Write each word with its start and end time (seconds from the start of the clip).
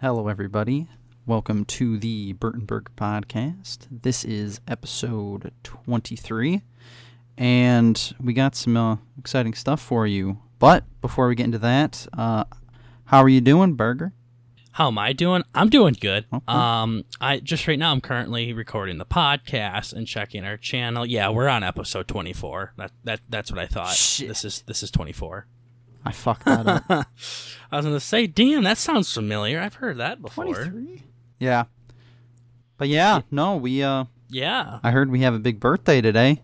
Hello, 0.00 0.28
everybody. 0.28 0.86
Welcome 1.26 1.64
to 1.64 1.98
the 1.98 2.32
Burtonberg 2.34 2.86
podcast. 2.96 3.88
This 3.90 4.24
is 4.24 4.60
episode 4.68 5.50
23, 5.64 6.62
and 7.36 8.14
we 8.22 8.32
got 8.32 8.54
some 8.54 8.76
uh, 8.76 8.98
exciting 9.18 9.54
stuff 9.54 9.82
for 9.82 10.06
you. 10.06 10.38
But 10.60 10.84
before 11.00 11.26
we 11.26 11.34
get 11.34 11.46
into 11.46 11.58
that, 11.58 12.06
uh, 12.16 12.44
how 13.06 13.24
are 13.24 13.28
you 13.28 13.40
doing, 13.40 13.74
Burger? 13.74 14.12
How 14.70 14.86
am 14.86 14.98
I 14.98 15.12
doing? 15.12 15.42
I'm 15.52 15.68
doing 15.68 15.96
good. 16.00 16.26
Okay. 16.32 16.44
Um, 16.46 17.04
I 17.20 17.40
just 17.40 17.66
right 17.66 17.76
now 17.76 17.90
I'm 17.90 18.00
currently 18.00 18.52
recording 18.52 18.98
the 18.98 19.04
podcast 19.04 19.92
and 19.92 20.06
checking 20.06 20.44
our 20.44 20.56
channel. 20.56 21.04
Yeah, 21.04 21.30
we're 21.30 21.48
on 21.48 21.64
episode 21.64 22.06
24. 22.06 22.74
That 22.76 22.92
that 23.02 23.20
that's 23.28 23.50
what 23.50 23.58
I 23.58 23.66
thought. 23.66 23.96
Shit. 23.96 24.28
This 24.28 24.44
is 24.44 24.62
this 24.62 24.84
is 24.84 24.92
24. 24.92 25.48
I 26.08 26.12
fucked 26.12 26.44
that 26.46 26.66
up. 26.66 26.84
I 27.70 27.76
was 27.76 27.84
gonna 27.84 28.00
say, 28.00 28.26
damn, 28.26 28.64
that 28.64 28.78
sounds 28.78 29.12
familiar. 29.12 29.60
I've 29.60 29.74
heard 29.74 29.98
that 29.98 30.22
before. 30.22 30.44
23? 30.46 31.02
Yeah. 31.38 31.64
But 32.78 32.88
yeah, 32.88 33.20
no, 33.30 33.56
we, 33.56 33.82
uh, 33.82 34.04
Yeah. 34.30 34.78
I 34.82 34.90
heard 34.90 35.10
we 35.10 35.20
have 35.20 35.34
a 35.34 35.38
big 35.38 35.60
birthday 35.60 36.00
today. 36.00 36.42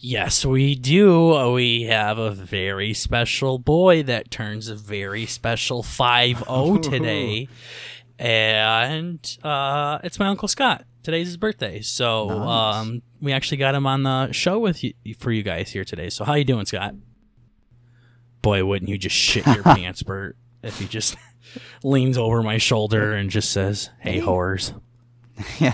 Yes, 0.00 0.44
we 0.44 0.74
do. 0.76 1.52
We 1.52 1.84
have 1.84 2.18
a 2.18 2.30
very 2.30 2.94
special 2.94 3.58
boy 3.58 4.02
that 4.04 4.30
turns 4.30 4.68
a 4.68 4.76
very 4.76 5.26
special 5.26 5.82
5-0 5.82 6.82
today. 6.90 7.48
and 8.18 9.38
uh, 9.42 9.98
it's 10.04 10.18
my 10.18 10.26
Uncle 10.28 10.48
Scott. 10.48 10.84
Today's 11.02 11.28
his 11.28 11.36
birthday. 11.36 11.80
So 11.80 12.28
Nice. 12.28 12.76
um, 12.76 13.02
we 13.20 13.32
actually 13.32 13.56
got 13.58 13.74
him 13.74 13.86
on 13.86 14.02
the 14.02 14.30
show 14.32 14.58
with 14.58 14.84
you, 14.84 14.92
for 15.18 15.32
you 15.32 15.42
guys 15.42 15.70
here 15.70 15.84
today. 15.84 16.10
So 16.10 16.24
how 16.24 16.34
you 16.34 16.44
doing, 16.44 16.66
Scott? 16.66 16.94
Boy, 18.42 18.64
wouldn't 18.64 18.88
you 18.88 18.98
just 18.98 19.16
shit 19.16 19.46
your 19.46 19.62
pants, 19.64 20.02
Bert, 20.02 20.36
if 20.62 20.78
he 20.78 20.86
just 20.86 21.16
leans 21.82 22.16
over 22.18 22.42
my 22.42 22.58
shoulder 22.58 23.12
and 23.14 23.30
just 23.30 23.50
says, 23.50 23.90
hey, 24.00 24.20
whores. 24.20 24.78
yeah. 25.60 25.72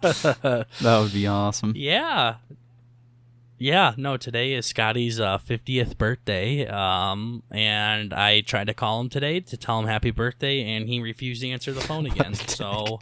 that 0.00 0.66
would 0.82 1.12
be 1.12 1.26
awesome. 1.26 1.72
Yeah. 1.76 2.36
Yeah, 3.58 3.94
no, 3.96 4.16
today 4.16 4.54
is 4.54 4.66
Scotty's 4.66 5.20
uh, 5.20 5.38
50th 5.38 5.96
birthday. 5.96 6.66
Um, 6.66 7.44
and 7.52 8.12
I 8.12 8.40
tried 8.40 8.66
to 8.66 8.74
call 8.74 9.00
him 9.00 9.08
today 9.08 9.38
to 9.38 9.56
tell 9.56 9.78
him 9.78 9.86
happy 9.86 10.10
birthday, 10.10 10.62
and 10.62 10.88
he 10.88 11.00
refused 11.00 11.42
to 11.42 11.48
answer 11.50 11.72
the 11.72 11.80
phone 11.80 12.06
again. 12.06 12.34
so, 12.34 12.98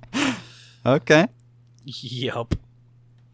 Okay. 0.84 1.26
yup. 1.84 2.54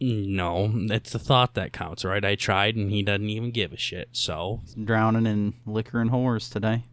No, 0.00 0.70
it's 0.90 1.12
the 1.12 1.18
thought 1.18 1.54
that 1.54 1.72
counts, 1.72 2.04
right? 2.04 2.24
I 2.24 2.34
tried, 2.34 2.76
and 2.76 2.90
he 2.90 3.02
doesn't 3.02 3.28
even 3.30 3.50
give 3.50 3.72
a 3.72 3.76
shit. 3.78 4.10
So, 4.12 4.60
Drowning 4.82 5.26
in 5.26 5.54
liquor 5.64 6.00
and 6.00 6.10
whores 6.10 6.52
today. 6.52 6.84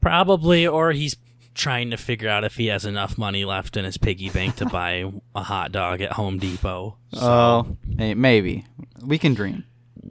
probably, 0.00 0.66
or 0.66 0.92
he's 0.92 1.16
trying 1.54 1.90
to 1.90 1.96
figure 1.96 2.28
out 2.28 2.44
if 2.44 2.56
he 2.56 2.66
has 2.66 2.84
enough 2.84 3.16
money 3.16 3.44
left 3.44 3.76
in 3.76 3.84
his 3.84 3.96
piggy 3.96 4.28
bank 4.30 4.56
to 4.56 4.66
buy 4.66 5.04
a 5.34 5.42
hot 5.42 5.72
dog 5.72 6.00
at 6.00 6.12
Home 6.12 6.38
Depot. 6.38 6.96
So, 7.12 7.20
Oh, 7.20 7.76
maybe. 7.86 8.66
We 9.04 9.18
can 9.18 9.34
dream. 9.34 9.64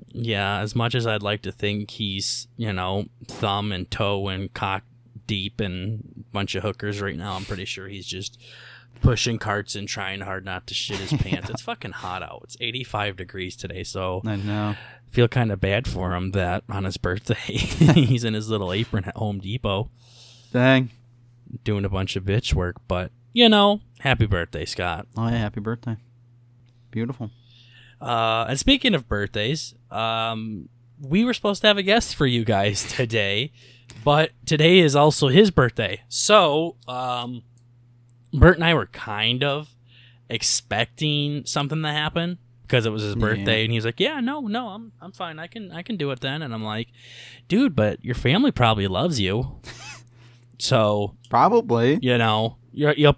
Yeah, 0.09 0.59
as 0.59 0.75
much 0.75 0.95
as 0.95 1.05
I'd 1.05 1.21
like 1.23 1.41
to 1.43 1.51
think 1.51 1.91
he's, 1.91 2.47
you 2.57 2.71
know, 2.73 3.05
thumb 3.27 3.71
and 3.71 3.89
toe 3.91 4.27
and 4.29 4.53
cock 4.53 4.83
deep 5.27 5.59
and 5.59 6.25
bunch 6.31 6.55
of 6.55 6.63
hookers 6.63 7.01
right 7.01 7.15
now, 7.17 7.33
I'm 7.33 7.45
pretty 7.45 7.65
sure 7.65 7.87
he's 7.87 8.07
just 8.07 8.41
pushing 9.03 9.37
carts 9.37 9.75
and 9.75 9.87
trying 9.87 10.21
hard 10.21 10.43
not 10.45 10.65
to 10.67 10.73
shit 10.73 10.97
his 10.97 11.13
pants. 11.21 11.49
It's 11.49 11.61
fucking 11.61 11.91
hot 11.91 12.23
out. 12.23 12.41
It's 12.45 12.57
85 12.59 13.17
degrees 13.17 13.55
today, 13.55 13.83
so 13.83 14.21
I 14.25 14.37
know. 14.37 14.75
Feel 15.11 15.27
kind 15.27 15.51
of 15.51 15.61
bad 15.61 15.87
for 15.87 16.15
him 16.15 16.31
that 16.31 16.63
on 16.67 16.85
his 16.85 16.97
birthday 16.97 17.35
he's 17.57 18.23
in 18.23 18.33
his 18.33 18.49
little 18.49 18.73
apron 18.73 19.05
at 19.05 19.15
Home 19.15 19.39
Depot 19.39 19.91
Dang. 20.51 20.89
doing 21.63 21.85
a 21.85 21.89
bunch 21.89 22.15
of 22.15 22.23
bitch 22.23 22.53
work, 22.55 22.77
but 22.87 23.11
you 23.31 23.49
know, 23.49 23.81
happy 23.99 24.25
birthday, 24.25 24.65
Scott. 24.65 25.07
Oh, 25.17 25.27
yeah, 25.27 25.37
happy 25.37 25.59
birthday. 25.59 25.97
Beautiful. 26.91 27.29
Uh, 28.01 28.45
and 28.49 28.59
speaking 28.59 28.93
of 28.95 29.07
birthdays, 29.07 29.73
um, 29.91 30.69
we 30.99 31.23
were 31.25 31.33
supposed 31.33 31.61
to 31.61 31.67
have 31.67 31.77
a 31.77 31.83
guest 31.83 32.15
for 32.15 32.25
you 32.27 32.43
guys 32.45 32.83
today, 32.93 33.51
but 34.03 34.31
today 34.45 34.79
is 34.79 34.95
also 34.95 35.27
his 35.29 35.51
birthday. 35.51 36.01
So, 36.09 36.75
um, 36.87 37.43
Bert 38.33 38.55
and 38.55 38.63
I 38.65 38.73
were 38.73 38.87
kind 38.87 39.43
of 39.43 39.69
expecting 40.29 41.45
something 41.45 41.81
to 41.83 41.89
happen 41.91 42.37
because 42.63 42.85
it 42.85 42.89
was 42.91 43.03
his 43.03 43.15
Yeah. 43.15 43.19
birthday, 43.21 43.63
and 43.63 43.71
he's 43.73 43.85
like, 43.85 43.99
"Yeah, 43.99 44.19
no, 44.19 44.41
no, 44.41 44.67
I'm 44.69 44.91
I'm 45.01 45.11
fine. 45.11 45.37
I 45.39 45.47
can 45.47 45.71
I 45.71 45.81
can 45.83 45.95
do 45.97 46.09
it 46.11 46.19
then." 46.21 46.41
And 46.41 46.53
I'm 46.53 46.63
like, 46.63 46.87
"Dude, 47.47 47.75
but 47.75 48.03
your 48.03 48.15
family 48.15 48.51
probably 48.51 48.87
loves 48.87 49.19
you, 49.19 49.59
so 50.59 51.15
Probably. 51.29 51.99
you 52.01 52.17
know 52.17 52.57
you're, 52.71 52.93
you'll 52.93 53.15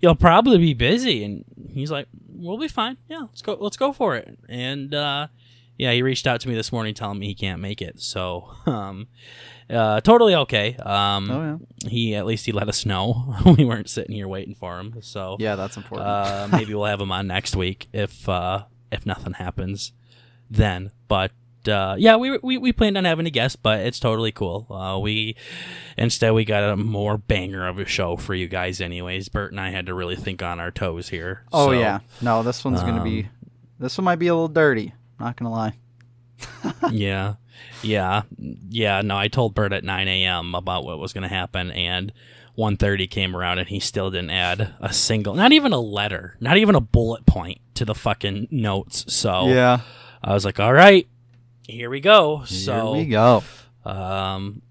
you'll 0.00 0.14
probably 0.14 0.58
be 0.58 0.74
busy 0.74 1.24
and 1.24 1.44
he's 1.72 1.90
like 1.90 2.06
we'll 2.34 2.56
be 2.58 2.68
fine 2.68 2.96
yeah 3.08 3.20
let's 3.20 3.42
go 3.42 3.56
let's 3.60 3.76
go 3.76 3.92
for 3.92 4.14
it 4.16 4.38
and 4.48 4.94
uh 4.94 5.26
yeah 5.78 5.92
he 5.92 6.02
reached 6.02 6.26
out 6.26 6.40
to 6.40 6.48
me 6.48 6.54
this 6.54 6.70
morning 6.72 6.92
telling 6.92 7.18
me 7.18 7.26
he 7.26 7.34
can't 7.34 7.60
make 7.60 7.80
it 7.80 8.00
so 8.00 8.50
um 8.66 9.06
uh 9.70 10.00
totally 10.00 10.34
okay 10.34 10.76
um 10.76 11.30
Oh, 11.30 11.58
yeah. 11.84 11.88
he 11.90 12.14
at 12.14 12.26
least 12.26 12.44
he 12.46 12.52
let 12.52 12.68
us 12.68 12.84
know 12.84 13.34
we 13.58 13.64
weren't 13.64 13.88
sitting 13.88 14.14
here 14.14 14.28
waiting 14.28 14.54
for 14.54 14.78
him 14.78 14.94
so 15.00 15.36
Yeah, 15.38 15.56
that's 15.56 15.76
important. 15.76 16.08
uh 16.08 16.48
maybe 16.52 16.74
we'll 16.74 16.84
have 16.86 17.00
him 17.00 17.12
on 17.12 17.26
next 17.26 17.54
week 17.56 17.88
if 17.92 18.28
uh 18.28 18.64
if 18.92 19.06
nothing 19.06 19.34
happens 19.34 19.92
then 20.50 20.90
but 21.08 21.30
uh, 21.66 21.96
yeah, 21.98 22.16
we, 22.16 22.38
we 22.38 22.56
we 22.56 22.72
planned 22.72 22.96
on 22.96 23.04
having 23.04 23.26
a 23.26 23.30
guest, 23.30 23.62
but 23.62 23.80
it's 23.80 24.00
totally 24.00 24.32
cool. 24.32 24.66
Uh, 24.70 24.98
we 24.98 25.36
instead 25.98 26.30
we 26.30 26.44
got 26.46 26.62
a 26.70 26.76
more 26.78 27.18
banger 27.18 27.66
of 27.66 27.78
a 27.78 27.84
show 27.84 28.16
for 28.16 28.32
you 28.34 28.48
guys, 28.48 28.80
anyways. 28.80 29.28
Bert 29.28 29.50
and 29.50 29.60
I 29.60 29.68
had 29.70 29.84
to 29.86 29.92
really 29.92 30.16
think 30.16 30.42
on 30.42 30.60
our 30.60 30.70
toes 30.70 31.10
here. 31.10 31.42
oh, 31.52 31.66
So, 31.66 31.72
yeah. 31.72 31.98
No, 32.22 32.42
this 32.42 32.64
one's 32.64 32.80
going 32.80 32.94
to 32.96 33.02
be. 33.04 33.28
This 33.78 33.98
one 33.98 34.04
might 34.06 34.20
be 34.20 34.28
a 34.28 34.34
little 34.34 34.48
dirty. 34.48 34.94
Not 35.20 35.36
going 35.36 35.50
to 35.50 35.54
lie. 35.56 35.74
yeah, 36.92 37.34
yeah, 37.82 38.22
yeah. 38.68 39.02
No, 39.02 39.16
I 39.16 39.28
told 39.28 39.54
Bert 39.54 39.72
at 39.72 39.84
9 39.84 40.08
a.m. 40.08 40.54
about 40.54 40.84
what 40.84 40.98
was 40.98 41.12
going 41.12 41.22
to 41.22 41.28
happen, 41.28 41.70
and 41.72 42.12
1.30 42.56 43.10
came 43.10 43.34
around, 43.36 43.58
and 43.58 43.68
he 43.68 43.80
still 43.80 44.10
didn't 44.10 44.30
add 44.30 44.74
a 44.80 44.92
single, 44.92 45.34
not 45.34 45.52
even 45.52 45.72
a 45.72 45.80
letter, 45.80 46.36
not 46.40 46.56
even 46.56 46.74
a 46.74 46.80
bullet 46.80 47.26
point 47.26 47.60
to 47.74 47.84
the 47.84 47.94
fucking 47.94 48.48
notes. 48.50 49.12
So 49.12 49.48
Yeah. 49.48 49.80
I 50.22 50.32
was 50.34 50.44
like, 50.44 50.58
all 50.60 50.72
right, 50.72 51.08
here 51.68 51.90
we 51.90 52.00
go. 52.00 52.42
So 52.44 52.94
Here 52.94 53.04
we 53.04 53.10
go. 53.10 53.42
Um, 53.84 54.62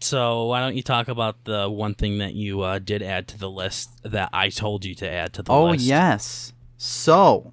so 0.00 0.46
why 0.46 0.60
don't 0.60 0.76
you 0.76 0.82
talk 0.82 1.08
about 1.08 1.44
the 1.44 1.68
one 1.68 1.94
thing 1.94 2.18
that 2.18 2.34
you 2.34 2.60
uh, 2.62 2.78
did 2.78 3.02
add 3.02 3.28
to 3.28 3.38
the 3.38 3.50
list 3.50 3.90
that 4.04 4.30
I 4.32 4.48
told 4.48 4.84
you 4.84 4.94
to 4.96 5.10
add 5.10 5.32
to 5.34 5.42
the 5.42 5.52
Oh, 5.52 5.64
list? 5.64 5.84
Oh 5.84 5.88
yes. 5.88 6.52
So, 6.76 7.52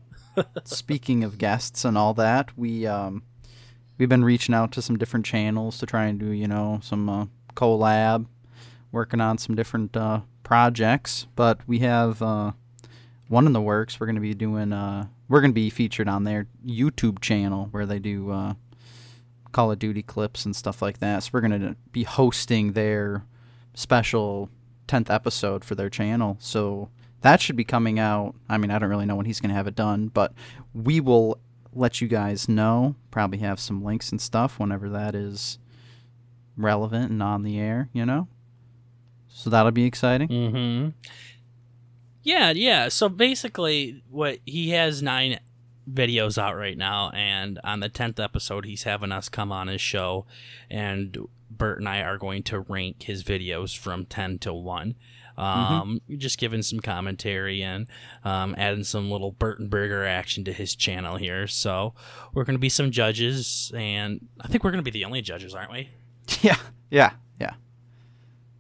speaking 0.63 1.23
of 1.23 1.37
guests 1.37 1.85
and 1.85 1.97
all 1.97 2.13
that, 2.15 2.57
we 2.57 2.85
um 2.87 3.23
we've 3.97 4.09
been 4.09 4.25
reaching 4.25 4.55
out 4.55 4.71
to 4.73 4.81
some 4.81 4.97
different 4.97 5.25
channels 5.25 5.77
to 5.79 5.85
try 5.85 6.05
and 6.05 6.19
do, 6.19 6.27
you 6.27 6.47
know, 6.47 6.79
some 6.83 7.09
uh, 7.09 7.25
collab, 7.55 8.25
working 8.91 9.21
on 9.21 9.37
some 9.37 9.55
different 9.55 9.95
uh, 9.95 10.21
projects, 10.43 11.27
but 11.35 11.59
we 11.67 11.79
have 11.79 12.21
uh, 12.21 12.51
one 13.27 13.45
in 13.45 13.53
the 13.53 13.61
works. 13.61 13.99
We're 13.99 14.07
going 14.07 14.15
to 14.15 14.21
be 14.21 14.33
doing 14.33 14.73
uh 14.73 15.07
we're 15.27 15.41
going 15.41 15.51
to 15.51 15.55
be 15.55 15.69
featured 15.69 16.07
on 16.07 16.23
their 16.23 16.47
YouTube 16.65 17.19
channel 17.19 17.67
where 17.71 17.85
they 17.85 17.99
do 17.99 18.31
uh 18.31 18.53
Call 19.51 19.71
of 19.71 19.79
Duty 19.79 20.03
clips 20.03 20.45
and 20.45 20.55
stuff 20.55 20.81
like 20.81 20.99
that. 20.99 21.23
So 21.23 21.29
we're 21.33 21.41
going 21.41 21.61
to 21.61 21.75
be 21.93 22.03
hosting 22.03 22.73
their 22.73 23.23
special 23.73 24.49
10th 24.89 25.09
episode 25.09 25.63
for 25.63 25.75
their 25.75 25.89
channel. 25.89 26.35
So 26.41 26.89
that 27.25 27.41
should 27.41 27.55
be 27.55 27.63
coming 27.63 27.97
out. 27.97 28.35
I 28.47 28.59
mean, 28.59 28.69
I 28.69 28.77
don't 28.77 28.87
really 28.87 29.07
know 29.07 29.15
when 29.15 29.25
he's 29.25 29.39
going 29.39 29.49
to 29.49 29.55
have 29.55 29.65
it 29.65 29.75
done, 29.75 30.09
but 30.09 30.31
we 30.75 30.99
will 30.99 31.39
let 31.73 31.99
you 31.99 32.07
guys 32.07 32.47
know. 32.47 32.93
Probably 33.09 33.39
have 33.39 33.59
some 33.59 33.83
links 33.83 34.11
and 34.11 34.21
stuff 34.21 34.59
whenever 34.59 34.89
that 34.89 35.15
is 35.15 35.57
relevant 36.55 37.09
and 37.09 37.23
on 37.23 37.41
the 37.41 37.59
air, 37.59 37.89
you 37.93 38.05
know? 38.05 38.27
So 39.27 39.49
that'll 39.49 39.71
be 39.71 39.85
exciting. 39.85 40.27
Mm-hmm. 40.27 40.89
Yeah, 42.21 42.51
yeah. 42.51 42.89
So 42.89 43.09
basically, 43.09 44.03
what 44.11 44.37
he 44.45 44.69
has 44.69 45.01
nine 45.01 45.39
videos 45.91 46.37
out 46.37 46.55
right 46.55 46.77
now, 46.77 47.09
and 47.09 47.59
on 47.63 47.79
the 47.79 47.89
tenth 47.89 48.19
episode, 48.19 48.65
he's 48.65 48.83
having 48.83 49.11
us 49.11 49.29
come 49.29 49.51
on 49.51 49.67
his 49.67 49.81
show, 49.81 50.27
and 50.69 51.17
Bert 51.49 51.79
and 51.79 51.89
I 51.89 52.01
are 52.01 52.19
going 52.19 52.43
to 52.43 52.59
rank 52.59 53.01
his 53.01 53.23
videos 53.23 53.75
from 53.75 54.05
ten 54.05 54.37
to 54.39 54.53
one. 54.53 54.93
Um, 55.37 56.01
just 56.17 56.37
giving 56.39 56.61
some 56.61 56.79
commentary 56.79 57.61
and 57.61 57.87
um, 58.23 58.55
adding 58.57 58.83
some 58.83 59.11
little 59.11 59.33
BurtnBurger 59.33 60.07
action 60.07 60.45
to 60.45 60.53
his 60.53 60.75
channel 60.75 61.17
here. 61.17 61.45
So 61.47 61.93
we're 62.33 62.45
going 62.45 62.55
to 62.55 62.59
be 62.59 62.69
some 62.69 62.91
judges, 62.91 63.71
and 63.75 64.27
I 64.39 64.47
think 64.47 64.63
we're 64.63 64.71
going 64.71 64.83
to 64.83 64.91
be 64.91 64.97
the 64.97 65.05
only 65.05 65.21
judges, 65.21 65.53
aren't 65.53 65.71
we? 65.71 65.89
Yeah, 66.41 66.57
yeah, 66.89 67.11
yeah. 67.39 67.53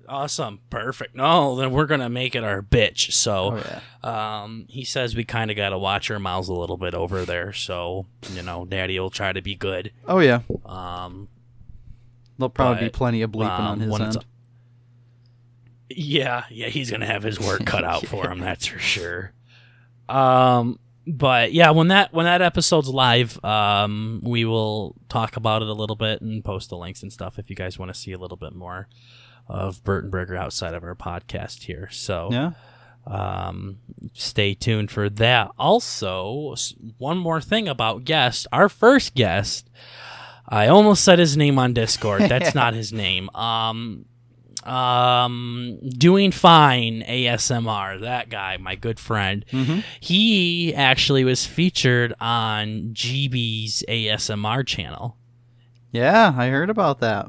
Awesome, 0.07 0.59
perfect. 0.69 1.15
No, 1.15 1.55
then 1.55 1.71
we're 1.71 1.87
gonna 1.87 2.09
make 2.09 2.35
it 2.35 2.43
our 2.43 2.61
bitch. 2.61 3.11
So, 3.11 3.53
Oh, 3.57 3.79
yeah. 4.03 4.41
um, 4.43 4.65
he 4.69 4.83
says 4.83 5.15
we 5.15 5.23
kind 5.23 5.49
of 5.49 5.57
got 5.57 5.69
to 5.69 5.79
watch 5.79 6.11
our 6.11 6.19
mouths 6.19 6.47
a 6.47 6.53
little 6.53 6.77
bit 6.77 6.93
over 6.93 7.25
there. 7.25 7.53
So, 7.53 8.05
you 8.33 8.43
know, 8.43 8.65
Daddy 8.65 8.99
will 8.99 9.09
try 9.09 9.33
to 9.33 9.41
be 9.41 9.55
good. 9.55 9.91
Oh, 10.07 10.19
yeah. 10.19 10.41
Um, 10.63 11.27
There'll 12.37 12.49
probably 12.51 12.83
be 12.83 12.89
plenty 12.91 13.23
of 13.23 13.31
bleeping 13.31 13.49
on 13.59 13.73
um, 13.73 13.79
his 13.79 13.99
end. 13.99 14.25
Yeah, 15.89 16.45
yeah, 16.49 16.67
he's 16.67 16.89
gonna 16.91 17.05
have 17.05 17.23
his 17.23 17.39
work 17.39 17.65
cut 17.65 17.83
out 17.83 18.05
for 18.07 18.29
him. 18.29 18.39
That's 18.39 18.65
for 18.65 18.79
sure. 18.79 19.33
Um, 20.09 20.79
but 21.07 21.53
yeah, 21.53 21.71
when 21.71 21.89
that 21.89 22.13
when 22.13 22.25
that 22.25 22.41
episode's 22.41 22.89
live, 22.89 23.43
um, 23.43 24.21
we 24.23 24.45
will 24.45 24.95
talk 25.09 25.35
about 25.37 25.61
it 25.61 25.67
a 25.67 25.73
little 25.73 25.95
bit 25.95 26.21
and 26.21 26.43
post 26.43 26.69
the 26.69 26.77
links 26.77 27.03
and 27.03 27.13
stuff 27.13 27.37
if 27.37 27.49
you 27.49 27.55
guys 27.55 27.77
want 27.77 27.93
to 27.93 27.99
see 27.99 28.11
a 28.11 28.17
little 28.17 28.37
bit 28.37 28.53
more 28.55 28.87
of 29.47 29.83
BurtnBurger 29.83 30.35
outside 30.37 30.73
of 30.73 30.83
our 30.83 30.95
podcast 30.95 31.63
here. 31.63 31.87
So 31.91 32.29
Yeah. 32.31 32.51
um, 33.05 33.77
stay 34.13 34.55
tuned 34.55 34.89
for 34.89 35.07
that. 35.11 35.51
Also, 35.59 36.55
one 36.97 37.19
more 37.19 37.39
thing 37.41 37.67
about 37.67 38.03
guest. 38.05 38.47
Our 38.51 38.69
first 38.69 39.13
guest, 39.13 39.69
I 40.49 40.65
almost 40.67 41.03
said 41.03 41.19
his 41.19 41.37
name 41.37 41.59
on 41.59 41.73
Discord. 41.73 42.23
That's 42.23 42.55
not 42.55 42.73
his 42.73 42.91
name. 42.91 43.29
Um, 43.35 44.05
um, 44.65 45.79
doing 45.89 46.31
fine. 46.31 47.03
ASMR. 47.03 48.01
That 48.01 48.29
guy, 48.29 48.57
my 48.57 48.75
good 48.75 48.99
friend. 48.99 49.45
Mm-hmm. 49.51 49.79
He 49.99 50.73
actually 50.73 51.23
was 51.23 51.45
featured 51.45 52.13
on 52.19 52.91
GB's 52.93 53.83
ASMR 53.87 54.65
channel. 54.65 55.17
Yeah, 55.91 56.33
I 56.35 56.47
heard 56.49 56.69
about 56.69 56.99
that. 56.99 57.27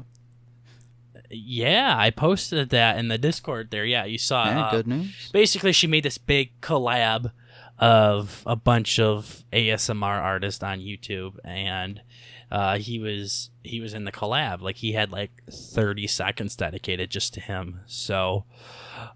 Yeah, 1.29 1.95
I 1.97 2.09
posted 2.09 2.69
that 2.69 2.97
in 2.97 3.09
the 3.09 3.17
Discord 3.17 3.69
there. 3.71 3.85
Yeah, 3.85 4.05
you 4.05 4.17
saw. 4.17 4.45
Yeah, 4.45 4.61
uh, 4.61 4.71
good 4.71 4.87
news. 4.87 5.29
basically 5.31 5.73
she 5.73 5.87
made 5.87 6.03
this 6.03 6.17
big 6.17 6.59
collab 6.61 7.31
of 7.79 8.43
a 8.45 8.55
bunch 8.55 8.99
of 8.99 9.43
ASMR 9.53 10.19
artists 10.21 10.63
on 10.63 10.79
YouTube 10.79 11.37
and 11.43 12.01
uh, 12.51 12.77
he 12.77 12.99
was 12.99 13.49
he 13.63 13.79
was 13.81 13.93
in 13.93 14.05
the 14.05 14.11
collab 14.11 14.61
like 14.61 14.77
he 14.77 14.93
had 14.93 15.11
like 15.11 15.31
30 15.51 16.07
seconds 16.07 16.55
dedicated 16.55 17.09
just 17.09 17.33
to 17.33 17.41
him 17.41 17.81
so 17.85 18.45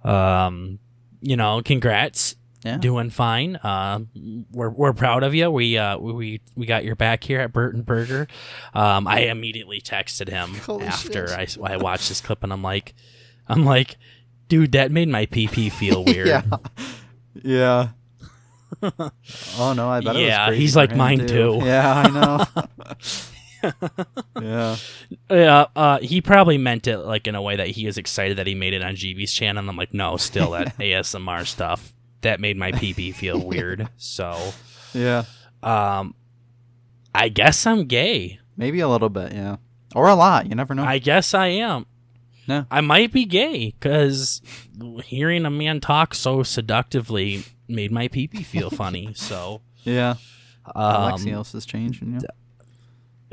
um 0.03 0.79
you 1.21 1.35
know 1.37 1.61
congrats 1.63 2.35
Yeah. 2.63 2.77
doing 2.77 3.09
fine 3.09 3.57
um 3.63 4.09
we're, 4.51 4.69
we're 4.69 4.93
proud 4.93 5.23
of 5.23 5.33
you 5.33 5.49
we 5.49 5.77
uh 5.77 5.97
we 5.97 6.41
we 6.55 6.65
got 6.65 6.83
your 6.83 6.95
back 6.95 7.23
here 7.23 7.39
at 7.39 7.53
BurtnBurger 7.53 8.27
um 8.73 9.07
I 9.07 9.21
immediately 9.21 9.81
texted 9.81 10.27
him 10.29 10.53
Holy 10.65 10.85
after 10.85 11.27
shit. 11.29 11.57
I, 11.63 11.73
I 11.73 11.77
watched 11.77 12.09
this 12.09 12.21
clip 12.21 12.43
and 12.43 12.51
I'm 12.51 12.61
like 12.63 12.93
I'm 13.47 13.63
like 13.65 13.95
dude 14.49 14.73
that 14.73 14.91
made 14.91 15.07
my 15.07 15.25
PP 15.25 15.71
feel 15.71 16.03
weird 16.05 16.27
Yeah. 16.27 16.43
Yeah. 17.43 17.87
Oh 18.83 19.73
no, 19.75 19.89
I 19.89 19.99
bet. 20.01 20.15
it 20.15 20.19
was 20.19 20.27
Yeah, 20.27 20.51
he's 20.51 20.75
like 20.75 20.95
mine, 20.95 21.25
too. 21.27 21.59
Yeah, 21.63 22.03
I 22.05 22.09
know. 22.09 22.45
yeah. 24.41 24.75
Yeah, 25.29 25.65
uh, 25.75 25.99
he 25.99 26.21
probably 26.21 26.57
meant 26.57 26.87
it 26.87 26.97
like 26.99 27.27
in 27.27 27.35
a 27.35 27.41
way 27.41 27.55
that 27.55 27.67
he 27.67 27.85
was 27.85 27.97
excited 27.97 28.37
that 28.37 28.47
he 28.47 28.55
made 28.55 28.73
it 28.73 28.81
on 28.81 28.95
GB's 28.95 29.33
channel. 29.33 29.59
And 29.59 29.69
I'm 29.69 29.77
like, 29.77 29.93
no, 29.93 30.17
still 30.17 30.51
that 30.51 30.77
ASMR 30.79 31.45
stuff 31.45 31.93
that 32.21 32.39
made 32.39 32.57
my 32.57 32.71
PP 32.71 33.13
feel 33.13 33.39
weird. 33.45 33.87
So, 33.97 34.53
Yeah. 34.93 35.23
um, 35.63 36.15
I 37.13 37.29
guess 37.29 37.65
I'm 37.65 37.85
gay. 37.85 38.39
Maybe 38.57 38.79
a 38.79 38.87
little 38.87 39.09
bit. 39.09 39.33
Yeah. 39.33 39.57
Or 39.95 40.07
a 40.07 40.15
lot. 40.15 40.47
You 40.47 40.55
never 40.55 40.73
know. 40.73 40.83
I 40.83 40.99
guess 40.99 41.33
I 41.33 41.47
am. 41.47 41.85
No. 42.47 42.65
I 42.71 42.81
might 42.81 43.11
be 43.11 43.25
gay 43.25 43.75
because 43.79 44.41
hearing 45.05 45.45
a 45.45 45.49
man 45.51 45.79
talk 45.79 46.15
so 46.15 46.41
seductively 46.43 47.43
made 47.71 47.91
my 47.91 48.07
PP 48.07 48.45
feel 48.45 48.69
funny. 48.69 49.13
So, 49.15 49.61
yeah. 49.83 50.15
um, 50.75 51.13
Alexios 51.13 51.53
is 51.55 51.65
changing. 51.65 52.13
Yeah. 52.13 52.19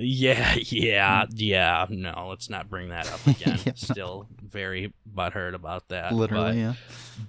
Yeah, 0.01 0.55
yeah, 0.69 1.27
yeah. 1.35 1.87
No, 1.91 2.29
let's 2.31 2.49
not 2.49 2.71
bring 2.71 2.91
that 2.91 3.11
up 3.13 3.27
again. 3.27 3.59
Yeah. 3.65 3.73
Still 3.75 4.29
very 4.41 4.93
butthurt 5.13 5.55
about 5.55 5.89
that. 5.89 6.15
Literally. 6.15 6.61
Yeah. 6.61 6.75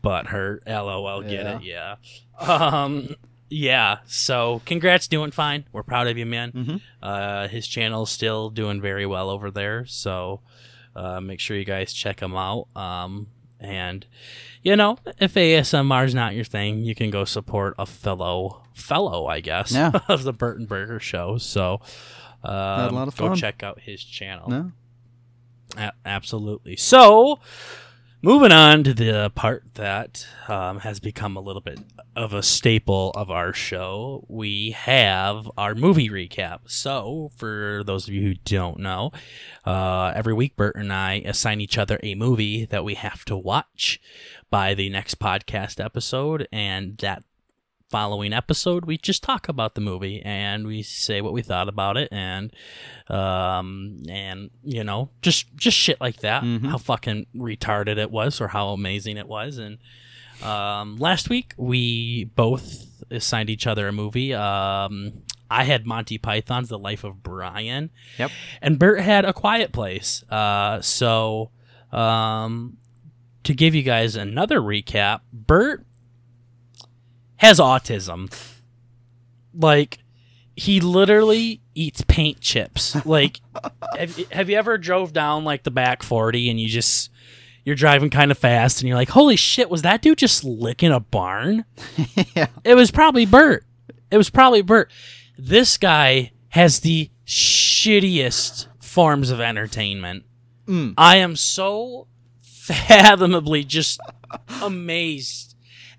but 0.02 0.28
butthurt. 0.28 0.60
LOL. 0.68 1.22
Get 1.24 1.32
Yeah. 1.32 1.58
it? 1.58 1.64
Yeah. 1.64 1.96
Um. 2.40 3.16
Yeah. 3.50 3.98
So, 4.06 4.62
congrats, 4.68 5.08
doing 5.08 5.32
fine. 5.32 5.66
We're 5.72 5.82
proud 5.82 6.06
of 6.08 6.18
you, 6.20 6.28
man. 6.28 6.52
Mm-hmm. 6.52 6.76
Uh, 7.02 7.48
his 7.48 7.68
channel's 7.68 8.12
still 8.12 8.52
doing 8.52 8.80
very 8.82 9.08
well 9.08 9.32
over 9.32 9.50
there. 9.50 9.88
So, 9.88 10.42
uh, 10.96 11.20
make 11.22 11.40
sure 11.40 11.58
you 11.58 11.66
guys 11.66 11.92
check 11.92 12.20
him 12.20 12.36
out. 12.36 12.68
Um, 12.76 13.28
and 13.60 14.06
you 14.64 14.76
know, 14.76 14.98
if 15.20 15.34
ASMR 15.36 16.06
is 16.06 16.14
not 16.16 16.34
your 16.36 16.44
thing, 16.46 16.84
you 16.84 16.94
can 16.96 17.10
go 17.10 17.24
support 17.26 17.76
a 17.80 17.86
fellow 17.86 18.64
fellow, 18.74 19.26
I 19.28 19.40
guess, 19.42 19.72
Yeah. 19.72 19.92
of 20.08 20.24
the 20.24 20.34
BurtnBurger 20.34 21.00
show. 21.02 21.38
So, 21.38 21.82
um, 22.44 22.54
a 22.54 22.90
lot 22.92 23.08
of 23.08 23.16
go 23.18 23.36
check 23.36 23.64
out 23.64 23.82
his 23.82 24.04
channel. 24.04 24.50
No. 24.50 24.72
A- 25.78 25.92
absolutely. 26.06 26.76
So, 26.78 27.40
moving 28.22 28.52
on 28.52 28.84
to 28.84 28.94
the 28.94 29.32
part 29.34 29.64
that 29.76 30.26
um, 30.48 30.80
has 30.80 31.00
become 31.00 31.38
a 31.38 31.42
little 31.42 31.62
bit 31.62 31.80
of 32.16 32.34
a 32.34 32.44
staple 32.44 33.12
of 33.12 33.32
our 33.32 33.54
show, 33.54 34.26
we 34.28 34.72
have 34.72 35.50
our 35.58 35.74
movie 35.74 36.10
recap. 36.10 36.60
So, 36.68 37.32
for 37.38 37.84
those 37.86 38.08
of 38.08 38.14
you 38.14 38.22
who 38.22 38.34
don't 38.34 38.80
know, 38.80 39.12
uh, 39.66 40.12
every 40.16 40.34
week 40.34 40.56
Bert 40.56 40.76
and 40.76 40.92
I 40.92 41.22
assign 41.26 41.62
each 41.62 41.78
other 41.78 42.00
a 42.04 42.16
movie 42.16 42.66
that 42.66 42.84
we 42.84 42.96
have 42.96 43.24
to 43.26 43.38
watch 43.38 44.02
by 44.50 44.74
the 44.74 44.90
next 44.90 45.20
podcast 45.20 45.84
episode, 45.84 46.48
and 46.52 46.98
that 46.98 47.24
following 47.90 48.32
episode 48.34 48.86
we 48.86 48.98
just 48.98 49.24
talk 49.24 49.50
about 49.50 49.74
the 49.74 49.82
movie 49.82 50.22
and 50.24 50.68
we 50.68 50.84
say 50.84 51.22
what 51.22 51.34
we 51.34 51.42
thought 51.42 51.68
about 51.68 51.98
it 51.98 52.08
and 52.12 52.54
um 53.08 54.04
and 54.08 54.52
you 54.64 54.84
know 54.84 55.10
just 55.24 55.48
just 55.56 55.76
shit 55.76 56.00
like 56.00 56.18
that. 56.18 56.44
Mhm. 56.44 56.68
how 56.70 56.78
fucking 56.78 57.26
retarded 57.36 57.98
it 57.98 58.12
was 58.12 58.40
or 58.40 58.50
how 58.50 58.70
amazing 58.70 59.18
it 59.18 59.28
was. 59.28 59.58
And 59.58 59.80
um 60.44 60.98
last 60.98 61.30
week 61.30 61.54
we 61.58 62.26
both 62.36 63.04
assigned 63.10 63.50
each 63.50 63.66
other 63.66 63.88
a 63.88 63.92
movie. 63.92 64.34
Um 64.34 65.24
I 65.52 65.64
had 65.64 65.88
Monty 65.88 66.20
Python's 66.20 66.70
The 66.70 66.78
Life 66.78 67.04
of 67.04 67.24
Brian. 67.24 67.90
Yep. 68.20 68.30
and 68.62 68.78
Bert 68.78 69.02
had 69.02 69.26
A 69.26 69.34
Quiet 69.34 69.72
Place. 69.72 70.24
Uh 70.30 70.80
so 70.82 71.50
um 71.92 72.78
to 73.46 73.54
give 73.56 73.74
you 73.74 73.82
guys 73.82 74.16
another 74.16 74.60
recap 74.62 75.22
Bert 75.34 75.86
has 77.40 77.60
autism. 77.60 78.34
Like 79.54 80.00
he 80.56 80.80
literally 80.82 81.62
eats 81.74 82.04
paint 82.08 82.42
chips. 82.42 83.04
Like 83.06 83.42
have, 83.98 84.16
have 84.32 84.50
you 84.50 84.58
ever 84.58 84.78
drove 84.78 85.14
down 85.14 85.44
like 85.44 85.64
the 85.64 85.72
back 85.72 86.04
40 86.04 86.50
and 86.50 86.60
you 86.60 86.68
just 86.68 87.10
you're 87.64 87.76
driving 87.76 88.10
kind 88.10 88.32
of 88.32 88.38
fast 88.38 88.80
and 88.80 88.88
you're 88.88 88.98
like, 88.98 89.10
"Holy 89.10 89.36
shit, 89.36 89.70
was 89.70 89.82
that 89.84 90.02
dude 90.02 90.18
just 90.18 90.44
licking 90.44 90.92
a 90.92 91.00
barn?" 91.00 91.66
yeah. 92.36 92.48
It 92.64 92.76
was 92.76 92.90
probably 92.90 93.26
Bert. 93.26 93.66
It 94.10 94.18
was 94.18 94.30
probably 94.30 94.62
Bert. 94.62 94.92
This 95.38 95.78
guy 95.78 96.32
has 96.50 96.80
the 96.80 97.12
shittiest 97.28 98.68
forms 98.80 99.30
of 99.30 99.40
entertainment. 99.40 100.24
Mm. 100.68 100.94
I 100.98 101.18
am 101.18 101.36
so 101.36 102.08
fathomably 102.42 103.64
just 103.64 104.00
amazed 104.62 105.49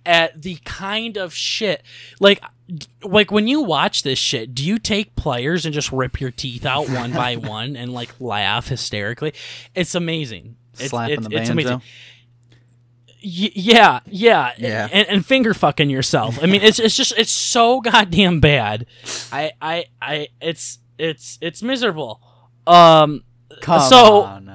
at 0.07 0.40
the 0.42 0.57
kind 0.64 1.16
of 1.16 1.35
shit 1.35 1.83
like 2.21 2.42
like 3.02 3.30
when 3.30 3.47
you 3.47 3.61
watch 3.61 4.02
this 4.02 4.19
shit 4.19 4.54
do 4.54 4.64
you 4.64 4.78
take 4.78 5.14
pliers 5.16 5.64
and 5.66 5.75
just 5.75 5.92
rip 5.92 6.21
your 6.21 6.30
teeth 6.30 6.64
out 6.64 6.88
one 6.90 7.12
by 7.12 7.37
one 7.37 7.76
and 7.76 7.92
like 7.92 8.14
laugh 8.21 8.69
hysterically 8.69 9.33
it's 9.75 9.95
amazing 9.95 10.57
it's, 10.78 10.90
Slapping 10.90 11.19
it's, 11.19 11.28
the 11.28 11.37
it's 11.37 11.49
banjo. 11.50 11.52
amazing 11.52 11.83
Y- 13.23 13.52
yeah, 13.54 14.00
yeah, 14.07 14.52
Yeah. 14.57 14.88
and, 14.90 15.07
and 15.09 15.26
finger 15.26 15.52
fucking 15.52 15.90
yourself. 15.90 16.38
I 16.42 16.47
mean, 16.47 16.62
it's 16.62 16.78
it's 16.78 16.97
just 16.97 17.12
it's 17.19 17.30
so 17.30 17.83
goddamn 17.83 18.40
bad. 18.40 18.87
I 19.30 19.52
I 19.61 19.85
I 20.00 20.28
it's 20.40 20.78
it's 20.99 21.37
it's 21.42 21.62
miserable. 21.62 22.23
Um, 22.66 23.25
Come 23.61 23.80
So- 23.90 24.23
on. 24.23 24.49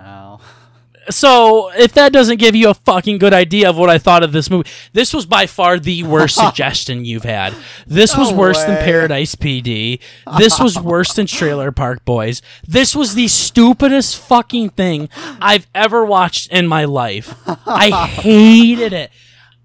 So 1.10 1.70
if 1.74 1.94
that 1.94 2.12
doesn't 2.14 2.38
give 2.38 2.56
you 2.56 2.70
a 2.70 2.74
fucking 2.74 3.18
good 3.18 3.34
idea 3.34 3.70
of 3.70 3.78
what 3.78 3.90
I 3.90 3.98
thought 3.98 4.24
of 4.24 4.32
this 4.32 4.50
movie, 4.50 4.70
this 4.94 5.14
was 5.14 5.26
by 5.26 5.46
far 5.46 5.80
the 5.80 6.04
worst 6.04 6.36
suggestion 6.46 7.06
you've 7.06 7.24
had. 7.24 7.54
This 7.86 8.18
was 8.18 8.32
No 8.32 8.38
worse 8.38 8.64
than. 8.64 8.76
Paradise 8.84 9.36
PD. 9.36 10.00
This 10.38 10.60
was 10.60 10.78
worse 10.80 11.14
than 11.14 11.26
Trailer 11.28 11.72
Park 11.72 12.04
Boys. 12.06 12.42
This 12.68 12.96
was 12.96 13.16
the 13.16 13.28
stupidest 13.28 14.18
fucking 14.18 14.70
thing 14.72 15.10
I've 15.42 15.68
ever 15.74 16.06
watched 16.06 16.52
in 16.52 16.68
my 16.68 16.86
life. 16.86 17.36
I 17.66 17.90
hated 18.08 18.94
it. 18.94 19.12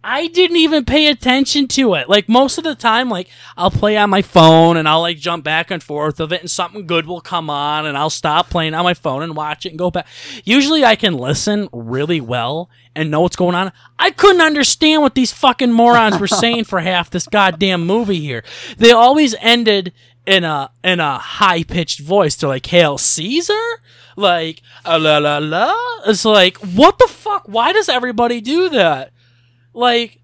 I 0.02 0.28
didn't 0.28 0.56
even 0.56 0.86
pay 0.86 1.08
attention 1.08 1.68
to 1.68 1.94
it. 1.94 2.08
Like 2.08 2.28
most 2.28 2.56
of 2.56 2.64
the 2.64 2.74
time, 2.74 3.10
like 3.10 3.28
I'll 3.56 3.70
play 3.70 3.96
on 3.98 4.08
my 4.08 4.22
phone 4.22 4.76
and 4.76 4.88
I'll 4.88 5.02
like 5.02 5.18
jump 5.18 5.44
back 5.44 5.70
and 5.70 5.82
forth 5.82 6.20
of 6.20 6.32
it, 6.32 6.40
and 6.40 6.50
something 6.50 6.86
good 6.86 7.06
will 7.06 7.20
come 7.20 7.50
on, 7.50 7.86
and 7.86 7.98
I'll 7.98 8.10
stop 8.10 8.48
playing 8.48 8.74
on 8.74 8.84
my 8.84 8.94
phone 8.94 9.22
and 9.22 9.36
watch 9.36 9.66
it 9.66 9.70
and 9.70 9.78
go 9.78 9.90
back. 9.90 10.06
Usually, 10.44 10.84
I 10.84 10.96
can 10.96 11.14
listen 11.14 11.68
really 11.72 12.20
well 12.20 12.70
and 12.96 13.10
know 13.10 13.20
what's 13.20 13.36
going 13.36 13.54
on. 13.54 13.72
I 13.98 14.10
couldn't 14.10 14.40
understand 14.40 15.02
what 15.02 15.14
these 15.14 15.32
fucking 15.32 15.72
morons 15.72 16.18
were 16.18 16.26
saying 16.28 16.64
for 16.64 16.80
half 16.80 17.10
this 17.10 17.26
goddamn 17.26 17.86
movie 17.86 18.20
here. 18.20 18.42
They 18.78 18.92
always 18.92 19.34
ended 19.40 19.92
in 20.24 20.44
a 20.44 20.70
in 20.82 21.00
a 21.00 21.18
high 21.18 21.62
pitched 21.62 22.00
voice. 22.00 22.36
They're 22.36 22.48
like, 22.48 22.66
"Hail 22.66 22.96
Caesar." 22.96 23.54
like 24.16 24.60
la 24.86 25.18
la 25.18 25.38
la. 25.38 25.74
It's 26.06 26.24
like 26.24 26.58
what 26.58 26.98
the 26.98 27.08
fuck? 27.08 27.44
Why 27.46 27.72
does 27.72 27.88
everybody 27.88 28.40
do 28.40 28.68
that? 28.70 29.12
Like 29.72 30.20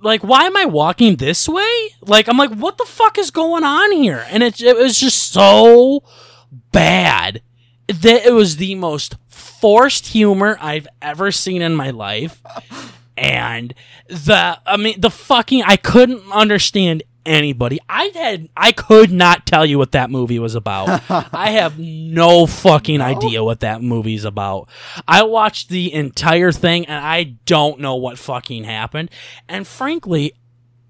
like 0.00 0.22
why 0.22 0.44
am 0.44 0.56
I 0.56 0.66
walking 0.66 1.16
this 1.16 1.48
way? 1.48 1.88
Like 2.00 2.28
I'm 2.28 2.36
like 2.36 2.50
what 2.50 2.78
the 2.78 2.84
fuck 2.84 3.18
is 3.18 3.30
going 3.30 3.64
on 3.64 3.92
here? 3.92 4.24
And 4.30 4.42
it 4.42 4.60
it 4.60 4.76
was 4.76 4.98
just 4.98 5.32
so 5.32 6.02
bad 6.72 7.42
that 7.88 8.26
it 8.26 8.32
was 8.32 8.56
the 8.56 8.74
most 8.74 9.16
forced 9.28 10.08
humor 10.08 10.56
I've 10.60 10.88
ever 11.02 11.32
seen 11.32 11.62
in 11.62 11.74
my 11.74 11.90
life. 11.90 12.42
And 13.16 13.74
the 14.08 14.58
I 14.66 14.76
mean 14.76 15.00
the 15.00 15.08
fucking 15.08 15.62
I 15.64 15.76
couldn't 15.76 16.32
understand 16.32 17.04
anybody. 17.26 17.78
I 17.88 18.10
had 18.14 18.48
I 18.56 18.72
could 18.72 19.10
not 19.10 19.46
tell 19.46 19.64
you 19.64 19.78
what 19.78 19.92
that 19.92 20.10
movie 20.10 20.38
was 20.38 20.54
about. 20.54 21.02
I 21.34 21.50
have 21.50 21.78
no 21.78 22.46
fucking 22.46 23.00
idea 23.00 23.42
what 23.44 23.60
that 23.60 23.82
movie's 23.82 24.24
about. 24.24 24.68
I 25.06 25.22
watched 25.22 25.68
the 25.68 25.92
entire 25.92 26.52
thing 26.52 26.86
and 26.86 27.04
I 27.04 27.24
don't 27.46 27.80
know 27.80 27.96
what 27.96 28.18
fucking 28.18 28.64
happened. 28.64 29.10
And 29.48 29.66
frankly, 29.66 30.34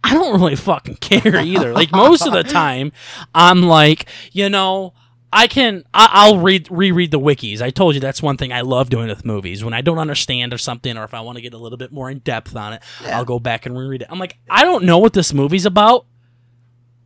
I 0.03 0.14
don't 0.14 0.38
really 0.38 0.57
fucking 0.57 0.97
care 0.97 1.37
either. 1.37 1.73
Like 1.73 1.91
most 1.93 2.26
of 2.26 2.33
the 2.33 2.43
time, 2.45 2.93
I'm 3.35 3.62
like, 3.62 4.07
you 4.33 4.50
know, 4.50 4.93
I 5.33 5.49
can 5.49 5.83
I, 5.93 6.09
I'll 6.12 6.38
read 6.38 6.69
reread 6.71 7.11
the 7.11 7.19
wikis. 7.19 7.61
I 7.61 7.71
told 7.71 7.95
you 7.95 8.00
that's 8.00 8.23
one 8.23 8.37
thing 8.37 8.53
I 8.53 8.61
love 8.61 8.88
doing 8.88 9.09
with 9.09 9.25
movies. 9.25 9.64
When 9.64 9.75
I 9.75 9.81
don't 9.81 9.99
understand 9.99 10.53
or 10.53 10.59
something, 10.59 10.97
or 10.97 11.03
if 11.05 11.12
I 11.12 11.23
want 11.23 11.37
to 11.37 11.43
get 11.43 11.55
a 11.55 11.59
little 11.59 11.79
bit 11.79 11.91
more 11.91 12.09
in 12.09 12.21
depth 12.21 12.55
on 12.55 12.75
it, 12.75 12.83
I'll 13.07 13.25
go 13.25 13.41
back 13.41 13.67
and 13.67 13.76
reread 13.76 14.03
it. 14.03 14.09
I'm 14.11 14.21
like, 14.21 14.37
I 14.49 14.64
don't 14.64 14.85
know 14.85 14.99
what 14.99 15.12
this 15.12 15.35
movie's 15.35 15.67
about. 15.67 16.07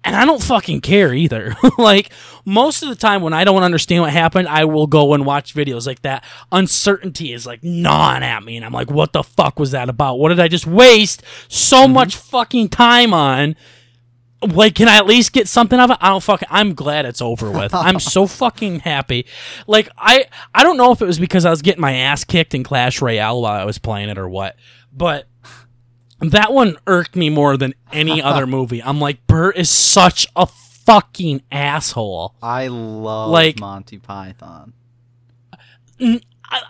And 0.04 0.14
I 0.14 0.24
don't 0.24 0.42
fucking 0.42 0.80
care 0.80 1.12
either. 1.12 1.56
like 1.78 2.10
most 2.44 2.82
of 2.82 2.88
the 2.88 2.94
time 2.94 3.20
when 3.20 3.32
I 3.32 3.44
don't 3.44 3.62
understand 3.62 4.02
what 4.02 4.12
happened, 4.12 4.48
I 4.48 4.64
will 4.64 4.86
go 4.86 5.12
and 5.12 5.26
watch 5.26 5.54
videos 5.54 5.86
like 5.86 6.02
that. 6.02 6.24
Uncertainty 6.52 7.32
is 7.32 7.46
like 7.46 7.62
gnawing 7.62 8.22
at 8.22 8.42
me 8.42 8.56
and 8.56 8.64
I'm 8.64 8.72
like, 8.72 8.90
what 8.90 9.12
the 9.12 9.22
fuck 9.22 9.58
was 9.58 9.72
that 9.72 9.88
about? 9.88 10.18
What 10.18 10.30
did 10.30 10.40
I 10.40 10.48
just 10.48 10.66
waste 10.66 11.22
so 11.48 11.84
mm-hmm. 11.84 11.94
much 11.94 12.16
fucking 12.16 12.68
time 12.70 13.12
on? 13.12 13.56
Like, 14.40 14.76
can 14.76 14.86
I 14.86 14.96
at 14.96 15.06
least 15.06 15.32
get 15.32 15.48
something 15.48 15.78
out 15.80 15.90
of 15.90 15.96
it? 15.96 15.98
I 16.00 16.10
don't 16.10 16.22
fucking. 16.22 16.48
I'm 16.48 16.74
glad 16.74 17.04
it's 17.04 17.20
over 17.20 17.50
with. 17.50 17.74
I'm 17.74 17.98
so 17.98 18.28
fucking 18.28 18.80
happy. 18.80 19.26
Like, 19.66 19.88
I 19.98 20.26
I 20.54 20.62
don't 20.62 20.76
know 20.76 20.92
if 20.92 21.02
it 21.02 21.06
was 21.06 21.18
because 21.18 21.44
I 21.44 21.50
was 21.50 21.60
getting 21.60 21.80
my 21.80 21.94
ass 21.94 22.22
kicked 22.22 22.54
in 22.54 22.62
Clash 22.62 23.02
Royale 23.02 23.42
while 23.42 23.60
I 23.60 23.64
was 23.64 23.78
playing 23.78 24.10
it 24.10 24.16
or 24.16 24.28
what, 24.28 24.54
but 24.92 25.26
that 26.20 26.52
one 26.52 26.76
irked 26.86 27.14
me 27.16 27.30
more 27.30 27.56
than 27.56 27.74
any 27.92 28.20
other 28.22 28.46
movie. 28.46 28.82
I'm 28.82 29.00
like, 29.00 29.26
Bert 29.26 29.56
is 29.56 29.70
such 29.70 30.26
a 30.36 30.46
fucking 30.46 31.42
asshole. 31.52 32.34
I 32.42 32.68
love 32.68 33.30
Like- 33.30 33.60
Monty 33.60 33.98
Python. 33.98 34.72
I, 36.00 36.20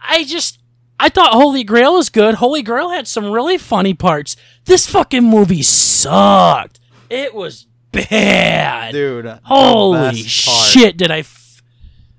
I 0.08 0.24
just. 0.24 0.58
I 1.00 1.08
thought 1.10 1.32
Holy 1.32 1.62
Grail 1.62 1.94
was 1.94 2.08
good. 2.08 2.34
Holy 2.36 2.62
Grail 2.62 2.90
had 2.90 3.06
some 3.06 3.30
really 3.30 3.56
funny 3.56 3.94
parts. 3.94 4.34
This 4.64 4.86
fucking 4.88 5.22
movie 5.22 5.62
sucked. 5.62 6.80
It 7.08 7.32
was 7.34 7.66
bad. 7.92 8.92
Dude. 8.92 9.26
Holy 9.44 10.14
shit! 10.16 10.96
Did 10.96 11.10
I 11.12 11.20
f- 11.20 11.62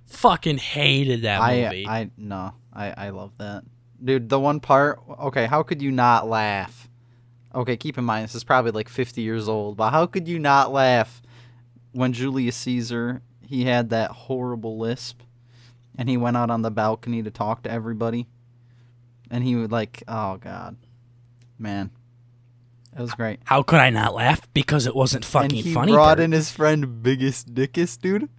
fucking 0.06 0.60
hated 0.60 1.24
that 1.24 1.42
I 1.42 1.62
movie? 1.64 1.88
I 1.88 2.10
no. 2.18 2.54
I 2.74 2.94
I 2.96 3.10
love 3.10 3.34
that. 3.40 3.64
Dude, 4.02 4.30
the 4.30 4.40
one 4.40 4.62
part, 4.62 5.02
okay, 5.24 5.46
how 5.46 5.62
could 5.64 5.82
you 5.82 5.92
not 5.92 6.30
laugh? 6.30 6.79
Okay, 7.54 7.78
keep 7.78 7.98
in 7.98 8.04
mind 8.04 8.26
this 8.26 8.36
is 8.36 8.44
probably 8.44 8.72
like 8.72 8.90
50 8.90 9.22
years 9.22 9.48
old, 9.48 9.78
but 9.78 9.90
how 9.90 10.06
could 10.06 10.28
you 10.28 10.38
not 10.40 10.72
laugh 10.72 11.22
when 11.92 12.14
Julius 12.14 12.56
Caesar, 12.58 13.22
he 13.42 13.66
had 13.66 13.90
that 13.90 14.12
horrible 14.12 14.78
lisp 14.78 15.22
and 15.98 16.08
he 16.08 16.18
went 16.18 16.38
out 16.38 16.52
on 16.52 16.62
the 16.62 16.72
balcony 16.72 17.24
to 17.24 17.32
talk 17.32 17.64
to 17.64 17.72
everybody 17.72 18.28
and 19.32 19.44
he 19.44 19.56
would 19.56 19.72
like, 19.72 20.04
oh 20.08 20.38
god. 20.38 20.76
Man. 21.58 21.92
It 22.98 23.02
was 23.02 23.14
great. 23.14 23.40
How 23.44 23.62
could 23.62 23.80
I 23.80 23.92
not 23.92 24.16
laugh? 24.16 24.42
Because 24.54 24.88
it 24.88 24.96
wasn't 24.96 25.24
fucking 25.24 25.58
and 25.58 25.66
he 25.66 25.74
funny. 25.74 25.92
brought 25.92 26.18
Bert. 26.18 26.24
in 26.26 26.32
his 26.32 26.52
friend 26.52 27.04
Biggus 27.04 27.46
Dickus, 27.46 28.00
dude. 28.00 28.30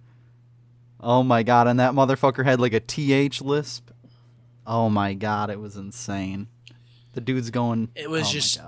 Oh 0.99 1.23
my 1.23 1.41
god, 1.41 1.67
and 1.67 1.79
that 1.79 1.93
motherfucker 1.93 2.43
had 2.43 2.59
like 2.59 2.73
a 2.73 2.79
TH 2.79 3.41
lisp. 3.41 3.89
Oh 4.67 4.89
my 4.89 5.13
god, 5.13 5.49
it 5.49 5.59
was 5.59 5.75
insane. 5.75 6.47
The 7.13 7.21
dude's 7.21 7.49
going. 7.49 7.89
It 7.95 8.09
was 8.09 8.27
oh 8.27 8.31
just-. 8.31 8.59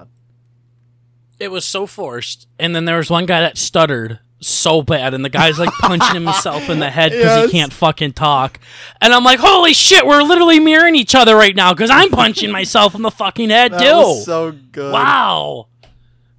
It 1.39 1.49
was 1.51 1.65
so 1.65 1.85
forced. 1.85 2.47
And 2.59 2.75
then 2.75 2.85
there 2.85 2.97
was 2.97 3.09
one 3.09 3.25
guy 3.25 3.41
that 3.41 3.57
stuttered 3.57 4.19
so 4.39 4.81
bad, 4.81 5.13
and 5.13 5.23
the 5.23 5.29
guy's 5.29 5.57
like 5.57 5.69
punching 5.79 6.15
himself 6.21 6.69
in 6.69 6.79
the 6.79 6.89
head 6.89 7.11
because 7.11 7.25
Yes. 7.25 7.51
he 7.51 7.57
can't 7.59 7.71
fucking 7.73 8.11
talk. 8.13 8.59
And 9.01 9.13
I'm 9.13 9.23
like, 9.23 9.39
holy 9.39 9.73
shit, 9.73 10.05
we're 10.05 10.21
literally 10.23 10.59
mirroring 10.59 10.95
each 10.95 11.15
other 11.15 11.35
right 11.35 11.55
now 11.55 11.73
because 11.73 11.89
I'm 11.89 12.09
punching 12.09 12.51
myself 12.51 12.93
in 12.93 13.01
the 13.03 13.11
fucking 13.11 13.49
head 13.49 13.71
That 13.71 13.79
too. 13.79 13.85
was 13.95 14.25
so 14.25 14.51
good. 14.51 14.91
wow. 14.91 15.67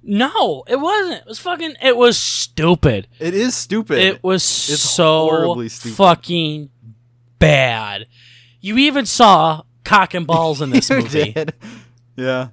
No, 0.07 0.63
it 0.67 0.75
wasn't. 0.79 1.21
It 1.21 1.27
was 1.27 1.39
fucking. 1.39 1.77
It 1.81 1.97
was 1.97 2.15
stupid. 2.19 3.07
It 3.17 3.33
is 3.33 3.55
stupid. 3.55 3.97
It 3.97 4.23
was 4.23 4.43
It's 4.43 4.79
so 4.83 5.21
horribly 5.27 5.67
stupid. 5.69 5.95
fucking 5.95 6.69
bad. 7.39 8.05
You 8.61 8.77
even 8.77 9.07
saw 9.07 9.63
cock 9.83 10.13
and 10.13 10.27
balls 10.27 10.61
in 10.61 10.69
this 10.69 10.89
movie. 10.91 11.31
did. 11.33 11.53
Yeah. 12.15 12.49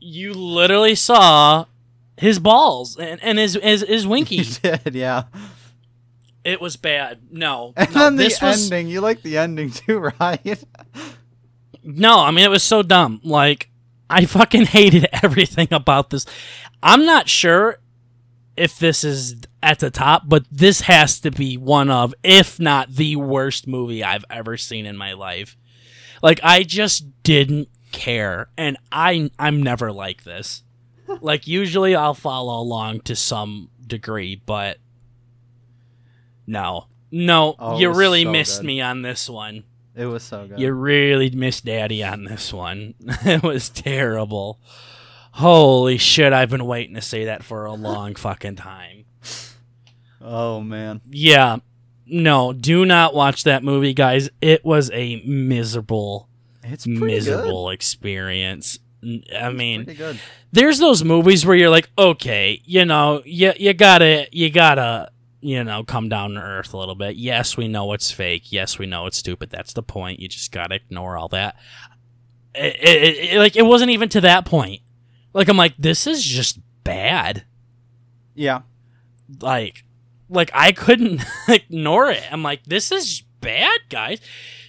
You 0.00 0.34
literally 0.34 0.94
saw 0.94 1.64
his 2.16 2.38
balls 2.38 2.96
and, 2.98 3.22
and 3.22 3.38
his, 3.38 3.54
his 3.62 3.82
his 3.82 4.06
winky. 4.06 4.44
did. 4.44 4.94
Yeah. 4.94 5.24
it 6.44 6.60
was 6.60 6.76
bad. 6.76 7.20
No, 7.30 7.72
And 7.76 7.94
no, 7.94 8.00
then 8.00 8.16
the 8.16 8.24
was 8.42 8.70
ending. 8.70 8.88
You 8.88 9.00
like 9.00 9.22
the 9.22 9.38
ending 9.38 9.70
too, 9.70 9.98
right? 10.20 10.64
no. 11.82 12.18
I 12.20 12.30
mean, 12.30 12.44
it 12.44 12.50
was 12.50 12.62
so 12.62 12.82
dumb. 12.82 13.20
Like 13.24 13.68
I 14.10 14.24
fucking 14.26 14.66
hated 14.66 15.06
everything 15.22 15.68
about 15.70 16.10
this. 16.10 16.26
I'm 16.82 17.04
not 17.06 17.28
sure 17.28 17.78
if 18.56 18.78
this 18.78 19.02
is 19.04 19.36
at 19.62 19.78
the 19.78 19.90
top, 19.90 20.24
but 20.26 20.44
this 20.50 20.82
has 20.82 21.20
to 21.20 21.30
be 21.30 21.56
one 21.56 21.88
of, 21.90 22.12
if 22.22 22.60
not 22.60 22.90
the 22.90 23.16
worst 23.16 23.66
movie 23.66 24.04
I've 24.04 24.24
ever 24.28 24.56
seen 24.58 24.84
in 24.84 24.96
my 24.96 25.14
life. 25.14 25.56
Like 26.22 26.40
I 26.42 26.62
just 26.62 27.22
didn't 27.22 27.68
care, 27.92 28.48
and 28.58 28.76
I 28.90 29.30
I'm 29.38 29.62
never 29.62 29.90
like 29.92 30.24
this. 30.24 30.62
Like 31.20 31.46
usually 31.46 31.94
I'll 31.94 32.14
follow 32.14 32.60
along 32.60 33.00
to 33.02 33.16
some 33.16 33.68
degree, 33.86 34.40
but 34.46 34.78
no, 36.46 36.86
no, 37.10 37.54
Oh, 37.58 37.78
you 37.78 37.90
really 37.92 38.24
so 38.24 38.30
missed 38.32 38.60
good. 38.60 38.66
me 38.66 38.80
on 38.80 39.02
this 39.02 39.28
one. 39.28 39.64
It 39.94 40.06
was 40.06 40.22
so 40.22 40.46
good. 40.46 40.58
You 40.58 40.72
really 40.72 41.30
missed 41.30 41.66
Daddy 41.66 42.02
on 42.02 42.24
this 42.24 42.52
one. 42.52 42.94
it 43.24 43.42
was 43.42 43.68
terrible. 43.68 44.58
Holy 45.32 45.98
shit! 45.98 46.32
I've 46.32 46.50
been 46.50 46.66
waiting 46.66 46.94
to 46.94 47.00
say 47.00 47.26
that 47.26 47.42
for 47.42 47.64
a 47.64 47.72
long 47.72 48.14
fucking 48.16 48.56
time. 48.56 49.04
oh 50.20 50.60
man. 50.60 51.00
Yeah. 51.10 51.58
No, 52.04 52.52
do 52.52 52.84
not 52.84 53.14
watch 53.14 53.44
that 53.44 53.62
movie, 53.64 53.94
guys. 53.94 54.28
It 54.42 54.64
was 54.66 54.90
a 54.92 55.22
miserable, 55.24 56.28
It's 56.62 56.86
miserable 56.86 57.70
experience. 57.70 58.78
I 59.02 59.50
mean, 59.50 59.84
there's 60.52 60.78
those 60.78 61.02
movies 61.04 61.44
where 61.44 61.56
you're 61.56 61.70
like, 61.70 61.90
okay, 61.98 62.60
you 62.64 62.84
know, 62.84 63.22
you 63.24 63.52
you 63.56 63.72
gotta 63.74 64.28
you 64.30 64.48
gotta 64.50 65.10
you 65.40 65.64
know 65.64 65.82
come 65.82 66.08
down 66.08 66.34
to 66.34 66.40
earth 66.40 66.72
a 66.72 66.76
little 66.76 66.94
bit. 66.94 67.16
Yes, 67.16 67.56
we 67.56 67.66
know 67.68 67.92
it's 67.94 68.10
fake. 68.12 68.52
Yes, 68.52 68.78
we 68.78 68.86
know 68.86 69.06
it's 69.06 69.16
stupid. 69.16 69.50
That's 69.50 69.72
the 69.72 69.82
point. 69.82 70.20
You 70.20 70.28
just 70.28 70.52
gotta 70.52 70.76
ignore 70.76 71.16
all 71.16 71.28
that. 71.28 71.56
It, 72.54 72.76
it, 72.76 73.32
it- 73.34 73.38
like 73.38 73.56
it 73.56 73.66
wasn't 73.66 73.90
even 73.90 74.08
to 74.10 74.20
that 74.22 74.44
point. 74.44 74.82
Like 75.32 75.48
I'm 75.48 75.56
like, 75.56 75.74
this 75.78 76.06
is 76.06 76.22
just 76.22 76.58
bad. 76.84 77.44
Yeah. 78.34 78.60
Like, 79.40 79.84
like 80.28 80.50
I 80.54 80.72
couldn't 80.72 81.22
ignore 81.48 82.10
it. 82.10 82.22
I'm 82.30 82.42
like, 82.42 82.64
this 82.64 82.92
is 82.92 83.22
bad, 83.40 83.80
guys. 83.88 84.20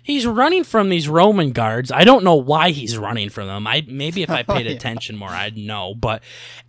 He's 0.06 0.26
running 0.28 0.66
from 0.66 0.90
these 0.90 1.08
Roman 1.08 1.54
guards. 1.54 1.90
I 1.92 2.04
don't 2.04 2.26
know 2.26 2.36
why 2.36 2.72
he's 2.72 2.98
running 2.98 3.30
from 3.30 3.48
them. 3.48 3.66
I 3.66 3.86
maybe 3.88 4.22
if 4.22 4.30
I 4.30 4.44
paid 4.44 4.66
Yeah. 4.66 4.74
attention 4.74 5.16
more, 5.16 5.30
I'd 5.30 5.56
know. 5.58 5.96
But 5.96 6.22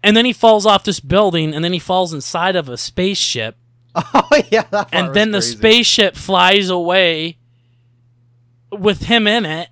and 0.02 0.16
then 0.16 0.24
he 0.24 0.32
falls 0.32 0.64
off 0.66 0.84
this 0.84 1.00
building, 1.00 1.52
and 1.54 1.64
then 1.64 1.72
he 1.72 1.78
falls 1.80 2.12
inside 2.14 2.54
of 2.56 2.68
a 2.68 2.76
spaceship, 2.76 3.56
Oh 3.94 4.28
yeah. 4.50 4.84
And 4.92 5.14
then 5.14 5.32
the 5.32 5.38
crazy. 5.38 5.56
spaceship 5.56 6.16
flies 6.16 6.68
away 6.70 7.38
with 8.70 9.02
him 9.04 9.26
in 9.26 9.44
it, 9.46 9.68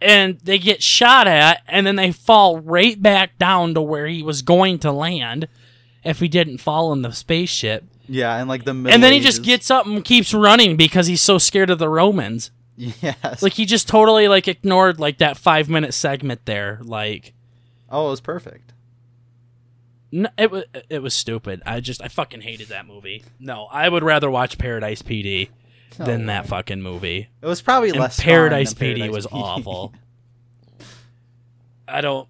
and 0.00 0.38
they 0.40 0.58
get 0.58 0.82
shot 0.82 1.26
at, 1.28 1.62
and 1.68 1.86
then 1.86 1.96
they 1.96 2.12
fall 2.12 2.58
right 2.60 3.00
back 3.00 3.38
down 3.38 3.74
to 3.74 3.82
where 3.82 4.06
he 4.06 4.22
was 4.22 4.42
going 4.42 4.78
to 4.80 4.92
land 4.92 5.48
if 6.04 6.20
he 6.20 6.28
didn't 6.28 6.58
fall 6.58 6.92
in 6.92 7.02
the 7.02 7.12
spaceship. 7.12 7.84
Yeah, 8.08 8.36
and 8.36 8.48
like 8.48 8.64
the 8.64 8.70
and 8.72 9.02
then 9.02 9.12
he 9.12 9.20
just 9.20 9.42
gets 9.44 9.70
up 9.70 9.86
and 9.86 10.04
keeps 10.04 10.34
running 10.34 10.76
because 10.76 11.06
he's 11.06 11.20
so 11.20 11.38
scared 11.38 11.70
of 11.70 11.78
the 11.78 11.88
Romans. 11.88 12.50
Yes. 12.80 13.42
Like 13.42 13.52
he 13.52 13.66
just 13.66 13.88
totally 13.88 14.26
like 14.26 14.48
ignored 14.48 14.98
like 14.98 15.18
that 15.18 15.36
five 15.36 15.68
minute 15.68 15.92
segment 15.92 16.46
there. 16.46 16.80
Like 16.82 17.34
oh, 17.90 18.06
it 18.06 18.10
was 18.10 18.20
perfect. 18.22 18.72
No, 20.10 20.30
it 20.38 20.50
was 20.50 20.64
it 20.88 21.02
was 21.02 21.12
stupid. 21.12 21.62
I 21.66 21.80
just 21.80 22.02
I 22.02 22.08
fucking 22.08 22.40
hated 22.40 22.68
that 22.68 22.86
movie. 22.86 23.22
No, 23.38 23.66
I 23.70 23.86
would 23.88 24.02
rather 24.02 24.30
watch 24.30 24.56
Paradise 24.56 25.02
PD. 25.02 25.50
than 25.98 26.26
that 26.26 26.46
fucking 26.46 26.80
movie. 26.80 27.28
It 27.42 27.46
was 27.46 27.60
probably 27.60 27.90
And 27.90 27.98
less. 27.98 28.18
Paradise 28.18 28.72
PD 28.72 29.00
than 29.00 29.12
was 29.12 29.26
Paradise 29.26 29.48
awful. 29.66 29.92
I 31.88 32.00
don't, 32.00 32.28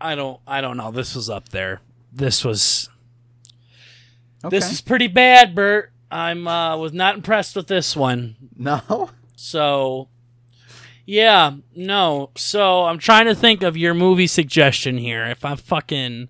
I 0.00 0.14
don't, 0.16 0.40
I 0.46 0.60
don't 0.60 0.76
know. 0.76 0.90
This 0.90 1.14
was 1.14 1.30
up 1.30 1.50
there. 1.50 1.80
This 2.12 2.44
was 2.44 2.88
okay. 4.44 4.56
this 4.56 4.72
is 4.72 4.80
pretty 4.80 5.06
bad, 5.06 5.54
Bert. 5.54 5.92
I'm 6.10 6.48
uh, 6.48 6.76
was 6.78 6.92
not 6.92 7.14
impressed 7.14 7.54
with 7.54 7.68
this 7.68 7.94
one. 7.94 8.34
no. 8.56 9.10
So, 9.44 10.08
yeah, 11.04 11.56
no. 11.76 12.30
So 12.34 12.84
I'm 12.84 12.98
trying 12.98 13.26
to 13.26 13.34
think 13.34 13.62
of 13.62 13.76
your 13.76 13.92
movie 13.92 14.26
suggestion 14.26 14.96
here. 14.96 15.26
If 15.26 15.44
I'm 15.44 15.58
fucking, 15.58 16.28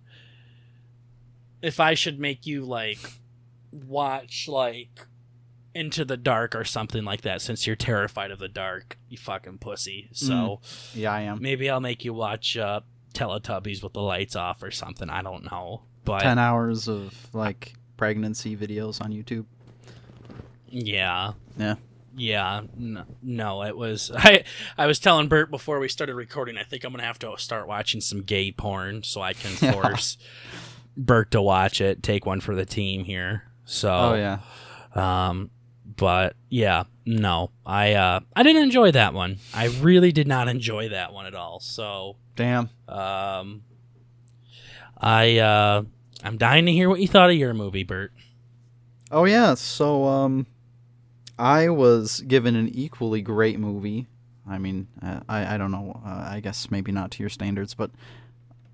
if 1.62 1.78
I 1.78 1.94
should 1.94 2.18
make 2.18 2.44
you 2.44 2.64
like 2.64 2.99
watch 3.71 4.49
like 4.49 5.06
Into 5.76 6.04
the 6.04 6.16
Dark 6.16 6.56
or 6.56 6.64
something 6.64 7.04
like 7.04 7.21
that, 7.21 7.40
since 7.40 7.68
you're 7.68 7.76
terrified 7.76 8.33
of 8.33 8.40
the 8.40 8.49
dark, 8.49 8.99
you 9.09 9.16
fucking 9.16 9.59
pussy. 9.59 10.09
So 10.12 10.61
Yeah, 10.92 11.12
I 11.12 11.21
am. 11.23 11.40
maybe 11.40 11.71
I'll 11.71 11.80
make 11.80 12.04
you 12.04 12.12
watch 12.14 12.56
uh, 12.56 12.80
Teletubbies 13.14 13.80
with 13.80 13.92
the 13.92 14.02
lights 14.02 14.35
off 14.35 14.61
or 14.64 14.73
something. 14.73 15.09
I 15.09 15.23
don't 15.23 15.49
know, 15.50 15.83
but 16.04 16.23
Ten 16.23 16.40
hours 16.40 16.88
of 16.88 17.14
like 17.33 17.75
pregnancy 17.97 18.56
videos 18.56 19.00
on 19.00 19.12
YouTube. 19.12 19.47
Yeah. 20.68 21.35
Yeah. 21.56 21.76
Yeah. 22.16 22.62
No, 22.76 23.04
no, 23.23 23.62
it 23.64 23.76
was. 23.76 24.11
I 24.14 24.44
I 24.78 24.87
was 24.87 24.99
telling 24.99 25.28
Bert 25.28 25.50
before 25.50 25.78
we 25.78 25.88
started 25.88 26.14
recording. 26.14 26.56
I 26.56 26.62
think 26.64 26.85
I'm 26.85 26.92
gonna 26.92 27.04
have 27.04 27.18
to 27.21 27.35
start 27.38 27.66
watching 27.66 28.00
some 28.00 28.23
gay 28.23 28.52
porn 28.52 29.02
so 29.02 29.21
I 29.21 29.33
can 29.33 29.50
force 29.73 30.16
Bert 30.97 31.30
to 31.33 31.42
watch 31.42 31.80
it. 31.80 32.02
Take 32.02 32.26
one 32.26 32.40
for 32.40 32.54
the 32.54 32.66
team 32.66 33.04
here. 33.04 33.44
So. 33.64 33.90
Oh 33.92 34.14
yeah. 34.14 34.38
Um. 34.94 35.50
But 35.97 36.35
yeah, 36.49 36.85
no, 37.04 37.50
I 37.64 37.92
uh 37.94 38.21
I 38.35 38.42
didn't 38.42 38.62
enjoy 38.62 38.90
that 38.92 39.14
one. 39.14 39.38
I 39.52 39.66
really 39.66 40.12
did 40.12 40.26
not 40.26 40.49
enjoy 40.49 40.88
that 40.88 41.12
one 41.12 41.26
at 41.26 41.35
all. 41.35 41.61
So 41.61 42.16
Damn. 42.37 42.71
um, 42.88 43.62
I 44.99 45.38
uh 45.38 45.83
I'm 46.25 46.38
dying 46.38 46.66
to 46.66 46.73
hear 46.73 46.88
what 46.88 47.00
you 47.00 47.06
thought 47.06 47.30
of 47.30 47.37
your 47.37 47.54
movie, 47.54 47.85
Bert. 47.85 48.12
Oh 49.11 49.25
yeah. 49.25 49.54
So 49.54 50.04
um, 50.06 50.47
I 51.38 51.69
was 51.69 52.21
given 52.21 52.55
an 52.57 52.69
equally 52.69 53.23
great 53.23 53.59
movie. 53.59 54.07
I 54.49 54.59
mean, 54.59 54.88
uh, 55.03 55.21
I 55.29 55.55
I 55.55 55.59
don't 55.59 55.71
know. 55.71 56.00
Uh, 56.05 56.29
I 56.31 56.41
guess 56.41 56.71
maybe 56.71 56.93
not 56.93 57.11
to 57.12 57.23
your 57.23 57.31
standards, 57.31 57.75
but 57.75 57.91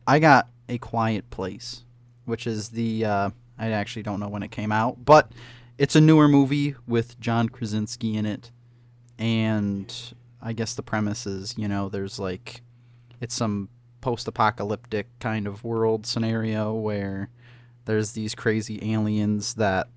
I 0.07 0.19
got 0.19 0.49
A 0.69 0.79
Quiet 0.79 1.31
Place, 1.31 1.85
which 2.25 2.47
is 2.47 2.71
the 2.71 3.05
uh, 3.05 3.31
I 3.59 3.71
actually 3.71 4.03
don't 4.03 4.21
know 4.21 4.29
when 4.29 4.43
it 4.43 4.51
came 4.51 4.73
out, 4.73 5.05
but 5.05 5.31
it's 5.79 5.97
a 5.97 6.01
newer 6.01 6.29
movie 6.29 6.75
with 6.87 7.19
John 7.21 7.49
Krasinski 7.49 8.17
in 8.17 8.27
it, 8.27 8.51
and 9.19 9.95
I 10.43 10.53
guess 10.53 10.75
the 10.75 10.83
premise 10.83 11.27
is 11.27 11.57
you 11.57 11.69
know 11.69 11.89
there's 11.89 12.19
like 12.19 12.63
it's 13.21 13.35
some 13.35 13.69
post-apocalyptic 14.01 15.07
kind 15.19 15.47
of 15.47 15.63
world 15.63 16.07
scenario 16.07 16.73
where 16.73 17.29
there's 17.85 18.13
these 18.13 18.35
crazy 18.35 18.79
aliens 18.83 19.55
that 19.55 19.89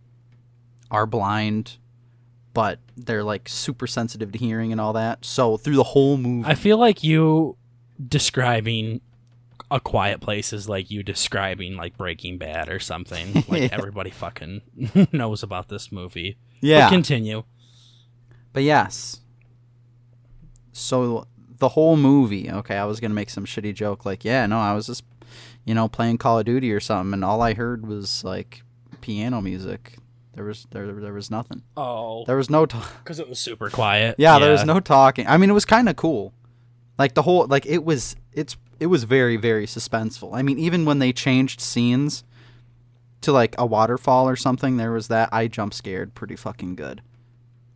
are 0.91 1.05
blind 1.05 1.77
but 2.53 2.79
they're 2.95 3.24
like 3.24 3.50
super 3.50 3.88
sensitive 3.88 4.31
to 4.31 4.38
hearing 4.38 4.72
and 4.72 4.79
all 4.79 4.93
that 4.93 5.24
so 5.25 5.57
through 5.57 5.75
the 5.75 5.83
whole 5.83 6.17
movie 6.17 6.48
I 6.48 6.55
feel 6.55 6.77
like 6.77 7.03
you 7.03 7.57
describing 8.07 9.01
a 9.72 9.79
quiet 9.79 10.22
place 10.22 10.53
is 10.53 10.69
like 10.69 10.91
you 10.91 11.01
describing 11.01 11.75
like 11.75 11.98
Breaking 11.98 12.38
Bad 12.38 12.69
or 12.69 12.79
something. 12.79 13.33
Like 13.48 13.63
Yeah. 13.63 13.69
everybody 13.72 14.12
fucking 14.12 14.62
knows 15.12 15.41
about 15.41 15.69
this 15.69 15.91
movie. 15.91 16.38
yeah 16.62 16.86
But 16.86 16.91
continue. 16.91 17.43
But 18.51 18.62
yes. 18.63 19.22
So 20.74 21.27
the 21.60 21.69
whole 21.69 21.98
movie, 21.98 22.51
okay, 22.51 22.77
I 22.77 22.86
was 22.86 23.00
gonna 23.00 23.13
make 23.13 23.29
some 23.29 23.45
shitty 23.45 23.74
joke 23.74 24.05
like, 24.05 24.24
yeah, 24.25 24.45
no, 24.45 24.60
I 24.60 24.74
was 24.74 24.88
just, 24.88 25.03
you 25.65 25.74
know, 25.74 25.88
playing 25.88 26.17
Call 26.17 26.39
of 26.39 26.45
Duty 26.45 26.72
or 26.72 26.79
something, 26.79 27.13
and 27.13 27.24
all 27.25 27.41
I 27.41 27.53
heard 27.53 27.88
was 27.88 28.24
like 28.24 28.63
piano 29.01 29.41
music. 29.41 29.98
There 30.35 30.46
was 30.46 30.65
there 30.72 30.91
there 30.91 31.13
was 31.13 31.29
nothing. 31.29 31.61
Oh, 31.77 32.25
There 32.25 32.37
was 32.37 32.50
no 32.50 32.65
talk. 32.65 32.91
because 33.03 33.19
it 33.19 33.29
was 33.29 33.39
super 33.39 33.69
quiet. 33.69 34.15
Yeah, 34.17 34.39
there 34.39 34.51
was 34.51 34.65
no 34.65 34.79
talking. 34.79 35.27
I 35.27 35.37
mean, 35.37 35.50
it 35.50 35.53
was 35.53 35.65
kind 35.65 35.87
of 35.87 35.96
cool. 35.96 36.33
Like 36.98 37.13
the 37.13 37.22
whole 37.22 37.46
like 37.48 37.65
it 37.65 37.83
was 37.83 38.15
it's 38.31 38.57
it 38.79 38.87
was 38.87 39.03
very 39.03 39.37
very 39.37 39.65
suspenseful. 39.67 40.33
I 40.33 40.41
mean, 40.41 40.57
even 40.59 40.85
when 40.85 41.00
they 41.00 41.13
changed 41.13 41.61
scenes 41.61 42.24
to 43.22 43.31
like 43.31 43.55
a 43.57 43.65
waterfall 43.65 44.27
or 44.27 44.35
something, 44.35 44.77
there 44.77 44.91
was 44.91 45.07
that 45.07 45.29
I 45.31 45.48
jump 45.48 45.74
scared 45.74 46.13
pretty 46.15 46.35
fucking 46.35 46.75
good. 46.75 47.01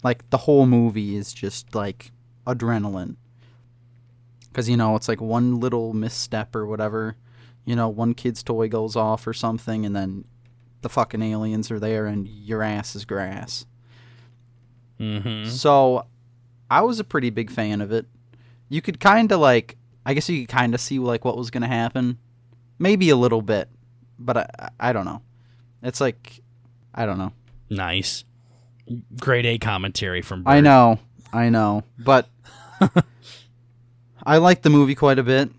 Like 0.04 0.28
the 0.32 0.38
whole 0.40 0.66
movie 0.66 1.16
is 1.16 1.34
just 1.34 1.76
like 1.76 2.12
adrenaline. 2.46 3.18
Cuz 4.54 4.68
you 4.68 4.78
know, 4.78 4.96
it's 4.96 5.08
like 5.08 5.22
one 5.22 5.60
little 5.60 5.94
misstep 5.94 6.56
or 6.56 6.66
whatever, 6.66 7.16
you 7.66 7.76
know, 7.76 7.88
one 7.88 8.14
kid's 8.16 8.42
toy 8.42 8.68
goes 8.68 8.96
off 8.96 9.28
or 9.28 9.34
something 9.34 9.86
and 9.86 9.96
then 9.96 10.26
the 10.88 10.94
fucking 10.94 11.22
aliens 11.22 11.70
are 11.70 11.82
there 11.82 12.06
and 12.06 12.26
your 12.30 12.64
ass 12.64 12.96
is 12.96 13.04
grass. 13.04 13.66
Mm-hmm. 15.02 15.50
So 15.50 16.06
I 16.72 16.82
was 16.82 17.02
a 17.02 17.04
pretty 17.04 17.30
big 17.30 17.52
fan 17.52 17.82
of 17.82 17.92
it. 17.92 18.06
You 18.70 18.82
could 18.82 19.02
kind 19.02 19.30
of 19.34 19.42
like, 19.42 19.76
I 20.06 20.14
guess 20.14 20.30
you 20.30 20.40
could 20.48 20.56
kind 20.56 20.74
of 20.74 20.80
see 20.80 20.98
like 20.98 21.26
what 21.26 21.36
was 21.36 21.52
going 21.52 21.64
to 21.64 21.68
happen. 21.68 22.20
Maybe 22.80 23.10
a 23.10 23.18
little 23.18 23.42
bit, 23.42 23.68
but 24.18 24.38
I, 24.38 24.70
I 24.80 24.94
don't 24.94 25.04
know. 25.04 25.22
It's 25.84 26.00
like, 26.00 26.40
I 26.96 27.06
don't 27.06 27.18
know. 27.18 27.34
Nice. 27.70 28.24
Grade 29.20 29.46
A 29.46 29.58
commentary 29.58 30.22
from. 30.22 30.44
I 30.46 30.62
know, 30.62 31.00
I 31.34 31.50
know, 31.50 31.84
but 32.00 32.30
I 34.26 34.38
liked 34.38 34.64
the 34.64 34.70
movie 34.70 34.96
quite 34.96 35.20
a 35.20 35.24
bit. 35.24 35.50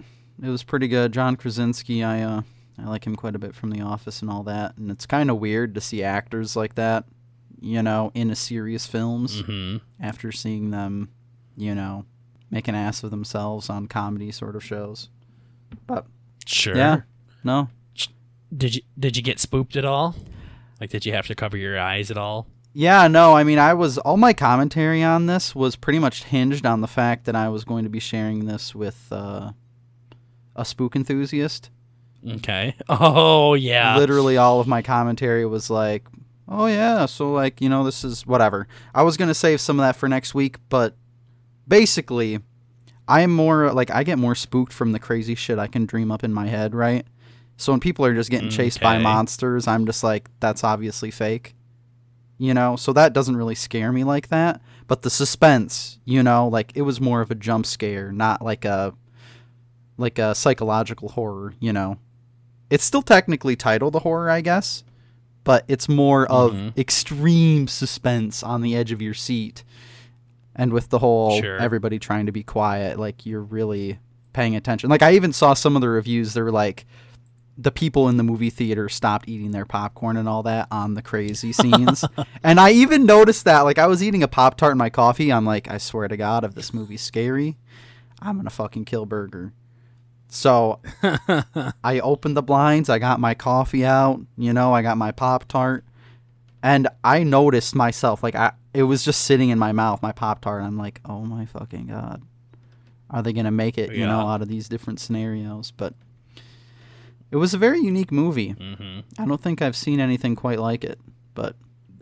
It 0.43 0.49
was 0.49 0.63
pretty 0.63 0.89
good. 0.89 1.13
John 1.13 1.37
Krasinski, 1.37 2.03
I 2.03 2.23
uh, 2.23 2.43
I 2.81 2.87
like 2.89 3.07
him 3.07 3.17
quite 3.17 3.35
a 3.35 3.39
bit 3.39 3.55
from 3.55 3.71
The 3.71 3.81
Office 3.81 4.23
and 4.23 4.31
all 4.31 4.43
that. 4.45 4.77
And 4.77 4.91
it's 4.91 5.07
kind 5.07 5.31
of 5.31 5.39
weird 5.39 5.75
to 5.75 5.81
see 5.81 6.03
actors 6.03 6.55
like 6.57 6.75
that, 6.77 7.05
you 7.61 7.83
know, 7.83 8.13
in 8.15 8.31
a 8.31 8.37
serious 8.37 8.87
films. 8.87 9.43
Mhm. 9.43 9.81
after 10.01 10.31
seeing 10.31 10.71
them, 10.71 11.09
you 11.57 11.75
know, 11.75 12.05
make 12.51 12.69
an 12.69 12.75
ass 12.77 13.03
of 13.03 13.11
themselves 13.11 13.69
on 13.69 13.87
comedy 13.89 14.31
sort 14.31 14.55
of 14.57 14.63
shows. 14.65 15.09
But 15.87 16.07
Sure. 16.47 16.77
yeah, 16.77 17.01
no. 17.45 17.69
Did 18.57 18.77
you 18.77 18.83
did 18.99 19.17
you 19.17 19.23
get 19.23 19.39
spooked 19.41 19.77
at 19.77 19.85
all? 19.85 20.15
Like, 20.81 20.89
did 20.91 21.05
you 21.05 21.13
have 21.13 21.27
to 21.27 21.35
cover 21.35 21.57
your 21.57 21.79
eyes 21.79 22.11
at 22.11 22.17
all? 22.17 22.47
Yeah, 22.73 23.09
no, 23.09 23.35
I 23.35 23.43
mean, 23.45 23.59
I 23.59 23.75
was 23.75 23.99
all 23.99 24.17
my 24.17 24.33
commentary 24.33 25.03
on 25.03 25.27
this 25.27 25.55
was 25.55 25.75
pretty 25.77 25.99
much 25.99 26.25
hinged 26.25 26.65
on 26.65 26.81
the 26.81 26.87
fact 26.87 27.25
that 27.27 27.35
I 27.35 27.49
was 27.49 27.65
going 27.65 27.83
to 27.85 27.91
be 27.91 27.99
sharing 27.99 28.47
this 28.47 28.75
with 28.75 29.09
uh, 29.11 29.51
a 30.55 30.65
spook 30.65 30.95
enthusiast. 30.97 31.71
Okay. 32.27 32.75
Oh 32.89 33.55
yeah. 33.55 33.97
Literally, 33.97 34.37
all 34.37 34.61
of 34.61 34.67
my 34.67 34.83
commentary 34.83 35.47
was 35.47 35.71
like, 35.71 36.05
"Oh 36.49 36.67
yeah, 36.67 37.07
so 37.07 37.33
like 37.33 37.61
you 37.61 37.69
know, 37.69 37.85
this 37.85 38.05
is 38.05 38.27
whatever." 38.27 38.67
I 38.95 39.03
was 39.03 39.17
gonna 39.17 39.35
save 39.35 39.61
some 39.61 39.79
of 39.79 39.85
that 39.85 39.97
for 39.97 40.09
next 40.09 40.35
week, 40.35 40.57
but 40.69 40.97
basically, 41.67 42.41
I 43.07 43.23
am 43.23 43.33
more 43.33 43.73
like 43.73 43.91
I 43.91 44.03
get 44.03 44.19
more 44.19 44.35
spooked 44.35 44.73
from 44.73 44.93
the 44.93 44.99
crazy 44.99 45.35
shit 45.35 45.59
I 45.59 45.67
can 45.67 45.87
dream 45.87 46.11
up 46.11 46.25
in 46.25 46.33
my 46.33 46.47
head, 46.47 46.75
right? 46.75 47.07
So 47.57 47.73
when 47.73 47.81
people 47.81 48.05
are 48.05 48.15
just 48.15 48.31
getting 48.31 48.49
mm, 48.49 48.53
chased 48.57 48.81
by 48.81 48.99
monsters, 48.99 49.67
I'm 49.67 49.85
just 49.85 50.05
like, 50.05 50.29
that's 50.39 50.63
obviously 50.63 51.11
fake. 51.11 51.55
You 52.41 52.55
know, 52.55 52.77
so 52.77 52.93
that 52.93 53.13
doesn't 53.13 53.37
really 53.37 53.57
scare 53.57 53.91
me 53.91 54.05
like 54.05 54.29
that. 54.29 54.61
But 54.87 55.03
the 55.03 55.11
suspense, 55.11 55.99
you 56.05 56.23
know, 56.23 56.47
like 56.47 56.71
it 56.77 56.83
was 56.83 57.01
more 57.01 57.21
of 57.21 57.33
a 57.33 57.35
jump 57.35 57.67
scare, 57.67 58.13
not 58.13 58.43
like 58.43 58.65
a 58.65 58.95
like 59.97 60.19
a 60.21 60.35
psychological 60.35 61.09
horror, 61.11 61.55
you 61.59 61.73
know. 61.73 61.99
It's 62.71 62.85
still 62.85 63.03
technically 63.03 63.57
titled 63.57 63.95
a 63.95 64.01
horror, 64.01 64.31
I 64.31 64.41
guess, 64.41 64.85
but 65.45 65.65
it's 65.69 65.89
more 65.89 66.27
of 66.27 66.53
Mhm. 66.53 66.77
extreme 66.79 67.67
suspense 67.69 68.43
on 68.43 68.61
the 68.61 68.77
edge 68.77 68.93
of 68.93 69.01
your 69.01 69.15
seat. 69.15 69.65
And 70.55 70.73
with 70.73 70.91
the 70.91 70.99
whole 70.99 71.41
Sure. 71.41 71.57
everybody 71.59 71.99
trying 71.99 72.27
to 72.27 72.33
be 72.33 72.43
quiet, 72.43 72.99
like 72.99 73.25
you're 73.25 73.43
really 73.43 73.99
paying 74.33 74.55
attention. 74.57 74.91
Like 74.91 75.03
I 75.03 75.15
even 75.15 75.33
saw 75.33 75.55
some 75.55 75.77
of 75.77 75.83
the 75.83 75.89
reviews 75.89 76.35
they 76.35 76.43
were 76.43 76.51
like 76.53 76.85
the 77.61 77.73
people 77.73 78.09
in 78.09 78.17
the 78.17 78.23
movie 78.23 78.51
theater 78.51 78.89
stopped 78.89 79.29
eating 79.29 79.51
their 79.51 79.65
popcorn 79.65 80.17
and 80.17 80.29
all 80.29 80.45
that 80.45 80.69
on 80.71 80.95
the 80.95 81.03
crazy 81.03 81.53
scenes. 81.53 82.05
and 82.45 82.61
I 82.61 82.71
even 82.71 83.05
noticed 83.05 83.45
that 83.47 83.63
like 83.63 83.79
I 83.79 83.87
was 83.89 84.01
eating 84.03 84.23
a 84.23 84.29
pop 84.29 84.57
tart 84.57 84.73
in 84.73 84.79
my 84.79 84.91
coffee, 84.91 85.33
I'm 85.33 85.45
like 85.45 85.69
I 85.69 85.79
swear 85.79 86.07
to 86.07 86.17
god 86.17 86.45
if 86.45 86.55
this 86.55 86.73
movie's 86.73 87.03
scary, 87.03 87.57
I'm 88.21 88.35
going 88.37 88.45
to 88.45 88.51
fucking 88.51 88.85
kill 88.85 89.07
burger. 89.07 89.53
So 90.29 90.81
I 91.83 92.01
opened 92.01 92.37
the 92.37 92.43
blinds, 92.43 92.89
I 92.89 92.99
got 92.99 93.19
my 93.21 93.35
coffee 93.35 93.85
out, 93.85 94.21
you 94.37 94.53
know, 94.53 94.73
I 94.75 94.83
got 94.83 94.99
my 94.99 95.11
Pop 95.11 95.49
Tart. 95.49 95.85
And 96.63 96.89
I 97.05 97.23
noticed 97.23 97.75
myself, 97.75 98.23
like 98.23 98.35
I 98.35 98.53
it 98.75 98.83
was 98.83 99.05
just 99.05 99.23
sitting 99.23 99.49
in 99.51 99.59
my 99.59 99.73
mouth, 99.73 100.03
my 100.03 100.13
Pop 100.13 100.41
Tart, 100.41 100.59
and 100.59 100.67
I'm 100.67 100.77
like, 100.79 101.01
oh 101.05 101.21
my 101.23 101.47
fucking 101.47 101.87
god. 101.87 102.23
Are 103.11 103.23
they 103.23 103.33
gonna 103.33 103.51
make 103.51 103.79
it, 103.79 103.93
you 103.95 104.07
know, 104.07 104.29
out 104.29 104.43
of 104.43 104.49
these 104.49 104.69
different 104.69 105.01
scenarios? 105.01 105.71
But 105.71 105.95
it 107.31 107.37
was 107.37 107.55
a 107.55 107.59
very 107.59 107.81
unique 107.81 108.13
movie. 108.13 108.51
hmm 108.51 109.01
I 109.19 109.25
don't 109.25 109.41
think 109.41 109.63
I've 109.63 109.77
seen 109.77 110.01
anything 110.01 110.35
quite 110.37 110.59
like 110.59 110.85
it. 110.85 110.99
But 111.35 111.57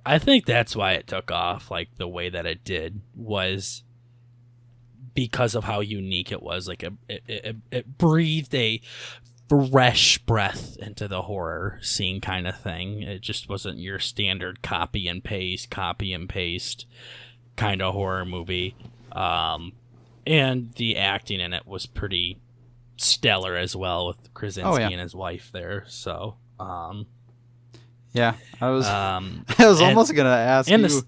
I 0.04 0.18
think 0.18 0.46
that's 0.46 0.74
why 0.74 0.92
it 0.92 1.06
took 1.06 1.30
off 1.30 1.70
like 1.70 1.90
the 1.96 2.08
way 2.08 2.28
that 2.28 2.46
it 2.46 2.64
did 2.64 3.00
was 3.14 3.82
because 5.16 5.56
of 5.56 5.64
how 5.64 5.80
unique 5.80 6.30
it 6.30 6.40
was. 6.42 6.68
Like 6.68 6.84
it, 6.84 6.92
it, 7.08 7.22
it, 7.26 7.56
it 7.72 7.98
breathed 7.98 8.54
a 8.54 8.80
fresh 9.48 10.18
breath 10.18 10.76
into 10.80 11.08
the 11.08 11.22
horror 11.22 11.78
scene 11.82 12.20
kind 12.20 12.46
of 12.46 12.56
thing. 12.60 13.02
It 13.02 13.20
just 13.22 13.48
wasn't 13.48 13.78
your 13.78 13.98
standard 13.98 14.62
copy 14.62 15.08
and 15.08 15.22
paste, 15.24 15.70
copy 15.70 16.12
and 16.12 16.28
paste 16.28 16.86
kind 17.56 17.82
of 17.82 17.94
horror 17.94 18.24
movie. 18.24 18.76
Um, 19.12 19.72
and 20.26 20.72
the 20.74 20.96
acting 20.96 21.40
in 21.40 21.52
it 21.52 21.66
was 21.66 21.86
pretty 21.86 22.38
stellar 22.96 23.56
as 23.56 23.74
well 23.76 24.08
with 24.08 24.32
Krasinski 24.34 24.68
Oh, 24.68 24.76
yeah. 24.78 24.88
and 24.90 25.00
his 25.00 25.14
wife 25.14 25.50
there. 25.52 25.84
So, 25.86 26.36
um, 26.58 27.06
Yeah, 28.12 28.34
I 28.60 28.70
was 28.70 28.86
um, 28.86 29.44
I 29.58 29.66
was 29.68 29.78
and- 29.80 29.88
almost 29.90 30.14
gonna 30.14 30.28
ask 30.30 30.68
you 30.68 30.78
this- 30.78 31.04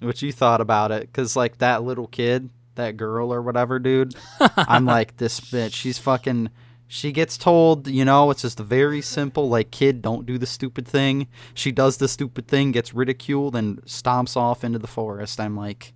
what 0.00 0.22
you 0.22 0.32
thought 0.32 0.60
about 0.60 0.90
it, 0.92 1.02
because 1.02 1.34
like 1.36 1.58
that 1.58 1.82
little 1.82 2.06
kid, 2.06 2.48
that 2.78 2.96
girl 2.96 3.32
or 3.32 3.42
whatever, 3.42 3.78
dude. 3.78 4.14
I'm 4.56 4.86
like 4.86 5.18
this 5.18 5.38
bitch. 5.38 5.74
She's 5.74 5.98
fucking. 5.98 6.50
She 6.90 7.12
gets 7.12 7.36
told, 7.36 7.86
you 7.86 8.02
know, 8.06 8.30
it's 8.30 8.40
just 8.40 8.60
a 8.60 8.62
very 8.62 9.02
simple, 9.02 9.50
like, 9.50 9.70
kid, 9.70 10.00
don't 10.00 10.24
do 10.24 10.38
the 10.38 10.46
stupid 10.46 10.88
thing. 10.88 11.26
She 11.52 11.70
does 11.70 11.98
the 11.98 12.08
stupid 12.08 12.48
thing, 12.48 12.72
gets 12.72 12.94
ridiculed, 12.94 13.54
and 13.54 13.82
stomps 13.82 14.38
off 14.38 14.64
into 14.64 14.78
the 14.78 14.86
forest. 14.86 15.38
I'm 15.38 15.54
like, 15.54 15.92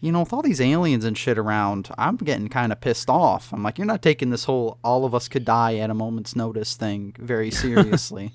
you 0.00 0.10
know, 0.10 0.20
with 0.20 0.32
all 0.32 0.40
these 0.40 0.62
aliens 0.62 1.04
and 1.04 1.16
shit 1.18 1.36
around, 1.36 1.90
I'm 1.98 2.16
getting 2.16 2.48
kind 2.48 2.72
of 2.72 2.80
pissed 2.80 3.10
off. 3.10 3.52
I'm 3.52 3.62
like, 3.62 3.76
you're 3.76 3.86
not 3.86 4.00
taking 4.00 4.30
this 4.30 4.44
whole 4.44 4.78
all 4.82 5.04
of 5.04 5.14
us 5.14 5.28
could 5.28 5.44
die 5.44 5.76
at 5.76 5.90
a 5.90 5.94
moment's 5.94 6.34
notice 6.34 6.74
thing 6.74 7.14
very 7.18 7.50
seriously. 7.62 8.32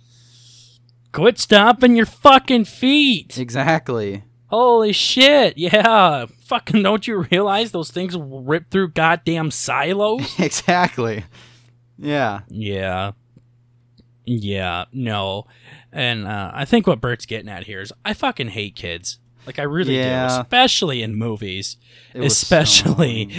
quit 1.11 1.39
stomping 1.39 1.95
your 1.95 2.05
fucking 2.05 2.65
feet. 2.65 3.37
exactly. 3.39 4.23
Holy 4.45 4.93
shit. 4.93 5.57
Yeah. 5.57 6.27
Fucking 6.47 6.81
don't 6.81 7.07
you 7.07 7.25
realize 7.31 7.71
those 7.71 7.91
things 7.91 8.15
rip 8.17 8.69
through 8.69 8.89
goddamn 8.89 9.51
silos? 9.51 10.39
Exactly. 10.39 11.25
Yeah. 11.97 12.41
yeah. 12.47 13.11
Yeah. 14.25 14.85
No. 14.93 15.47
And 15.91 16.27
uh, 16.27 16.51
I 16.53 16.65
think 16.65 16.87
what 16.87 17.01
Bert's 17.01 17.25
getting 17.25 17.49
at 17.49 17.65
here 17.65 17.81
is 17.81 17.91
I 18.05 18.13
fucking 18.13 18.49
hate 18.49 18.75
kids. 18.75 19.19
Like 19.45 19.59
I 19.59 19.63
really 19.63 19.95
do, 19.95 20.25
especially 20.25 21.01
in 21.01 21.15
movies. 21.15 21.77
It 22.13 22.19
was 22.19 22.37
so 22.37 22.57
especially 22.59 23.31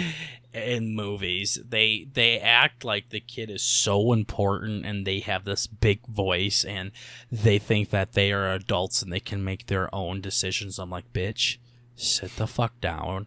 in 0.55 0.94
movies 0.94 1.59
they 1.68 2.07
they 2.14 2.38
act 2.38 2.83
like 2.83 3.11
the 3.11 3.21
kid 3.21 3.51
is 3.51 3.62
so 3.62 4.12
important 4.12 4.85
and 4.87 5.07
they 5.07 5.21
have 5.21 5.44
this 5.44 5.66
big 5.66 6.05
voice 6.07 6.64
and 6.64 6.90
they 7.31 7.59
think 7.59 7.90
that 7.90 8.14
they 8.14 8.33
are 8.33 8.53
adults 8.53 9.03
and 9.03 9.12
they 9.12 9.21
can 9.21 9.44
make 9.44 9.66
their 9.66 9.94
own 9.94 10.23
decisions 10.23 10.79
i'm 10.79 10.88
like 10.88 11.12
bitch 11.12 11.59
sit 12.00 12.34
the 12.37 12.46
fuck 12.46 12.80
down 12.80 13.26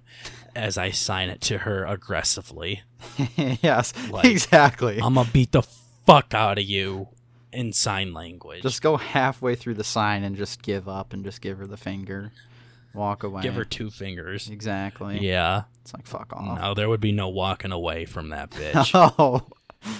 as 0.55 0.77
i 0.77 0.89
sign 0.91 1.29
it 1.29 1.41
to 1.41 1.60
her 1.60 1.86
aggressively 1.86 2.81
yes, 3.62 3.93
Like, 4.10 4.25
exactly. 4.25 4.99
i'm 5.01 5.15
gonna 5.15 5.29
beat 5.31 5.51
the 5.51 5.62
fuck 6.05 6.34
out 6.34 6.57
of 6.57 6.63
you 6.63 7.07
in 7.53 7.73
sign 7.73 8.13
language 8.13 8.62
just 8.62 8.81
go 8.81 8.95
halfway 8.97 9.55
through 9.55 9.73
the 9.73 9.84
sign 9.84 10.23
and 10.23 10.36
just 10.36 10.62
give 10.62 10.88
up 10.88 11.12
and 11.13 11.23
just 11.23 11.41
give 11.41 11.57
her 11.57 11.67
the 11.67 11.77
finger. 11.77 12.31
Walk 12.93 13.23
away. 13.23 13.41
give 13.41 13.55
her 13.55 13.63
two 13.65 13.89
fingers 13.89 14.49
exactly. 14.49 15.19
yeah 15.19 15.63
It's 15.81 15.93
like 15.93 16.05
fuck 16.07 16.31
off. 16.34 16.60
no 16.60 16.73
there 16.73 16.88
would 16.89 17.01
be 17.01 17.12
no 17.13 17.29
walking 17.29 17.71
away 17.71 18.05
from 18.05 18.29
that 18.29 18.49
bitch 18.51 18.91
Oh. 19.17 19.47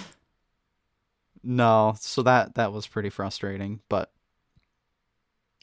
no, 1.42 1.94
so 1.98 2.22
that 2.22 2.54
that 2.54 2.72
was 2.72 2.86
pretty 2.86 3.10
frustrating, 3.10 3.80
but 3.88 4.11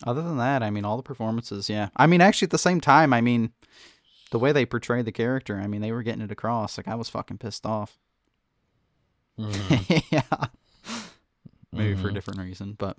other 0.06 0.22
than 0.22 0.38
that, 0.38 0.64
I 0.64 0.70
mean 0.70 0.86
all 0.86 0.98
the 0.98 1.04
performances, 1.04 1.70
yeah. 1.70 1.90
I 1.96 2.08
mean 2.08 2.22
actually 2.22 2.48
at 2.48 2.52
the 2.52 2.58
same 2.58 2.80
time, 2.82 3.14
I 3.14 3.22
mean 3.22 3.52
the 4.32 4.40
way 4.40 4.52
they 4.52 4.66
portrayed 4.66 5.06
the 5.06 5.12
character, 5.12 5.58
I 5.58 5.68
mean 5.68 5.82
they 5.82 5.92
were 5.92 6.04
getting 6.04 6.22
it 6.22 6.32
across. 6.32 6.78
Like 6.78 6.88
I 6.88 6.96
was 6.96 7.10
fucking 7.10 7.38
pissed 7.40 7.66
off. 7.66 7.98
Mhm. 9.40 10.04
yeah. 10.12 10.48
Maybe 11.72 11.96
for 11.96 12.08
a 12.08 12.12
Mhm. 12.12 12.14
different 12.16 12.40
reason, 12.40 12.76
but 12.78 12.98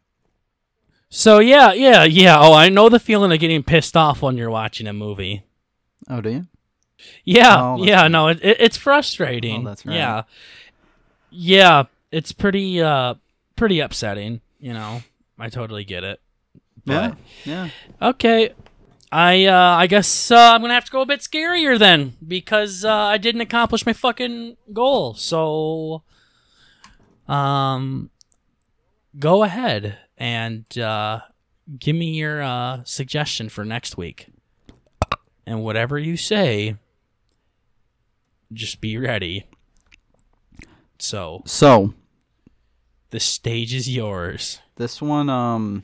So 1.08 1.38
yeah, 1.40 1.72
yeah, 1.72 2.04
yeah. 2.04 2.38
Oh, 2.38 2.52
I 2.52 2.68
know 2.68 2.88
the 2.88 3.00
feeling 3.00 3.32
of 3.32 3.40
getting 3.40 3.62
pissed 3.62 3.96
off 3.96 4.22
when 4.22 4.36
you're 4.36 4.50
watching 4.50 4.86
a 4.86 4.92
movie. 4.92 5.42
oh, 6.08 6.20
do 6.20 6.30
you? 6.30 6.46
Yeah, 7.24 7.60
Oh, 7.62 7.82
yeah. 7.84 8.02
right. 8.02 8.10
No, 8.10 8.28
it, 8.28 8.38
it, 8.42 8.60
it's 8.60 8.76
frustrating. 8.76 9.62
Oh, 9.66 9.68
that's 9.70 9.84
right. 9.86 9.96
Yeah, 9.96 10.22
yeah. 11.30 11.84
It's 12.12 12.32
pretty, 12.32 12.80
uh, 12.82 13.14
pretty 13.56 13.80
upsetting. 13.80 14.40
You 14.60 14.72
know, 14.74 15.02
I 15.38 15.48
totally 15.48 15.84
get 15.84 16.04
it. 16.04 16.20
Yeah. 16.84 17.08
But, 17.08 17.18
Yeah. 17.44 17.68
Okay. 18.00 18.54
I 19.12 19.44
uh, 19.46 19.76
I 19.76 19.88
guess 19.88 20.30
uh, 20.30 20.36
I'm 20.36 20.60
gonna 20.60 20.74
have 20.74 20.84
to 20.84 20.92
go 20.92 21.00
a 21.00 21.06
bit 21.06 21.20
scarier 21.20 21.76
then 21.78 22.14
because 22.26 22.84
uh, 22.84 22.92
I 22.94 23.18
didn't 23.18 23.40
accomplish 23.40 23.84
my 23.84 23.92
fucking 23.92 24.56
goal. 24.72 25.14
So, 25.14 26.04
um, 27.26 28.10
go 29.18 29.42
ahead 29.42 29.98
and 30.16 30.64
uh, 30.78 31.20
give 31.76 31.96
me 31.96 32.12
your 32.12 32.40
uh, 32.40 32.84
suggestion 32.84 33.48
for 33.48 33.64
next 33.64 33.96
week, 33.96 34.28
and 35.44 35.64
whatever 35.64 35.98
you 35.98 36.16
say, 36.16 36.76
just 38.52 38.80
be 38.80 38.96
ready. 38.96 39.46
So 41.00 41.42
So, 41.46 41.94
the 43.10 43.18
stage 43.18 43.74
is 43.74 43.88
yours. 43.88 44.60
This 44.76 45.02
one, 45.02 45.28
um, 45.28 45.82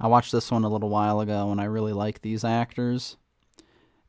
I 0.00 0.06
watched 0.06 0.32
this 0.32 0.50
one 0.50 0.64
a 0.64 0.68
little 0.68 0.88
while 0.88 1.20
ago, 1.20 1.50
and 1.50 1.60
I 1.60 1.64
really 1.64 1.92
like 1.92 2.20
these 2.22 2.44
actors. 2.44 3.16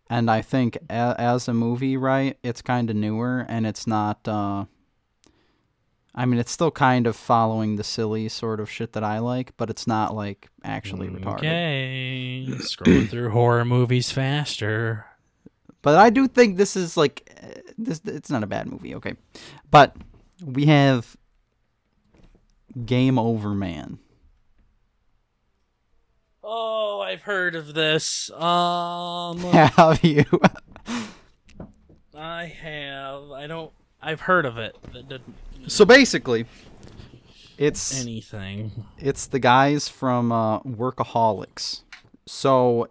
And 0.09 0.29
I 0.29 0.41
think 0.41 0.77
a- 0.89 1.15
as 1.19 1.47
a 1.47 1.53
movie, 1.53 1.97
right, 1.97 2.37
it's 2.43 2.61
kind 2.61 2.89
of 2.89 2.95
newer, 2.95 3.45
and 3.47 3.65
it's 3.67 3.85
not. 3.87 4.27
Uh, 4.27 4.65
I 6.15 6.25
mean, 6.25 6.39
it's 6.39 6.51
still 6.51 6.71
kind 6.71 7.05
of 7.07 7.15
following 7.15 7.75
the 7.75 7.83
silly 7.83 8.27
sort 8.29 8.59
of 8.59 8.69
shit 8.69 8.93
that 8.93 9.03
I 9.03 9.19
like, 9.19 9.55
but 9.57 9.69
it's 9.69 9.85
not 9.87 10.15
like 10.15 10.49
actually 10.63 11.07
retarded. 11.07 11.37
Okay, 11.37 12.45
scrolling 12.57 13.09
through 13.09 13.29
horror 13.29 13.63
movies 13.65 14.11
faster. 14.11 15.05
But 15.81 15.97
I 15.97 16.09
do 16.09 16.27
think 16.27 16.57
this 16.57 16.75
is 16.75 16.97
like 16.97 17.31
uh, 17.41 17.59
this. 17.77 18.01
It's 18.05 18.29
not 18.29 18.43
a 18.43 18.47
bad 18.47 18.67
movie, 18.67 18.95
okay. 18.95 19.13
But 19.71 19.95
we 20.43 20.65
have 20.65 21.15
Game 22.85 23.17
Over 23.19 23.53
Man. 23.55 23.99
Oh, 26.51 26.99
I've 27.01 27.21
heard 27.21 27.53
of 27.53 27.75
this. 27.75 28.31
Um, 28.31 29.37
Have 29.51 30.03
you? 30.03 30.25
I 32.17 32.45
have. 32.45 33.29
I 33.31 33.45
don't. 33.47 33.71
I've 34.01 34.21
heard 34.21 34.45
of 34.47 34.57
it. 34.57 34.75
So 35.67 35.85
basically, 35.85 36.45
it's 37.57 38.01
anything. 38.01 38.71
it's 38.97 39.27
the 39.27 39.37
guys 39.39 39.87
from 39.89 40.31
uh, 40.31 40.59
Workaholics. 40.61 41.81
So 42.25 42.89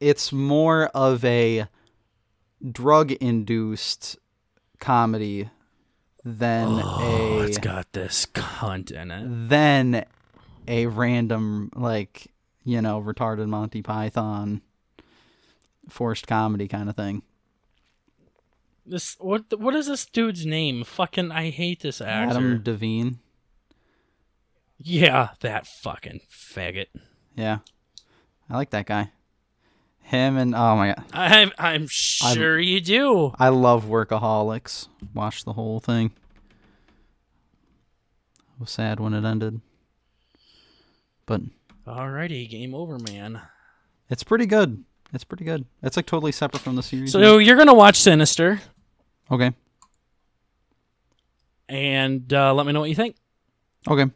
it's 0.00 0.32
more 0.32 0.86
of 0.88 1.24
a 1.24 1.68
drug-induced 2.72 4.18
comedy 4.80 5.48
than 6.24 6.80
Oh, 6.82 7.38
a 7.40 7.44
it's 7.44 7.58
got 7.58 7.92
this 7.92 8.26
cunt 8.26 8.90
in 8.90 9.10
it. 9.10 9.48
than 9.48 10.04
a 10.66 10.86
random 10.86 11.70
like 11.76 12.28
you 12.64 12.80
know 12.82 13.00
retarded 13.00 13.48
Monty 13.48 13.82
Python 13.82 14.62
forced 15.88 16.26
comedy 16.26 16.68
kind 16.68 16.88
of 16.88 16.96
thing. 16.96 17.22
This 18.86 19.16
what? 19.18 19.58
What 19.58 19.74
is 19.74 19.86
this 19.86 20.04
dude's 20.04 20.44
name? 20.44 20.84
Fucking, 20.84 21.32
I 21.32 21.50
hate 21.50 21.80
this 21.80 22.00
actor. 22.00 22.30
Adam 22.30 22.62
Devine. 22.62 23.18
Yeah, 24.78 25.30
that 25.40 25.66
fucking 25.66 26.20
faggot. 26.30 26.86
Yeah, 27.34 27.58
I 28.50 28.56
like 28.56 28.70
that 28.70 28.86
guy. 28.86 29.10
Him 30.02 30.36
and 30.36 30.54
oh 30.54 30.76
my 30.76 30.88
god, 30.88 31.04
I'm. 31.14 31.50
I'm 31.58 31.86
sure 31.86 32.60
you 32.60 32.80
do. 32.82 33.32
I 33.38 33.48
love 33.48 33.86
Workaholics. 33.86 34.88
Watched 35.14 35.46
the 35.46 35.54
whole 35.54 35.80
thing. 35.80 36.12
I 38.38 38.60
was 38.60 38.70
sad 38.70 39.00
when 39.00 39.14
it 39.14 39.24
ended, 39.24 39.62
but 41.24 41.40
Alrighty, 41.86 42.48
game 42.48 42.74
over, 42.74 42.98
man. 42.98 43.40
it's 44.08 44.22
pretty 44.24 44.46
good. 44.46 44.84
It's 45.12 45.24
pretty 45.24 45.44
good. 45.44 45.64
It's 45.82 45.96
like 45.96 46.06
totally 46.06 46.32
separate 46.32 46.60
from 46.62 46.76
the 46.76 46.82
series. 46.82 47.12
So 47.12 47.38
you're 47.38 47.56
gonna 47.56 47.74
watch 47.74 48.00
Sinister, 48.00 48.60
okay, 49.30 49.52
and 51.68 52.32
uh, 52.32 52.52
let 52.54 52.66
me 52.66 52.72
know 52.72 52.80
what 52.80 52.88
you 52.88 52.96
think. 52.96 53.16
okay. 53.88 54.06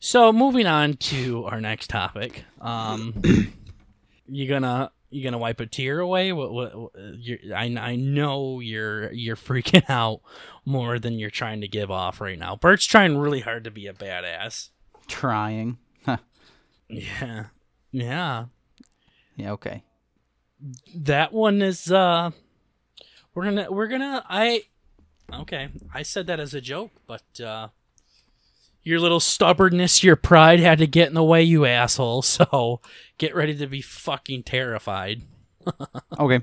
So 0.00 0.32
moving 0.32 0.66
on 0.66 0.94
to 0.94 1.44
our 1.46 1.60
next 1.60 1.90
topic. 1.90 2.44
Um, 2.60 3.20
you 4.28 4.48
gonna 4.48 4.92
you 5.10 5.24
gonna 5.24 5.38
wipe 5.38 5.58
a 5.60 5.66
tear 5.66 5.98
away? 5.98 6.32
What? 6.32 6.52
What? 6.52 6.78
what 6.78 6.92
you're, 7.16 7.38
I 7.54 7.64
I 7.64 7.96
know 7.96 8.60
you're 8.60 9.12
you're 9.12 9.36
freaking 9.36 9.82
out 9.90 10.20
more 10.64 10.98
than 10.98 11.18
you're 11.18 11.30
trying 11.30 11.60
to 11.62 11.68
give 11.68 11.90
off 11.90 12.20
right 12.20 12.38
now. 12.38 12.54
Bert's 12.56 12.84
trying 12.86 13.18
really 13.18 13.40
hard 13.40 13.64
to 13.64 13.70
be 13.70 13.88
a 13.88 13.92
badass. 13.92 14.70
Trying. 15.08 15.78
Yeah. 16.88 17.46
Yeah. 17.92 18.46
Yeah, 19.36 19.52
okay. 19.52 19.84
That 20.94 21.32
one 21.32 21.62
is 21.62 21.90
uh 21.92 22.30
we're 23.34 23.44
gonna 23.44 23.70
we're 23.70 23.86
gonna 23.88 24.24
I 24.28 24.64
okay. 25.32 25.68
I 25.94 26.02
said 26.02 26.26
that 26.26 26.40
as 26.40 26.54
a 26.54 26.60
joke, 26.60 26.90
but 27.06 27.40
uh 27.40 27.68
your 28.82 29.00
little 29.00 29.20
stubbornness, 29.20 30.02
your 30.02 30.16
pride 30.16 30.60
had 30.60 30.78
to 30.78 30.86
get 30.86 31.08
in 31.08 31.14
the 31.14 31.22
way, 31.22 31.42
you 31.42 31.64
asshole. 31.66 32.22
So 32.22 32.80
get 33.18 33.34
ready 33.34 33.54
to 33.56 33.66
be 33.66 33.80
fucking 33.82 34.44
terrified. 34.44 35.22
Okay. 36.18 36.40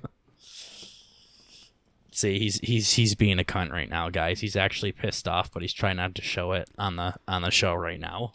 See, 2.11 2.39
he's 2.39 2.59
he's 2.59 2.93
he's 2.93 3.13
being 3.13 3.39
a 3.39 3.43
cunt 3.43 3.71
right 3.73 3.89
now, 3.89 4.09
guys. 4.09 4.39
He's 4.39 4.55
actually 4.55 4.93
pissed 4.93 5.27
off, 5.27 5.51
but 5.51 5.61
he's 5.61 5.73
trying 5.73 5.97
not 5.97 6.15
to 6.15 6.21
show 6.21 6.53
it 6.53 6.69
on 6.77 6.95
the 6.95 7.15
on 7.27 7.41
the 7.41 7.51
show 7.51 7.73
right 7.73 7.99
now. 7.99 8.31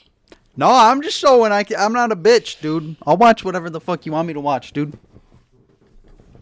No, 0.57 0.71
I'm 0.71 1.01
just 1.03 1.19
showing 1.19 1.53
I 1.53 1.63
can, 1.63 1.79
I'm 1.79 1.93
not 1.93 2.13
a 2.13 2.17
bitch, 2.17 2.61
dude. 2.61 2.97
I'll 3.07 3.17
watch 3.17 3.45
whatever 3.45 3.71
the 3.71 3.81
fuck 3.81 4.05
you 4.05 4.13
want 4.13 4.29
me 4.29 4.35
to 4.35 4.41
watch, 4.41 4.73
dude. 4.73 4.99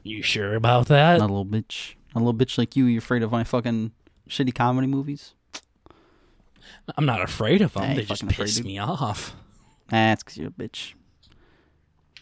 You 0.02 0.22
sure 0.22 0.54
about 0.54 0.86
that? 0.86 1.18
Not 1.18 1.30
a 1.30 1.32
little 1.32 1.46
bitch. 1.46 1.94
A 2.14 2.18
little 2.18 2.34
bitch 2.34 2.56
like 2.56 2.74
you. 2.74 2.86
You're 2.86 3.00
afraid 3.00 3.22
of 3.22 3.30
my 3.30 3.44
fucking 3.44 3.92
shitty 4.28 4.54
comedy 4.54 4.86
movies? 4.86 5.34
I'm 6.96 7.04
not 7.04 7.20
afraid 7.20 7.60
of 7.60 7.74
them. 7.74 7.84
Ain't 7.84 7.96
they 7.96 8.04
just 8.04 8.22
afraid, 8.22 8.46
piss 8.46 8.56
dude. 8.56 8.66
me 8.66 8.78
off. 8.78 9.36
Nah, 9.92 10.16
because 10.16 10.36
you're 10.38 10.48
a 10.48 10.50
bitch. 10.50 10.94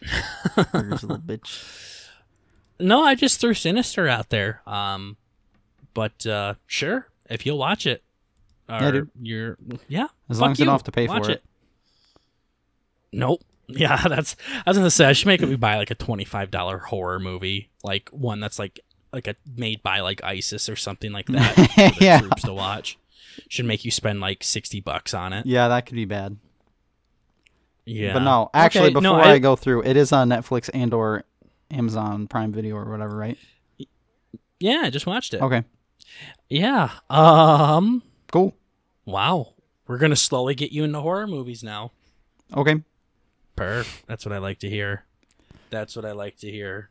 Burger's 0.71 1.03
a 1.03 1.07
little 1.07 1.23
bitch. 1.23 2.07
No, 2.79 3.03
I 3.03 3.15
just 3.15 3.39
threw 3.39 3.53
Sinister 3.53 4.07
out 4.07 4.29
there. 4.29 4.61
Um, 4.67 5.17
but 5.93 6.25
uh, 6.25 6.55
sure, 6.67 7.07
if 7.29 7.45
you'll 7.45 7.57
watch 7.57 7.87
it, 7.87 8.03
or 8.69 8.79
Yeah, 8.81 8.91
dude. 8.91 9.09
you're 9.21 9.57
yeah. 9.87 10.07
As 10.29 10.39
long 10.39 10.51
as 10.51 10.59
you 10.59 10.65
don't 10.65 10.73
have 10.73 10.83
to 10.83 10.91
pay 10.91 11.07
for 11.07 11.13
Watch 11.13 11.29
it. 11.29 11.43
Nope. 13.11 13.41
Yeah, 13.69 13.97
that's. 14.07 14.37
I 14.65 14.69
was 14.69 14.77
gonna 14.77 14.89
say 14.89 15.05
I 15.07 15.11
should 15.11 15.27
make 15.27 15.41
me 15.41 15.57
buy 15.57 15.75
like 15.75 15.91
a 15.91 15.95
twenty 15.95 16.23
five 16.23 16.49
dollar 16.51 16.77
horror 16.77 17.19
movie, 17.19 17.69
like 17.83 18.07
one 18.11 18.39
that's 18.39 18.57
like 18.57 18.79
like 19.11 19.27
a 19.27 19.35
made 19.57 19.83
by 19.83 19.99
like 19.99 20.23
ISIS 20.23 20.69
or 20.69 20.77
something 20.77 21.11
like 21.11 21.25
that 21.27 21.53
for 21.55 21.61
the 21.75 21.95
Yeah. 21.99 22.19
troops 22.21 22.43
to 22.43 22.53
watch. 22.53 22.97
Should 23.49 23.65
make 23.65 23.83
you 23.83 23.91
spend 23.91 24.21
like 24.21 24.41
sixty 24.41 24.79
bucks 24.79 25.13
on 25.13 25.33
it. 25.33 25.45
Yeah, 25.45 25.67
that 25.67 25.85
could 25.85 25.95
be 25.97 26.05
bad. 26.05 26.37
Yeah, 27.85 28.13
But 28.13 28.19
no, 28.19 28.49
actually, 28.53 28.91
Okay, 28.91 28.93
no, 29.01 29.13
before 29.15 29.25
I- 29.27 29.33
I, 29.33 29.39
go 29.39 29.55
through, 29.57 29.83
it 29.83 29.97
is 29.97 30.11
on 30.13 30.29
Netflix 30.29 30.69
and 30.73 30.93
or 30.93 31.23
Amazon 31.69 32.27
Prime 32.27 32.51
Video 32.53 32.75
or 32.75 32.89
whatever, 32.89 33.15
right? 33.17 33.37
yeah, 34.59 34.81
I 34.85 34.89
just 34.89 35.05
watched 35.07 35.33
it. 35.33 35.41
Okay, 35.41 35.63
Yeah. 36.49 36.91
Um. 37.09 38.01
cool. 38.31 38.55
Wow. 39.05 39.53
We're 39.87 39.97
gonna 39.97 40.15
slowly 40.15 40.55
get 40.55 40.71
you 40.71 40.83
into 40.85 40.99
horror 41.01 41.27
movies 41.27 41.63
now. 41.63 41.91
Okay, 42.55 42.81
Per. 43.57 43.83
That's 44.05 44.25
what 44.25 44.33
I 44.33 44.37
like 44.37 44.59
to 44.59 44.69
hear. 44.69 45.03
That's 45.69 45.95
what 45.97 46.05
I 46.05 46.13
like 46.13 46.37
to 46.37 46.49
hear. 46.49 46.89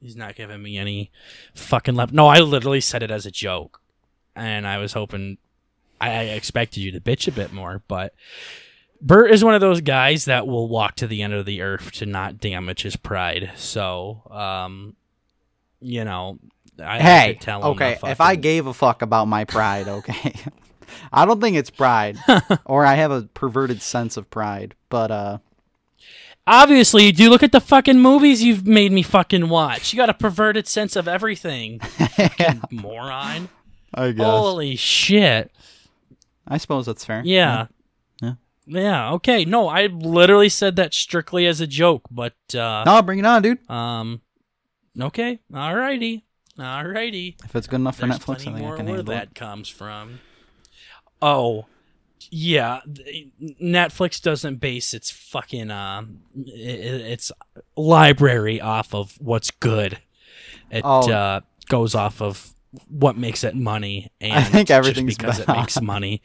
He's 0.00 0.16
not 0.16 0.36
giving 0.36 0.62
me 0.62 0.78
any 0.78 1.10
fucking 1.54 1.94
lep. 1.94 2.12
No, 2.12 2.28
I 2.28 2.38
literally 2.38 2.80
said 2.80 3.02
it 3.02 3.10
as 3.10 3.26
a 3.26 3.30
joke, 3.30 3.82
and 4.34 4.66
I 4.66 4.78
was 4.78 4.94
hoping. 4.94 5.36
I 6.00 6.10
I 6.10 6.22
expected 6.22 6.80
you 6.80 6.92
to 6.92 7.00
bitch 7.00 7.28
a 7.28 7.32
bit 7.32 7.52
more, 7.52 7.82
but 7.88 8.14
Bert 9.00 9.30
is 9.30 9.44
one 9.44 9.54
of 9.54 9.60
those 9.60 9.80
guys 9.80 10.24
that 10.26 10.46
will 10.46 10.68
walk 10.68 10.96
to 10.96 11.06
the 11.06 11.22
end 11.22 11.32
of 11.32 11.46
the 11.46 11.62
earth 11.62 11.92
to 11.92 12.06
not 12.06 12.38
damage 12.38 12.82
his 12.82 12.96
pride. 12.96 13.52
So, 13.56 14.22
um, 14.30 14.96
you 15.80 16.04
know, 16.04 16.38
I, 16.82 17.00
hey, 17.00 17.34
could 17.34 17.42
tell 17.42 17.60
him 17.60 17.66
okay. 17.72 17.98
to 18.00 18.10
If 18.10 18.20
I 18.20 18.36
gave 18.36 18.66
a 18.66 18.74
fuck 18.74 19.02
about 19.02 19.28
my 19.28 19.44
pride, 19.44 19.88
okay, 19.88 20.34
I 21.12 21.24
don't 21.24 21.40
think 21.40 21.56
it's 21.56 21.70
pride, 21.70 22.18
or 22.64 22.84
I 22.84 22.94
have 22.94 23.10
a 23.10 23.22
perverted 23.22 23.82
sense 23.82 24.16
of 24.16 24.30
pride, 24.30 24.74
but 24.88 25.10
uh, 25.10 25.38
Obviously, 26.46 27.04
you 27.06 27.12
do 27.12 27.28
look 27.28 27.42
at 27.42 27.50
the 27.52 27.60
fucking 27.60 27.98
movies 28.00 28.42
you've 28.42 28.66
made 28.66 28.92
me 28.92 29.02
fucking 29.02 29.48
watch. 29.48 29.92
You 29.92 29.96
got 29.96 30.10
a 30.10 30.14
perverted 30.14 30.68
sense 30.68 30.94
of 30.94 31.08
everything, 31.08 31.80
fucking 31.80 32.62
moron. 32.70 33.48
I 33.92 34.12
guess 34.12 34.24
Holy 34.24 34.76
shit. 34.76 35.50
I 36.46 36.58
suppose 36.58 36.86
that's 36.86 37.04
fair. 37.04 37.22
Yeah. 37.24 37.66
Yeah. 38.22 38.34
Yeah, 38.66 39.12
okay. 39.14 39.44
No, 39.44 39.68
I 39.68 39.86
literally 39.86 40.48
said 40.48 40.76
that 40.76 40.94
strictly 40.94 41.46
as 41.46 41.60
a 41.60 41.66
joke, 41.66 42.02
but 42.10 42.34
uh 42.54 42.84
No, 42.84 43.02
bring 43.02 43.18
it 43.18 43.26
on, 43.26 43.42
dude. 43.42 43.68
um 43.70 44.20
okay. 45.00 45.40
Alrighty. 45.52 46.22
Alrighty. 46.58 47.34
If 47.44 47.56
it's 47.56 47.66
good 47.66 47.76
enough 47.76 47.96
for 47.96 48.06
There's 48.06 48.18
Netflix, 48.20 48.34
I 48.34 48.38
think 48.44 48.56
I 48.56 48.58
can 48.60 48.68
where 48.68 48.76
handle 48.76 49.00
it. 49.00 49.04
that 49.06 49.34
comes 49.34 49.68
from. 49.68 50.20
Oh, 51.20 51.66
yeah. 52.30 52.80
Netflix 53.62 54.20
doesn't 54.20 54.56
base 54.56 54.94
its 54.94 55.10
fucking 55.10 55.70
um, 55.70 56.20
i- 56.36 56.50
i- 56.50 57.06
its 57.12 57.32
library 57.76 58.60
off 58.60 58.94
of 58.94 59.16
what's 59.20 59.50
good. 59.50 59.98
It 60.70 60.82
Oh. 60.84 61.10
uh, 61.10 61.40
goes 61.68 61.94
off 61.94 62.20
of 62.20 62.52
what 62.88 63.16
makes 63.16 63.44
it 63.44 63.54
money, 63.54 64.10
and 64.20 64.44
think 64.48 64.70
everything's 64.70 65.16
just 65.16 65.18
because 65.18 65.38
it 65.40 65.48
makes 65.48 65.80
money, 65.80 66.20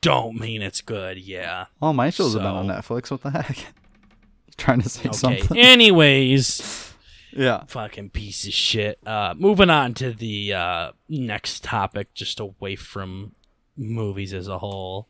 don't 0.00 0.38
mean 0.38 0.62
it's 0.62 0.80
good. 0.80 1.18
Yeah. 1.18 1.66
All 1.80 1.92
my 1.92 2.10
shows 2.10 2.34
have 2.34 2.42
been 2.42 2.50
on 2.52 2.66
Netflix. 2.66 3.10
What 3.10 3.22
the 3.22 3.30
heck? 3.30 3.72
Trying 4.56 4.82
to 4.82 4.88
say 4.88 5.08
Okay. 5.08 5.16
something. 5.16 5.56
Anyways. 5.58 6.84
Yeah. 7.32 7.64
fucking 7.68 8.10
piece 8.10 8.46
of 8.46 8.52
shit. 8.52 8.98
Uh, 9.06 9.34
moving 9.36 9.70
on 9.70 9.94
to 9.94 10.12
the 10.12 10.52
uh, 10.54 10.92
next 11.08 11.62
topic, 11.62 12.12
just 12.14 12.40
away 12.40 12.74
from 12.74 13.32
movies 13.78 14.34
as 14.34 14.48
a 14.48 14.58
whole. 14.58 15.08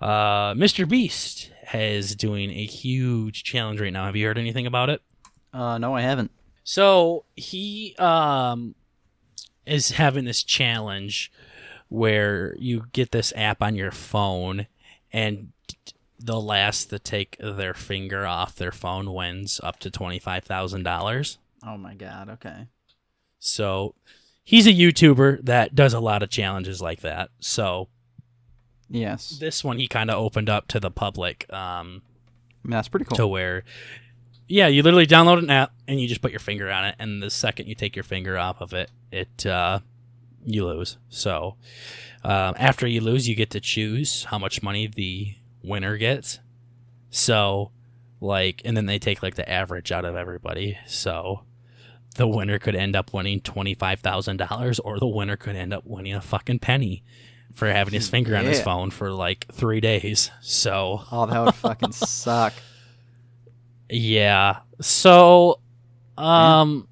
Uh, 0.00 0.54
Mr. 0.54 0.88
Beast 0.88 1.50
is 1.74 2.14
doing 2.14 2.50
a 2.50 2.64
huge 2.64 3.44
challenge 3.44 3.80
right 3.80 3.92
now. 3.92 4.06
Have 4.06 4.16
you 4.16 4.26
heard 4.26 4.38
anything 4.38 4.66
about 4.66 4.90
it? 4.90 5.02
Uh, 5.52 5.78
no, 5.78 5.94
I 5.94 6.02
haven't. 6.02 6.30
So 6.64 7.24
he 7.36 7.94
um, 7.98 8.74
is 9.66 9.92
having 9.92 10.24
this 10.24 10.42
challenge 10.42 11.32
where 11.88 12.54
you 12.58 12.84
get 12.92 13.10
this 13.10 13.32
app 13.34 13.62
on 13.62 13.74
your 13.74 13.90
phone, 13.90 14.66
and 15.12 15.52
the 16.18 16.40
last 16.40 16.90
to 16.90 16.98
take 16.98 17.36
their 17.38 17.74
finger 17.74 18.26
off 18.26 18.56
their 18.56 18.72
phone 18.72 19.12
wins 19.12 19.60
up 19.62 19.78
to 19.80 19.90
twenty 19.90 20.18
five 20.18 20.44
thousand 20.44 20.82
dollars. 20.82 21.38
Oh 21.66 21.78
my 21.78 21.94
god. 21.94 22.28
Okay. 22.28 22.66
So 23.38 23.94
he's 24.44 24.66
a 24.66 24.72
YouTuber 24.72 25.44
that 25.44 25.74
does 25.74 25.94
a 25.94 26.00
lot 26.00 26.22
of 26.22 26.30
challenges 26.30 26.82
like 26.82 27.00
that. 27.00 27.30
So 27.40 27.88
Yes. 28.90 29.38
this 29.38 29.62
one 29.62 29.78
he 29.78 29.86
kind 29.86 30.10
of 30.10 30.18
opened 30.18 30.48
up 30.48 30.68
to 30.68 30.80
the 30.80 30.90
public 30.90 31.46
um, 31.52 32.02
I 32.64 32.68
mean, 32.68 32.72
that's 32.76 32.88
pretty 32.88 33.04
cool. 33.04 33.16
to 33.16 33.26
where, 33.26 33.64
yeah, 34.46 34.66
you 34.66 34.82
literally 34.82 35.06
download 35.06 35.38
an 35.38 35.50
app 35.50 35.72
and 35.86 36.00
you 36.00 36.08
just 36.08 36.20
put 36.20 36.32
your 36.32 36.40
finger 36.40 36.70
on 36.70 36.86
it, 36.86 36.96
and 36.98 37.22
the 37.22 37.30
second 37.30 37.66
you 37.66 37.74
take 37.74 37.94
your 37.96 38.02
finger 38.02 38.36
off 38.38 38.60
of 38.60 38.72
it, 38.72 38.90
it 39.12 39.46
uh, 39.46 39.80
you 40.44 40.66
lose. 40.66 40.98
So 41.08 41.56
um, 42.24 42.54
after 42.58 42.86
you 42.86 43.00
lose, 43.00 43.28
you 43.28 43.34
get 43.34 43.50
to 43.50 43.60
choose 43.60 44.24
how 44.24 44.38
much 44.38 44.62
money 44.62 44.86
the 44.86 45.34
winner 45.62 45.96
gets. 45.96 46.40
So 47.10 47.70
like, 48.20 48.62
and 48.64 48.76
then 48.76 48.86
they 48.86 48.98
take 48.98 49.22
like 49.22 49.36
the 49.36 49.48
average 49.48 49.92
out 49.92 50.04
of 50.04 50.16
everybody. 50.16 50.78
So 50.86 51.44
the 52.16 52.26
winner 52.26 52.58
could 52.58 52.74
end 52.74 52.96
up 52.96 53.12
winning 53.12 53.40
twenty 53.40 53.74
five 53.74 54.00
thousand 54.00 54.38
dollars, 54.38 54.78
or 54.80 54.98
the 54.98 55.06
winner 55.06 55.36
could 55.36 55.56
end 55.56 55.72
up 55.72 55.86
winning 55.86 56.14
a 56.14 56.20
fucking 56.20 56.58
penny 56.58 57.04
for 57.58 57.66
having 57.72 57.92
his 57.92 58.08
finger 58.08 58.36
on 58.36 58.44
his 58.44 58.60
phone 58.62 58.90
for 58.90 59.10
like 59.10 59.44
three 59.52 59.80
days. 59.80 60.30
So 60.40 61.02
oh, 61.10 61.26
that 61.26 61.44
would 61.44 61.54
fucking 61.56 61.90
suck. 61.92 62.52
yeah. 63.90 64.58
So 64.80 65.58
um 66.16 66.86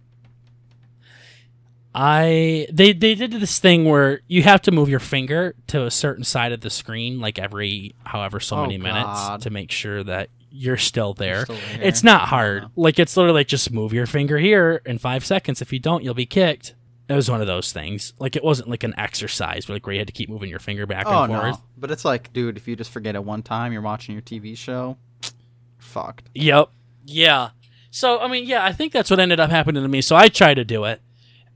I 1.94 2.66
they 2.70 2.92
they 2.92 3.14
did 3.14 3.30
this 3.32 3.58
thing 3.58 3.84
where 3.84 4.20
you 4.26 4.42
have 4.42 4.60
to 4.62 4.70
move 4.72 4.88
your 4.88 4.98
finger 5.00 5.54
to 5.68 5.86
a 5.86 5.90
certain 5.90 6.24
side 6.24 6.52
of 6.52 6.60
the 6.60 6.68
screen 6.68 7.20
like 7.20 7.38
every 7.38 7.94
however 8.04 8.38
so 8.40 8.56
Oh, 8.56 8.62
many 8.62 8.76
minutes 8.76 9.04
God. 9.06 9.42
to 9.42 9.50
make 9.50 9.70
sure 9.70 10.02
that 10.04 10.28
you're 10.50 10.76
still 10.76 11.14
there. 11.14 11.44
Still. 11.44 11.56
It's 11.80 12.02
not 12.02 12.28
hard. 12.28 12.66
Like 12.76 12.98
it's 12.98 13.16
literally 13.16 13.40
like 13.40 13.46
just 13.48 13.70
move 13.70 13.92
your 13.92 14.06
finger 14.06 14.38
here 14.38 14.80
in 14.86 14.98
5 14.98 15.24
seconds. 15.24 15.60
If 15.62 15.72
you 15.72 15.78
don't, 15.78 16.02
you'll 16.02 16.14
be 16.14 16.26
kicked. 16.26 16.74
It 17.08 17.14
was 17.14 17.30
one 17.30 17.40
of 17.40 17.46
those 17.46 17.72
things. 17.72 18.14
Like 18.18 18.34
it 18.36 18.42
wasn't 18.42 18.68
like 18.68 18.82
an 18.82 18.94
exercise, 18.98 19.68
like 19.68 19.86
where 19.86 19.92
you 19.92 20.00
had 20.00 20.08
to 20.08 20.12
keep 20.12 20.28
moving 20.28 20.50
your 20.50 20.58
finger 20.58 20.86
back 20.86 21.06
Oh 21.06 21.22
and 21.22 21.32
forth. 21.32 21.42
no. 21.58 21.62
But 21.78 21.90
it's 21.92 22.04
like, 22.04 22.32
dude, 22.32 22.56
if 22.56 22.66
you 22.66 22.74
just 22.74 22.90
forget 22.90 23.14
it 23.14 23.24
one 23.24 23.42
time, 23.42 23.72
you're 23.72 23.82
watching 23.82 24.14
your 24.14 24.22
TV 24.22 24.56
show. 24.56 24.96
Fucked. 25.78 26.28
Yep. 26.34 26.70
Yeah. 27.04 27.50
So 27.90 28.18
I 28.18 28.28
mean, 28.28 28.44
yeah, 28.46 28.64
I 28.64 28.72
think 28.72 28.92
that's 28.92 29.08
what 29.10 29.20
ended 29.20 29.38
up 29.40 29.50
happening 29.50 29.82
to 29.82 29.88
me. 29.88 30.00
So 30.02 30.16
I 30.16 30.28
tried 30.28 30.54
to 30.54 30.64
do 30.64 30.84
it, 30.84 31.00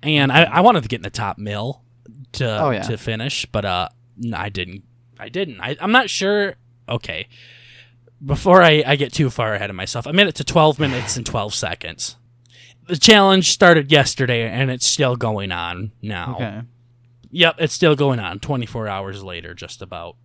and 0.02 0.30
I, 0.30 0.44
I 0.44 0.60
wanted 0.60 0.82
to 0.84 0.88
get 0.88 0.96
in 1.00 1.02
the 1.02 1.10
top 1.10 1.36
mill 1.36 1.82
to 2.32 2.62
Oh, 2.62 2.70
yeah. 2.70 2.82
to 2.82 2.96
finish, 2.96 3.44
but 3.46 3.64
uh, 3.64 3.88
no, 4.16 4.36
I 4.36 4.48
didn't. 4.50 4.84
I 5.18 5.28
didn't. 5.28 5.60
I, 5.60 5.76
I'm 5.80 5.92
not 5.92 6.08
sure. 6.08 6.54
Okay. 6.88 7.26
Before 8.24 8.62
I, 8.62 8.84
I 8.86 8.96
get 8.96 9.12
too 9.12 9.30
far 9.30 9.54
ahead 9.54 9.70
of 9.70 9.76
myself, 9.76 10.06
I 10.06 10.12
made 10.12 10.26
it 10.28 10.34
to 10.36 10.44
12 10.44 10.78
minutes 10.78 11.16
and 11.16 11.24
12 11.26 11.54
seconds. 11.54 12.16
The 12.86 12.96
challenge 12.96 13.50
started 13.50 13.92
yesterday, 13.92 14.48
and 14.50 14.70
it's 14.70 14.86
still 14.86 15.16
going 15.16 15.52
on 15.52 15.92
now. 16.02 16.34
Okay. 16.34 16.60
Yep, 17.30 17.56
it's 17.58 17.74
still 17.74 17.94
going 17.94 18.18
on. 18.18 18.40
24 18.40 18.88
hours 18.88 19.22
later, 19.22 19.54
just 19.54 19.80
about. 19.82 20.16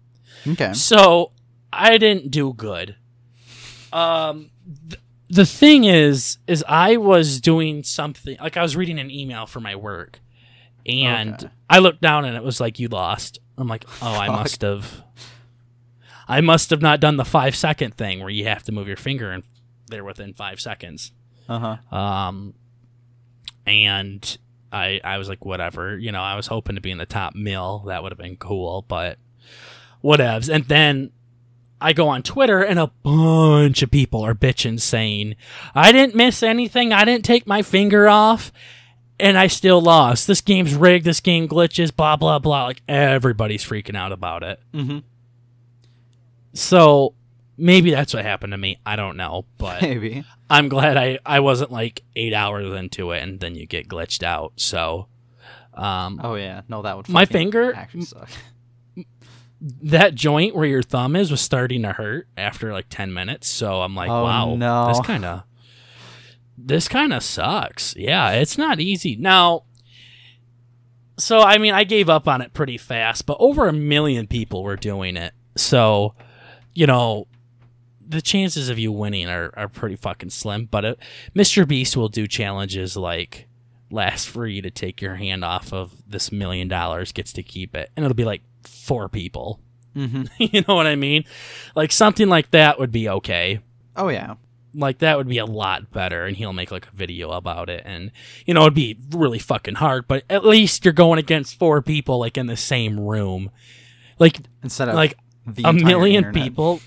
Okay. 0.47 0.73
So 0.73 1.31
I 1.71 1.97
didn't 1.99 2.31
do 2.31 2.53
good. 2.53 2.95
Um, 3.93 4.49
th- 4.89 4.99
the 5.29 5.45
thing 5.45 5.83
is, 5.83 6.39
is 6.47 6.63
I 6.67 6.97
was 6.97 7.39
doing 7.39 7.83
something 7.83 8.37
like 8.41 8.57
I 8.57 8.63
was 8.63 8.75
reading 8.75 8.97
an 8.99 9.11
email 9.11 9.45
for 9.45 9.59
my 9.59 9.75
work, 9.75 10.19
and 10.85 11.33
Okay. 11.35 11.47
I 11.69 11.79
looked 11.79 12.01
down 12.01 12.25
and 12.25 12.35
it 12.35 12.43
was 12.43 12.59
like 12.59 12.79
you 12.79 12.87
lost. 12.87 13.39
I'm 13.57 13.67
like, 13.67 13.85
oh, 14.01 14.07
I 14.13 14.27
must 14.27 14.61
have, 14.61 15.03
I 16.27 16.41
must 16.41 16.69
have 16.71 16.81
not 16.81 16.99
done 16.99 17.17
the 17.17 17.25
five 17.25 17.55
second 17.55 17.95
thing 17.95 18.19
where 18.19 18.29
you 18.29 18.45
have 18.45 18.63
to 18.63 18.71
move 18.71 18.87
your 18.87 18.97
finger 18.97 19.31
and 19.31 19.43
they're 19.87 20.03
within 20.03 20.33
five 20.33 20.59
seconds. 20.59 21.11
Uh 21.47 21.77
huh. 21.91 21.95
Um, 21.97 22.53
and 23.65 24.37
I 24.71 24.99
I 25.03 25.17
was 25.17 25.29
like, 25.29 25.45
whatever, 25.45 25.97
you 25.97 26.11
know, 26.11 26.21
I 26.21 26.35
was 26.35 26.47
hoping 26.47 26.75
to 26.75 26.81
be 26.81 26.91
in 26.91 26.97
the 26.97 27.05
top 27.05 27.35
mill. 27.35 27.83
That 27.87 28.03
would 28.03 28.11
have 28.11 28.19
been 28.19 28.37
cool, 28.37 28.83
but 28.87 29.17
whatevs. 30.03 30.53
And 30.53 30.65
then 30.65 31.11
I 31.81 31.93
go 31.93 32.07
on 32.07 32.23
Twitter 32.23 32.61
and 32.61 32.79
a 32.79 32.87
bunch 33.03 33.81
of 33.81 33.91
people 33.91 34.21
are 34.21 34.35
bitching 34.35 34.79
saying, 34.79 35.35
I 35.73 35.91
didn't 35.91 36.15
miss 36.15 36.41
anything. 36.43 36.93
I 36.93 37.05
didn't 37.05 37.25
take 37.25 37.47
my 37.47 37.61
finger 37.61 38.07
off. 38.07 38.51
And 39.19 39.37
I 39.37 39.47
still 39.47 39.81
lost. 39.81 40.27
This 40.27 40.41
game's 40.41 40.75
rigged. 40.75 41.05
This 41.05 41.21
game 41.21 41.47
glitches. 41.47 41.95
Blah 41.95 42.17
blah 42.17 42.39
blah. 42.39 42.65
Like 42.65 42.81
everybody's 42.87 43.63
freaking 43.63 43.95
out 43.95 44.11
about 44.11 44.43
it. 44.43 44.59
Mm-hmm. 44.73 44.99
So 46.53 47.13
maybe 47.57 47.91
that's 47.91 48.13
what 48.13 48.25
happened 48.25 48.51
to 48.51 48.57
me. 48.57 48.77
I 48.85 48.95
don't 48.97 49.15
know, 49.15 49.45
but 49.57 49.81
Maybe. 49.81 50.25
I'm 50.49 50.69
glad 50.69 50.95
I, 50.97 51.19
I 51.25 51.39
wasn't 51.39 51.71
like 51.71 52.03
eight 52.15 52.33
hours 52.33 52.71
into 52.77 53.11
it 53.11 53.23
and 53.23 53.39
then 53.39 53.55
you 53.55 53.65
get 53.65 53.87
glitched 53.87 54.21
out. 54.23 54.53
So, 54.57 55.07
um, 55.73 56.21
Oh 56.23 56.35
yeah. 56.35 56.61
No, 56.69 56.81
that 56.83 56.95
would. 56.97 57.09
My 57.09 57.25
finger- 57.25 57.73
that 59.61 60.13
joint 60.15 60.55
where 60.55 60.65
your 60.65 60.83
thumb 60.83 61.15
is 61.15 61.31
was 61.31 61.41
starting 61.41 61.81
to 61.83 61.93
hurt 61.93 62.27
after 62.37 62.71
like 62.73 62.85
10 62.89 63.13
minutes. 63.13 63.47
So 63.47 63.81
I'm 63.81 63.95
like, 63.95 64.09
Oh, 64.09 64.23
wow, 64.23 64.55
no. 64.55 64.87
this 64.89 64.99
kind 65.01 65.25
of, 65.25 65.43
this 66.57 66.87
kind 66.87 67.13
of 67.13 67.23
sucks. 67.23 67.95
Yeah, 67.97 68.31
it's 68.31 68.57
not 68.57 68.79
easy. 68.79 69.15
Now, 69.15 69.63
so 71.17 71.39
I 71.39 71.57
mean, 71.57 71.73
I 71.73 71.83
gave 71.85 72.09
up 72.09 72.27
on 72.27 72.41
it 72.41 72.53
pretty 72.53 72.77
fast, 72.77 73.25
but 73.25 73.37
over 73.39 73.67
a 73.67 73.73
million 73.73 74.27
people 74.27 74.63
were 74.63 74.75
doing 74.75 75.17
it. 75.17 75.33
So, 75.55 76.13
you 76.73 76.85
know, 76.87 77.27
the 78.07 78.21
chances 78.21 78.69
of 78.69 78.77
you 78.79 78.91
winning 78.91 79.27
are, 79.27 79.51
are 79.57 79.67
pretty 79.67 79.95
fucking 79.95 80.29
slim. 80.29 80.65
But 80.65 80.85
it, 80.85 80.99
Mr. 81.35 81.67
Beast 81.67 81.97
will 81.97 82.09
do 82.09 82.27
challenges 82.27 82.95
like 82.95 83.47
last 83.91 84.27
for 84.27 84.47
you 84.47 84.61
to 84.61 84.71
take 84.71 85.01
your 85.01 85.15
hand 85.15 85.45
off 85.45 85.71
of 85.71 85.93
this 86.07 86.31
million 86.31 86.67
dollars 86.67 87.11
gets 87.11 87.33
to 87.33 87.43
keep 87.43 87.75
it, 87.75 87.91
and 87.95 88.05
it'll 88.05 88.15
be 88.15 88.25
like 88.25 88.41
four 88.63 89.09
people. 89.09 89.59
Mm-hmm. 89.95 90.23
you 90.37 90.63
know 90.67 90.75
what 90.75 90.87
I 90.87 90.95
mean? 90.95 91.23
Like 91.75 91.91
something 91.91 92.27
like 92.29 92.51
that 92.51 92.79
would 92.79 92.91
be 92.91 93.09
okay. 93.09 93.59
Oh 93.95 94.09
yeah. 94.09 94.35
Like 94.73 94.97
that 94.99 95.17
would 95.17 95.29
be 95.29 95.37
a 95.37 95.45
lot 95.45 95.91
better, 95.91 96.25
and 96.25 96.35
he'll 96.35 96.51
make 96.51 96.69
like 96.69 96.87
a 96.87 96.95
video 96.95 97.31
about 97.31 97.69
it, 97.69 97.83
and 97.85 98.11
you 98.45 98.53
know 98.53 98.61
it'd 98.63 98.73
be 98.73 98.97
really 99.11 99.39
fucking 99.39 99.75
hard. 99.75 100.05
But 100.05 100.23
at 100.29 100.43
least 100.43 100.83
you're 100.83 100.93
going 100.93 101.17
against 101.17 101.57
four 101.57 101.81
people 101.81 102.19
like 102.19 102.37
in 102.37 102.47
the 102.47 102.57
same 102.57 102.99
room, 102.99 103.51
like 104.19 104.39
Instead 104.63 104.89
of 104.89 104.95
like 104.95 105.17
the 105.47 105.63
a 105.63 105.71
million 105.71 106.25
internet. 106.25 106.43
people. 106.43 106.81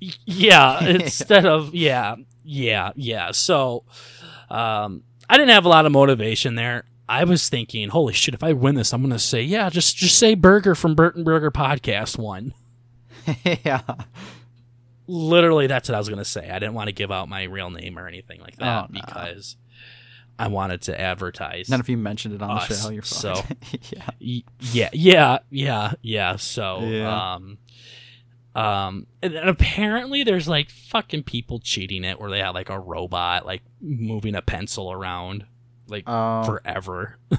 Yeah, 0.26 0.84
instead 0.84 1.44
of 1.46 1.74
yeah, 1.74 2.16
yeah, 2.44 2.92
yeah. 2.94 3.32
So, 3.32 3.84
um, 4.48 5.02
I 5.28 5.36
didn't 5.36 5.50
have 5.50 5.64
a 5.64 5.68
lot 5.68 5.86
of 5.86 5.92
motivation 5.92 6.54
there. 6.54 6.84
I 7.08 7.24
was 7.24 7.48
thinking, 7.48 7.88
holy 7.88 8.12
shit, 8.12 8.34
if 8.34 8.44
I 8.44 8.52
win 8.52 8.74
this, 8.74 8.92
I'm 8.92 9.02
gonna 9.02 9.18
say, 9.18 9.42
yeah, 9.42 9.70
just 9.70 9.96
just 9.96 10.18
say 10.18 10.34
Burger 10.34 10.74
from 10.74 10.94
BurtnBurger 10.94 11.50
Podcast 11.50 12.18
one. 12.18 12.54
yeah. 13.64 13.80
Literally, 15.06 15.66
that's 15.66 15.88
what 15.88 15.94
I 15.94 15.98
was 15.98 16.08
gonna 16.08 16.24
say. 16.24 16.50
I 16.50 16.58
didn't 16.58 16.74
want 16.74 16.88
to 16.88 16.92
give 16.92 17.10
out 17.10 17.28
my 17.28 17.44
real 17.44 17.70
name 17.70 17.98
or 17.98 18.06
anything 18.06 18.40
like 18.40 18.56
that 18.56 18.84
Oh, 18.84 18.86
no. 18.92 19.00
because 19.00 19.56
I 20.38 20.48
wanted 20.48 20.82
to 20.82 21.00
advertise. 21.00 21.70
None 21.70 21.80
of 21.80 21.88
you 21.88 21.96
mentioned 21.96 22.34
it 22.34 22.42
on 22.42 22.56
the 22.56 22.60
show, 22.74 22.90
you're 22.90 23.02
so- 23.02 23.40
yeah. 23.90 24.50
Yeah 24.60 24.88
yeah 24.92 25.38
yeah 25.50 25.92
yeah 26.02 26.36
so 26.36 26.80
Yeah. 26.84 27.34
um 27.34 27.58
um 28.58 29.06
and, 29.22 29.34
and 29.34 29.48
apparently 29.48 30.24
there's 30.24 30.48
like 30.48 30.70
fucking 30.70 31.22
people 31.22 31.58
cheating 31.60 32.02
it 32.04 32.20
where 32.20 32.30
they 32.30 32.40
have 32.40 32.54
like 32.54 32.70
a 32.70 32.78
robot 32.78 33.44
like 33.46 33.62
moving 33.80 34.34
a 34.34 34.42
pencil 34.42 34.90
around 34.90 35.44
like 35.86 36.04
Oh. 36.06 36.42
forever 36.44 37.18
you 37.30 37.38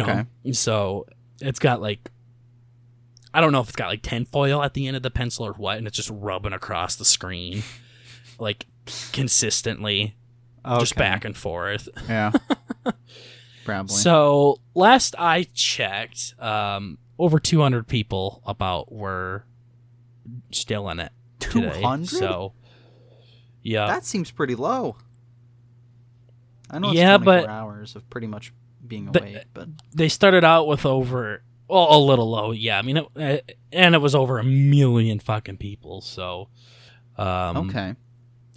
Okay. 0.00 0.24
know 0.44 0.52
so 0.52 1.06
it's 1.40 1.58
got 1.58 1.80
like 1.80 2.10
i 3.32 3.40
don't 3.40 3.52
know 3.52 3.60
if 3.60 3.68
it's 3.68 3.76
got 3.76 3.88
like 3.88 4.02
tinfoil 4.02 4.62
at 4.62 4.74
the 4.74 4.86
end 4.86 4.96
of 4.96 5.02
the 5.02 5.10
pencil 5.10 5.46
or 5.46 5.52
what 5.54 5.78
and 5.78 5.86
it's 5.86 5.96
just 5.96 6.10
rubbing 6.10 6.52
across 6.52 6.96
the 6.96 7.04
screen 7.04 7.62
like 8.38 8.66
consistently 9.12 10.16
just 10.78 10.96
back 10.96 11.24
and 11.24 11.36
forth 11.36 11.88
Yeah. 12.08 12.32
Probably. 13.64 13.94
so 13.94 14.58
last 14.74 15.14
I 15.18 15.44
checked, 15.54 16.34
um, 16.38 16.98
over 17.18 17.38
200 17.38 17.86
people 17.86 18.42
about 18.46 18.90
were 18.90 19.44
still 20.50 20.88
in 20.90 21.00
it. 21.00 21.12
today. 21.38 21.80
200? 21.80 22.08
So 22.08 22.52
yeah, 23.62 23.86
that 23.86 24.04
seems 24.04 24.30
pretty 24.30 24.54
low. 24.54 24.96
I 26.70 26.78
know 26.78 26.90
it's 26.90 26.98
Yeah, 26.98 27.16
24 27.16 27.24
but- 27.24 27.48
hours 27.48 27.96
of 27.96 28.08
pretty 28.10 28.26
much 28.26 28.52
being 28.86 29.10
The- 29.12 29.20
awake, 29.20 29.44
but 29.52 29.68
they 29.92 30.08
started 30.08 30.44
out 30.44 30.66
with 30.66 30.86
over 30.86 31.42
well, 31.68 31.86
a 31.96 31.98
little 31.98 32.28
low. 32.30 32.50
Yeah, 32.50 32.78
I 32.78 32.82
mean, 32.82 32.96
it, 32.96 33.06
uh, 33.16 33.52
and 33.72 33.94
it 33.94 33.98
was 33.98 34.14
over 34.14 34.38
a 34.38 34.44
million 34.44 35.20
fucking 35.20 35.58
people. 35.58 36.00
So 36.00 36.48
um, 37.16 37.68
okay. 37.68 37.94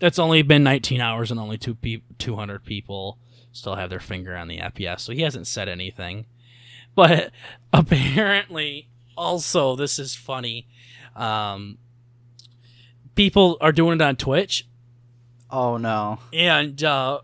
it's 0.02 0.18
only 0.18 0.42
been 0.42 0.64
19 0.64 1.00
hours 1.00 1.30
and 1.30 1.40
only 1.40 1.58
two 1.58 1.76
pe- 1.76 2.02
200 2.18 2.64
people 2.64 3.20
still 3.52 3.76
have 3.76 3.90
their 3.92 4.00
finger 4.00 4.36
on 4.36 4.48
the 4.48 4.58
FPS. 4.58 5.02
So 5.02 5.14
he 5.14 5.22
hasn't 5.22 5.46
said 5.48 5.70
anything. 5.70 6.26
But 6.96 7.32
apparently, 7.74 8.90
also, 9.16 9.76
this 9.76 10.00
is 10.00 10.16
funny. 10.16 10.68
Um, 11.16 11.78
people 13.16 13.58
are 13.62 13.72
doing 13.72 13.96
it 13.96 14.02
on 14.02 14.16
Twitch, 14.16 14.68
Oh 15.50 15.78
no. 15.78 16.20
and 16.32 16.82
uh, 16.84 17.20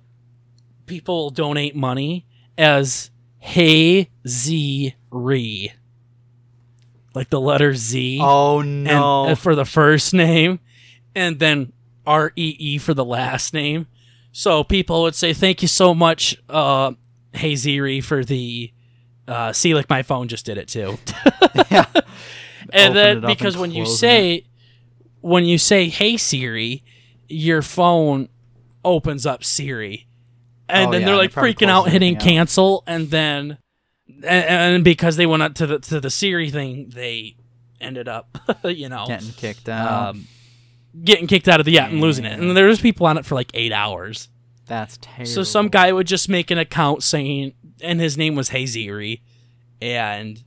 people 0.86 1.30
donate 1.32 1.75
money 1.75 2.25
as 2.58 3.10
Hey 3.39 4.10
Z 4.28 4.95
Re. 5.12 5.73
Like 7.15 7.30
the 7.30 7.41
letter 7.41 7.73
Z 7.73 8.19
Oh 8.21 8.60
and 8.60 8.84
no. 8.84 9.25
uh, 9.30 9.36
for 9.36 9.56
the 9.56 9.65
first 9.65 10.13
name, 10.13 10.60
and 11.15 11.39
then 11.39 11.73
R 12.06 12.32
E 12.36 12.56
E 12.60 12.78
for 12.78 12.93
the 12.93 13.06
last 13.06 13.54
name. 13.54 13.88
So 14.32 14.63
people 14.63 15.02
would 15.04 15.15
say, 15.15 15.34
"Thank 15.34 15.62
you 15.63 15.67
so 15.67 15.95
much, 15.95 16.38
uh, 16.49 16.91
Hey 17.34 17.54
Ziri, 17.54 18.04
for 18.04 18.23
the." 18.23 18.71
Uh, 19.28 19.54
see, 19.54 19.75
like 19.75 19.88
my 19.89 20.02
phone 20.02 20.28
just 20.28 20.45
did 20.45 20.58
it 20.58 20.67
too. 20.67 20.97
yeah. 21.71 21.86
And 22.73 22.95
then 22.95 23.21
because 23.21 23.58
when 23.58 23.71
you 23.71 23.86
say, 23.86 24.45
when 25.21 25.45
you 25.45 25.58
say 25.58 25.89
"Hey 25.89 26.17
Siri," 26.17 26.84
your 27.27 27.62
phone 27.62 28.29
opens 28.86 29.25
up 29.25 29.43
Siri, 29.43 30.08
and 30.67 30.88
Oh, 30.88 30.91
then 30.91 31.01
yeah, 31.01 31.08
they're 31.08 31.15
like 31.17 31.29
it 31.32 31.34
probably 31.34 31.53
freaking 31.53 31.69
out, 31.69 31.89
hitting 31.89 32.15
out. 32.15 32.21
cancel, 32.21 32.84
and 32.88 33.10
then, 33.10 33.58
and, 34.08 34.25
and 34.25 34.84
because 34.84 35.15
they 35.17 35.25
went 35.25 35.43
up 35.43 35.53
to 35.55 35.67
the 35.67 35.79
to 35.79 35.99
the 35.99 36.10
Siri 36.10 36.49
thing, 36.49 36.89
they 36.93 37.36
ended 37.82 38.08
up, 38.08 38.38
you 38.63 38.89
know, 38.89 39.05
Getting 39.08 39.32
kicked 39.32 39.69
out. 39.69 40.10
um, 40.15 40.27
getting 41.03 41.27
kicked 41.27 41.47
out 41.47 41.60
of 41.60 41.65
the 41.65 41.79
app 41.79 41.91
and 41.91 42.01
losing 42.01 42.25
it. 42.25 42.38
And 42.39 42.55
there's 42.58 42.82
people 42.82 43.05
on 43.05 43.17
it 43.17 43.25
for 43.25 43.36
like 43.36 43.51
eight 43.53 43.71
hours. 43.71 44.27
That's 44.65 44.97
terrible. 45.01 45.25
So 45.27 45.43
some 45.43 45.67
guy 45.69 45.91
would 45.91 46.05
just 46.08 46.29
make 46.29 46.51
an 46.51 46.58
account 46.58 47.03
saying, 47.03 47.53
and 47.82 47.99
his 47.99 48.17
name 48.17 48.36
was 48.36 48.49
Hey 48.49 48.65
Ziri, 48.65 49.21
and 49.82 50.43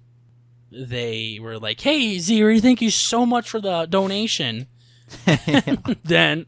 they 0.72 1.38
were 1.40 1.58
like, 1.58 1.80
"Hey 1.80 2.16
Ziri, 2.16 2.60
thank 2.60 2.80
you 2.82 2.90
so 2.90 3.24
much 3.26 3.48
for 3.50 3.60
the 3.60 3.86
donation." 3.86 4.66
then, 6.04 6.46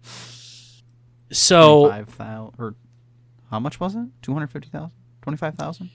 so 1.31 1.87
25,000 1.89 2.55
or 2.59 2.75
how 3.51 3.61
much 3.61 3.79
was 3.81 3.95
it? 3.95 4.07
250,000? 4.23 4.91
25,000? 5.23 5.91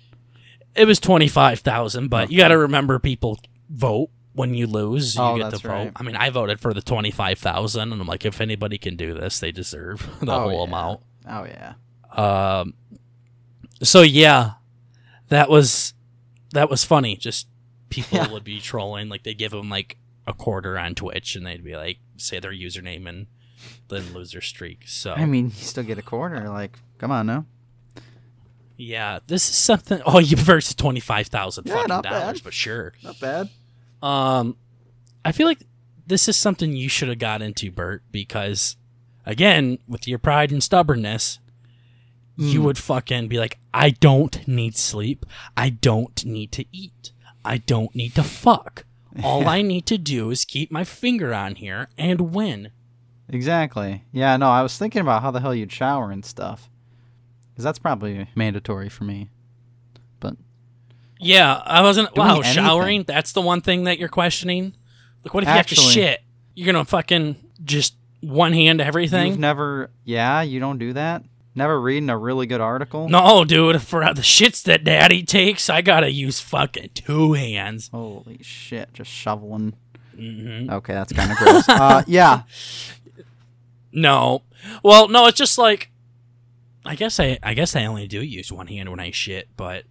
it 0.76 0.86
was 0.86 1.00
twenty 1.00 1.28
five 1.28 1.60
thousand. 1.60 2.08
But 2.10 2.32
you 2.32 2.38
got 2.38 2.50
to 2.50 2.58
remember, 2.58 3.00
people 3.00 3.40
vote 3.70 4.10
when 4.34 4.54
you 4.54 4.68
lose. 4.68 5.16
You 5.16 5.22
Oh, 5.22 5.38
get 5.38 5.46
to 5.46 5.50
that's 5.52 5.62
vote. 5.64 5.70
right. 5.70 5.92
I 5.96 6.04
mean, 6.04 6.16
I 6.16 6.30
voted 6.30 6.60
for 6.60 6.74
the 6.74 6.82
twenty 6.82 7.12
five 7.12 7.38
thousand, 7.40 7.92
and 7.92 8.00
I'm 8.02 8.08
like, 8.08 8.26
if 8.26 8.40
anybody 8.40 8.78
can 8.78 8.96
do 8.96 9.14
this, 9.14 9.40
they 9.40 9.52
deserve 9.52 10.08
the 10.22 10.32
Oh, 10.32 10.40
whole 10.42 10.52
yeah. 10.54 10.64
amount. 10.64 11.02
Oh 11.28 11.46
yeah. 11.46 11.74
Um, 12.12 12.74
so 13.84 14.02
yeah, 14.04 14.52
that 15.28 15.50
was 15.50 15.94
that 16.54 16.70
was 16.70 16.84
funny. 16.84 17.16
Just 17.18 17.48
people 17.90 18.18
Yeah. 18.20 18.32
would 18.32 18.44
be 18.44 18.60
trolling, 18.60 19.10
like 19.10 19.24
they 19.24 19.34
give 19.34 19.52
them 19.52 19.70
like 19.70 19.98
a 20.28 20.34
quarter 20.34 20.78
on 20.78 20.96
Twitch, 20.96 21.36
and 21.36 21.46
they'd 21.46 21.64
be 21.64 21.76
like, 21.76 21.98
say 22.18 22.40
their 22.40 22.52
username 22.52 23.08
and 23.08 23.28
then 23.88 24.14
lose 24.14 24.32
their 24.32 24.42
streak. 24.42 24.84
So 24.88 25.14
I 25.14 25.26
mean, 25.26 25.46
you 25.46 25.52
still 25.52 25.84
get 25.84 25.98
a 25.98 26.02
quarter. 26.04 26.48
Like, 26.50 26.78
come 26.98 27.12
on 27.12 27.26
now. 27.28 27.46
yeah, 28.78 29.20
this 29.28 29.50
is 29.50 29.56
something. 29.56 30.02
Oh, 30.06 30.20
you 30.20 30.38
versus 30.38 30.76
twenty 30.76 31.00
five 31.00 31.28
thousand 31.28 31.68
Yeah, 31.68 31.74
fucking 31.76 31.88
not 31.90 32.04
bad. 32.04 32.42
but 32.44 32.54
sure. 32.54 32.94
Not 33.04 33.20
bad. 33.20 33.50
Um, 34.02 34.56
I 35.26 35.32
feel 35.34 35.48
like 35.48 35.60
this 36.08 36.30
is 36.30 36.38
something 36.38 36.74
you 36.74 36.90
should 36.90 37.10
have 37.10 37.20
got 37.20 37.42
into, 37.42 37.72
Bert, 37.72 38.04
because 38.12 38.78
again, 39.26 39.80
with 39.88 40.08
your 40.08 40.18
pride 40.20 40.52
and 40.52 40.64
stubbornness, 40.64 41.40
you 42.38 42.62
Mm. 42.62 42.64
would 42.64 42.78
fucking 42.78 43.28
be 43.28 43.38
like, 43.38 43.60
I 43.74 43.90
don't 43.90 44.48
need 44.48 44.78
sleep. 44.78 45.26
I 45.58 45.70
don't 45.70 46.24
need 46.26 46.52
to 46.54 46.66
eat. 46.72 47.12
I 47.44 47.58
don't 47.58 47.96
need 47.96 48.16
to 48.16 48.24
fuck. 48.24 48.86
All 49.24 49.48
I 49.48 49.62
need 49.62 49.86
to 49.88 49.98
do 49.98 50.30
is 50.30 50.46
keep 50.46 50.72
my 50.72 50.84
finger 50.84 51.34
on 51.34 51.56
here 51.56 51.90
and 51.98 52.34
win. 52.34 52.72
Exactly. 53.28 54.04
Yeah, 54.12 54.38
no, 54.38 54.50
I 54.50 54.62
was 54.62 54.78
thinking 54.78 55.02
about 55.02 55.22
how 55.22 55.32
the 55.32 55.40
hell 55.40 55.54
you'd 55.54 55.72
shower 55.72 56.12
and 56.12 56.24
stuff. 56.26 56.70
Because 57.52 57.64
that's 57.64 57.80
probably 57.80 58.30
mandatory 58.36 58.90
for 58.90 59.04
me. 59.04 59.30
But 60.20 60.36
Yeah, 61.20 61.62
I 61.66 61.82
wasn't. 61.82 62.16
Wow, 62.16 62.36
anything. 62.36 62.54
showering? 62.54 63.04
That's 63.04 63.34
the 63.34 63.42
one 63.42 63.62
thing 63.62 63.84
that 63.84 64.00
you're 64.00 64.10
questioning? 64.10 64.76
Like, 65.24 65.34
what 65.34 65.44
if 65.44 65.50
you 65.50 65.56
have 65.56 65.68
to 65.68 65.76
shit? 65.76 66.22
You're 66.56 66.72
going 66.72 66.84
to 66.84 66.90
fucking 66.90 67.36
just 67.64 67.96
one 68.22 68.54
hand 68.54 68.82
everything? 68.82 69.28
you've 69.28 69.40
never, 69.40 69.92
yeah, 70.06 70.42
you 70.42 70.60
don't 70.60 70.78
do 70.78 70.94
that? 70.94 71.24
Never 71.60 71.82
reading 71.82 72.10
a 72.10 72.18
really 72.18 72.48
good 72.48 72.62
article? 72.62 73.10
No, 73.10 73.44
dude, 73.44 73.82
for 73.82 74.00
the 74.14 74.22
shits 74.22 74.64
that 74.64 74.86
daddy 74.86 75.24
takes, 75.24 75.70
I 75.70 75.82
gotta 75.82 76.10
use 76.10 76.40
fucking 76.40 76.92
two 76.94 77.34
hands. 77.34 77.90
Holy 77.90 78.40
shit, 78.42 78.94
just 78.94 79.12
shoveling. 79.12 79.74
hmm 80.16 80.70
Okay, 80.70 80.94
that's 80.94 81.12
kind 81.12 81.30
of 81.34 81.38
gross. 81.38 81.68
uh, 81.70 82.04
yeah, 82.08 82.44
No. 83.92 84.44
Well, 84.84 85.10
no, 85.10 85.28
it's 85.28 85.38
just 85.38 85.58
like 85.58 85.92
I 86.86 86.96
guess 86.96 87.20
I 87.20 87.38
I 87.44 87.54
guess 87.56 87.76
I 87.76 87.84
only 87.84 88.08
do 88.08 88.22
use 88.24 88.54
one 88.54 88.68
hand 88.68 88.90
when 88.90 89.02
I 89.02 89.12
shit, 89.12 89.50
but 89.58 89.84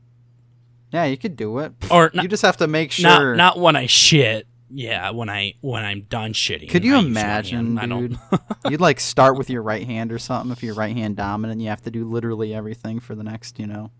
yeah, 0.91 1.05
you 1.05 1.19
could 1.19 1.37
do 1.37 1.59
it. 1.59 1.75
or 1.91 2.11
you 2.15 2.29
just 2.29 2.43
have 2.45 2.57
to 2.57 2.67
make 2.67 2.93
sure. 2.93 3.37
not, 3.37 3.57
not 3.57 3.59
when 3.63 3.77
I 3.77 3.85
shit. 3.85 4.48
Yeah, 4.71 5.11
when 5.11 5.29
I 5.31 5.55
when 5.61 5.85
I'm 5.85 6.03
done 6.03 6.33
shitting. 6.35 6.69
Could 6.69 6.85
you 6.85 6.97
I 6.97 6.99
imagine, 7.01 7.77
hand. 7.77 7.81
I 7.81 7.87
don't- 7.87 8.09
dude? 8.09 8.41
You'd 8.71 8.81
like 8.81 9.01
start 9.01 9.39
with 9.39 9.49
your 9.51 9.63
right 9.63 9.87
hand 9.87 10.13
or 10.13 10.19
something. 10.19 10.53
If 10.53 10.63
you're 10.63 10.75
right 10.75 10.95
hand 10.97 11.17
dominant, 11.17 11.61
you 11.61 11.69
have 11.69 11.83
to 11.83 11.91
do 11.91 12.05
literally 12.05 12.55
everything 12.55 13.01
for 13.01 13.15
the 13.15 13.23
next, 13.25 13.59
you 13.59 13.67
know, 13.67 13.91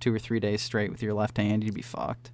two 0.00 0.14
or 0.14 0.18
three 0.18 0.38
days 0.40 0.62
straight 0.62 0.90
with 0.92 1.02
your 1.02 1.14
left 1.14 1.36
hand. 1.36 1.64
You'd 1.64 1.74
be 1.74 1.82
fucked. 1.82 2.30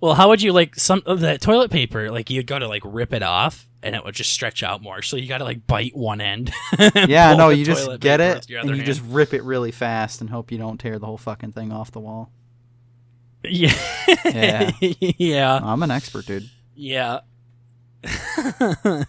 Well, 0.00 0.14
how 0.14 0.28
would 0.28 0.42
you 0.42 0.52
like 0.52 0.74
some 0.76 1.02
of 1.06 1.20
the 1.20 1.38
toilet 1.38 1.70
paper? 1.70 2.10
Like 2.10 2.28
you'd 2.30 2.46
go 2.46 2.58
to 2.58 2.68
like 2.68 2.82
rip 2.84 3.12
it 3.14 3.22
off, 3.22 3.66
and 3.82 3.94
it 3.94 4.04
would 4.04 4.14
just 4.14 4.30
stretch 4.32 4.62
out 4.62 4.82
more. 4.82 5.00
So 5.02 5.16
you 5.16 5.26
got 5.26 5.38
to 5.38 5.44
like 5.44 5.66
bite 5.66 5.96
one 5.96 6.20
end. 6.20 6.52
Yeah, 6.94 7.34
no, 7.34 7.48
you 7.50 7.64
just 7.64 8.00
get 8.00 8.20
it 8.20 8.46
and 8.50 8.68
you 8.68 8.74
hand. 8.74 8.84
just 8.86 9.02
rip 9.06 9.32
it 9.34 9.42
really 9.42 9.70
fast 9.70 10.20
and 10.20 10.28
hope 10.30 10.50
you 10.52 10.58
don't 10.58 10.78
tear 10.78 10.98
the 10.98 11.06
whole 11.06 11.16
fucking 11.18 11.52
thing 11.52 11.72
off 11.72 11.92
the 11.92 12.00
wall. 12.00 12.30
Yeah, 13.48 13.74
Yeah. 14.24 14.70
yeah, 15.00 15.60
I'm 15.62 15.82
an 15.82 15.90
expert, 15.90 16.26
dude. 16.26 16.48
yeah, 16.74 17.20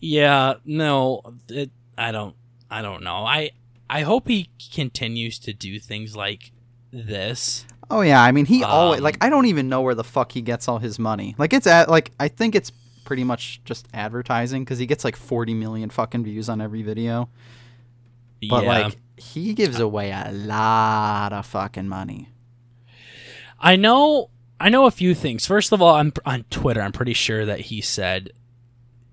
yeah. 0.00 0.54
No, 0.64 1.22
it, 1.48 1.70
I 1.96 2.12
don't. 2.12 2.36
I 2.70 2.82
don't 2.82 3.02
know. 3.02 3.24
I 3.26 3.50
I 3.90 4.02
hope 4.02 4.28
he 4.28 4.48
continues 4.72 5.38
to 5.40 5.52
do 5.52 5.78
things 5.78 6.16
like 6.16 6.52
this. 6.90 7.66
Oh 7.90 8.00
yeah, 8.00 8.22
I 8.22 8.32
mean 8.32 8.46
he 8.46 8.64
always 8.64 9.00
Um, 9.00 9.04
like 9.04 9.18
I 9.20 9.28
don't 9.28 9.46
even 9.46 9.68
know 9.68 9.82
where 9.82 9.94
the 9.94 10.04
fuck 10.04 10.32
he 10.32 10.40
gets 10.40 10.66
all 10.68 10.78
his 10.78 10.98
money. 10.98 11.34
Like 11.36 11.52
it's 11.52 11.66
at 11.66 11.90
like 11.90 12.12
I 12.18 12.28
think 12.28 12.54
it's 12.54 12.72
pretty 13.04 13.24
much 13.24 13.60
just 13.64 13.86
advertising 13.92 14.64
because 14.64 14.78
he 14.78 14.86
gets 14.86 15.04
like 15.04 15.16
40 15.16 15.52
million 15.54 15.90
fucking 15.90 16.24
views 16.24 16.48
on 16.48 16.60
every 16.62 16.82
video. 16.82 17.28
But 18.48 18.64
yeah. 18.64 18.84
like 18.84 18.96
he 19.18 19.52
gives 19.52 19.78
away 19.78 20.10
a 20.10 20.32
lot 20.32 21.32
of 21.34 21.44
fucking 21.44 21.88
money. 21.88 22.28
I 23.62 23.76
know 23.76 24.30
I 24.60 24.68
know 24.68 24.86
a 24.86 24.90
few 24.90 25.14
things. 25.14 25.46
First 25.46 25.72
of 25.72 25.80
all, 25.80 25.94
I'm 25.94 26.12
on 26.26 26.44
Twitter. 26.50 26.82
I'm 26.82 26.92
pretty 26.92 27.14
sure 27.14 27.46
that 27.46 27.60
he 27.60 27.80
said 27.80 28.30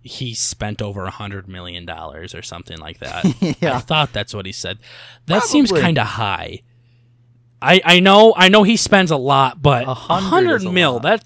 he 0.02 0.34
spent 0.34 0.82
over 0.82 1.06
a 1.06 1.12
hundred 1.12 1.48
million 1.48 1.86
dollars 1.86 2.34
or 2.34 2.42
something 2.42 2.78
like 2.80 3.00
that. 3.00 3.26
yeah. 3.62 3.76
I 3.76 3.80
thought 3.80 4.12
that's 4.14 4.34
what 4.34 4.46
he 4.46 4.52
said. 4.52 4.80
That 5.28 5.44
seems 5.44 5.72
kind 5.72 5.98
of 5.98 6.08
high. 6.08 6.64
I 7.62 7.82
I 7.84 8.00
know 8.00 8.34
I 8.36 8.50
know 8.50 8.64
he 8.64 8.78
spends 8.78 9.12
a 9.12 9.18
lot, 9.18 9.62
but 9.62 9.88
A 9.88 9.94
hundred 9.94 10.28
hundred 10.30 10.56
is 10.58 10.66
a 10.66 10.72
mil 10.72 10.94
lot. 10.94 11.02
that 11.04 11.26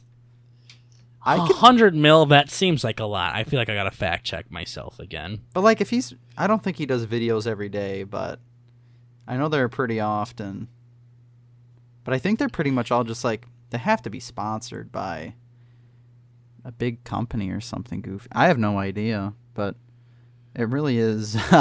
I 1.26 1.36
a 1.44 1.48
could, 1.48 1.56
hundred 1.58 1.96
mil 1.96 2.26
that 2.28 2.50
seems 2.50 2.84
like 2.84 3.00
a 3.00 3.06
lot. 3.06 3.34
I 3.36 3.44
feel 3.46 3.60
like 3.60 3.70
I 3.70 3.76
gotta 3.76 3.92
fact 3.92 4.26
check 4.26 4.52
myself 4.52 5.00
again. 5.00 5.42
but 5.54 5.62
like 5.62 5.80
if 5.80 5.90
he's 5.90 6.14
I 6.38 6.48
don't 6.48 6.62
think 6.64 6.78
he 6.78 6.86
does 6.86 7.06
videos 7.06 7.46
every 7.48 7.70
day, 7.70 8.04
but 8.04 8.40
I 9.28 9.38
know 9.38 9.48
they're 9.48 9.70
pretty 9.70 10.00
often. 10.00 10.68
But 12.04 12.14
I 12.14 12.20
think 12.20 12.40
they're 12.40 12.50
pretty 12.50 12.72
much 12.72 12.92
all 12.92 13.04
just 13.04 13.24
like 13.24 13.46
they 13.70 13.78
have 13.78 14.02
to 14.04 14.10
be 14.10 14.20
sponsored 14.20 14.92
by 14.92 15.36
a 16.66 16.72
big 16.72 17.04
company 17.04 17.50
or 17.50 17.62
something 17.62 18.02
goofy. 18.02 18.30
I 18.32 18.48
have 18.48 18.58
no 18.58 18.78
idea, 18.78 19.34
but 19.54 19.76
it 20.56 20.70
really 20.70 20.98
is 20.98 21.36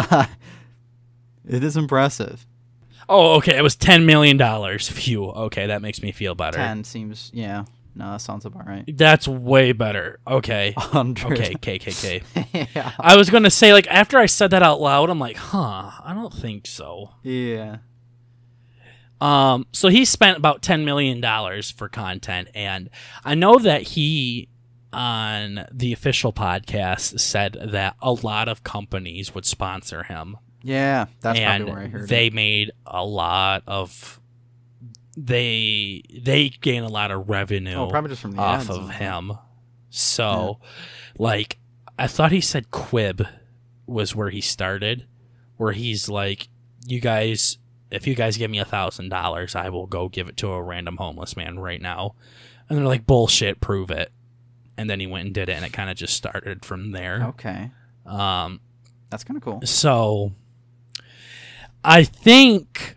it 1.49 1.65
is 1.65 1.77
impressive. 1.77 2.47
Oh, 3.09 3.35
okay. 3.37 3.57
It 3.57 3.63
was 3.63 3.77
ten 3.77 4.07
million 4.07 4.37
dollars. 4.37 4.89
Phew. 4.89 5.27
Okay, 5.27 5.67
that 5.67 5.83
makes 5.83 6.03
me 6.03 6.13
feel 6.13 6.35
better. 6.35 6.59
10 6.59 6.85
seems 6.85 7.31
yeah. 7.35 7.65
No, 7.95 8.13
that 8.13 8.23
sounds 8.23 8.47
about 8.47 8.67
right. 8.67 8.85
That's 8.97 9.29
way 9.29 9.73
better. 9.73 10.19
Okay. 10.27 10.73
100. 10.77 11.33
Okay. 11.33 11.55
KKK. 11.55 12.69
yeah. 12.75 12.93
I 12.99 13.17
was 13.17 13.29
gonna 13.29 13.51
say 13.51 13.73
like 13.73 13.87
after 13.89 14.19
I 14.19 14.27
said 14.27 14.51
that 14.53 14.63
out 14.63 14.81
loud, 14.81 15.11
I'm 15.11 15.19
like, 15.19 15.37
huh, 15.37 15.91
I 16.03 16.13
don't 16.15 16.33
think 16.33 16.67
so. 16.67 17.11
Yeah. 17.23 17.79
Um, 19.23 19.67
so 19.73 19.89
he 19.89 20.05
spent 20.05 20.37
about 20.37 20.63
ten 20.63 20.85
million 20.85 21.21
dollars 21.21 21.71
for 21.71 21.89
content, 21.89 22.49
and 22.55 22.91
I 23.25 23.35
know 23.35 23.59
that 23.59 23.83
he 23.83 24.49
on 24.93 25.65
the 25.73 25.93
official 25.93 26.33
podcast 26.33 27.19
said 27.21 27.57
that 27.73 27.97
a 28.03 28.13
lot 28.13 28.49
of 28.49 28.63
companies 28.65 29.35
would 29.35 29.47
sponsor 29.47 30.03
him, 30.03 30.37
Yeah, 30.63 31.07
that's 31.21 31.39
and 31.39 31.65
probably 31.65 31.73
where 31.75 31.83
I 31.85 31.89
heard 31.89 32.09
they 32.09 32.27
it. 32.27 32.35
made 32.35 32.73
a 32.85 33.05
lot 33.05 33.63
of 33.67 34.21
they 35.17 36.03
they 36.23 36.49
gain 36.49 36.83
a 36.83 36.89
lot 36.89 37.11
of 37.11 37.29
revenue 37.29 37.75
Oh, 37.77 37.89
probably 37.89 38.11
just 38.11 38.23
from 38.23 38.33
the 38.33 38.41
off 38.43 38.71
of 38.71 38.91
him. 38.91 39.33
So, 39.91 40.59
like, 41.19 41.59
I 41.99 42.07
thought 42.07 42.33
he 42.33 42.41
said 42.41 42.71
Quidd 42.71 43.29
was 43.87 44.15
where 44.17 44.31
he 44.31 44.41
started, 44.41 45.07
where 45.59 45.73
he's 45.73 46.09
like, 46.09 46.49
"You 46.87 46.99
guys, 47.01 47.59
if 47.93 48.07
you 48.07 48.15
guys 48.15 48.37
give 48.37 48.51
me 48.51 48.59
a 48.59 48.65
thousand 48.65 49.11
dollars, 49.11 49.55
I 49.55 49.69
will 49.69 49.87
go 49.87 50.09
give 50.09 50.29
it 50.29 50.37
to 50.39 50.53
a 50.53 50.63
random 50.63 50.97
homeless 50.97 51.37
man 51.37 51.59
right 51.59 51.81
now." 51.81 52.15
And 52.69 52.79
they're 52.79 52.87
like, 52.87 53.07
"Bullshit, 53.07 53.61
prove 53.61 53.91
it." 53.91 54.13
And 54.77 54.89
then 54.89 54.99
he 55.01 55.07
went 55.07 55.27
and 55.27 55.35
did 55.35 55.49
it, 55.49 55.53
and 55.53 55.65
it 55.65 55.73
kind 55.73 55.91
of 55.91 55.97
just 55.97 56.15
started 56.17 56.65
from 56.65 56.93
there. 56.93 57.27
Okay. 57.29 57.71
Um, 58.07 58.61
That's 59.11 59.23
kind 59.25 59.37
of 59.37 59.43
cool. 59.43 59.61
so 59.65 60.33
I 61.85 62.05
think 62.05 62.97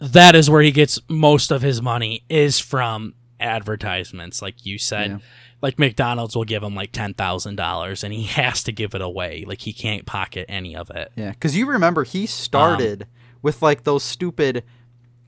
that 0.00 0.34
is 0.34 0.48
where 0.50 0.62
he 0.62 0.70
gets 0.70 0.98
most 1.08 1.50
of 1.50 1.62
his 1.62 1.80
money 1.82 2.22
is 2.28 2.58
from 2.58 3.14
advertisements, 3.40 4.42
like 4.42 4.64
you 4.66 4.78
said. 4.78 5.10
Yeah. 5.10 5.18
Like 5.62 5.78
McDonald's 5.78 6.36
will 6.36 6.44
give 6.44 6.62
him 6.62 6.74
like 6.74 6.92
ten 6.92 7.14
thousand 7.14 7.56
dollars, 7.56 8.04
and 8.04 8.12
he 8.12 8.24
has 8.24 8.62
to 8.64 8.72
give 8.72 8.94
it 8.94 9.00
away. 9.00 9.44
Like 9.46 9.62
he 9.62 9.72
can't 9.72 10.04
pocket 10.06 10.46
any 10.48 10.76
of 10.76 10.90
it. 10.90 11.10
Yeah, 11.16 11.30
because 11.30 11.56
you 11.56 11.66
remember 11.66 12.04
he 12.04 12.26
started 12.26 13.06
with 13.46 13.62
like 13.62 13.84
those 13.84 14.02
stupid, 14.02 14.64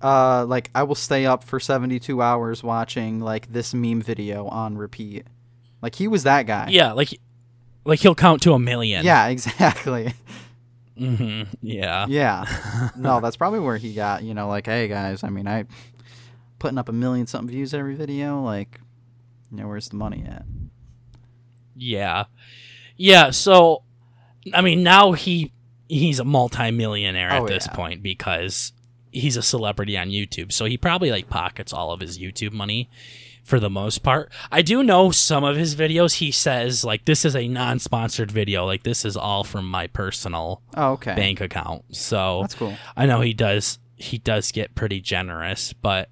uh, 0.03 0.45
like 0.45 0.71
I 0.75 0.83
will 0.83 0.97
stay 0.97 1.25
up 1.25 1.45
for 1.45 1.61
seventy 1.61 2.01
two 2.01 2.21
hours 2.21 2.65
watching 2.65 3.21
like 3.21 3.53
this 3.53 3.73
meme 3.73 4.03
video 4.03 4.49
on 4.49 4.77
repeat. 4.77 5.25
Like 5.81 5.95
he 5.95 6.09
was 6.09 6.25
that 6.25 6.45
guy. 6.45 6.67
Yeah, 6.71 6.95
like 6.95 7.19
like 7.85 8.01
he'll 8.01 8.17
count 8.17 8.43
to 8.43 8.55
a 8.55 8.59
million. 8.59 9.05
Yeah, 9.05 9.29
exactly. 9.35 10.13
hmm 10.99 11.45
Yeah. 11.63 12.07
yeah. 12.09 12.91
No, 12.97 13.21
that's 13.21 13.37
probably 13.37 13.61
where 13.61 13.77
he 13.77 13.95
got. 13.95 14.25
You 14.25 14.35
know, 14.35 14.49
like, 14.49 14.67
hey 14.67 14.89
guys, 14.89 15.23
I 15.23 15.29
mean, 15.29 15.47
I 15.47 15.65
putting 16.59 16.77
up 16.77 16.89
a 16.89 16.93
million 16.93 17.29
something 17.29 17.49
views 17.55 17.73
every 17.73 17.95
video. 17.95 18.43
Like, 18.43 18.81
you 19.53 19.59
know, 19.59 19.69
where's 19.69 19.91
the 19.91 19.97
money 19.97 20.25
at? 20.27 20.43
Yeah. 21.77 22.25
Yeah, 22.97 23.31
so 23.31 23.85
I 24.53 24.61
mean 24.61 24.83
now 24.83 25.13
he 25.13 25.53
he's 25.89 26.19
a 26.21 26.25
multimillionaire 26.25 27.31
at 27.31 27.43
Oh, 27.43 27.47
this 27.49 27.67
yeah. 27.67 27.75
point 27.77 28.03
because 28.03 28.73
he's 29.11 29.37
a 29.37 29.43
celebrity 29.43 29.97
on 29.97 30.09
YouTube. 30.09 30.53
So 30.53 30.67
he 30.67 30.77
probably 30.77 31.11
like 31.11 31.29
pockets 31.29 31.73
all 31.73 31.93
of 31.93 32.01
his 32.01 32.19
YouTube 32.19 32.53
money 32.53 32.91
for 33.43 33.59
the 33.59 33.71
most 33.71 34.03
part. 34.03 34.31
I 34.53 34.61
do 34.61 34.83
know 34.83 35.11
some 35.11 35.43
of 35.45 35.57
his 35.57 35.75
videos 35.75 36.17
he 36.17 36.31
says 36.31 36.85
like 36.85 37.07
this 37.07 37.25
is 37.25 37.35
a 37.35 37.49
non-sponsored 37.49 38.31
video, 38.31 38.67
like 38.67 38.83
this 38.83 39.05
is 39.07 39.17
all 39.17 39.45
from 39.45 39.69
my 39.71 39.87
personal 39.87 40.61
Oh, 40.77 40.93
okay. 40.93 41.15
bank 41.15 41.41
account. 41.41 41.85
So 41.97 42.43
That's 42.43 42.55
cool. 42.55 42.77
I 42.97 43.07
know 43.07 43.23
he 43.23 43.33
does 43.33 43.79
he 43.97 44.19
does 44.19 44.53
get 44.53 44.75
pretty 44.75 45.01
generous, 45.01 45.73
but 45.73 46.11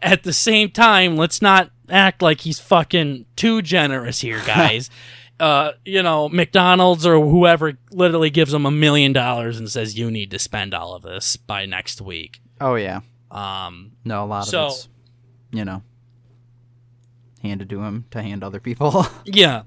at 0.00 0.22
the 0.24 0.32
same 0.32 0.70
time, 0.70 1.14
let's 1.16 1.40
not 1.40 1.70
act 1.88 2.20
like 2.20 2.40
he's 2.40 2.58
fucking 2.58 3.26
too 3.36 3.62
generous 3.62 4.20
here, 4.22 4.42
guys. 4.46 4.90
Uh, 5.40 5.72
you 5.84 6.02
know, 6.02 6.28
McDonald's 6.28 7.06
or 7.06 7.20
whoever 7.20 7.74
literally 7.90 8.30
gives 8.30 8.52
him 8.52 8.66
a 8.66 8.70
million 8.70 9.12
dollars 9.12 9.58
and 9.58 9.70
says 9.70 9.98
you 9.98 10.10
need 10.10 10.30
to 10.32 10.38
spend 10.38 10.74
all 10.74 10.94
of 10.94 11.02
this 11.02 11.36
by 11.36 11.66
next 11.66 12.00
week. 12.00 12.40
Oh 12.60 12.74
yeah. 12.74 13.00
Um, 13.30 13.92
No, 14.04 14.24
a 14.24 14.26
lot 14.26 14.46
So- 14.46 14.66
of 14.66 14.72
it's, 14.72 14.88
you 15.52 15.64
know, 15.64 15.82
handed 17.42 17.70
to 17.70 17.82
him 17.82 18.04
to 18.10 18.22
hand 18.22 18.42
other 18.42 18.60
people. 18.60 19.06
yeah. 19.24 19.62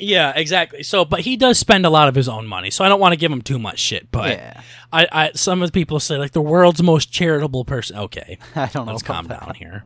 Yeah, 0.00 0.32
exactly. 0.36 0.84
So, 0.84 1.04
but 1.04 1.20
he 1.20 1.36
does 1.36 1.58
spend 1.58 1.84
a 1.84 1.90
lot 1.90 2.08
of 2.08 2.14
his 2.14 2.28
own 2.28 2.46
money, 2.46 2.70
so 2.70 2.84
I 2.84 2.88
don't 2.88 3.00
want 3.00 3.14
to 3.14 3.16
give 3.18 3.32
him 3.32 3.42
too 3.42 3.58
much 3.58 3.80
shit. 3.80 4.12
But 4.12 4.30
yeah, 4.30 4.60
I, 4.92 5.08
I, 5.10 5.30
some 5.34 5.60
of 5.60 5.68
the 5.68 5.72
people 5.72 5.98
say 5.98 6.16
like 6.16 6.30
the 6.30 6.40
world's 6.40 6.80
most 6.84 7.10
charitable 7.10 7.64
person. 7.64 7.96
Okay, 7.98 8.38
I 8.54 8.66
don't 8.66 8.86
know. 8.86 8.92
let's 8.92 9.02
calm 9.02 9.26
that. 9.26 9.40
down 9.44 9.54
here. 9.56 9.84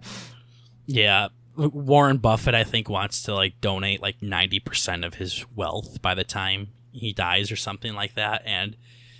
Yeah, 0.85 1.29
Warren 1.57 2.19
Buffett, 2.19 2.55
I 2.55 2.65
think, 2.65 2.89
wants 2.89 3.23
to 3.25 3.35
like 3.35 3.61
donate 3.61 4.01
like 4.03 4.23
ninety 4.23 4.59
percent 4.61 5.05
of 5.05 5.15
his 5.15 5.45
wealth 5.55 6.01
by 6.03 6.15
the 6.15 6.25
time 6.25 6.69
he 6.93 7.13
dies 7.13 7.51
or 7.53 7.57
something 7.57 7.95
like 7.95 8.15
that, 8.15 8.43
and 8.45 8.77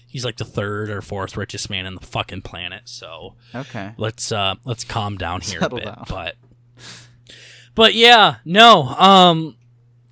he's 0.07 0.25
like 0.25 0.37
the 0.37 0.45
third 0.45 0.91
or 0.91 1.01
fourth 1.03 1.37
richest 1.37 1.69
man 1.71 1.87
in 1.87 1.95
the 1.95 2.07
fucking 2.07 2.43
planet. 2.43 2.83
So 2.87 3.35
Okay. 3.55 3.93
let's 3.97 4.31
uh 4.33 4.55
let's 4.65 4.85
calm 4.85 5.17
down 5.19 5.41
here 5.43 5.61
Settle 5.61 5.79
a 5.79 5.81
bit. 5.81 5.87
down. 5.95 6.05
But 6.09 6.37
but 7.75 7.95
yeah, 7.95 8.37
no, 8.45 8.83
um. 8.89 9.57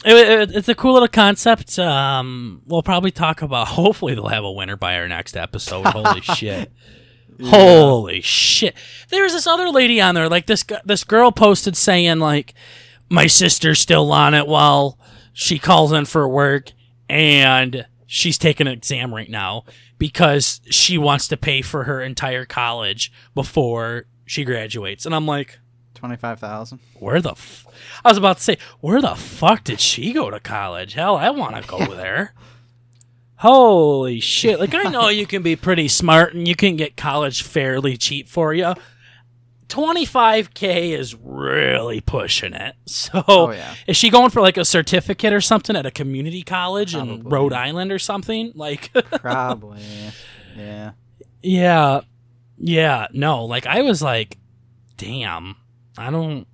It, 0.03 0.15
it- 0.17 0.57
it's 0.57 0.69
a 0.71 0.75
cool 0.75 0.95
little 0.95 1.09
concept. 1.09 1.79
Um, 1.79 2.63
we'll 2.65 2.83
probably 2.83 3.11
talk 3.11 3.43
about. 3.43 3.69
Hopefully, 3.69 4.15
they'll 4.15 4.29
have 4.29 4.45
a 4.45 4.51
winner 4.51 4.75
by 4.77 4.97
our 4.97 5.07
next 5.07 5.37
episode. 5.37 5.85
Holy 5.85 6.21
shit! 6.37 6.73
Holy 7.43 8.21
shit! 8.21 8.75
There 9.09 9.23
was 9.23 9.33
this 9.33 9.47
other 9.47 9.69
lady 9.71 10.01
on 10.01 10.15
there. 10.15 10.29
Like 10.29 10.47
this, 10.47 10.65
this 10.85 11.05
girl 11.05 11.33
posted 11.33 11.77
saying 11.77 12.19
like, 12.19 12.55
"My 13.09 13.27
sister's 13.27 13.81
still 13.81 14.11
on 14.13 14.35
it 14.35 14.47
while 14.47 14.99
she 15.33 15.59
calls 15.59 15.93
in 15.93 16.05
for 16.07 16.29
work, 16.29 16.73
and 17.09 17.87
she's 18.07 18.39
taking 18.39 18.67
an 18.67 18.73
exam 18.73 19.15
right 19.15 19.31
now 19.31 19.65
because 19.99 20.61
she 20.71 20.99
wants 20.99 21.29
to 21.29 21.37
pay 21.37 21.63
for 21.63 21.85
her 21.85 22.01
entire 22.03 22.45
college 22.45 23.13
before 23.35 24.05
she 24.27 24.45
graduates." 24.45 25.07
And 25.07 25.15
I'm 25.15 25.27
like, 25.27 25.59
Twenty-five 25.95 26.39
thousand. 26.41 26.81
where 26.99 27.21
the 27.21 27.33
f- 27.33 27.67
I 28.05 28.09
was 28.09 28.19
about 28.19 28.39
to 28.39 28.43
say, 28.43 28.59
where 28.81 29.01
the 29.03 29.15
fuck 29.15 29.65
did 29.65 29.81
she 29.81 30.13
go 30.13 30.31
to 30.31 30.41
college? 30.41 30.95
Hell, 30.95 31.17
I 31.17 31.31
want 31.31 31.57
to 31.57 31.69
go 31.69 31.79
there. 31.95 32.33
Holy 33.41 34.21
shit. 34.21 34.61
Like, 34.61 34.75
I 34.75 34.83
know 34.91 35.09
you 35.09 35.27
can 35.27 35.43
be 35.43 35.57
pretty 35.57 35.89
smart 35.89 36.35
and 36.35 36.47
you 36.47 36.55
can 36.55 36.77
get 36.77 36.97
college 36.97 37.43
fairly 37.43 37.97
cheap 37.97 38.29
for 38.29 38.53
you. 38.53 38.75
25K 39.69 40.91
is 40.99 41.15
really 41.15 42.01
pushing 42.01 42.53
it. 42.55 42.75
So, 42.87 43.23
Oh 43.29 43.51
yeah. 43.53 43.75
is 43.87 43.97
she 43.97 44.11
going 44.11 44.31
for 44.31 44.41
like 44.43 44.57
a 44.57 44.65
certificate 44.65 45.33
or 45.33 45.41
something 45.41 45.77
at 45.77 45.87
a 45.87 45.91
community 45.93 46.43
college 46.43 46.95
in 46.95 47.23
Rhode 47.23 47.53
Island 47.53 47.93
or 47.93 47.99
something? 47.99 48.53
Like, 48.57 48.93
Probably. 48.93 49.81
Yeah. 50.57 50.91
yeah. 51.43 52.01
Yeah. 52.59 53.07
No, 53.13 53.45
like, 53.47 53.65
I 53.67 53.83
was 53.83 54.03
like, 54.03 54.37
damn, 54.99 55.57
I 55.97 56.11
don't. 56.11 56.47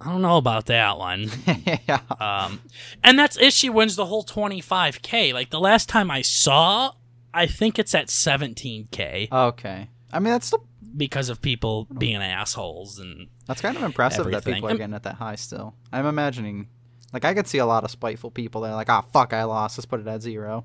I 0.00 0.10
don't 0.10 0.22
know 0.22 0.38
about 0.38 0.66
that 0.66 0.98
one. 0.98 1.30
yeah. 1.66 2.00
Um, 2.18 2.62
and 3.04 3.18
that's 3.18 3.36
if 3.38 3.52
she 3.52 3.68
wins 3.68 3.96
the 3.96 4.06
whole 4.06 4.24
25k. 4.24 5.32
Like 5.34 5.50
the 5.50 5.60
last 5.60 5.88
time 5.88 6.10
I 6.10 6.22
saw, 6.22 6.92
I 7.34 7.46
think 7.46 7.78
it's 7.78 7.94
at 7.94 8.06
17k 8.08 9.30
Okay. 9.30 9.88
I 10.12 10.18
mean, 10.18 10.32
that's 10.32 10.46
still 10.46 10.66
because 10.96 11.28
of 11.28 11.40
people 11.40 11.86
being 11.98 12.16
assholes 12.16 12.98
and 12.98 13.28
that's 13.46 13.60
kind 13.60 13.76
of 13.76 13.82
impressive 13.82 14.28
that 14.30 14.44
people 14.44 14.68
are 14.68 14.76
getting 14.76 14.94
it 14.94 15.02
that 15.04 15.16
high. 15.16 15.36
Still, 15.36 15.74
I'm 15.92 16.06
imagining. 16.06 16.68
Like 17.12 17.24
I 17.24 17.34
could 17.34 17.46
see 17.46 17.58
a 17.58 17.66
lot 17.66 17.84
of 17.84 17.90
spiteful 17.90 18.30
people 18.30 18.60
that 18.62 18.70
are 18.70 18.74
like, 18.76 18.88
"Ah, 18.88 19.02
fuck, 19.12 19.32
I 19.32 19.44
lost. 19.44 19.76
Let's 19.78 19.86
put 19.86 20.00
it 20.00 20.06
at 20.06 20.22
zero. 20.22 20.64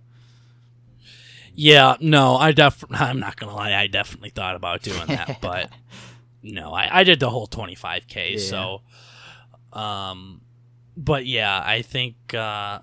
yeah, 1.53 1.95
no, 1.99 2.35
I 2.37 2.51
def 2.51 2.83
I'm 2.91 3.19
not 3.19 3.37
gonna 3.37 3.55
lie, 3.55 3.73
I 3.73 3.87
definitely 3.87 4.29
thought 4.29 4.55
about 4.55 4.81
doing 4.81 5.07
that, 5.07 5.37
but 5.41 5.69
no, 6.43 6.71
I, 6.73 6.99
I 6.99 7.03
did 7.03 7.19
the 7.19 7.29
whole 7.29 7.47
25k. 7.47 8.33
Yeah. 8.33 8.37
So, 8.39 8.81
um, 9.75 10.41
but 10.97 11.25
yeah, 11.25 11.61
I 11.65 11.81
think 11.81 12.33
uh, 12.33 12.79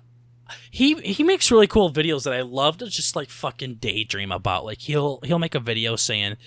he 0.69 0.95
he 0.95 1.23
makes 1.23 1.51
really 1.51 1.67
cool 1.67 1.91
videos 1.91 2.23
that 2.23 2.33
I 2.33 2.41
love 2.41 2.77
to 2.77 2.87
just 2.87 3.15
like 3.15 3.29
fucking 3.29 3.75
daydream 3.75 4.31
about. 4.31 4.65
Like 4.65 4.81
he'll 4.81 5.19
he'll 5.23 5.39
make 5.39 5.55
a 5.55 5.59
video 5.59 5.95
saying 5.95 6.37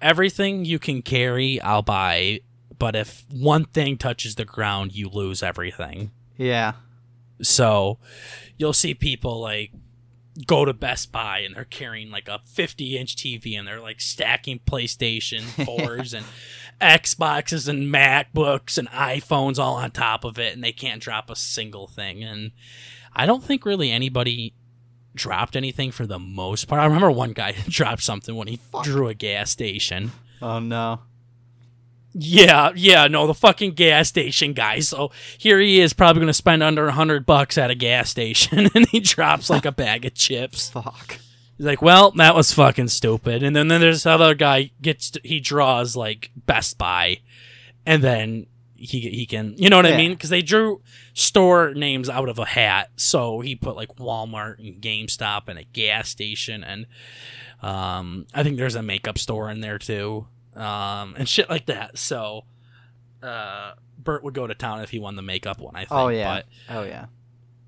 everything 0.00 0.64
you 0.64 0.78
can 0.78 1.02
carry, 1.02 1.60
I'll 1.60 1.82
buy, 1.82 2.40
but 2.78 2.94
if 2.94 3.24
one 3.30 3.64
thing 3.64 3.96
touches 3.96 4.34
the 4.34 4.44
ground, 4.44 4.94
you 4.94 5.08
lose 5.08 5.42
everything. 5.42 6.10
Yeah. 6.36 6.74
So 7.42 7.98
you'll 8.56 8.72
see 8.72 8.94
people 8.94 9.40
like 9.40 9.72
go 10.46 10.64
to 10.64 10.72
Best 10.72 11.12
Buy 11.12 11.40
and 11.40 11.54
they're 11.54 11.64
carrying 11.64 12.10
like 12.10 12.28
a 12.28 12.40
50 12.44 12.98
inch 12.98 13.16
TV 13.16 13.58
and 13.58 13.66
they're 13.66 13.80
like 13.80 14.00
stacking 14.00 14.60
PlayStation 14.60 15.40
4s 15.64 16.12
and 16.14 16.26
Xboxes 16.80 17.68
and 17.68 17.92
MacBooks 17.92 18.78
and 18.78 18.88
iPhones 18.90 19.58
all 19.58 19.74
on 19.74 19.90
top 19.90 20.24
of 20.24 20.38
it 20.38 20.54
and 20.54 20.62
they 20.62 20.72
can't 20.72 21.00
drop 21.00 21.30
a 21.30 21.36
single 21.36 21.86
thing. 21.86 22.22
And 22.22 22.52
I 23.14 23.26
don't 23.26 23.42
think 23.42 23.64
really 23.64 23.90
anybody 23.90 24.54
dropped 25.14 25.56
anything 25.56 25.90
for 25.90 26.06
the 26.06 26.18
most 26.18 26.66
part. 26.66 26.80
I 26.80 26.86
remember 26.86 27.10
one 27.10 27.32
guy 27.32 27.52
dropped 27.68 28.02
something 28.02 28.34
when 28.34 28.48
he 28.48 28.60
drew 28.82 29.08
a 29.08 29.14
gas 29.14 29.50
station. 29.50 30.12
Oh 30.42 30.58
no. 30.58 31.00
Yeah, 32.16 32.70
yeah, 32.76 33.08
no, 33.08 33.26
the 33.26 33.34
fucking 33.34 33.72
gas 33.72 34.08
station 34.08 34.52
guy. 34.52 34.78
So 34.78 35.10
here 35.36 35.58
he 35.58 35.80
is, 35.80 35.92
probably 35.92 36.20
going 36.20 36.28
to 36.28 36.32
spend 36.32 36.62
under 36.62 36.86
a 36.86 36.92
hundred 36.92 37.26
bucks 37.26 37.58
at 37.58 37.72
a 37.72 37.74
gas 37.74 38.08
station, 38.08 38.70
and 38.74 38.88
he 38.88 39.00
drops 39.00 39.50
like 39.50 39.64
a 39.64 39.72
bag 39.72 40.04
of 40.04 40.14
chips. 40.14 40.70
Fuck. 40.70 41.18
He's 41.56 41.66
like, 41.66 41.82
"Well, 41.82 42.10
that 42.12 42.34
was 42.34 42.52
fucking 42.52 42.88
stupid." 42.88 43.42
And 43.42 43.54
then, 43.54 43.68
then 43.68 43.80
there's 43.80 44.06
other 44.06 44.34
guy 44.34 44.70
gets 44.82 45.10
to, 45.10 45.20
he 45.22 45.40
draws 45.40 45.94
like 45.96 46.30
Best 46.34 46.78
Buy, 46.78 47.20
and 47.86 48.02
then 48.02 48.46
he 48.76 49.00
he 49.00 49.24
can 49.26 49.54
you 49.56 49.70
know 49.70 49.76
what 49.76 49.86
I 49.86 49.96
mean 49.96 50.12
because 50.12 50.30
they 50.30 50.42
drew 50.42 50.82
store 51.14 51.72
names 51.74 52.10
out 52.10 52.28
of 52.28 52.38
a 52.38 52.44
hat, 52.44 52.90
so 52.96 53.40
he 53.40 53.54
put 53.54 53.76
like 53.76 53.96
Walmart 53.96 54.58
and 54.58 54.82
GameStop 54.82 55.48
and 55.48 55.58
a 55.58 55.64
gas 55.64 56.08
station, 56.08 56.64
and 56.64 56.86
um, 57.62 58.26
I 58.34 58.42
think 58.42 58.56
there's 58.56 58.74
a 58.74 58.82
makeup 58.82 59.18
store 59.18 59.48
in 59.50 59.60
there 59.60 59.78
too, 59.78 60.26
um, 60.54 61.14
and 61.16 61.28
shit 61.28 61.48
like 61.50 61.66
that. 61.66 61.98
So. 61.98 62.44
Uh, 63.22 63.72
Bert 63.96 64.22
would 64.22 64.34
go 64.34 64.46
to 64.46 64.54
town 64.54 64.82
if 64.82 64.90
he 64.90 64.98
won 64.98 65.16
the 65.16 65.22
makeup 65.22 65.60
one. 65.60 65.74
I 65.74 65.80
think. 65.80 65.92
Oh 65.92 66.08
yeah. 66.08 66.42
But 66.68 66.76
oh 66.76 66.82
yeah. 66.82 67.06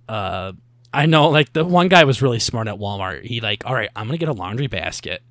uh 0.07 0.53
I 0.97 1.07
know 1.07 1.29
like 1.29 1.53
the 1.53 1.65
one 1.65 1.89
guy 1.89 2.05
was 2.05 2.23
really 2.23 2.39
smart 2.39 2.69
at 2.69 2.77
Walmart. 2.77 3.25
He 3.25 3.41
like, 3.41 3.65
all 3.67 3.75
right, 3.75 3.91
I'm 3.95 4.07
gonna 4.07 4.19
get 4.19 4.29
a 4.29 4.33
laundry 4.33 4.67
basket, 4.67 5.23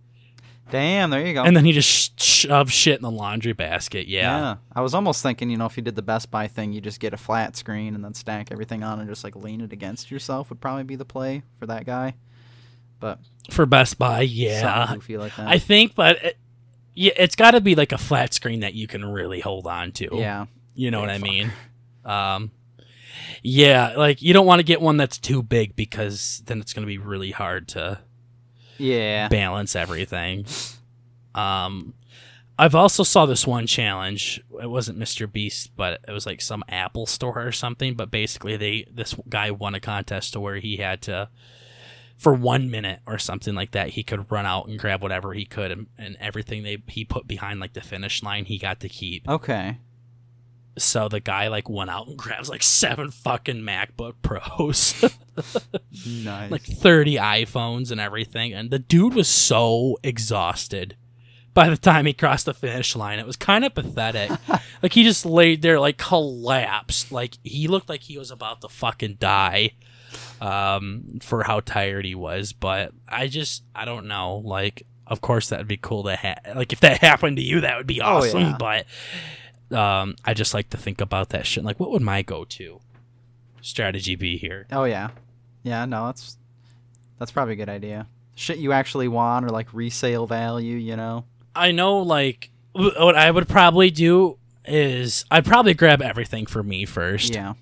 Damn. 0.71 1.09
There 1.11 1.25
you 1.25 1.33
go. 1.33 1.43
and 1.43 1.55
then 1.55 1.65
he 1.65 1.71
just 1.71 2.19
sh- 2.19 2.45
shoved 2.47 2.71
shit 2.71 2.97
in 2.97 3.03
the 3.03 3.11
laundry 3.11 3.53
basket. 3.53 4.07
Yeah. 4.07 4.39
yeah. 4.39 4.55
I 4.75 4.81
was 4.81 4.93
almost 4.93 5.21
thinking, 5.21 5.49
you 5.49 5.57
know, 5.57 5.65
if 5.65 5.77
you 5.77 5.83
did 5.83 5.95
the 5.95 6.01
Best 6.01 6.31
Buy 6.31 6.47
thing, 6.47 6.73
you 6.73 6.81
just 6.81 6.99
get 6.99 7.13
a 7.13 7.17
flat 7.17 7.55
screen 7.55 7.95
and 7.95 8.03
then 8.03 8.13
stack 8.13 8.51
everything 8.51 8.83
on 8.83 8.99
and 8.99 9.07
just 9.07 9.23
like 9.23 9.35
lean 9.35 9.61
it 9.61 9.71
against 9.71 10.09
yourself 10.09 10.49
would 10.49 10.59
probably 10.59 10.83
be 10.83 10.95
the 10.95 11.05
play 11.05 11.43
for 11.59 11.67
that 11.67 11.85
guy. 11.85 12.15
But 12.99 13.19
for 13.51 13.65
Best 13.65 13.99
Buy, 13.99 14.21
yeah, 14.21 14.91
goofy 14.93 15.17
like 15.17 15.35
that. 15.35 15.47
I 15.47 15.59
think, 15.59 15.93
but 15.93 16.23
it, 16.23 16.37
yeah, 16.95 17.13
it's 17.17 17.35
got 17.35 17.51
to 17.51 17.61
be 17.61 17.75
like 17.75 17.91
a 17.91 17.97
flat 17.97 18.33
screen 18.33 18.61
that 18.61 18.73
you 18.73 18.87
can 18.87 19.05
really 19.05 19.41
hold 19.41 19.67
on 19.67 19.91
to. 19.93 20.09
yeah. 20.13 20.45
you 20.73 20.91
know 20.91 21.01
what 21.01 21.09
I 21.09 21.17
mean. 21.19 21.51
Um, 22.03 22.51
yeah, 23.43 23.93
like 23.97 24.21
you 24.21 24.33
don't 24.33 24.45
want 24.45 24.59
to 24.59 24.63
get 24.63 24.81
one 24.81 24.97
that's 24.97 25.17
too 25.17 25.41
big 25.43 25.75
because 25.75 26.41
then 26.45 26.59
it's 26.61 26.73
gonna 26.73 26.87
be 26.87 26.97
really 26.97 27.31
hard 27.31 27.67
to 27.69 27.99
Yeah. 28.77 29.27
balance 29.29 29.75
everything. 29.75 30.45
Um, 31.33 31.93
I've 32.57 32.75
also 32.75 33.03
saw 33.03 33.25
this 33.25 33.45
one 33.45 33.67
challenge. 33.67 34.41
It 34.61 34.69
wasn't 34.69 34.97
Mr. 34.97 35.29
Beast, 35.29 35.71
but 35.75 35.99
it 36.07 36.11
was 36.11 36.25
like 36.25 36.39
some 36.41 36.63
Apple 36.69 37.05
store 37.05 37.45
or 37.45 37.51
something. 37.51 37.95
But 37.95 38.11
basically, 38.11 38.55
they 38.55 38.85
this 38.91 39.13
guy 39.27 39.51
won 39.51 39.75
a 39.75 39.81
contest 39.81 40.33
to 40.33 40.39
where 40.39 40.55
he 40.55 40.77
had 40.77 41.01
to, 41.03 41.27
for 42.17 42.33
one 42.33 42.71
minute 42.71 43.01
or 43.05 43.17
something 43.19 43.55
like 43.55 43.71
that, 43.71 43.89
he 43.89 44.03
could 44.03 44.31
run 44.31 44.45
out 44.45 44.67
and 44.67 44.79
grab 44.79 45.01
whatever 45.01 45.33
he 45.33 45.43
could, 45.43 45.69
and, 45.71 45.87
and 45.97 46.15
everything 46.21 46.63
they 46.63 46.77
he 46.87 47.03
put 47.03 47.27
behind 47.27 47.59
like 47.59 47.73
the 47.73 47.81
finish 47.81 48.23
line, 48.23 48.45
he 48.45 48.57
got 48.57 48.79
to 48.79 48.87
keep. 48.89 49.27
Okay. 49.27 49.77
So 50.77 51.07
the 51.07 51.19
guy 51.21 51.47
like 51.47 51.69
went 51.69 51.89
out 51.89 52.07
and 52.07 52.17
grabs 52.17 52.49
like 52.49 52.63
seven 52.63 53.11
fucking 53.11 53.61
MacBook 53.61 54.15
Pros. 54.21 55.03
Nice. 56.07 56.51
like 56.51 56.61
30 56.63 57.15
iPhones 57.15 57.91
and 57.91 57.99
everything. 57.99 58.53
And 58.53 58.69
the 58.71 58.79
dude 58.79 59.13
was 59.13 59.27
so 59.27 59.97
exhausted 60.03 60.95
by 61.53 61.69
the 61.69 61.77
time 61.77 62.05
he 62.05 62.13
crossed 62.13 62.45
the 62.45 62.53
finish 62.53 62.95
line. 62.95 63.19
It 63.19 63.25
was 63.25 63.35
kind 63.35 63.65
of 63.65 63.73
pathetic. 63.73 64.31
like 64.83 64.93
he 64.93 65.03
just 65.03 65.25
laid 65.25 65.61
there, 65.61 65.79
like 65.79 65.97
collapsed. 65.97 67.11
Like 67.11 67.37
he 67.43 67.67
looked 67.67 67.89
like 67.89 68.01
he 68.03 68.17
was 68.17 68.31
about 68.31 68.61
to 68.61 68.69
fucking 68.69 69.15
die 69.19 69.71
um, 70.41 71.19
for 71.21 71.43
how 71.43 71.59
tired 71.61 72.05
he 72.05 72.15
was. 72.15 72.53
But 72.53 72.91
I 73.07 73.27
just, 73.27 73.63
I 73.73 73.85
don't 73.85 74.07
know. 74.07 74.41
Like, 74.43 74.85
of 75.07 75.21
course, 75.21 75.49
that'd 75.49 75.67
be 75.67 75.77
cool 75.77 76.03
to 76.03 76.15
have. 76.15 76.39
Like, 76.55 76.73
if 76.73 76.79
that 76.81 76.99
happened 76.99 77.37
to 77.37 77.43
you, 77.43 77.61
that 77.61 77.77
would 77.77 77.87
be 77.87 78.01
Oh, 78.01 78.17
awesome. 78.17 78.39
yeah. 78.41 78.55
But 78.57 78.85
um, 79.71 80.15
I 80.23 80.33
just 80.33 80.53
like 80.53 80.69
to 80.71 80.77
think 80.77 81.01
about 81.01 81.29
that 81.29 81.45
shit. 81.45 81.63
Like, 81.63 81.79
what 81.79 81.91
would 81.91 82.01
my 82.01 82.21
go 82.21 82.45
to 82.45 82.79
strategy 83.61 84.15
be 84.15 84.37
here? 84.37 84.67
oh 84.71 84.83
yeah. 84.83 85.09
Yeah. 85.63 85.85
No, 85.85 86.07
that's 86.07 86.37
that's 87.17 87.31
probably 87.31 87.53
a 87.53 87.57
good 87.57 87.69
idea. 87.69 88.07
Shit 88.35 88.57
you 88.57 88.71
actually 88.73 89.07
want 89.07 89.45
or 89.45 89.49
like 89.49 89.73
resale 89.73 90.27
value, 90.27 90.75
you 90.75 90.95
know. 90.95 91.25
I 91.55 91.71
know, 91.71 91.99
like, 91.99 92.49
what 92.73 93.15
I 93.15 93.31
would 93.31 93.47
probably 93.47 93.89
do 93.89 94.37
is 94.65 95.23
I'd 95.31 95.45
probably 95.45 95.73
grab 95.73 96.01
everything 96.01 96.45
for 96.45 96.61
me 96.61 96.85
first. 96.85 97.33
Yeah. 97.33 97.53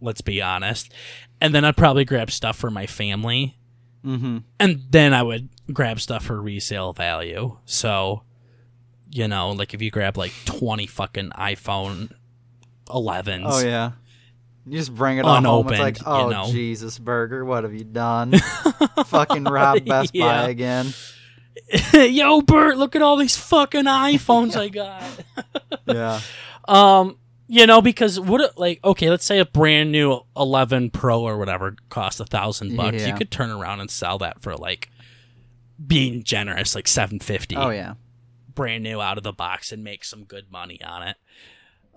let's 0.00 0.20
be 0.20 0.40
honest. 0.40 0.92
And 1.40 1.54
then 1.54 1.64
I'd 1.64 1.76
probably 1.76 2.04
grab 2.04 2.30
stuff 2.30 2.56
for 2.56 2.70
my 2.70 2.86
family. 2.86 3.58
Mm-hmm. 4.04 4.38
And 4.60 4.82
then 4.90 5.12
I 5.12 5.22
would 5.22 5.48
grab 5.72 6.00
stuff 6.00 6.26
for 6.26 6.40
resale 6.40 6.92
value. 6.92 7.56
So, 7.64 8.22
you 9.10 9.28
know, 9.28 9.50
like 9.50 9.74
if 9.74 9.82
you 9.82 9.90
grab 9.90 10.16
like 10.16 10.32
20 10.44 10.86
fucking 10.86 11.30
iPhone 11.30 12.12
11s. 12.88 13.42
Oh 13.44 13.60
yeah. 13.60 13.92
You 14.66 14.78
just 14.78 14.94
bring 14.94 15.18
it 15.18 15.24
on 15.24 15.44
home. 15.44 15.68
It's 15.68 15.80
like, 15.80 16.00
Unopened, 16.00 16.32
you 16.32 16.36
oh 16.36 16.44
know. 16.44 16.52
Jesus, 16.52 16.98
Burger, 16.98 17.44
what 17.44 17.64
have 17.64 17.74
you 17.74 17.84
done? 17.84 18.32
Fucking 19.06 19.44
rob 19.44 19.84
Best 19.86 20.14
Yeah. 20.14 20.42
Buy 20.42 20.48
again. 20.50 20.92
Yo, 21.92 22.40
Bert, 22.42 22.76
look 22.76 22.94
at 22.94 23.02
all 23.02 23.16
these 23.16 23.36
fucking 23.36 23.84
iPhones 23.84 24.56
I 24.56 24.68
got. 24.68 25.02
Yeah. 25.86 26.20
Um, 26.68 27.16
you 27.48 27.66
know, 27.66 27.80
because 27.82 28.20
what 28.20 28.56
like 28.58 28.78
okay, 28.84 29.10
let's 29.10 29.24
say 29.24 29.40
a 29.40 29.44
brand 29.44 29.90
new 29.90 30.20
11 30.36 30.90
Pro 30.90 31.22
or 31.22 31.36
whatever 31.36 31.74
costs 31.88 32.20
a 32.20 32.24
thousand 32.24 32.76
bucks. 32.76 33.04
You 33.04 33.14
could 33.14 33.30
turn 33.30 33.50
around 33.50 33.80
and 33.80 33.90
sell 33.90 34.18
that 34.18 34.40
for 34.40 34.54
like 34.54 34.88
being 35.84 36.22
generous, 36.22 36.74
like 36.74 36.86
750. 36.86 37.56
Oh 37.56 37.70
yeah. 37.70 37.94
Brand 38.60 38.84
new 38.84 39.00
out 39.00 39.16
of 39.16 39.24
the 39.24 39.32
box 39.32 39.72
and 39.72 39.82
make 39.82 40.04
some 40.04 40.24
good 40.24 40.52
money 40.52 40.78
on 40.84 41.02
it. 41.08 41.16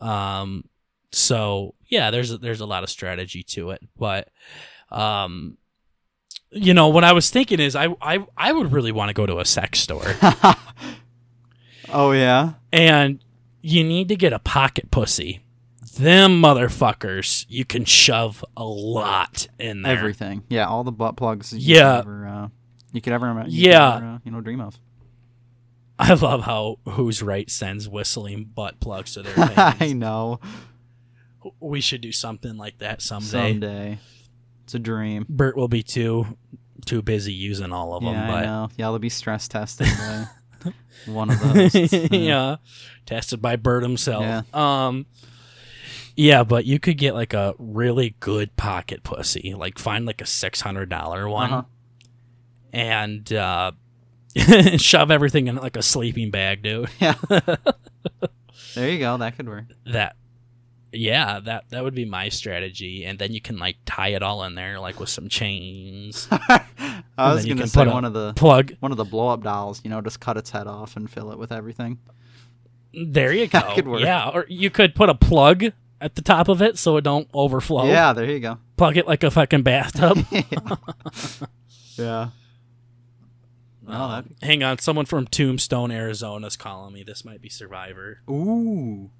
Um, 0.01 0.69
so 1.11 1.75
yeah, 1.89 2.09
there's 2.09 2.31
a, 2.31 2.37
there's 2.37 2.61
a 2.61 2.65
lot 2.65 2.83
of 2.83 2.89
strategy 2.89 3.43
to 3.43 3.71
it, 3.71 3.81
but 3.97 4.29
um, 4.89 5.57
you 6.51 6.73
know 6.73 6.87
what 6.87 7.03
I 7.03 7.11
was 7.11 7.29
thinking 7.29 7.59
is 7.59 7.75
I 7.75 7.89
I 8.01 8.25
I 8.37 8.53
would 8.53 8.71
really 8.71 8.93
want 8.93 9.09
to 9.09 9.13
go 9.13 9.25
to 9.25 9.39
a 9.39 9.45
sex 9.45 9.81
store 9.81 10.15
oh 11.89 12.13
yeah. 12.13 12.53
and 12.71 13.19
you 13.61 13.83
need 13.83 14.07
to 14.07 14.15
get 14.15 14.31
a 14.31 14.39
pocket 14.39 14.89
pussy. 14.89 15.41
Them 15.97 16.41
motherfuckers, 16.41 17.45
you 17.49 17.65
can 17.65 17.83
shove 17.83 18.43
a 18.55 18.63
lot 18.63 19.47
in 19.59 19.81
there. 19.81 19.97
Everything. 19.97 20.43
Yeah, 20.47 20.67
all 20.67 20.85
the 20.85 20.93
butt 20.93 21.17
plugs. 21.17 21.51
You 21.53 21.75
Yeah. 21.75 21.97
Could 21.97 22.07
ever, 22.07 22.27
uh, 22.27 22.47
you 22.93 23.01
could 23.01 23.13
ever 23.13 23.27
imagine. 23.27 23.51
Yeah. 23.51 23.89
uh, 23.89 24.17
you 24.23 24.31
know, 24.31 24.39
dream 24.39 24.61
of. 24.61 24.79
I 25.99 26.13
love 26.15 26.43
how 26.43 26.79
Who's 26.89 27.21
Right 27.21 27.49
sends 27.49 27.87
whistling 27.87 28.45
butt 28.45 28.79
plugs 28.79 29.13
to 29.13 29.21
their 29.21 29.33
I 29.79 29.93
know. 29.93 30.39
we 31.59 31.81
should 31.81 32.01
do 32.01 32.11
something 32.11 32.57
like 32.57 32.79
that 32.79 33.01
someday. 33.01 33.27
Someday. 33.51 33.99
It's 34.63 34.73
a 34.73 34.79
dream. 34.79 35.25
Bert 35.29 35.55
will 35.55 35.67
be 35.67 35.83
too 35.83 36.37
too 36.85 37.01
busy 37.01 37.31
using 37.33 37.71
all 37.71 37.93
of 37.95 38.03
them, 38.03 38.13
yeah, 38.13 38.33
I 38.35 38.41
know. 38.45 38.69
Yeah, 38.75 38.85
they'll 38.87 38.99
be 38.99 39.09
stress 39.09 39.47
tested 39.47 39.87
by 39.87 40.27
one 41.11 41.29
of 41.29 41.39
those. 41.39 41.93
yeah, 42.11 42.57
tested 43.05 43.41
by 43.41 43.55
Bert 43.55 43.83
himself. 43.83 44.23
Yeah. 44.23 44.41
Um, 44.53 45.05
yeah, 46.15 46.43
but 46.43 46.65
you 46.65 46.79
could 46.79 46.97
get 46.97 47.13
like 47.13 47.33
a 47.33 47.53
really 47.57 48.15
good 48.19 48.55
pocket 48.57 49.03
pussy, 49.03 49.53
like 49.53 49.77
find 49.79 50.05
like 50.05 50.21
a 50.21 50.25
six 50.25 50.59
hundred 50.61 50.89
dollar 50.89 51.27
one, 51.29 51.51
Uh-huh. 51.53 51.63
and 52.71 53.31
uh, 53.33 53.71
shove 54.77 55.11
everything 55.11 55.47
in 55.47 55.55
like 55.55 55.77
a 55.77 55.81
sleeping 55.81 56.31
bag, 56.31 56.63
dude. 56.63 56.89
Yeah. 56.99 57.15
there 58.75 58.89
you 58.89 58.99
go. 58.99 59.17
That 59.17 59.35
could 59.35 59.47
work. 59.47 59.65
That. 59.85 60.15
Yeah, 60.95 61.39
that 61.39 61.69
that 61.69 61.83
would 61.83 61.95
be 61.95 62.05
my 62.05 62.29
strategy, 62.29 63.03
and 63.03 63.17
then 63.17 63.33
you 63.33 63.41
can 63.41 63.57
like 63.57 63.77
tie 63.83 64.09
it 64.09 64.21
all 64.21 64.43
in 64.43 64.53
there, 64.53 64.79
like 64.79 64.99
with 64.99 65.09
some 65.09 65.27
chains. 65.27 66.27
I 66.31 67.03
was 67.17 67.45
gonna 67.47 67.65
say 67.65 67.83
put 67.83 67.91
one 67.91 68.05
of 68.05 68.13
the 68.13 68.33
Plug. 68.33 68.73
one 68.79 68.91
of 68.91 68.97
the 68.97 69.03
blow 69.03 69.29
up 69.29 69.41
dolls. 69.41 69.81
You 69.83 69.89
know, 69.89 70.01
just 70.01 70.19
cut 70.19 70.37
its 70.37 70.51
head 70.51 70.67
off 70.67 70.95
and 70.95 71.09
fill 71.09 71.31
it 71.31 71.39
with 71.39 71.51
everything. 71.51 71.97
There 72.93 73.33
you 73.33 73.47
go. 73.47 73.59
That 73.59 73.73
could 73.73 73.87
work. 73.87 74.01
Yeah, 74.01 74.29
or 74.29 74.45
you 74.47 74.69
could 74.69 74.93
put 74.93 75.09
a 75.09 75.15
plug 75.15 75.65
at 75.99 76.13
the 76.13 76.21
top 76.21 76.47
of 76.47 76.61
it 76.61 76.77
so 76.77 76.97
it 76.97 77.01
don't 77.01 77.27
overflow. 77.33 77.87
Yeah, 77.87 78.13
there 78.13 78.25
you 78.25 78.39
go. 78.39 78.59
Plug 78.77 78.95
it 78.95 79.07
like 79.07 79.23
a 79.23 79.31
fucking 79.31 79.63
bathtub. 79.63 80.23
yeah. 81.97 82.29
Oh, 83.87 83.91
Um, 83.93 84.11
that'd 84.11 84.35
hang 84.43 84.63
on, 84.63 84.77
someone 84.79 85.05
from 85.05 85.27
Tombstone, 85.27 85.91
Arizona 85.91 86.47
is 86.47 86.55
calling 86.55 86.93
me. 86.93 87.03
This 87.03 87.25
might 87.25 87.41
be 87.41 87.49
Survivor. 87.49 88.21
Ooh. 88.29 89.11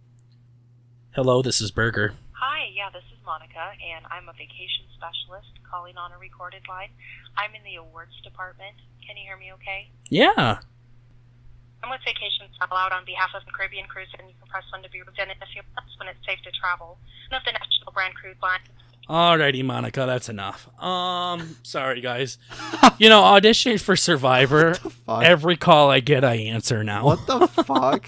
Hello, 1.12 1.42
this 1.42 1.62
is 1.62 1.70
Burger. 1.72 2.16
Hi, 2.34 2.70
yeah, 2.74 2.90
this 2.90 3.04
is 3.12 3.20
Monica, 3.26 3.72
and 3.80 4.06
I'm 4.10 4.28
a 4.30 4.34
vacation 4.34 4.86
specialist 4.96 5.52
calling 5.70 5.98
on 5.98 6.12
a 6.12 6.18
recorded 6.18 6.64
line. 6.68 6.90
I'm 7.38 7.54
in 7.56 7.64
the 7.64 7.76
awards 7.76 8.16
department. 8.24 8.76
Can 9.06 9.18
you 9.18 9.24
hear 9.24 9.38
me 9.38 9.52
okay? 9.60 9.92
Yeah. 10.10 10.60
I'm 11.84 11.92
with 11.92 12.00
Vacation 12.08 12.48
Sellout 12.56 12.96
on 12.96 13.04
behalf 13.04 13.36
of 13.36 13.44
the 13.44 13.52
Caribbean 13.52 13.88
Cruise, 13.92 14.08
and 14.18 14.24
you 14.32 14.36
can 14.40 14.48
press 14.48 14.64
1 14.72 14.82
to 14.84 14.90
be 14.90 15.04
presented 15.04 15.36
a 15.44 15.48
few 15.52 15.62
months 15.76 15.92
when 16.00 16.08
it's 16.08 16.24
safe 16.26 16.40
to 16.48 16.52
travel. 16.56 16.96
One 17.28 17.44
of 17.44 17.46
the 17.46 17.52
national 17.52 17.92
brand 17.92 18.16
cruise 18.16 18.40
lines. 18.42 18.64
Alrighty, 19.10 19.64
Monica, 19.66 20.06
that's 20.06 20.30
enough. 20.30 20.68
Um, 20.82 21.58
sorry 21.64 22.00
guys. 22.02 22.38
you 22.98 23.10
know, 23.10 23.22
auditioning 23.22 23.80
for 23.82 23.96
Survivor. 23.96 24.76
Fuck. 24.76 25.24
Every 25.24 25.58
call 25.58 25.90
I 25.92 26.00
get, 26.00 26.24
I 26.24 26.36
answer 26.36 26.84
now. 26.84 27.06
what 27.06 27.28
the 27.28 27.48
fuck? 27.48 28.08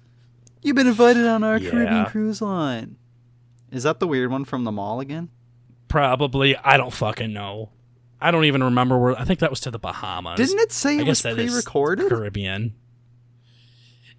You've 0.62 0.76
been 0.76 0.86
invited 0.86 1.26
on 1.26 1.42
our 1.42 1.58
Yeah. 1.58 1.70
Caribbean 1.70 2.04
cruise 2.06 2.40
line. 2.42 2.96
Is 3.72 3.82
that 3.84 3.98
the 3.98 4.06
weird 4.06 4.30
one 4.30 4.44
from 4.44 4.64
the 4.64 4.72
mall 4.72 5.00
again? 5.00 5.30
Probably. 5.88 6.56
I 6.56 6.76
don't 6.76 6.92
fucking 6.92 7.32
know. 7.32 7.70
I 8.20 8.30
don't 8.30 8.44
even 8.44 8.62
remember 8.62 8.98
where. 8.98 9.18
I 9.18 9.24
think 9.24 9.40
that 9.40 9.50
was 9.50 9.60
to 9.60 9.70
the 9.70 9.78
Bahamas. 9.78 10.36
Didn't 10.36 10.58
it 10.60 10.72
say 10.72 10.98
I 10.98 11.00
it 11.02 11.06
was 11.06 11.22
pre-recorded? 11.22 12.08
Caribbean. 12.08 12.74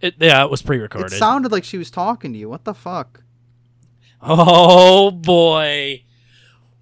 It, 0.01 0.15
yeah, 0.19 0.43
it 0.43 0.49
was 0.49 0.61
pre-recorded. 0.63 1.13
It 1.13 1.17
sounded 1.17 1.51
like 1.51 1.63
she 1.63 1.77
was 1.77 1.91
talking 1.91 2.33
to 2.33 2.39
you. 2.39 2.49
What 2.49 2.65
the 2.65 2.73
fuck? 2.73 3.23
Oh 4.21 5.11
boy. 5.11 6.03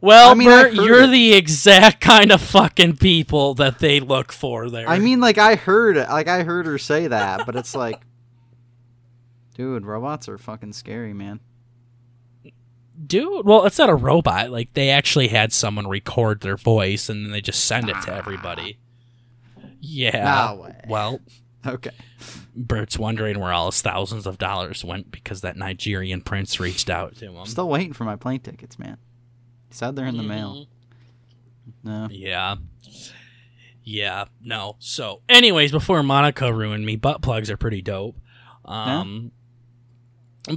Well, 0.02 0.32
I 0.32 0.34
mean, 0.34 0.48
Bert, 0.48 0.74
you're 0.74 1.04
it. 1.04 1.08
the 1.08 1.34
exact 1.34 2.00
kind 2.00 2.32
of 2.32 2.42
fucking 2.42 2.98
people 2.98 3.54
that 3.56 3.80
they 3.80 4.00
look 4.00 4.32
for 4.32 4.70
there. 4.70 4.88
I 4.88 4.98
mean, 5.00 5.20
like 5.20 5.38
I 5.38 5.56
heard 5.56 5.98
like 5.98 6.28
I 6.30 6.44
heard 6.44 6.66
her 6.66 6.78
say 6.78 7.08
that, 7.08 7.46
but 7.46 7.56
it's 7.58 7.76
like, 7.76 8.00
dude, 9.56 9.86
robots 9.86 10.30
are 10.30 10.38
fucking 10.38 10.72
scary, 10.74 11.14
man. 11.14 11.42
dude. 13.06 13.46
Well, 13.46 13.66
it's 13.66 13.78
not 13.78 13.90
a 13.90 13.96
robot. 13.96 14.52
Like 14.52 14.74
they 14.74 14.90
actually 14.90 15.28
had 15.28 15.52
someone 15.52 15.88
record 15.88 16.42
their 16.42 16.58
voice 16.58 17.10
and 17.10 17.26
then 17.26 17.32
they 17.34 17.42
just 17.42 17.66
send 17.66 17.90
it 17.90 18.02
to 18.04 18.14
everybody. 18.14 18.78
Yeah. 19.82 20.54
No 20.56 20.62
way. 20.62 20.82
Well, 20.88 21.20
Okay. 21.66 21.92
Bert's 22.56 22.98
wondering 22.98 23.40
where 23.40 23.52
all 23.52 23.70
his 23.72 23.82
thousands 23.82 24.26
of 24.26 24.38
dollars 24.38 24.84
went 24.86 25.12
because 25.12 25.42
that 25.42 25.58
Nigerian 25.58 26.22
prince 26.22 26.60
reached 26.60 26.90
out 26.90 27.16
to 27.18 27.26
him. 27.26 27.38
I'm 27.38 27.46
still 27.46 27.68
waiting 27.68 27.94
for 27.94 28.06
my 28.06 28.16
plane 28.16 28.40
tickets, 28.40 28.80
man. 28.80 28.98
He 29.68 29.74
said 29.74 29.96
they're 29.96 30.06
in 30.06 30.18
the 30.18 30.24
mail. 30.24 30.68
No. 31.84 32.08
Yeah. 32.10 32.56
Yeah, 33.84 34.26
no. 34.42 34.76
So, 34.80 35.22
anyways, 35.28 35.72
before 35.72 36.04
Monica 36.04 36.54
ruined 36.54 36.86
me, 36.86 36.96
butt 36.96 37.22
plugs 37.22 37.50
are 37.50 37.58
pretty 37.58 37.82
dope. 37.82 38.16
Um, 38.66 39.32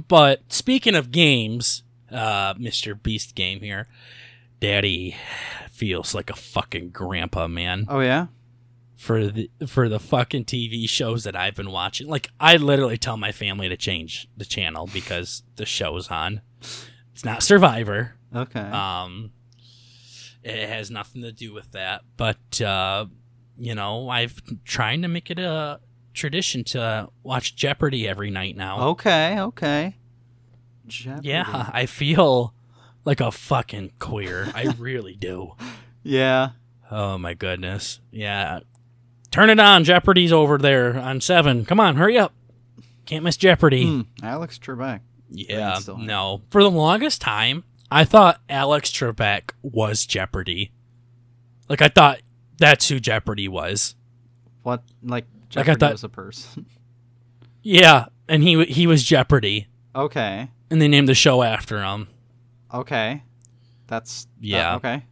but 0.07 0.41
speaking 0.49 0.95
of 0.95 1.11
games, 1.11 1.83
uh, 2.11 2.53
Mr. 2.55 3.01
Beast 3.01 3.35
game 3.35 3.61
here, 3.61 3.87
Daddy 4.59 5.15
feels 5.71 6.13
like 6.13 6.29
a 6.29 6.35
fucking 6.35 6.89
grandpa, 6.89 7.47
man. 7.47 7.85
Oh 7.89 7.99
yeah. 7.99 8.27
For 9.03 9.27
the 9.27 9.49
for 9.67 9.89
the 9.89 9.99
fucking 9.99 10.45
TV 10.45 10.87
shows 10.87 11.25
that 11.25 11.35
I've 11.35 11.55
been 11.55 11.71
watching, 11.71 12.07
like 12.07 12.29
I 12.39 12.55
literally 12.55 12.97
tell 12.97 13.17
my 13.17 13.33
family 13.33 13.67
to 13.67 13.75
change 13.75 14.29
the 14.37 14.45
channel 14.45 14.89
because 14.93 15.43
the 15.57 15.65
show's 15.65 16.07
on. 16.09 16.39
It's 17.11 17.25
not 17.25 17.43
Survivor. 17.43 18.15
Okay. 18.33 18.61
Um, 18.61 19.31
it 20.41 20.69
has 20.69 20.89
nothing 20.89 21.21
to 21.23 21.33
do 21.33 21.53
with 21.53 21.71
that, 21.73 22.01
but 22.15 22.61
uh, 22.61 23.07
you 23.57 23.75
know, 23.75 24.07
I've 24.09 24.41
trying 24.63 25.01
to 25.01 25.09
make 25.09 25.29
it 25.29 25.37
a 25.39 25.81
tradition 26.13 26.63
to 26.65 27.09
watch 27.23 27.55
Jeopardy 27.57 28.07
every 28.07 28.29
night 28.31 28.55
now. 28.55 28.89
okay. 28.89 29.37
Okay. 29.39 29.97
Jeopardy. 30.87 31.27
yeah, 31.27 31.69
I 31.73 31.87
feel 31.87 32.53
like 33.03 33.19
a 33.19 33.31
fucking 33.31 33.91
queer. 33.99 34.49
I 34.55 34.73
really 34.79 35.15
do. 35.15 35.53
Yeah. 36.05 36.49
Oh 36.91 37.17
my 37.17 37.33
goodness. 37.33 38.01
Yeah. 38.11 38.59
Turn 39.33 39.49
it 39.49 39.59
on. 39.59 39.83
Jeopardy's 39.83 40.31
over 40.31 40.57
there 40.57 40.95
on 40.95 41.19
seven. 41.19 41.65
Come 41.65 41.79
on, 41.79 41.95
hurry 41.95 42.17
up. 42.19 42.33
Can't 43.05 43.23
miss 43.23 43.35
Jeopardy. 43.35 43.85
Hmm, 43.87 44.01
Alex 44.23 44.59
Trebek. 44.59 44.99
Yeah, 45.29 45.79
no. 45.97 46.43
For 46.51 46.61
the 46.61 46.69
longest 46.69 47.19
time, 47.19 47.63
I 47.89 48.05
thought 48.05 48.39
Alex 48.47 48.91
Trebek 48.91 49.49
was 49.63 50.05
Jeopardy. 50.05 50.71
Like 51.67 51.81
I 51.81 51.87
thought 51.87 52.19
that's 52.59 52.87
who 52.87 52.99
Jeopardy 52.99 53.47
was. 53.47 53.95
What? 54.61 54.83
Like 55.01 55.25
Like, 55.25 55.25
I 55.25 55.49
Jeopardy 55.73 55.79
thought- 55.79 55.91
was 55.93 56.03
a 56.03 56.09
person. 56.09 56.65
Yeah, 57.65 58.07
and 58.27 58.43
he 58.43 58.65
he 58.65 58.87
was 58.87 59.03
Jeopardy, 59.05 59.67
okay. 59.95 60.49
and 60.69 60.81
they 60.81 60.89
named 60.89 61.07
the 61.07 61.15
show 61.15 61.41
after 61.43 61.81
him. 61.81 62.09
Okay. 62.73 63.23
That's 63.87 64.25
that- 64.25 64.31
Yeah. 64.41 64.75
okay. 64.75 65.03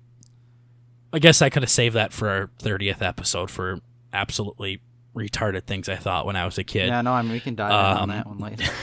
I 1.14 1.20
guess 1.20 1.42
I 1.42 1.50
could 1.50 1.64
have 1.64 1.70
saved 1.70 1.96
that 1.96 2.12
for 2.12 2.28
our 2.30 2.50
thirtieth 2.60 3.02
episode 3.02 3.50
for 3.50 3.80
absolutely 4.14 4.82
retarded 5.16 5.64
things 5.66 5.90
I 5.90 5.96
thought 5.98 6.26
when 6.26 6.36
I 6.36 6.46
was 6.46 6.58
a 6.58 6.64
kid. 6.64 6.88
Yeah. 6.88 7.02
No. 7.02 7.14
I 7.14 7.22
mean, 7.22 7.32
we 7.34 7.40
can 7.40 7.56
dive 7.56 7.70
in 7.72 7.76
on 7.76 7.98
Um, 8.04 8.10
that 8.10 8.28
one 8.28 8.38
later. 8.40 8.72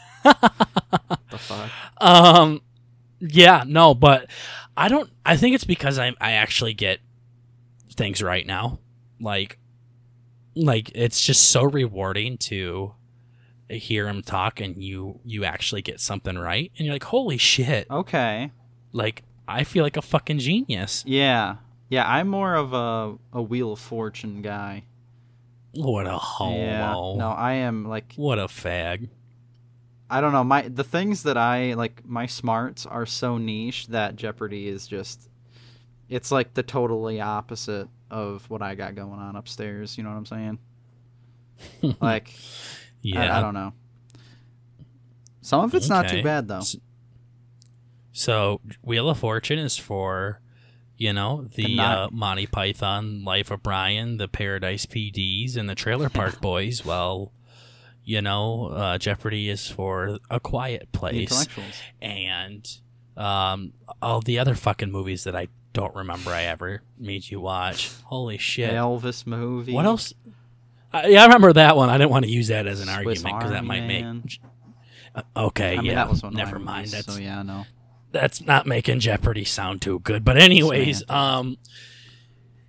the 0.22 1.38
fuck. 1.38 1.70
Um, 1.98 2.60
Yeah, 3.20 3.64
no, 3.66 3.94
but 3.94 4.28
I 4.76 4.88
don't. 4.88 5.10
I 5.24 5.36
think 5.36 5.54
it's 5.54 5.64
because 5.64 5.98
I 5.98 6.12
I 6.20 6.32
actually 6.32 6.74
get 6.74 7.00
things 7.94 8.22
right 8.22 8.46
now. 8.46 8.78
Like, 9.20 9.58
like 10.56 10.90
it's 10.94 11.22
just 11.24 11.50
so 11.50 11.62
rewarding 11.62 12.38
to 12.38 12.94
hear 13.68 14.06
him 14.08 14.22
talk 14.22 14.60
and 14.60 14.82
you 14.82 15.18
you 15.24 15.44
actually 15.44 15.82
get 15.82 15.98
something 16.00 16.36
right 16.36 16.70
and 16.76 16.84
you're 16.84 16.94
like 16.94 17.04
holy 17.04 17.38
shit 17.38 17.86
Okay. 17.90 18.50
like 18.92 19.22
i 19.48 19.64
feel 19.64 19.82
like 19.82 19.96
a 19.96 20.02
fucking 20.02 20.38
genius 20.40 21.02
Yeah. 21.06 21.56
Yeah, 21.92 22.10
I'm 22.10 22.28
more 22.28 22.54
of 22.54 22.72
a 22.72 23.18
a 23.34 23.42
Wheel 23.42 23.74
of 23.74 23.78
Fortune 23.78 24.40
guy. 24.40 24.84
what 25.74 26.06
a 26.06 26.16
homo 26.16 26.56
Yeah. 26.56 26.94
No, 27.18 27.34
I 27.36 27.52
am 27.52 27.86
like 27.86 28.14
what 28.16 28.38
a 28.38 28.46
fag 28.46 29.10
I 30.08 30.22
don't 30.22 30.32
know, 30.32 30.42
my 30.42 30.62
the 30.62 30.84
things 30.84 31.24
that 31.24 31.36
I 31.36 31.74
like 31.74 32.02
my 32.06 32.24
smarts 32.24 32.86
are 32.86 33.04
so 33.04 33.36
niche 33.36 33.88
that 33.88 34.16
Jeopardy 34.16 34.68
is 34.68 34.86
just 34.86 35.28
it's 36.08 36.32
like 36.32 36.54
the 36.54 36.62
totally 36.62 37.20
opposite 37.20 37.88
of 38.10 38.48
what 38.48 38.62
I 38.62 38.74
got 38.74 38.94
going 38.94 39.20
on 39.20 39.36
upstairs, 39.36 39.98
you 39.98 40.04
know 40.04 40.10
what 40.10 40.16
I'm 40.16 40.26
saying? 40.26 40.58
like 42.00 42.32
yeah 43.02 43.34
I, 43.34 43.38
I 43.38 43.42
don't 43.42 43.54
know. 43.54 43.74
Some 45.42 45.62
of 45.62 45.74
it's 45.74 45.90
not 45.90 46.08
too 46.08 46.22
bad 46.22 46.48
though. 46.48 46.62
So 48.12 48.62
wheel 48.80 49.10
of 49.10 49.18
fortune 49.18 49.58
is 49.58 49.76
for 49.76 50.40
you 50.96 51.12
know 51.12 51.44
the 51.54 51.78
uh, 51.78 52.08
monty 52.10 52.46
python 52.46 53.24
life 53.24 53.50
of 53.50 53.62
brian 53.62 54.18
the 54.18 54.28
paradise 54.28 54.86
pds 54.86 55.56
and 55.56 55.68
the 55.68 55.74
trailer 55.74 56.08
park 56.10 56.40
boys 56.40 56.84
well 56.84 57.32
you 58.04 58.20
know 58.20 58.66
uh, 58.68 58.98
jeopardy 58.98 59.48
is 59.48 59.68
for 59.68 60.18
a 60.30 60.38
quiet 60.38 60.90
place 60.92 61.30
intellectuals. 61.30 61.74
and 62.00 62.78
um, 63.16 63.72
all 64.00 64.20
the 64.20 64.38
other 64.38 64.54
fucking 64.54 64.90
movies 64.90 65.24
that 65.24 65.36
I 65.36 65.48
don't 65.72 65.94
remember 65.94 66.30
I 66.30 66.44
ever 66.44 66.82
made 66.98 67.30
you 67.30 67.40
watch. 67.40 67.90
Holy 68.04 68.38
shit! 68.38 68.70
The 68.70 68.76
Elvis 68.76 69.26
movie. 69.26 69.72
What 69.72 69.86
else? 69.86 70.14
Uh, 70.92 71.02
yeah, 71.06 71.22
I 71.22 71.24
remember 71.24 71.52
that 71.54 71.76
one. 71.76 71.88
I 71.88 71.98
didn't 71.98 72.10
want 72.10 72.24
to 72.24 72.30
use 72.30 72.48
that 72.48 72.66
as 72.66 72.80
an 72.80 72.86
Swiss 72.86 73.24
argument 73.24 73.38
because 73.38 73.50
that 73.52 73.64
might 73.64 73.86
Man. 73.86 74.22
make. 74.24 74.40
Uh, 75.14 75.22
okay, 75.36 75.74
I 75.74 75.76
mean 75.76 75.86
yeah. 75.86 75.94
that 75.96 76.10
was 76.10 76.22
one 76.22 76.34
never 76.34 76.58
mind. 76.58 76.78
movies, 76.78 76.92
That's 76.92 77.14
so 77.14 77.20
yeah, 77.20 77.42
no. 77.42 77.64
That's 78.12 78.40
not 78.40 78.66
making 78.66 79.00
Jeopardy 79.00 79.44
sound 79.44 79.82
too 79.82 79.98
good. 80.00 80.24
But 80.24 80.36
anyways, 80.38 81.08
um, 81.10 81.56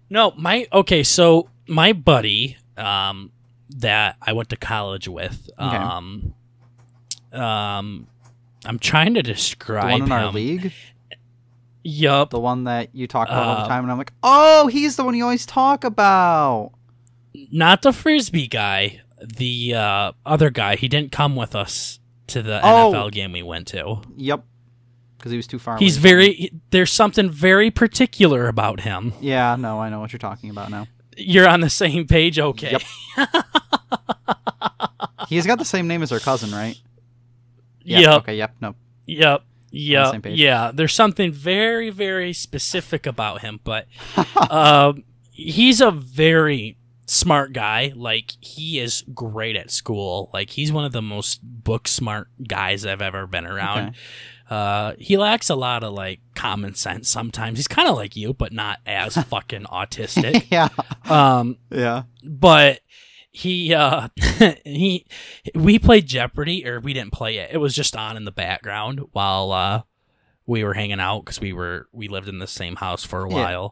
no, 0.10 0.32
my 0.38 0.68
okay. 0.72 1.04
So 1.04 1.50
my 1.68 1.94
buddy, 1.94 2.58
um, 2.78 3.32
that 3.78 4.18
I 4.22 4.34
went 4.34 4.50
to 4.50 4.56
college 4.58 5.08
with, 5.08 5.50
Okay. 5.60 5.76
um, 5.78 6.34
um, 7.32 8.08
I'm 8.66 8.80
trying 8.80 9.14
to 9.16 9.22
The 9.24 9.34
describe 9.34 9.84
one 9.92 10.02
in 10.02 10.06
him. 10.08 10.12
our 10.12 10.32
league? 10.32 10.72
Yup. 11.84 12.30
The 12.30 12.40
one 12.40 12.64
that 12.66 12.90
you 12.96 13.08
talk 13.08 13.28
about 13.28 13.46
all 13.46 13.56
the 13.56 13.62
Uh, 13.64 13.68
time 13.68 13.84
and 13.84 13.92
I'm 13.92 13.98
like, 13.98 14.14
"Oh, 14.24 14.68
he's 14.68 14.96
the 14.96 15.04
one 15.04 15.16
you 15.16 15.24
always 15.24 15.46
talk 15.46 15.84
about." 15.84 16.72
not 17.52 17.82
the 17.82 17.92
frisbee 17.92 18.46
guy 18.48 19.02
the 19.20 19.74
uh, 19.74 20.12
other 20.24 20.52
guy 20.52 20.76
he 20.76 20.88
didn't 20.88 21.12
come 21.12 21.36
with 21.36 21.56
us 21.56 22.00
to 22.28 22.44
the 22.44 22.60
Oh. 22.64 22.92
nfl 22.94 23.12
game 23.12 23.32
we 23.32 23.42
went 23.42 23.66
to 23.70 24.02
Yep. 24.18 24.46
Cuz 25.24 25.32
he 25.32 25.38
was 25.38 25.48
too 25.48 25.58
far 25.60 25.78
he's 25.78 25.96
away 25.98 26.02
from 26.02 26.20
me. 26.20 26.26
very 26.36 26.52
there's 26.72 26.92
something 26.92 27.30
very 27.32 27.72
particular 27.72 28.48
about 28.50 28.82
him 28.82 29.14
Yeah, 29.22 29.56
no, 29.56 29.80
I 29.80 29.90
know 29.90 30.02
what 30.02 30.12
you're 30.12 30.20
talking 30.20 30.50
about 30.50 30.70
now. 30.70 30.88
you're 31.16 31.48
on 31.48 31.62
the 31.62 31.70
same 31.70 32.06
page 32.08 32.38
okay 32.40 32.72
Yep. 32.72 32.82
He's 35.30 35.48
got 35.48 35.58
the 35.58 35.66
same 35.66 35.88
name 35.88 36.04
as 36.04 36.10
her 36.10 36.20
cousin, 36.20 36.52
right? 36.52 36.78
yep 37.86 38.22
Okay, 38.22 38.36
yep. 38.38 38.54
No. 38.62 38.76
yep 39.06 39.44
same 40.12 40.22
page. 40.22 40.40
yeah 40.40 40.72
there's 40.74 40.94
something 40.94 41.32
very 41.32 41.90
very 41.90 42.32
specific 42.34 43.06
about 43.06 43.42
him 43.42 43.60
but 43.64 43.88
um, 44.52 45.04
he's 45.32 45.82
a 45.82 45.90
very 45.92 46.78
smart 47.08 47.52
guy 47.54 47.92
like 47.96 48.34
he 48.40 48.80
is 48.80 49.04
great 49.14 49.56
at 49.58 49.70
school 49.72 50.30
like 50.34 50.52
he's 50.52 50.72
one 50.72 50.86
of 50.86 50.92
the 50.94 51.02
most 51.02 51.42
book 51.44 51.88
smart 51.88 52.30
guys 52.48 52.86
i've 52.86 53.02
ever 53.02 53.26
been 53.28 53.46
around 53.46 53.88
Okay. 53.90 53.98
Uh, 54.54 54.94
he 55.00 55.18
lacks 55.18 55.50
a 55.50 55.56
lot 55.56 55.84
of 55.84 55.94
like 55.94 56.20
common 56.36 56.76
sense 56.76 57.10
sometimes. 57.10 57.58
He's 57.58 57.68
kind 57.68 57.90
of 57.90 57.96
like 57.96 58.16
you, 58.16 58.34
but 58.34 58.52
not 58.54 58.80
as 58.86 59.16
fucking 59.30 59.64
autistic. 59.64 60.46
yeah. 60.52 60.70
Um, 61.10 61.58
Yeah. 61.72 62.04
but 62.24 62.82
he 63.32 63.74
uh 63.74 64.10
he 64.64 65.08
we 65.56 65.80
played 65.80 66.06
Jeopardy 66.06 66.68
or 66.68 66.80
we 66.80 66.94
didn't 66.94 67.14
play 67.14 67.38
it. 67.38 67.50
It 67.52 67.58
was 67.58 67.74
just 67.76 67.96
on 67.96 68.16
in 68.16 68.26
the 68.26 68.32
background 68.32 69.02
while 69.12 69.52
uh 69.52 69.82
we 70.46 70.64
were 70.64 70.76
hanging 70.76 71.00
out 71.00 71.22
because 71.22 71.40
we 71.42 71.52
were 71.52 71.88
we 71.92 72.08
lived 72.08 72.28
in 72.28 72.38
the 72.38 72.46
same 72.48 72.76
house 72.76 73.04
for 73.04 73.26
a 73.26 73.30
Yeah. 73.32 73.70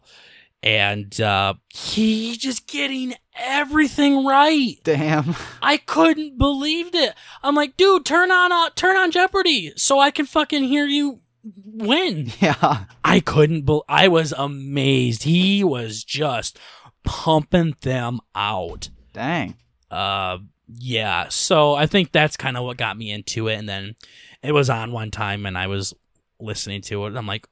And 0.63 1.19
uh 1.19 1.55
he 1.73 2.37
just 2.37 2.67
getting 2.67 3.15
everything 3.35 4.25
right. 4.25 4.75
Damn. 4.83 5.35
I 5.61 5.77
couldn't 5.77 6.37
believe 6.37 6.93
it. 6.93 7.15
I'm 7.41 7.55
like, 7.55 7.77
dude, 7.77 8.05
turn 8.05 8.31
on 8.31 8.51
uh, 8.51 8.69
turn 8.75 8.95
on 8.95 9.11
Jeopardy 9.11 9.73
so 9.75 9.99
I 9.99 10.11
can 10.11 10.25
fucking 10.25 10.63
hear 10.63 10.85
you 10.85 11.21
win. 11.43 12.31
Yeah. 12.39 12.85
I 13.03 13.19
couldn't. 13.19 13.65
Be- 13.65 13.81
I 13.89 14.07
was 14.07 14.33
amazed. 14.37 15.23
He 15.23 15.63
was 15.63 16.03
just 16.03 16.59
pumping 17.03 17.75
them 17.81 18.19
out. 18.35 18.89
Dang. 19.13 19.55
Uh, 19.89 20.37
yeah. 20.67 21.27
So 21.29 21.73
I 21.73 21.87
think 21.87 22.11
that's 22.11 22.37
kind 22.37 22.57
of 22.57 22.63
what 22.63 22.77
got 22.77 22.97
me 22.97 23.11
into 23.11 23.47
it. 23.47 23.55
And 23.55 23.67
then 23.67 23.95
it 24.43 24.51
was 24.51 24.69
on 24.69 24.91
one 24.91 25.11
time, 25.11 25.45
and 25.45 25.57
I 25.57 25.67
was 25.67 25.93
listening 26.39 26.81
to 26.83 27.03
it. 27.05 27.07
And 27.07 27.17
I'm 27.17 27.27
like, 27.27 27.47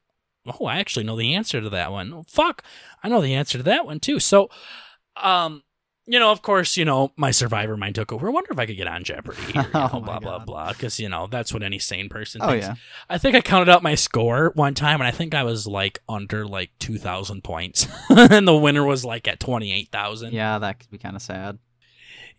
oh, 0.59 0.65
I 0.65 0.77
actually 0.79 1.05
know 1.05 1.15
the 1.15 1.35
answer 1.35 1.61
to 1.61 1.69
that 1.69 1.91
one. 1.91 2.13
Oh, 2.13 2.23
fuck, 2.27 2.63
I 3.03 3.09
know 3.09 3.21
the 3.21 3.33
answer 3.33 3.57
to 3.57 3.63
that 3.65 3.85
one 3.85 3.99
too. 3.99 4.19
So, 4.19 4.49
um. 5.15 5.63
You 6.11 6.17
know, 6.17 6.31
of 6.31 6.41
course, 6.41 6.75
you 6.75 6.85
know, 6.85 7.13
my 7.17 7.29
survivor 7.29 7.77
mind 7.77 7.93
took 7.93 8.11
over. 8.11 8.27
I 8.27 8.31
wonder 8.31 8.51
if 8.51 8.57
I 8.57 8.65
could 8.65 8.77
get 8.77 8.87
on 8.87 9.03
Jeopardy 9.03 9.43
you 9.49 9.53
know, 9.75 9.89
Oh 9.93 9.99
blah, 9.99 10.17
blah, 10.17 10.39
blah. 10.39 10.69
Because, 10.71 10.99
you 10.99 11.07
know, 11.07 11.27
that's 11.27 11.53
what 11.53 11.61
any 11.61 11.77
sane 11.77 12.09
person 12.09 12.41
Oh 12.43 12.51
yeah. 12.51 12.73
I 13.07 13.19
think 13.19 13.35
I 13.35 13.41
counted 13.41 13.69
out 13.69 13.83
my 13.83 13.93
score 13.93 14.51
one 14.55 14.73
time, 14.73 15.01
and 15.01 15.07
I 15.07 15.11
think 15.11 15.35
I 15.35 15.43
was 15.43 15.67
like 15.67 15.99
under 16.09 16.47
like 16.47 16.71
two 16.79 16.97
thousand 16.97 17.43
points, 17.43 17.87
and 18.09 18.47
the 18.47 18.57
winner 18.57 18.83
was 18.83 19.05
like 19.05 19.27
at 19.27 19.39
twenty 19.39 19.71
eight 19.71 19.89
thousand. 19.91 20.33
Yeah, 20.33 20.57
that 20.57 20.79
could 20.79 20.89
be 20.89 20.97
kind 20.97 21.15
of 21.15 21.21
sad. 21.21 21.59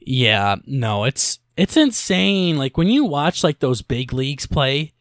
Yeah, 0.00 0.56
no, 0.66 1.04
it's 1.04 1.38
it's 1.56 1.76
insane. 1.76 2.56
Like 2.56 2.76
when 2.76 2.88
you 2.88 3.04
watch 3.04 3.44
like 3.44 3.60
those 3.60 3.82
big 3.82 4.12
leagues 4.12 4.46
play, 4.46 4.94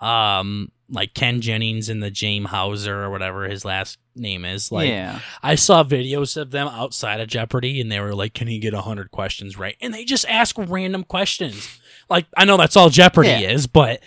um, 0.00 0.72
like 0.90 1.14
Ken 1.14 1.40
Jennings 1.40 1.88
and 1.88 2.02
the 2.02 2.10
James 2.10 2.48
Hauser 2.50 3.02
or 3.02 3.10
whatever 3.10 3.48
his 3.48 3.64
last 3.64 3.98
name 4.14 4.44
is. 4.44 4.70
Like 4.70 4.88
yeah. 4.88 5.20
I 5.42 5.54
saw 5.54 5.82
videos 5.82 6.36
of 6.36 6.50
them 6.50 6.68
outside 6.68 7.20
of 7.20 7.28
Jeopardy, 7.28 7.80
and 7.80 7.90
they 7.90 8.00
were 8.00 8.14
like, 8.14 8.34
"Can 8.34 8.48
he 8.48 8.58
get 8.58 8.74
hundred 8.74 9.10
questions 9.10 9.58
right?" 9.58 9.76
And 9.80 9.92
they 9.94 10.04
just 10.04 10.26
ask 10.28 10.56
random 10.58 11.04
questions. 11.04 11.80
Like 12.10 12.26
I 12.36 12.44
know 12.44 12.56
that's 12.56 12.76
all 12.76 12.90
Jeopardy 12.90 13.28
Yeah. 13.30 13.50
is, 13.52 13.66
but 13.66 14.00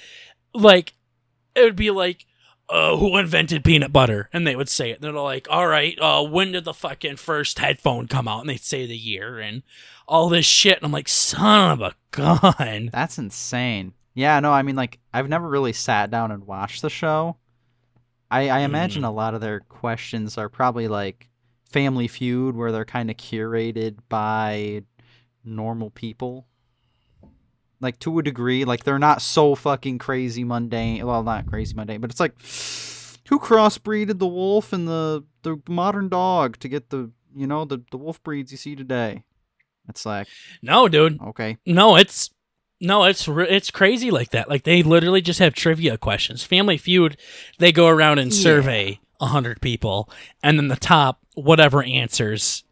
like 0.54 0.94
it 1.56 1.64
would 1.64 1.76
be 1.76 1.92
like. 1.92 2.26
Uh, 2.70 2.98
who 2.98 3.16
invented 3.18 3.64
peanut 3.64 3.94
butter? 3.94 4.28
And 4.34 4.46
they 4.46 4.54
would 4.54 4.68
say 4.68 4.92
it. 4.92 5.00
They're 5.00 5.14
like, 5.14 5.48
"All 5.50 5.68
right, 5.68 5.98
uh, 6.02 6.22
when 6.26 6.52
did 6.52 6.66
the 6.66 6.74
fucking 6.74 7.16
first 7.16 7.60
headphone 7.60 8.08
come 8.10 8.28
out?" 8.28 8.42
And 8.42 8.50
they'd 8.50 8.60
say 8.60 8.86
the 8.86 8.98
year 8.98 9.40
and 9.40 9.64
all 10.06 10.28
this 10.28 10.46
shit. 10.46 10.76
And 10.76 10.84
I'm 10.86 10.92
like, 10.92 11.08
"Son 11.08 11.72
of 11.72 11.80
a 11.80 11.96
gun!" 12.12 12.90
That's 12.92 13.18
insane. 13.18 13.94
Yeah, 14.18 14.39
no, 14.39 14.51
I 14.51 14.63
mean 14.63 14.76
like 14.76 14.97
I've 15.13 15.30
never 15.30 15.47
really 15.47 15.74
sat 15.74 16.09
down 16.09 16.32
and 16.32 16.47
watched 16.47 16.82
the 16.82 16.89
show. 16.89 17.38
I 18.32 18.49
I 18.49 18.59
imagine 18.61 19.03
Mm. 19.03 19.07
a 19.07 19.11
lot 19.11 19.36
of 19.36 19.41
their 19.41 19.59
questions 19.59 20.38
are 20.39 20.49
probably 20.49 20.88
like 20.88 21.30
Family 21.70 22.07
Feud 22.07 22.55
where 22.55 22.72
they're 22.72 22.84
kind 22.84 23.11
of 23.11 23.18
curated 23.18 23.97
by 24.09 24.82
normal 25.43 25.91
people. 25.91 26.47
Like 27.80 27.99
to 27.99 28.18
a 28.18 28.24
degree, 28.24 28.65
like 28.65 28.84
they're 28.86 28.97
not 28.97 29.22
so 29.22 29.53
fucking 29.53 29.99
crazy 29.99 30.43
mundane. 30.43 31.05
Well, 31.05 31.22
not 31.22 31.45
crazy 31.45 31.76
mundane, 31.76 32.01
but 32.01 32.09
it's 32.09 32.20
like 32.20 32.34
who 33.30 33.38
crossbreeded 33.39 34.18
the 34.18 34.26
wolf 34.28 34.74
and 34.74 34.88
the 34.88 35.24
the 35.43 35.61
modern 35.70 36.09
dog 36.09 36.57
to 36.61 36.68
get 36.70 36.89
the 36.89 37.11
you 37.36 37.45
know 37.45 37.65
the 37.65 37.84
the 37.91 37.97
wolf 37.97 38.22
breeds 38.24 38.51
you 38.51 38.57
see 38.57 38.76
today. 38.76 39.24
It's 39.88 40.07
like 40.07 40.28
No, 40.63 40.88
dude. 40.88 41.22
okay, 41.22 41.57
No, 41.68 41.95
it's 41.97 42.32
no, 42.80 43.04
it's 43.06 43.28
it's 43.28 43.72
crazy 43.72 44.12
like 44.12 44.32
that. 44.32 44.50
Like 44.50 44.64
they 44.64 44.84
literally 44.84 45.22
just 45.22 45.40
have 45.40 45.54
trivia 45.54 45.98
questions. 45.98 46.44
Family 46.44 46.78
Feud, 46.78 47.18
they 47.60 47.72
go 47.72 47.88
around 47.88 48.20
and 48.20 48.32
Yeah. 48.34 48.42
survey 48.42 49.00
a 49.20 49.28
hundred 49.28 49.62
people, 49.62 50.10
and 50.44 50.60
then 50.60 50.68
the 50.68 50.76
top 50.76 51.20
whatever 51.34 51.84
answers 51.84 52.64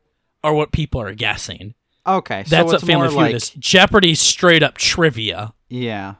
are 0.43 0.53
what 0.53 0.71
people 0.71 1.01
are 1.01 1.13
guessing. 1.15 1.73
okay. 2.05 2.43
so 2.45 2.49
That's 2.55 2.71
what 2.71 2.81
Family 2.81 3.07
Feud 3.07 3.17
like, 3.17 3.35
is. 3.35 3.49
Jeopardy 3.51 4.13
straight 4.15 4.61
up 4.61 4.77
trivia. 4.77 5.53
Yeah. 5.69 6.15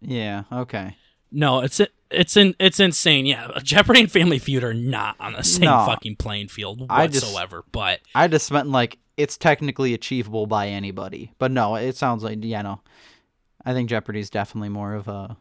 Yeah, 0.00 0.44
okay. 0.50 0.96
No, 1.30 1.60
it's 1.60 1.80
it's 2.10 2.36
in 2.36 2.54
it's 2.58 2.80
insane. 2.80 3.26
Yeah, 3.26 3.48
Jeopardy 3.62 4.00
and 4.00 4.10
Family 4.10 4.38
Feud 4.38 4.64
are 4.64 4.74
not 4.74 5.16
on 5.20 5.34
the 5.34 5.44
same 5.44 5.66
No. 5.66 5.84
fucking 5.86 6.16
playing 6.16 6.48
field 6.48 6.86
I 6.88 7.06
just- 7.06 7.24
whatsoever. 7.26 7.64
but 7.70 8.00
I 8.14 8.28
just 8.28 8.50
meant 8.50 8.68
like 8.68 8.98
it's 9.20 9.36
technically 9.36 9.94
achievable 9.94 10.46
by 10.46 10.68
anybody. 10.68 11.32
But 11.38 11.50
no, 11.50 11.74
it 11.76 11.96
sounds 11.96 12.22
like 12.24 12.42
you 12.44 12.62
know, 12.62 12.80
I 13.64 13.72
think 13.72 13.88
Jeopardy's 13.88 14.30
definitely 14.30 14.68
more 14.70 14.94
of 14.94 15.08
a 15.08 15.36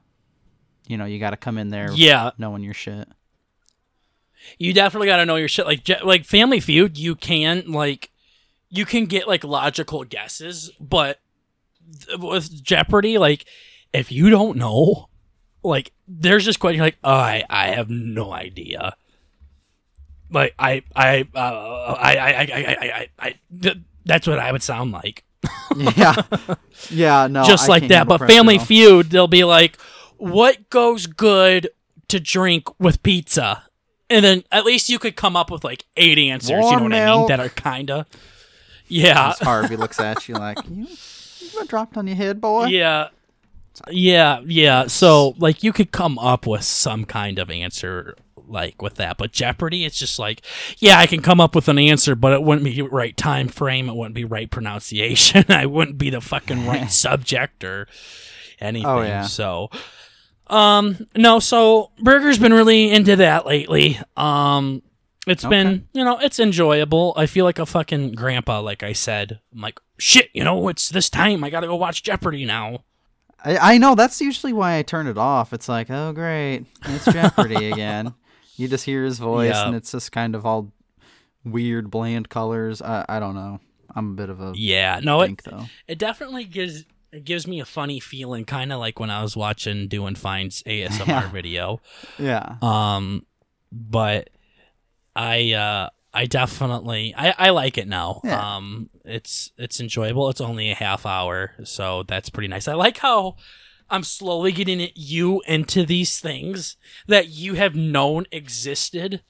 you 0.88 0.98
know 0.98 1.06
you 1.06 1.20
got 1.20 1.32
to 1.32 1.38
come 1.38 1.58
in 1.58 1.70
there 1.70 1.90
Yeah, 1.94 2.32
knowing 2.38 2.64
your 2.64 2.74
shit. 2.74 3.08
you 4.58 4.74
definitely 4.74 5.08
got 5.08 5.18
to 5.18 5.26
know 5.26 5.36
your 5.36 5.48
shit. 5.48 5.66
Like 5.66 5.84
Je- 5.84 6.02
like 6.04 6.26
Family 6.26 6.60
Feud, 6.60 6.98
you 6.98 7.16
can 7.16 7.72
like 7.72 8.12
you 8.70 8.86
can 8.86 9.06
get 9.06 9.28
like 9.28 9.44
logical 9.44 10.04
guesses, 10.04 10.72
but 10.80 11.20
th- 12.06 12.20
with 12.20 12.64
Jeopardy, 12.64 13.18
like 13.18 13.46
if 13.94 14.12
you 14.12 14.30
don't 14.30 14.58
know, 14.58 15.10
like 15.64 15.92
there's 16.08 16.46
just 16.46 16.60
question 16.60 16.82
like 16.82 16.98
I 17.04 17.44
I 17.50 17.68
have 17.70 17.90
no 17.90 18.32
idea. 18.32 18.96
Like 20.32 20.54
I 20.60 20.84
I 20.96 21.28
uh, 21.34 21.96
I, 21.98 22.16
I 22.18 22.30
I 22.30 22.48
I 22.52 23.10
I 23.20 23.36
I 23.64 23.76
that's 24.06 24.28
what 24.28 24.40
I 24.40 24.52
would 24.52 24.64
sound 24.64 24.92
like. 24.92 25.24
yeah, 25.96 26.16
yeah, 26.90 27.28
no, 27.28 27.44
just 27.46 27.66
I 27.66 27.68
like 27.74 27.88
that. 27.90 28.08
But 28.08 28.20
Family 28.28 28.58
though. 28.58 28.66
Feud, 28.66 29.10
they'll 29.10 29.28
be 29.28 29.44
like, 29.44 29.78
"What 30.18 30.70
goes 30.70 31.08
good 31.08 31.70
to 32.10 32.20
drink 32.20 32.68
with 32.80 33.02
pizza?" 33.04 33.64
And 34.10 34.26
then 34.26 34.44
at 34.52 34.66
least 34.66 34.90
you 34.90 35.00
could 35.00 35.16
come 35.16 35.36
up 35.36 35.50
with 35.52 35.64
like 35.64 35.86
eight 35.96 36.18
answers. 36.18 36.50
you 36.50 36.56
know 36.58 36.68
Warm 36.80 36.84
what 36.84 36.94
I 36.94 37.16
mean? 37.16 37.28
That 37.28 37.40
are 37.40 37.50
kinda, 37.50 38.06
yeah, 38.88 39.30
As 39.30 39.40
Harvey 39.40 39.78
looks 39.78 40.00
at 40.00 40.28
you 40.28 40.36
like 40.36 40.58
you, 40.70 40.88
you 41.40 41.52
got 41.54 41.68
dropped 41.68 41.96
on 41.98 42.08
your 42.08 42.16
head, 42.16 42.42
boy. 42.42 42.66
yeah, 42.66 43.10
yeah, 43.90 44.42
yeah. 44.46 44.88
So 44.88 45.36
like 45.38 45.64
you 45.64 45.72
could 45.72 45.92
come 45.92 46.18
up 46.20 46.46
with 46.48 46.64
some 46.64 47.06
kind 47.06 47.40
of 47.40 47.50
answer 47.50 48.16
like 48.50 48.82
with 48.82 48.96
that. 48.96 49.18
But 49.18 49.32
Jeopardy, 49.32 49.86
it's 49.86 49.98
just 49.98 50.20
like, 50.20 50.42
yeah, 50.78 50.98
I 51.00 51.08
can 51.08 51.22
come 51.22 51.40
up 51.40 51.56
with 51.56 51.68
an 51.68 51.80
answer, 51.80 52.16
but 52.16 52.34
it 52.34 52.44
wouldn't 52.44 52.66
be 52.66 52.82
right 52.82 53.16
time 53.16 53.48
frame. 53.48 53.90
It 53.90 53.96
wouldn't 53.96 54.16
be 54.16 54.26
right 54.26 54.50
pronunciation. 54.50 55.46
I 55.50 55.66
wouldn't 55.66 55.98
be 55.98 56.10
the 56.10 56.22
fucking 56.22 56.66
right 56.68 56.92
subject 56.92 57.64
or 57.64 57.88
anything. 58.60 58.86
Oh, 58.88 59.02
yeah. 59.02 59.24
So, 59.24 59.70
um, 60.48 61.08
no. 61.16 61.40
So 61.40 61.92
Burger's 62.02 62.40
been 62.40 62.54
really 62.54 62.92
into 62.92 63.16
that 63.18 63.46
lately. 63.46 64.00
Um, 64.18 64.82
it's 65.28 65.46
Okay. 65.46 65.50
been, 65.52 65.88
you 65.94 66.04
know, 66.04 66.18
it's 66.18 66.40
enjoyable. 66.40 67.14
I 67.16 67.28
feel 67.28 67.46
like 67.46 67.60
a 67.60 67.66
fucking 67.66 68.14
grandpa, 68.14 68.62
like 68.62 68.82
I 68.82 68.94
said. 68.94 69.40
I'm 69.54 69.62
like, 69.62 69.80
shit, 70.00 70.30
you 70.34 70.44
know, 70.44 70.70
it's 70.70 70.90
this 70.90 71.10
time. 71.10 71.44
I 71.44 71.50
gotta 71.52 71.68
go 71.68 71.76
watch 71.76 72.02
Jeopardy 72.04 72.46
now. 72.46 72.84
I, 73.46 73.76
I 73.76 73.78
know 73.78 73.96
that's 73.96 74.20
usually 74.22 74.54
why 74.54 74.78
I 74.78 74.82
turn 74.82 75.08
it 75.08 75.18
off. 75.18 75.54
It's 75.54 75.70
like, 75.70 75.90
oh 75.92 76.14
great, 76.14 76.66
it's 76.86 77.06
Jeopardy 77.06 77.70
again. 77.72 78.14
You 78.60 78.68
just 78.68 78.86
hear 78.86 79.04
his 79.04 79.18
voice, 79.20 79.52
Yeah. 79.54 79.68
and 79.68 79.76
it's 79.76 79.92
just 79.92 80.12
kind 80.12 80.36
of 80.36 80.46
all 80.46 80.72
weird, 81.46 81.90
bland 81.90 82.30
colors. 82.30 82.82
I, 82.82 83.06
I 83.08 83.20
don't 83.20 83.36
know. 83.36 83.60
I'm 83.96 84.12
a 84.12 84.16
bit 84.16 84.30
of 84.30 84.40
a 84.42 84.52
Yeah, 84.56 85.00
no, 85.02 85.22
it, 85.22 85.28
think 85.28 85.44
though. 85.44 85.66
it 85.88 85.98
definitely 85.98 86.44
gives 86.46 86.86
it 87.12 87.24
gives 87.24 87.48
me 87.48 87.60
a 87.60 87.66
funny 87.66 88.00
feeling, 88.00 88.46
kind 88.46 88.72
of 88.72 88.80
like 88.80 89.00
when 89.00 89.10
I 89.10 89.22
was 89.24 89.36
watching 89.36 89.88
Doing 89.88 90.14
Fine's 90.16 90.62
ASMR 90.64 91.08
Yeah. 91.08 91.30
video. 91.32 91.82
Yeah, 92.20 92.58
Um, 92.62 93.26
but 93.72 94.30
I 95.16 95.54
uh 95.54 95.90
I 96.14 96.26
definitely 96.26 97.14
I, 97.18 97.34
I 97.38 97.50
like 97.52 97.78
it 97.78 97.88
now. 97.88 98.22
Yeah. 98.24 98.58
Um, 98.58 98.90
it's 99.06 99.52
it's 99.58 99.80
enjoyable. 99.80 100.30
It's 100.30 100.42
only 100.42 100.70
a 100.72 100.76
half 100.76 101.06
hour, 101.06 101.54
so 101.64 102.04
that's 102.04 102.30
pretty 102.30 102.48
nice. 102.48 102.68
I 102.68 102.74
like 102.74 102.98
how 102.98 103.36
I'm 103.90 104.04
slowly 104.04 104.52
getting 104.52 104.80
it, 104.80 104.94
you 104.96 105.42
into 105.48 105.86
these 105.86 106.20
things 106.20 106.78
that 107.08 107.30
you 107.30 107.56
have 107.56 107.76
known 107.76 108.26
existed 108.32 109.22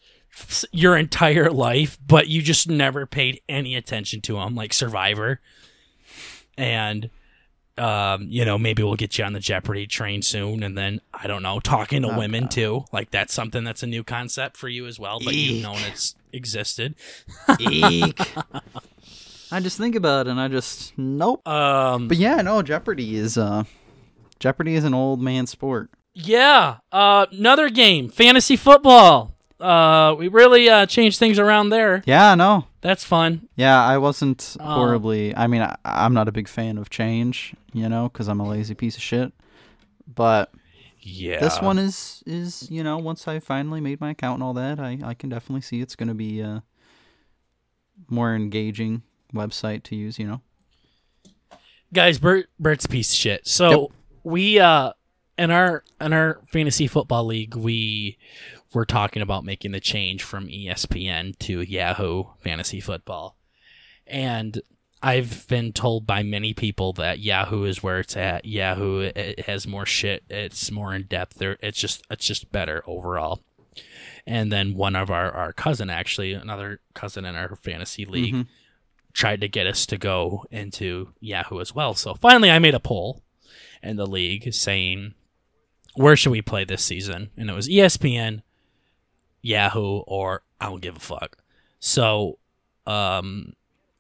your 0.72 0.96
entire 0.98 1.50
life, 1.52 1.98
but 2.06 2.28
you 2.28 2.42
just 2.42 2.70
never 2.70 3.06
paid 3.06 3.42
any 3.50 3.76
attention 3.76 4.22
to 4.22 4.34
them, 4.34 4.56
like 4.56 4.74
Survivor. 4.74 5.40
And 6.58 7.10
um, 7.78 8.28
you 8.30 8.44
know, 8.44 8.58
maybe 8.58 8.84
we'll 8.84 8.96
get 8.96 9.18
you 9.18 9.24
on 9.24 9.32
the 9.34 9.40
Jeopardy 9.40 9.88
train 9.88 10.22
soon, 10.22 10.64
and 10.64 10.78
then 10.78 11.00
I 11.14 11.28
don't 11.28 11.42
know, 11.42 11.60
talking 11.62 12.02
to 12.02 12.10
women 12.10 12.50
too. 12.50 12.84
Like 12.92 13.12
that's 13.12 13.34
something 13.34 13.64
that's 13.64 13.84
a 13.84 13.88
new 13.88 14.04
concept 14.04 14.58
for 14.58 14.68
you 14.68 14.86
as 14.86 15.00
well, 15.00 15.20
but 15.24 15.34
you've 15.34 15.64
known 15.64 15.78
it's 15.88 16.16
existed. 16.34 16.96
Eek. 17.60 18.20
I 19.52 19.60
just 19.62 19.78
think 19.78 19.96
about 19.96 20.28
it, 20.28 20.32
and 20.32 20.40
I 20.40 20.48
just 20.48 20.96
nope. 20.98 21.48
Um, 21.48 22.08
But 22.08 22.18
yeah, 22.18 22.42
no, 22.42 22.62
Jeopardy 22.62 23.16
is 23.16 23.38
uh, 23.38 23.64
Jeopardy 24.40 24.76
is 24.76 24.84
an 24.84 24.94
old 24.94 25.22
man 25.22 25.48
sport. 25.48 25.90
yeah, 26.14 26.78
uh, 26.92 27.26
another 27.32 27.70
game, 27.70 28.10
fantasy 28.10 28.56
football. 28.56 29.36
Uh, 29.60 30.16
we 30.18 30.28
really 30.30 30.70
uh 30.70 30.86
changed 30.86 31.20
things 31.20 31.38
around 31.38 31.70
there. 31.70 32.02
Yeah, 32.06 32.34
no, 32.36 32.66
That's 32.82 33.04
fun. 33.04 33.50
yeah, 33.58 33.84
I 33.84 33.98
wasn't 33.98 34.56
Oh. 34.60 34.74
horribly. 34.76 35.36
I 35.36 35.48
mean, 35.48 35.62
I, 35.62 35.76
I'm 35.84 36.14
not 36.14 36.30
a 36.30 36.32
big 36.32 36.48
fan 36.48 36.78
of 36.78 36.90
change, 36.90 37.54
you 37.74 37.90
know, 37.90 38.08
because 38.08 38.30
I'm 38.30 38.40
a 38.40 38.48
lazy 38.48 38.74
piece 38.74 38.96
of 38.96 39.04
shit. 39.04 39.34
But 40.08 40.52
Yeah, 41.02 41.40
this 41.42 41.62
one 41.62 41.78
is 41.78 42.24
is 42.26 42.72
you 42.72 42.84
know 42.84 42.98
once 42.98 43.28
I 43.28 43.40
finally 43.40 43.82
made 43.82 44.00
my 44.00 44.12
account 44.12 44.36
and 44.36 44.44
all 44.44 44.54
that, 44.54 44.80
I 44.80 44.98
I 45.04 45.14
can 45.14 45.30
definitely 45.30 45.62
see 45.62 45.82
it's 45.82 45.96
gonna 45.98 46.16
be 46.16 46.40
a 46.40 46.64
more 48.10 48.34
engaging 48.34 49.02
website 49.34 49.84
to 49.84 49.96
use. 49.98 50.18
You 50.18 50.28
know. 50.28 50.42
guys 51.94 52.18
bert 52.20 52.48
bert's 52.60 52.86
a 52.86 52.88
piece 52.90 53.12
of 53.12 53.18
shit 53.18 53.48
so 53.48 53.70
Yep. 53.82 53.90
We 54.30 54.60
uh 54.60 54.92
in 55.38 55.52
our 55.52 55.84
in 56.00 56.14
our 56.14 56.42
fantasy 56.52 56.88
football 56.88 57.26
league 57.26 57.56
we 57.56 58.18
were 58.74 58.86
talking 58.86 59.22
about 59.22 59.44
making 59.44 59.72
the 59.72 59.80
change 59.80 60.22
from 60.24 60.48
espn 60.48 61.38
to 61.40 61.62
yahoo 61.62 62.26
fantasy 62.40 62.80
football. 62.80 63.36
And 64.06 64.62
i've 65.02 65.48
been 65.48 65.72
told 65.72 66.06
by 66.06 66.24
many 66.24 66.54
people 66.54 66.94
that 66.94 67.20
yahoo 67.20 67.64
is 67.64 67.82
where 67.82 68.00
it's 68.00 68.18
at. 68.18 68.46
Yahoo 68.46 69.00
it, 69.16 69.40
has 69.42 69.66
more 69.68 69.86
shit. 69.86 70.24
It's 70.30 70.72
more 70.72 70.94
in 70.94 71.04
depth. 71.04 71.38
There 71.38 71.58
it's 71.62 71.80
just 71.80 72.04
it's 72.10 72.26
just 72.26 72.52
better 72.52 72.84
overall. 72.86 73.40
And 74.28 74.52
then 74.52 74.76
one 74.76 74.96
of 74.96 75.10
our 75.10 75.32
our 75.32 75.54
cousin 75.54 75.90
actually 75.90 76.34
another 76.34 76.82
cousin 76.94 77.26
in 77.26 77.36
our 77.36 77.56
fantasy 77.56 78.06
league 78.06 78.34
Mhm. 78.36 78.48
tried 79.14 79.42
to 79.42 79.48
get 79.48 79.66
us 79.68 79.86
to 79.88 79.98
go 79.98 80.46
into 80.52 81.14
Yahoo 81.20 81.60
as 81.62 81.74
well. 81.74 81.94
So 81.96 82.14
finally, 82.14 82.52
I 82.52 82.60
made 82.60 82.76
a 82.76 82.80
poll 82.80 83.24
in 83.84 83.96
the 83.96 84.06
league 84.08 84.54
saying, 84.54 85.14
where 85.96 86.16
should 86.16 86.32
we 86.32 86.42
play 86.42 86.64
this 86.64 86.84
season? 86.84 87.30
And 87.38 87.50
it 87.50 87.54
was 87.54 87.68
ESPN, 87.68 88.42
Yahoo, 89.42 90.00
or 90.08 90.44
I 90.62 90.66
don't 90.68 90.82
give 90.82 90.98
a 90.98 91.00
fuck. 91.00 91.38
So 91.80 92.38
um, 92.86 93.54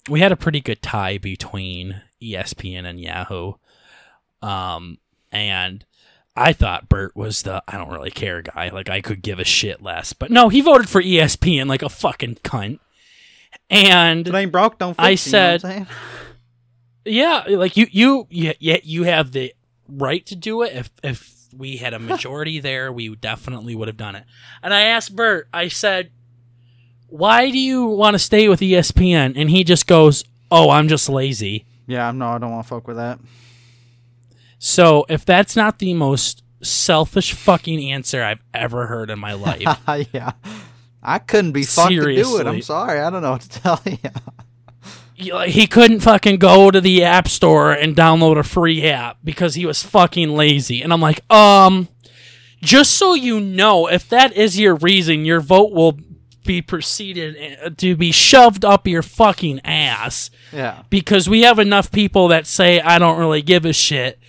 we 0.09 0.19
had 0.19 0.31
a 0.31 0.37
pretty 0.37 0.61
good 0.61 0.81
tie 0.81 1.17
between 1.17 2.01
ESPN 2.21 2.85
and 2.85 2.99
Yahoo. 2.99 3.53
Um, 4.41 4.97
and 5.31 5.85
I 6.35 6.53
thought 6.53 6.89
Bert 6.89 7.15
was 7.15 7.41
the 7.43 7.63
I 7.67 7.77
don't 7.77 7.91
really 7.91 8.11
care 8.11 8.41
guy. 8.41 8.69
Like 8.69 8.89
I 8.89 9.01
could 9.01 9.21
give 9.21 9.39
a 9.39 9.43
shit 9.43 9.81
less. 9.81 10.13
But 10.13 10.31
no, 10.31 10.49
he 10.49 10.61
voted 10.61 10.89
for 10.89 11.01
ESPN 11.01 11.67
like 11.67 11.81
a 11.81 11.89
fucking 11.89 12.35
cunt. 12.43 12.79
And 13.69 14.27
It 14.27 14.33
ain't 14.33 14.51
broke, 14.51 14.77
don't 14.79 14.95
fix 14.95 15.03
I 15.03 15.09
it, 15.11 15.25
you 15.25 15.31
know 15.31 15.57
said- 15.57 15.87
yeah, 17.05 17.43
like 17.49 17.77
you, 17.77 17.87
you, 17.91 18.27
yeah, 18.29 18.77
you 18.83 19.03
have 19.03 19.31
the 19.31 19.53
right 19.89 20.25
to 20.27 20.35
do 20.35 20.61
it. 20.63 20.73
If 20.73 20.89
if 21.03 21.35
we 21.55 21.77
had 21.77 21.93
a 21.93 21.99
majority 21.99 22.59
there, 22.61 22.91
we 22.91 23.15
definitely 23.15 23.75
would 23.75 23.87
have 23.87 23.97
done 23.97 24.15
it. 24.15 24.23
And 24.61 24.73
I 24.73 24.81
asked 24.81 25.15
Bert, 25.15 25.47
I 25.53 25.67
said, 25.67 26.11
"Why 27.07 27.49
do 27.49 27.57
you 27.57 27.85
want 27.85 28.13
to 28.15 28.19
stay 28.19 28.49
with 28.49 28.59
ESPN?" 28.59 29.33
And 29.35 29.49
he 29.49 29.63
just 29.63 29.87
goes, 29.87 30.23
"Oh, 30.51 30.69
I'm 30.69 30.87
just 30.87 31.09
lazy." 31.09 31.65
Yeah, 31.87 32.11
no, 32.11 32.27
I 32.29 32.37
don't 32.37 32.51
want 32.51 32.65
to 32.65 32.69
fuck 32.69 32.87
with 32.87 32.97
that. 32.97 33.19
So 34.59 35.05
if 35.09 35.25
that's 35.25 35.55
not 35.55 35.79
the 35.79 35.93
most 35.93 36.43
selfish 36.61 37.33
fucking 37.33 37.91
answer 37.91 38.21
I've 38.21 38.41
ever 38.53 38.85
heard 38.87 39.09
in 39.09 39.17
my 39.17 39.33
life, 39.33 39.79
yeah. 40.13 40.33
I 41.01 41.19
couldn't 41.19 41.53
be 41.53 41.63
fucked 41.63 41.91
to 41.91 42.01
do 42.15 42.37
it. 42.39 42.45
I'm 42.47 42.61
sorry. 42.61 42.99
I 42.99 43.09
don't 43.09 43.21
know 43.21 43.31
what 43.31 43.41
to 43.41 43.49
tell 43.49 43.81
you. 43.85 43.97
He- 45.19 45.67
couldn't 45.67 45.99
fucking 45.99 46.37
go 46.37 46.71
to 46.71 46.79
the 46.81 47.03
app 47.03 47.27
store 47.27 47.71
and 47.71 47.95
download 47.95 48.37
a 48.37 48.43
free 48.43 48.85
app 48.87 49.17
because 49.23 49.55
he 49.55 49.65
was 49.65 49.83
fucking 49.83 50.29
lazy. 50.29 50.81
And 50.81 50.91
I'm 50.93 51.01
like, 51.01 51.21
um, 51.31 51.87
just 52.61 52.93
so 52.93 53.13
you 53.13 53.39
know, 53.39 53.87
if 53.87 54.07
that 54.09 54.33
is 54.35 54.59
your 54.59 54.75
reason, 54.75 55.25
your 55.25 55.39
vote 55.41 55.71
will 55.71 55.97
be 56.45 56.61
proceeded 56.61 57.59
uh, 57.63 57.69
to 57.77 57.95
be 57.95 58.11
shoved 58.11 58.65
up 58.65 58.87
your 58.87 59.03
fucking 59.03 59.59
ass 59.63 60.31
Yeah. 60.51 60.83
because 60.89 61.29
we 61.29 61.41
have 61.41 61.59
enough 61.59 61.91
people 61.91 62.27
that 62.29 62.47
say 62.47 62.79
I 62.81 62.97
don't 62.97 63.19
really 63.19 63.41
give 63.41 63.65
a 63.65 63.73
shit 63.73 64.19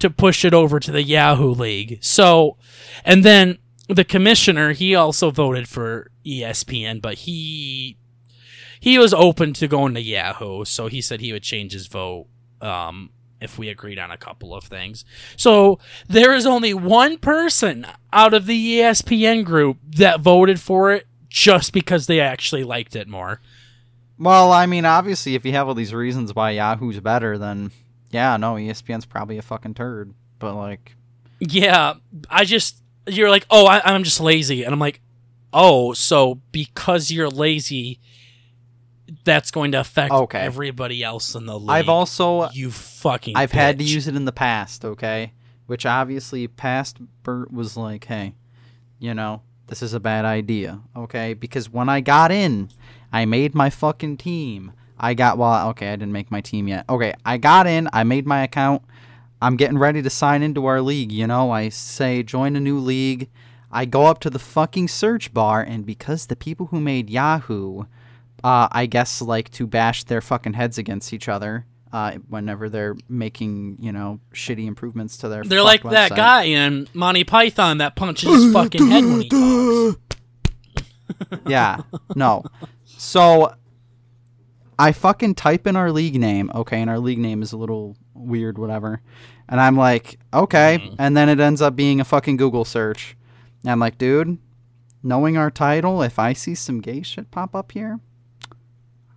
to 0.00 0.10
push 0.10 0.44
it 0.44 0.52
over 0.52 0.78
to 0.80 0.90
the 0.90 1.02
Yahoo 1.02 1.50
League. 1.54 1.98
So, 2.02 2.56
and 3.04 3.22
then 3.24 3.58
the 3.88 4.04
commissioner, 4.04 4.72
he 4.72 4.94
also 4.94 5.30
voted 5.30 5.68
for 5.68 6.10
ESPN, 6.26 7.00
but 7.00 7.14
he 7.18 7.96
he 8.80 8.98
was 8.98 9.14
open 9.14 9.52
to 9.54 9.68
going 9.68 9.94
to 9.94 10.00
Yahoo, 10.00 10.64
so 10.64 10.86
he 10.86 11.00
said 11.00 11.20
he 11.20 11.32
would 11.32 11.42
change 11.42 11.72
his 11.72 11.86
vote 11.86 12.26
um, 12.60 13.10
if 13.40 13.58
we 13.58 13.68
agreed 13.68 13.98
on 13.98 14.10
a 14.10 14.16
couple 14.16 14.54
of 14.54 14.64
things. 14.64 15.04
So 15.36 15.78
there 16.08 16.34
is 16.34 16.46
only 16.46 16.74
one 16.74 17.18
person 17.18 17.86
out 18.12 18.34
of 18.34 18.46
the 18.46 18.78
ESPN 18.78 19.44
group 19.44 19.78
that 19.96 20.20
voted 20.20 20.60
for 20.60 20.92
it 20.92 21.06
just 21.28 21.72
because 21.72 22.06
they 22.06 22.20
actually 22.20 22.64
liked 22.64 22.96
it 22.96 23.06
more. 23.06 23.40
Well, 24.18 24.52
I 24.52 24.66
mean, 24.66 24.84
obviously, 24.84 25.34
if 25.34 25.46
you 25.46 25.52
have 25.52 25.68
all 25.68 25.74
these 25.74 25.94
reasons 25.94 26.34
why 26.34 26.50
Yahoo's 26.50 27.00
better, 27.00 27.38
then 27.38 27.70
yeah, 28.10 28.36
no, 28.36 28.54
ESPN's 28.54 29.06
probably 29.06 29.38
a 29.38 29.42
fucking 29.42 29.74
turd. 29.74 30.12
But 30.38 30.56
like, 30.56 30.96
Yeah, 31.38 31.94
I 32.28 32.44
just 32.44 32.82
you're 33.06 33.30
like, 33.30 33.46
oh, 33.50 33.66
I, 33.66 33.80
I'm 33.84 34.04
just 34.04 34.20
lazy, 34.20 34.62
and 34.64 34.72
I'm 34.72 34.78
like, 34.78 35.00
oh, 35.52 35.92
so 35.94 36.36
because 36.52 37.10
you're 37.10 37.30
lazy, 37.30 37.98
that's 39.24 39.50
going 39.50 39.72
to 39.72 39.80
affect 39.80 40.12
Okay. 40.12 40.38
everybody 40.38 41.02
else 41.02 41.34
in 41.34 41.46
the 41.46 41.58
league. 41.58 41.70
I've 41.70 41.88
also 41.88 42.48
you 42.50 42.70
fucking. 42.70 43.36
I've 43.36 43.52
had 43.52 43.78
to 43.78 43.84
use 43.84 44.06
it 44.08 44.16
in 44.16 44.24
the 44.24 44.32
past, 44.32 44.84
okay? 44.84 45.32
Which 45.66 45.86
obviously 45.86 46.48
past 46.48 46.98
Bert 47.22 47.52
was 47.52 47.76
like, 47.76 48.04
hey, 48.04 48.34
you 48.98 49.14
know, 49.14 49.42
this 49.68 49.82
is 49.82 49.94
a 49.94 50.00
bad 50.00 50.24
idea, 50.24 50.80
okay? 50.96 51.34
Because 51.34 51.70
when 51.70 51.88
I 51.88 52.00
got 52.00 52.32
in, 52.32 52.70
I 53.12 53.24
made 53.24 53.54
my 53.54 53.70
fucking 53.70 54.16
team. 54.16 54.72
I 54.98 55.14
got 55.14 55.38
well, 55.38 55.68
okay, 55.70 55.88
I 55.88 55.96
didn't 55.96 56.12
make 56.12 56.30
my 56.30 56.40
team 56.40 56.68
yet. 56.68 56.84
Okay, 56.88 57.14
I 57.24 57.36
got 57.38 57.66
in, 57.66 57.88
I 57.92 58.04
made 58.04 58.26
my 58.26 58.42
account. 58.42 58.82
I'm 59.40 59.56
getting 59.56 59.78
ready 59.78 60.02
to 60.02 60.10
sign 60.10 60.42
into 60.42 60.66
our 60.66 60.82
league, 60.82 61.10
you 61.12 61.26
know? 61.26 61.50
I 61.50 61.70
say 61.70 62.22
join 62.22 62.56
a 62.56 62.60
new 62.60 62.78
league. 62.78 63.30
I 63.72 63.86
go 63.86 64.06
up 64.06 64.18
to 64.20 64.30
the 64.30 64.38
fucking 64.38 64.88
search 64.88 65.32
bar 65.32 65.62
and 65.62 65.86
because 65.86 66.26
the 66.26 66.36
people 66.36 66.66
who 66.66 66.80
made 66.80 67.08
Yahoo 67.08 67.84
uh, 68.44 68.68
I 68.70 68.86
guess 68.86 69.20
like 69.22 69.50
to 69.52 69.66
bash 69.66 70.04
their 70.04 70.20
fucking 70.20 70.54
heads 70.54 70.78
against 70.78 71.12
each 71.12 71.28
other 71.28 71.66
uh, 71.92 72.12
whenever 72.28 72.68
they're 72.68 72.96
making 73.08 73.76
you 73.80 73.92
know 73.92 74.20
shitty 74.32 74.66
improvements 74.66 75.16
to 75.18 75.28
their. 75.28 75.42
They're 75.44 75.62
like 75.62 75.82
fucked 75.82 75.92
that 75.92 76.10
guy 76.16 76.44
in 76.44 76.88
Monty 76.94 77.24
Python 77.24 77.78
that 77.78 77.96
punches 77.96 78.28
his 78.30 78.52
fucking 78.52 78.88
head 78.88 79.04
when 79.04 79.20
he 79.22 79.28
talks. 79.28 80.16
Yeah, 81.46 81.82
no. 82.14 82.44
So 82.84 83.54
I 84.78 84.92
fucking 84.92 85.34
type 85.34 85.66
in 85.66 85.76
our 85.76 85.90
league 85.92 86.18
name, 86.18 86.50
okay, 86.54 86.80
and 86.80 86.88
our 86.88 86.98
league 86.98 87.18
name 87.18 87.42
is 87.42 87.52
a 87.52 87.56
little 87.56 87.96
weird, 88.14 88.58
whatever. 88.58 89.00
And 89.48 89.60
I'm 89.60 89.76
like, 89.76 90.18
okay, 90.32 90.78
Mhm. 90.80 90.94
and 90.98 91.16
then 91.16 91.28
it 91.28 91.40
ends 91.40 91.60
up 91.60 91.74
being 91.74 92.00
a 92.00 92.04
fucking 92.04 92.36
Google 92.36 92.64
search. 92.64 93.16
And 93.62 93.70
I'm 93.72 93.80
like, 93.80 93.98
dude, 93.98 94.38
knowing 95.02 95.36
our 95.36 95.50
title, 95.50 96.02
if 96.02 96.18
I 96.18 96.32
see 96.32 96.54
some 96.54 96.80
gay 96.80 97.02
shit 97.02 97.30
pop 97.30 97.54
up 97.54 97.72
here, 97.72 97.98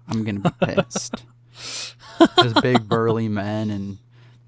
I'm 0.07 0.23
gonna 0.23 0.39
be 0.39 0.49
pissed. 0.65 1.23
There's 2.37 2.53
big 2.53 2.87
burly 2.87 3.27
men 3.27 3.69
and 3.69 3.97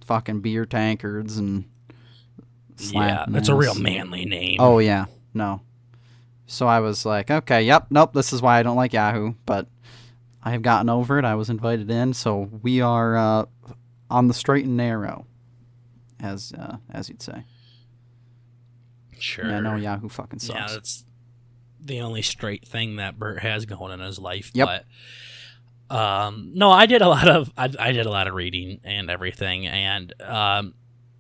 fucking 0.06 0.42
beer 0.42 0.66
tankards 0.66 1.38
and 1.38 1.66
Yeah, 2.78 3.26
that's 3.28 3.50
a 3.50 3.56
real 3.56 3.76
manly 3.76 4.26
name. 4.26 4.58
Oh 4.60 4.80
yeah, 4.80 5.06
no. 5.34 5.62
So 6.48 6.68
I 6.68 6.80
was 6.80 7.06
like, 7.06 7.32
okay, 7.32 7.64
yep, 7.64 7.88
nope. 7.90 8.14
This 8.14 8.32
is 8.32 8.42
why 8.42 8.60
I 8.60 8.64
don't 8.64 8.76
like 8.76 8.94
Yahoo, 8.94 9.34
but 9.46 9.68
I 10.44 10.52
have 10.52 10.62
gotten 10.62 10.90
over 10.90 11.18
it. 11.18 11.26
I 11.26 11.34
was 11.36 11.50
invited 11.50 11.90
in, 11.90 12.14
so 12.14 12.50
we 12.62 12.82
are 12.82 13.18
uh, 13.18 13.46
on 14.12 14.28
the 14.28 14.34
straight 14.34 14.66
and 14.66 14.78
narrow, 14.78 15.26
as 16.20 16.54
uh, 16.54 16.78
as 16.92 17.10
you'd 17.10 17.24
say. 17.24 17.46
sure. 19.18 19.48
Yeah, 19.48 19.60
no, 19.62 19.76
Yahoo 19.76 20.08
fucking 20.10 20.40
sucks. 20.40 20.60
Yeah, 20.60 20.68
that's 20.68 21.06
the 21.80 22.02
only 22.02 22.22
straight 22.22 22.68
thing 22.68 22.98
that 22.98 23.18
Bert 23.18 23.40
has 23.40 23.66
going 23.66 23.92
in 23.92 24.00
his 24.00 24.20
life. 24.20 24.52
Yep. 24.54 24.68
But 24.68 24.86
um, 25.90 26.52
no, 26.54 26.72
I 26.72 26.86
did 26.86 27.02
a 27.02 27.08
lot 27.08 27.28
of 27.28 27.52
I, 27.58 27.70
I 27.80 27.92
did 27.92 28.06
a 28.06 28.12
lot 28.12 28.28
of 28.28 28.34
reading 28.34 28.80
and 28.84 29.10
everything, 29.10 29.68
and 29.68 30.14
um, 30.22 30.74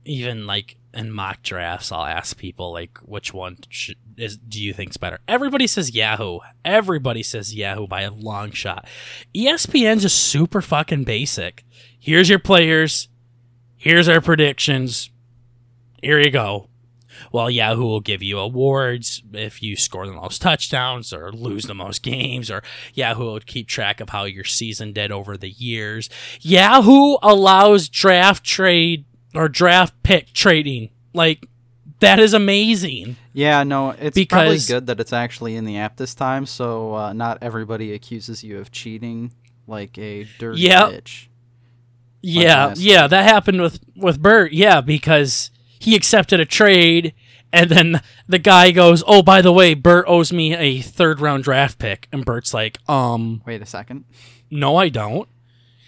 even 0.06 0.48
like 0.48 0.78
in 0.94 1.12
mock 1.12 1.44
drafts, 1.44 1.92
I'll 1.92 2.06
ask 2.06 2.38
people 2.38 2.72
like, 2.72 2.98
which 3.00 3.34
one 3.34 3.58
should, 3.70 3.98
is 4.18 4.38
do 4.38 4.64
you 4.64 4.74
think's 4.74 4.98
better? 4.98 5.20
Everybody 5.28 5.68
says 5.68 5.94
Yahoo. 5.94 6.40
Everybody 6.64 7.22
says 7.22 7.54
Yahoo 7.54 7.86
by 7.86 8.02
a 8.02 8.12
long 8.12 8.52
shot. 8.52 8.88
ESPN's 9.36 10.04
just 10.04 10.18
super 10.18 10.62
fucking 10.62 11.04
basic. 11.04 11.64
Here's 12.00 12.30
your 12.30 12.40
players. 12.40 13.10
Here's 13.76 14.08
our 14.08 14.22
predictions. 14.22 15.10
Here 16.02 16.20
you 16.20 16.32
go. 16.32 16.70
Well, 17.36 17.50
Yahoo 17.50 17.84
will 17.84 18.00
give 18.00 18.24
you 18.24 18.40
awards 18.40 19.22
if 19.34 19.62
you 19.62 19.76
score 19.76 20.08
the 20.08 20.14
most 20.14 20.42
touchdowns 20.42 21.12
or 21.12 21.34
lose 21.34 21.66
the 21.66 21.76
most 21.76 22.02
games, 22.02 22.50
or 22.50 22.64
Yahoo 22.94 23.26
will 23.26 23.40
keep 23.42 23.68
track 23.68 24.00
of 24.00 24.08
how 24.12 24.24
your 24.24 24.46
season 24.46 24.94
did 24.94 25.12
over 25.12 25.36
the 25.36 25.50
years. 25.50 26.10
Yahoo 26.40 27.18
allows 27.22 27.90
draft 27.90 28.46
trade 28.46 29.04
or 29.34 29.50
draft 29.50 29.94
pick 30.02 30.32
trading. 30.32 30.92
Like, 31.14 31.46
that 32.00 32.20
is 32.20 32.34
amazing. 32.34 33.18
Yeah, 33.34 33.64
no, 33.64 33.90
it's 33.90 34.16
Because- 34.16 34.30
probably 34.46 34.60
good 34.80 34.88
that 34.88 35.02
it's 35.02 35.12
actually 35.12 35.58
in 35.58 35.66
the 35.66 35.76
app 35.76 35.98
this 35.98 36.16
time, 36.16 36.46
so 36.46 36.94
uh, 36.96 37.12
not 37.12 37.40
everybody 37.42 37.92
accuses 37.92 38.46
you 38.46 38.60
of 38.60 38.72
cheating 38.72 39.34
like 39.68 39.98
a 39.98 40.26
dirty 40.40 40.62
Yep. 40.62 40.90
bitch. 40.90 41.28
Yeah, 42.22 42.74
yeah, 42.78 43.08
that 43.08 43.24
happened 43.26 43.60
with 43.62 43.82
with 43.98 44.22
Bert. 44.22 44.54
Yeah, 44.54 44.80
because 44.80 45.52
he 45.80 45.96
accepted 45.96 46.40
a 46.40 46.46
trade, 46.46 47.14
and 47.56 47.70
then 47.70 48.02
the 48.28 48.40
guy 48.40 48.72
goes, 48.72 49.04
"Oh, 49.08 49.24
by 49.24 49.42
the 49.42 49.52
way, 49.52 49.74
Bert 49.74 50.06
owes 50.08 50.32
me 50.34 50.56
a 50.56 50.82
third 50.82 51.20
round 51.22 51.44
draft 51.44 51.80
pick," 51.80 52.08
and 52.12 52.24
Bert's 52.26 52.54
like, 52.54 52.78
"Um, 52.88 53.42
Wait 53.46 53.62
a 53.62 53.66
second. 53.66 54.06
no, 54.52 54.76
I 54.76 54.90
don't." 54.90 55.28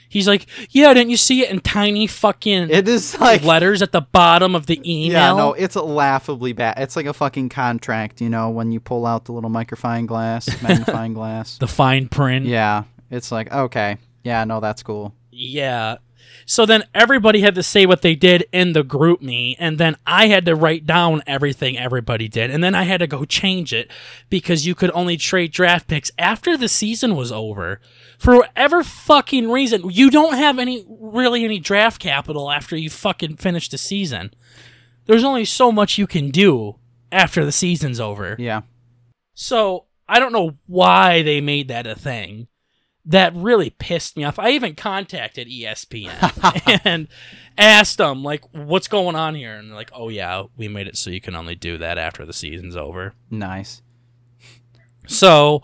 He's 0.09 0.28
like, 0.28 0.45
"Yeah, 0.70 0.93
didn't 0.93 1.09
you 1.09 1.18
see 1.18 1.41
it 1.41 1.51
in 1.51 1.59
tiny 1.59 2.07
fucking 2.07 2.70
It 2.70 2.88
is 2.88 3.20
like 3.20 3.43
letters 3.43 3.82
at 3.82 3.91
the 3.91 4.01
bottom 4.01 4.55
of 4.55 4.65
the 4.65 4.80
email?" 4.86 5.11
Yeah, 5.11 5.34
no, 5.34 5.53
it's 5.53 5.76
laughably 5.76 6.53
bad. 6.53 6.76
It's 6.80 6.95
like 6.95 7.05
a 7.05 7.13
fucking 7.13 7.49
contract, 7.49 8.22
you 8.22 8.30
know, 8.30 8.49
when 8.49 8.72
you 8.72 8.80
pull 8.80 9.05
out 9.05 9.26
the 9.26 9.34
little 9.34 9.49
magnifying 9.49 10.05
glass, 10.05 10.47
magnifying 10.63 11.13
glass. 11.13 11.57
the 11.57 11.68
fine 11.68 12.07
print. 12.07 12.45
Yeah, 12.45 12.84
it's 13.11 13.32
like 13.34 13.51
okay, 13.51 13.97
yeah, 14.24 14.45
no, 14.45 14.59
that's 14.61 14.82
cool. 14.82 15.13
Yeah. 15.32 15.97
So 16.45 16.65
then 16.65 16.84
everybody 16.93 17.41
had 17.41 17.55
to 17.55 17.63
say 17.63 17.86
what 17.86 18.01
they 18.01 18.15
did 18.15 18.45
in 18.51 18.74
the 18.74 18.84
GroupMe, 18.84 19.55
and 19.59 19.78
then 19.78 19.97
I 20.05 20.28
had 20.28 20.45
to 20.45 20.55
write 20.55 20.86
down 20.86 21.22
everything 21.28 21.78
everybody 21.78 22.28
did, 22.28 22.51
and 22.51 22.63
then 22.63 22.74
I 22.76 22.84
had 22.84 22.99
to 22.99 23.07
go 23.07 23.26
change 23.26 23.74
it 23.74 23.91
because 24.30 24.65
you 24.65 24.76
could 24.76 24.91
only 24.93 25.18
trade 25.18 25.51
draft 25.51 25.88
picks 25.88 26.11
after 26.18 26.55
the 26.55 26.70
season 26.70 27.15
was 27.15 27.32
over. 27.32 27.82
For 28.18 28.38
whatever 28.38 28.84
fucking 28.84 29.51
reason, 29.51 29.89
you 29.89 30.09
don't 30.09 30.36
have 30.36 30.59
any 30.59 30.86
really 30.89 31.43
any 31.43 31.59
draft 31.59 31.99
capital 31.99 32.49
after 32.49 32.78
you 32.78 32.89
fucking 32.89 33.38
finish 33.38 33.70
the 33.70 33.78
season. 33.78 34.34
There's 35.05 35.24
only 35.24 35.45
so 35.45 35.72
much 35.72 35.97
you 35.97 36.07
can 36.07 36.32
do 36.32 36.76
after 37.11 37.45
the 37.45 37.51
season's 37.51 37.99
over. 37.99 38.36
Yeah, 38.39 38.61
So 39.34 39.86
I 40.09 40.20
don't 40.20 40.34
know 40.34 40.57
why 40.65 41.22
they 41.22 41.41
made 41.41 41.68
that 41.68 41.88
a 41.88 41.95
thing. 41.95 42.47
That 43.10 43.34
really 43.36 43.70
pissed 43.70 44.18
me 44.18 44.26
off. 44.26 44.38
I 44.38 44.49
even 44.51 44.76
contacted 44.76 45.47
ESPN 45.47 46.82
and 46.86 47.08
asked 47.58 47.97
them 47.97 48.22
like, 48.22 48.43
"What's 48.51 48.88
going 48.89 49.16
on 49.16 49.34
here?" 49.34 49.55
And 49.55 49.70
they're 49.70 49.78
like, 49.78 49.91
"Oh 49.93 50.10
yeah, 50.10 50.43
we 50.58 50.68
made 50.68 50.88
it 50.88 50.97
so 50.97 51.10
you 51.10 51.22
can 51.22 51.36
only 51.36 51.55
do 51.55 51.78
that 51.78 51.97
after 51.97 52.26
the 52.26 52.34
season's 52.34 52.76
over." 52.76 53.14
nice. 53.30 53.82
So 55.08 55.62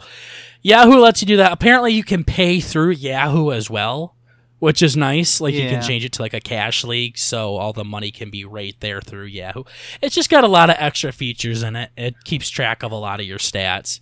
Yahoo 0.62 1.00
lets 1.00 1.22
you 1.22 1.28
do 1.28 1.38
that. 1.38 1.52
Apparently, 1.52 1.92
you 1.92 2.04
can 2.04 2.24
pay 2.24 2.62
through 2.62 2.92
Yahoo 2.92 3.52
as 3.52 3.70
well, 3.70 4.16
which 4.60 4.82
is 4.82 4.96
nice. 4.96 5.42
Like 5.42 5.54
you 5.54 5.68
can 5.70 5.82
change 5.82 6.06
it 6.06 6.14
to 6.14 6.22
like 6.22 6.34
a 6.34 6.40
cash 6.40 6.86
league, 6.86 7.18
so 7.18 7.58
all 7.58 7.74
the 7.74 7.84
money 7.84 8.10
can 8.12 8.30
be 8.30 8.46
right 8.46 8.76
there 8.80 9.02
through 9.02 9.26
Yahoo. 9.26 9.66
It's 10.02 10.16
just 10.16 10.30
got 10.30 10.46
a 10.46 10.48
lot 10.48 10.70
of 10.70 10.78
extra 10.80 11.12
features 11.12 11.62
in 11.62 11.76
it. 11.76 11.92
It 11.98 12.24
keeps 12.24 12.50
track 12.50 12.84
of 12.84 12.94
a 12.94 12.96
lot 12.96 13.20
of 13.20 13.26
your 13.26 13.40
stats. 13.40 14.00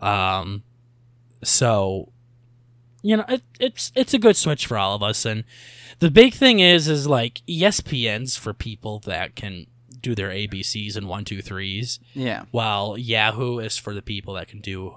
Um, 0.00 0.62
so 1.44 2.12
you 3.02 3.16
know, 3.16 3.24
it, 3.28 3.42
it's 3.60 3.92
it's 3.94 4.14
a 4.14 4.18
good 4.18 4.36
switch 4.36 4.66
for 4.66 4.76
all 4.78 4.94
of 4.94 5.02
us. 5.02 5.24
And 5.24 5.44
the 6.00 6.10
big 6.10 6.34
thing 6.34 6.60
is, 6.60 6.88
is 6.88 7.06
like 7.06 7.42
ESPN's 7.48 8.36
for 8.36 8.52
people 8.52 8.98
that 9.00 9.34
can 9.36 9.66
do 10.00 10.14
their 10.14 10.30
ABCs 10.30 10.96
and 10.96 11.08
one, 11.08 11.24
two, 11.24 11.42
threes 11.42 11.98
Yeah, 12.14 12.44
while 12.52 12.96
Yahoo 12.96 13.58
is 13.58 13.76
for 13.76 13.92
the 13.94 14.02
people 14.02 14.34
that 14.34 14.46
can 14.48 14.60
do 14.60 14.94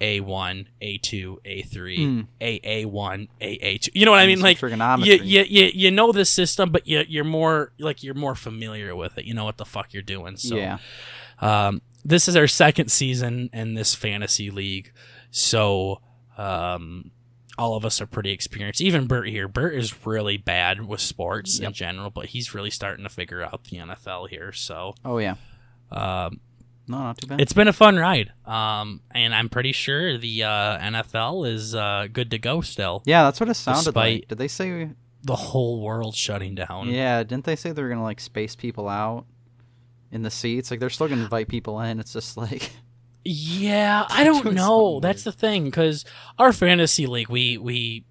A1, 0.00 0.66
A2, 0.80 1.36
A3, 1.44 1.98
Mm. 1.98 2.26
AA1, 2.40 3.28
AA2. 3.40 3.88
You 3.94 4.04
know 4.04 4.10
what 4.12 4.20
I 4.20 4.26
mean? 4.26 4.40
Like 4.40 4.58
trigonometry. 4.58 5.14
you, 5.16 5.22
you, 5.22 5.42
you, 5.48 5.70
you 5.74 5.90
know 5.90 6.12
this 6.12 6.30
system, 6.30 6.70
but 6.70 6.86
you, 6.86 7.02
you're 7.08 7.24
more 7.24 7.72
like 7.78 8.02
you're 8.02 8.14
more 8.14 8.34
familiar 8.34 8.94
with 8.94 9.18
it. 9.18 9.24
You 9.24 9.34
know 9.34 9.44
what 9.44 9.56
the 9.56 9.64
fuck 9.64 9.92
you're 9.92 10.02
doing. 10.02 10.36
So 10.36 10.56
yeah, 10.56 10.78
um, 11.40 11.80
this 12.04 12.28
is 12.28 12.36
our 12.36 12.46
second 12.46 12.90
season 12.90 13.50
in 13.52 13.74
this 13.74 13.94
fantasy 13.94 14.50
league, 14.50 14.92
so 15.30 16.00
um, 16.38 17.10
all 17.58 17.74
of 17.74 17.84
us 17.84 18.00
are 18.00 18.06
pretty 18.06 18.30
experienced. 18.30 18.80
Even 18.80 19.06
Bert 19.06 19.28
here. 19.28 19.48
Bert 19.48 19.74
is 19.74 20.06
really 20.06 20.36
bad 20.36 20.86
with 20.86 21.00
sports 21.00 21.58
in 21.58 21.72
general, 21.72 22.10
but 22.10 22.26
he's 22.26 22.54
really 22.54 22.70
starting 22.70 23.04
to 23.04 23.08
figure 23.08 23.42
out 23.42 23.64
the 23.64 23.78
NFL 23.78 24.28
here. 24.28 24.52
So 24.52 24.94
oh 25.04 25.18
yeah, 25.18 25.36
um, 25.90 26.40
no, 26.86 26.98
not 26.98 27.18
too 27.18 27.26
bad. 27.26 27.40
it's 27.40 27.52
been 27.52 27.68
a 27.68 27.72
fun 27.72 27.96
ride, 27.96 28.32
um, 28.44 29.00
and 29.10 29.34
I'm 29.34 29.48
pretty 29.48 29.72
sure 29.72 30.18
the 30.18 30.44
uh, 30.44 30.78
NFL 30.78 31.48
is 31.50 31.74
uh, 31.74 32.08
good 32.12 32.30
to 32.30 32.38
go 32.38 32.60
still. 32.60 33.02
yeah, 33.06 33.24
that's 33.24 33.40
what 33.40 33.48
it 33.48 33.54
sounded 33.54 33.96
like. 33.96 34.28
Did 34.28 34.38
they 34.38 34.48
say? 34.48 34.90
The 35.22 35.34
whole 35.34 35.80
world 35.80 36.14
shutting 36.14 36.54
down. 36.54 36.88
Yeah, 36.88 37.24
didn't 37.24 37.46
they 37.46 37.56
say 37.56 37.72
they 37.72 37.82
were 37.82 37.88
gonna 37.88 38.02
like 38.04 38.20
space 38.20 38.54
people 38.54 38.88
out 38.88 39.24
in 40.12 40.22
the 40.22 40.30
seats? 40.30 40.70
Like 40.70 40.78
they're 40.78 40.90
still 40.90 41.08
gonna 41.08 41.24
invite 41.24 41.48
people 41.48 41.80
in. 41.80 41.98
It's 41.98 42.12
just 42.12 42.36
like 42.36 42.70
Yeah, 43.26 44.06
I 44.10 44.24
don't 44.24 44.52
know. 44.54 45.00
That's 45.00 45.24
the 45.24 45.32
thing 45.32 45.64
because 45.64 46.04
our 46.38 46.52
fantasy 46.52 47.06
league, 47.06 47.28
we 47.28 47.58
we 47.58 48.04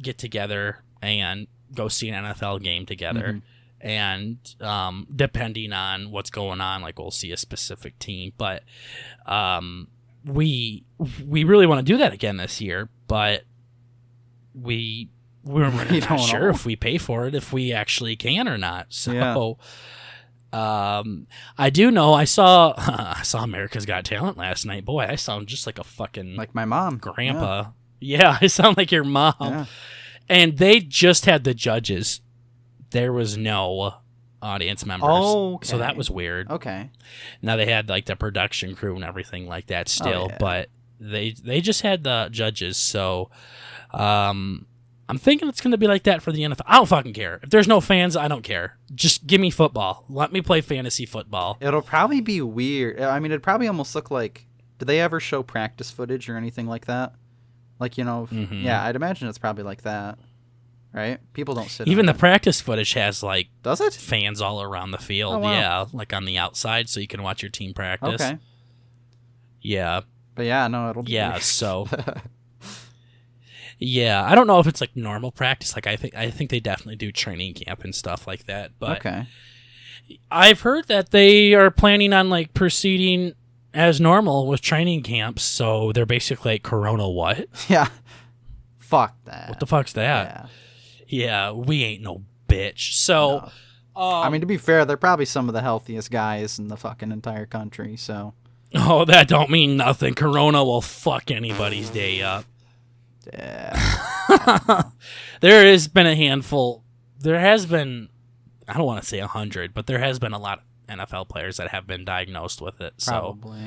get 0.00 0.18
together 0.18 0.82
and 1.02 1.46
go 1.74 1.88
see 1.88 2.08
an 2.08 2.24
NFL 2.24 2.62
game 2.62 2.86
together, 2.86 3.34
Mhm. 3.34 3.42
and 3.80 4.38
um, 4.60 5.06
depending 5.14 5.72
on 5.72 6.10
what's 6.10 6.30
going 6.30 6.60
on, 6.60 6.82
like 6.82 6.98
we'll 6.98 7.10
see 7.10 7.32
a 7.32 7.36
specific 7.36 7.98
team. 7.98 8.32
But 8.38 8.62
um, 9.26 9.88
we 10.24 10.84
we 11.26 11.44
really 11.44 11.66
want 11.66 11.86
to 11.86 11.92
do 11.92 11.98
that 11.98 12.12
again 12.12 12.36
this 12.38 12.60
year, 12.60 12.88
but 13.08 13.42
we 14.54 15.10
we're, 15.44 15.70
we're 15.90 16.00
not 16.00 16.20
sure 16.20 16.40
know. 16.44 16.48
if 16.50 16.64
we 16.64 16.76
pay 16.76 16.96
for 16.98 17.26
it 17.26 17.34
if 17.34 17.52
we 17.52 17.72
actually 17.72 18.16
can 18.16 18.48
or 18.48 18.56
not. 18.58 18.86
So. 18.90 19.12
Yeah. 19.12 19.34
Um, 20.54 21.26
I 21.58 21.70
do 21.70 21.90
know 21.90 22.12
I 22.14 22.24
saw 22.24 22.74
I 22.78 23.22
saw 23.24 23.42
America's 23.42 23.86
Got 23.86 24.04
Talent 24.04 24.36
last 24.38 24.64
night. 24.64 24.84
Boy, 24.84 25.04
I 25.08 25.16
sound 25.16 25.48
just 25.48 25.66
like 25.66 25.78
a 25.78 25.84
fucking 25.84 26.36
Like 26.36 26.54
my 26.54 26.64
mom. 26.64 26.98
grandpa. 26.98 27.70
Yeah. 28.00 28.38
I 28.42 28.46
sound 28.46 28.76
like 28.76 28.92
your 28.92 29.04
mom. 29.04 29.34
Yeah. 29.40 29.48
yeah. 29.50 29.64
And 30.28 30.58
they 30.58 30.80
just 30.80 31.26
had 31.26 31.44
the 31.44 31.54
judges. 31.54 32.20
There 32.90 33.12
was 33.12 33.36
no 33.36 33.94
audience 34.40 34.86
members. 34.86 35.08
Oh, 35.10 35.58
So 35.62 35.78
that 35.78 35.96
was 35.96 36.10
weird. 36.10 36.50
Okay. 36.50 36.90
Now 37.42 37.56
they 37.56 37.66
had 37.66 37.88
like 37.88 38.06
the 38.06 38.14
production 38.16 38.74
crew 38.76 38.94
and 38.94 39.04
everything 39.04 39.46
like 39.46 39.66
that 39.66 39.88
still, 39.88 40.24
Oh, 40.24 40.28
yeah. 40.30 40.36
but 40.38 40.68
they 41.00 41.30
they 41.32 41.60
just 41.60 41.82
had 41.82 42.04
the 42.04 42.28
judges. 42.30 42.76
So 42.76 43.30
um 43.92 44.66
I'm 45.08 45.18
thinking 45.18 45.48
it's 45.48 45.60
going 45.60 45.72
to 45.72 45.78
be 45.78 45.86
like 45.86 46.04
that 46.04 46.22
for 46.22 46.32
the 46.32 46.40
NFL. 46.42 46.62
I 46.66 46.76
don't 46.76 46.86
fucking 46.86 47.12
care. 47.12 47.38
If 47.42 47.50
there's 47.50 47.68
no 47.68 47.80
fans, 47.80 48.16
I 48.16 48.26
don't 48.28 48.42
care. 48.42 48.78
Just 48.94 49.26
give 49.26 49.40
me 49.40 49.50
football. 49.50 50.04
Let 50.08 50.32
me 50.32 50.40
play 50.40 50.60
fantasy 50.62 51.04
football. 51.04 51.58
It'll 51.60 51.82
probably 51.82 52.20
be 52.22 52.40
weird. 52.40 53.00
I 53.00 53.18
mean, 53.20 53.30
it'd 53.30 53.42
probably 53.42 53.68
almost 53.68 53.94
look 53.94 54.10
like. 54.10 54.46
Did 54.78 54.86
they 54.86 55.00
ever 55.00 55.20
show 55.20 55.42
practice 55.42 55.90
footage 55.90 56.28
or 56.28 56.36
anything 56.36 56.66
like 56.66 56.86
that? 56.86 57.12
Like 57.78 57.98
you 57.98 58.04
know, 58.04 58.28
Mhm. 58.32 58.62
yeah, 58.62 58.82
I'd 58.84 58.96
imagine 58.96 59.28
it's 59.28 59.36
probably 59.38 59.62
like 59.64 59.82
that, 59.82 60.18
right? 60.92 61.18
People 61.32 61.54
don't 61.54 61.68
sit. 61.68 61.86
Even 61.88 62.06
the 62.06 62.14
practice 62.14 62.60
footage 62.60 62.92
has 62.94 63.22
like 63.22 63.48
does 63.62 63.80
it? 63.80 63.92
fans 63.94 64.40
all 64.40 64.62
around 64.62 64.92
the 64.92 64.98
field. 64.98 65.34
Oh, 65.34 65.38
wow. 65.38 65.52
Yeah, 65.52 65.84
like 65.92 66.12
on 66.12 66.24
the 66.24 66.38
outside, 66.38 66.88
so 66.88 66.98
you 67.00 67.06
can 67.08 67.22
watch 67.22 67.42
your 67.42 67.50
team 67.50 67.74
practice. 67.74 68.22
Okay, 68.22 68.38
Yeah, 69.60 70.00
but 70.34 70.46
yeah, 70.46 70.66
no, 70.68 70.90
it'll 70.90 71.02
be 71.02 71.12
yeah. 71.12 71.30
weird. 71.32 71.42
So 71.42 71.88
yeah, 73.78 74.24
I 74.24 74.34
don't 74.34 74.46
know 74.46 74.60
if 74.60 74.66
it's 74.66 74.80
like 74.80 74.96
normal 74.96 75.32
practice. 75.32 75.74
Like 75.74 75.86
I 75.86 75.96
think 75.96 76.14
I 76.14 76.30
think 76.30 76.50
they 76.50 76.60
definitely 76.60 76.96
do 76.96 77.12
training 77.12 77.54
camp 77.54 77.84
and 77.84 77.94
stuff 77.94 78.26
like 78.26 78.46
that. 78.46 78.72
But 78.78 78.98
okay, 78.98 79.26
I've 80.30 80.60
heard 80.60 80.88
that 80.88 81.10
they 81.10 81.54
are 81.54 81.70
planning 81.70 82.12
on 82.12 82.30
like 82.30 82.54
proceeding 82.54 83.34
as 83.72 84.00
normal 84.00 84.46
with 84.46 84.60
training 84.60 85.02
camps. 85.02 85.42
So 85.42 85.92
they're 85.92 86.06
basically 86.06 86.52
like 86.52 86.62
Corona. 86.62 87.08
What? 87.08 87.48
yeah. 87.68 87.88
Fuck 88.78 89.16
that. 89.24 89.48
What 89.48 89.60
the 89.60 89.66
fuck's 89.66 89.92
that? 89.94 90.26
Yeah. 90.26 90.46
Yeah, 91.06 91.50
we 91.52 91.84
ain't 91.84 92.02
no 92.02 92.22
bitch. 92.48 92.94
So. 92.94 93.38
No. 93.38 93.50
Um, 93.96 94.24
I 94.24 94.28
mean, 94.28 94.40
to 94.40 94.46
be 94.46 94.56
fair, 94.56 94.84
they're 94.84 94.96
probably 94.96 95.24
some 95.24 95.48
of 95.48 95.52
the 95.52 95.62
healthiest 95.62 96.10
guys 96.10 96.58
in 96.58 96.66
the 96.66 96.76
fucking 96.76 97.12
entire 97.12 97.46
country. 97.46 97.96
So 97.96 98.34
Oh, 98.74 99.04
that 99.04 99.28
don't 99.28 99.50
mean 99.50 99.76
nothing. 99.76 100.14
Corona 100.14 100.64
will 100.64 100.80
fuck 100.80 101.30
anybody's 101.30 101.90
day 101.90 102.22
up. 102.22 102.44
Yeah, 103.32 104.82
there 105.40 105.64
has 105.66 105.88
been 105.88 106.06
a 106.06 106.14
handful. 106.16 106.82
There 107.20 107.38
has 107.40 107.66
been, 107.66 108.08
I 108.68 108.74
don't 108.74 108.86
want 108.86 109.02
to 109.02 109.08
say 109.08 109.18
a 109.20 109.26
hundred, 109.26 109.74
but 109.74 109.86
there 109.86 109.98
has 109.98 110.18
been 110.18 110.32
a 110.32 110.38
lot 110.38 110.58
of 110.88 110.96
NFL 110.98 111.28
players 111.28 111.56
that 111.56 111.68
have 111.68 111.86
been 111.86 112.04
diagnosed 112.04 112.60
with 112.60 112.80
it. 112.80 112.94
So, 112.98 113.12
probably. 113.40 113.60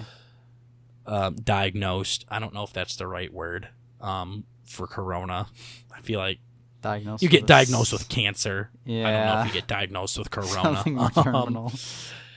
um, 1.06 1.36
diagnosed. 1.36 2.26
I 2.30 2.40
don't 2.40 2.54
know 2.54 2.64
if 2.64 2.74
that's 2.74 2.96
the 2.96 3.08
right 3.08 3.34
word 3.34 3.70
um, 4.02 4.44
for 4.66 4.88
Corona. 4.88 5.48
I 5.96 6.02
feel 6.02 6.20
like 6.20 6.40
Diagnosed. 6.82 7.24
you 7.24 7.30
get 7.30 7.42
with 7.44 7.48
diagnosed 7.48 7.92
with 7.92 8.08
cancer. 8.08 8.70
Yeah. 8.86 9.08
I 9.08 9.12
don't 9.12 9.26
know 9.36 9.42
if 9.42 9.48
you 9.48 9.54
get 9.54 9.68
diagnosed 9.68 10.18
with 10.20 10.30
Corona. 10.32 10.54
something 10.76 10.96
more 10.96 11.10
Um, 11.16 11.24
terminal. 11.24 11.72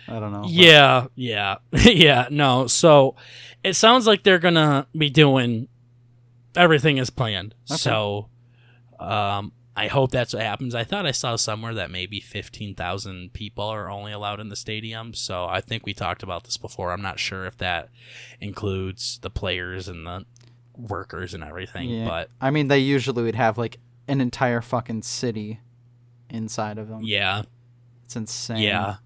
I 0.08 0.18
don't 0.18 0.32
know. 0.32 0.40
but- 0.42 0.50
Yeah, 0.50 1.06
yeah, 1.14 1.56
yeah. 1.72 2.28
No, 2.30 2.66
so 2.66 3.16
it 3.62 3.74
sounds 3.74 4.06
like 4.06 4.22
they're 4.24 4.38
gonna 4.38 4.86
be 4.96 5.10
doing 5.10 5.68
everything 6.56 6.98
is 6.98 7.10
planned. 7.10 7.54
Okay. 7.70 7.76
So, 7.78 8.28
um, 8.98 9.52
I 9.76 9.86
hope 9.86 10.10
that's 10.10 10.34
what 10.34 10.42
happens. 10.42 10.74
I 10.74 10.84
thought 10.84 11.06
I 11.06 11.12
saw 11.12 11.36
somewhere 11.36 11.72
that 11.74 11.90
maybe 11.90 12.20
fifteen 12.20 12.74
thousand 12.74 13.32
people 13.32 13.64
are 13.64 13.88
only 13.88 14.12
allowed 14.12 14.40
in 14.40 14.48
the 14.48 14.56
stadium. 14.56 15.14
So 15.14 15.46
I 15.46 15.60
think 15.60 15.86
we 15.86 15.94
talked 15.94 16.22
about 16.22 16.44
this 16.44 16.56
before. 16.56 16.92
I'm 16.92 17.00
not 17.02 17.18
sure 17.18 17.46
if 17.46 17.56
that 17.58 17.88
includes 18.40 19.18
the 19.22 19.30
players 19.30 19.88
and 19.88 20.06
the 20.06 20.24
workers 20.76 21.34
and 21.34 21.44
everything, 21.44 21.88
Yeah. 21.88 22.06
but 22.06 22.30
I 22.40 22.50
mean, 22.50 22.68
they 22.68 22.78
usually 22.80 23.22
would 23.22 23.34
have 23.36 23.58
like 23.58 23.78
an 24.08 24.20
entire 24.20 24.60
fucking 24.60 25.02
city 25.02 25.60
inside 26.28 26.78
of 26.78 26.88
them. 26.88 27.00
yeah, 27.04 27.42
It's 28.04 28.16
insane. 28.16 28.58
Yeah. 28.58 28.96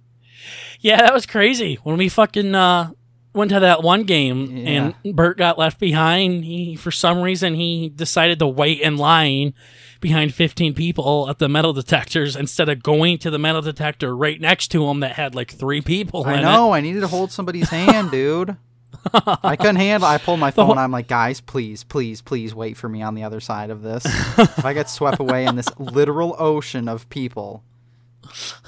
Yeah, 0.81 0.99
that 0.99 1.15
was 1.15 1.27
crazy. 1.27 1.77
When 1.85 1.97
we 1.97 2.09
fucking 2.09 2.55
uh 2.55 2.91
went 3.35 3.51
to 3.51 3.61
that 3.61 3.83
one 3.83 4.05
game 4.05 4.67
and 4.67 4.95
Bert 5.15 5.37
got 5.37 5.59
left 5.59 5.79
behind, 5.81 6.45
he 6.45 6.77
for 6.77 6.91
some 6.91 7.21
reason 7.21 7.55
he 7.55 7.89
decided 7.91 8.39
to 8.39 8.47
wait 8.47 8.81
in 8.81 8.97
line 8.97 9.53
behind 10.01 10.33
15 10.35 10.75
people 10.75 11.29
at 11.31 11.39
the 11.39 11.49
metal 11.49 11.73
detectors 11.73 12.37
instead 12.37 12.69
of 12.69 12.83
going 12.83 13.19
to 13.19 13.31
the 13.31 13.39
metal 13.39 13.63
detector 13.63 14.15
right 14.17 14.41
next 14.41 14.69
to 14.69 14.87
him 14.89 15.01
that 15.01 15.13
had 15.13 15.35
like 15.35 15.51
3 15.51 15.81
people 15.81 16.25
I 16.27 16.41
know. 16.43 16.73
I 16.73 16.81
needed 16.81 17.01
to 17.01 17.09
hold 17.09 17.33
somebody's 17.33 17.69
hand, 17.71 18.11
dude. 18.11 18.57
I 19.13 19.57
couldn't 19.57 19.77
handle. 19.77 20.09
I 20.09 20.19
pulled 20.19 20.41
my 20.41 20.51
The 20.51 20.65
whole- 20.65 20.75
phone. 20.75 20.79
I'm 20.83 20.91
like, 20.93 21.09
guys, 21.09 21.41
please, 21.41 21.85
please, 21.85 22.23
please 22.23 22.55
wait 22.55 22.77
for 22.77 22.89
me 22.89 23.03
on 23.03 23.15
the 23.15 23.23
other 23.25 23.41
side 23.41 23.71
of 23.71 23.83
this. 23.83 24.05
if 24.39 24.65
I 24.65 24.73
get 24.73 24.89
swept 24.89 25.21
away 25.21 25.45
in 25.47 25.57
this 25.57 25.69
literal 25.79 26.37
ocean 26.39 26.89
of 26.89 27.09
people, 27.11 27.63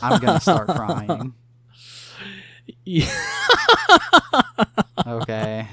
I'm 0.02 0.20
gonna 0.20 0.40
start 0.40 0.68
crying. 0.68 1.32
it. 2.66 3.08
Okay. 5.06 5.68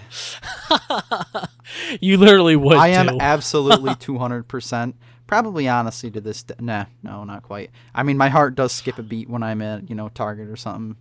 you 2.01 2.17
literally 2.17 2.55
would 2.55 2.77
I 2.77 2.89
am 2.89 3.17
absolutely 3.19 3.91
200%. 3.95 4.93
Probably 5.25 5.67
honestly 5.67 6.11
to 6.11 6.21
this 6.21 6.43
day. 6.43 6.55
Nah, 6.59 6.85
no, 7.01 7.23
not 7.23 7.43
quite. 7.43 7.71
I 7.95 8.03
mean, 8.03 8.17
my 8.17 8.29
heart 8.29 8.55
does 8.55 8.71
skip 8.71 8.99
a 8.99 9.03
beat 9.03 9.29
when 9.29 9.41
I'm 9.41 9.61
at, 9.61 9.89
you 9.89 9.95
know, 9.95 10.09
Target 10.09 10.49
or 10.49 10.55
something. 10.55 10.97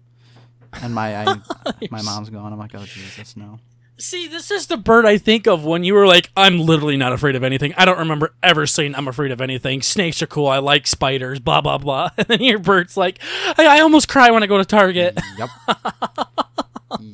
And 0.80 0.94
my 0.94 1.16
I, 1.16 1.40
my 1.90 2.02
mom's 2.02 2.30
gone. 2.30 2.52
I'm 2.52 2.58
like, 2.58 2.74
oh, 2.74 2.84
Jesus, 2.84 3.36
no. 3.36 3.58
See, 3.98 4.26
this 4.26 4.50
is 4.50 4.66
the 4.66 4.76
bird 4.76 5.04
I 5.04 5.18
think 5.18 5.46
of 5.46 5.64
when 5.64 5.84
you 5.84 5.94
were 5.94 6.06
like, 6.06 6.30
I'm 6.36 6.58
literally 6.58 6.96
not 6.96 7.12
afraid 7.12 7.36
of 7.36 7.44
anything. 7.44 7.74
I 7.76 7.84
don't 7.84 7.98
remember 7.98 8.34
ever 8.42 8.66
saying 8.66 8.94
I'm 8.94 9.06
afraid 9.06 9.30
of 9.30 9.40
anything. 9.40 9.82
Snakes 9.82 10.22
are 10.22 10.26
cool. 10.26 10.48
I 10.48 10.58
like 10.58 10.86
spiders, 10.86 11.38
blah, 11.38 11.60
blah, 11.60 11.78
blah. 11.78 12.10
And 12.18 12.26
then 12.26 12.40
your 12.40 12.58
bird's 12.58 12.96
like, 12.96 13.18
I, 13.58 13.78
I 13.78 13.80
almost 13.80 14.08
cry 14.08 14.30
when 14.30 14.42
I 14.42 14.46
go 14.46 14.58
to 14.58 14.64
Target. 14.64 15.18
Yep. 15.38 15.50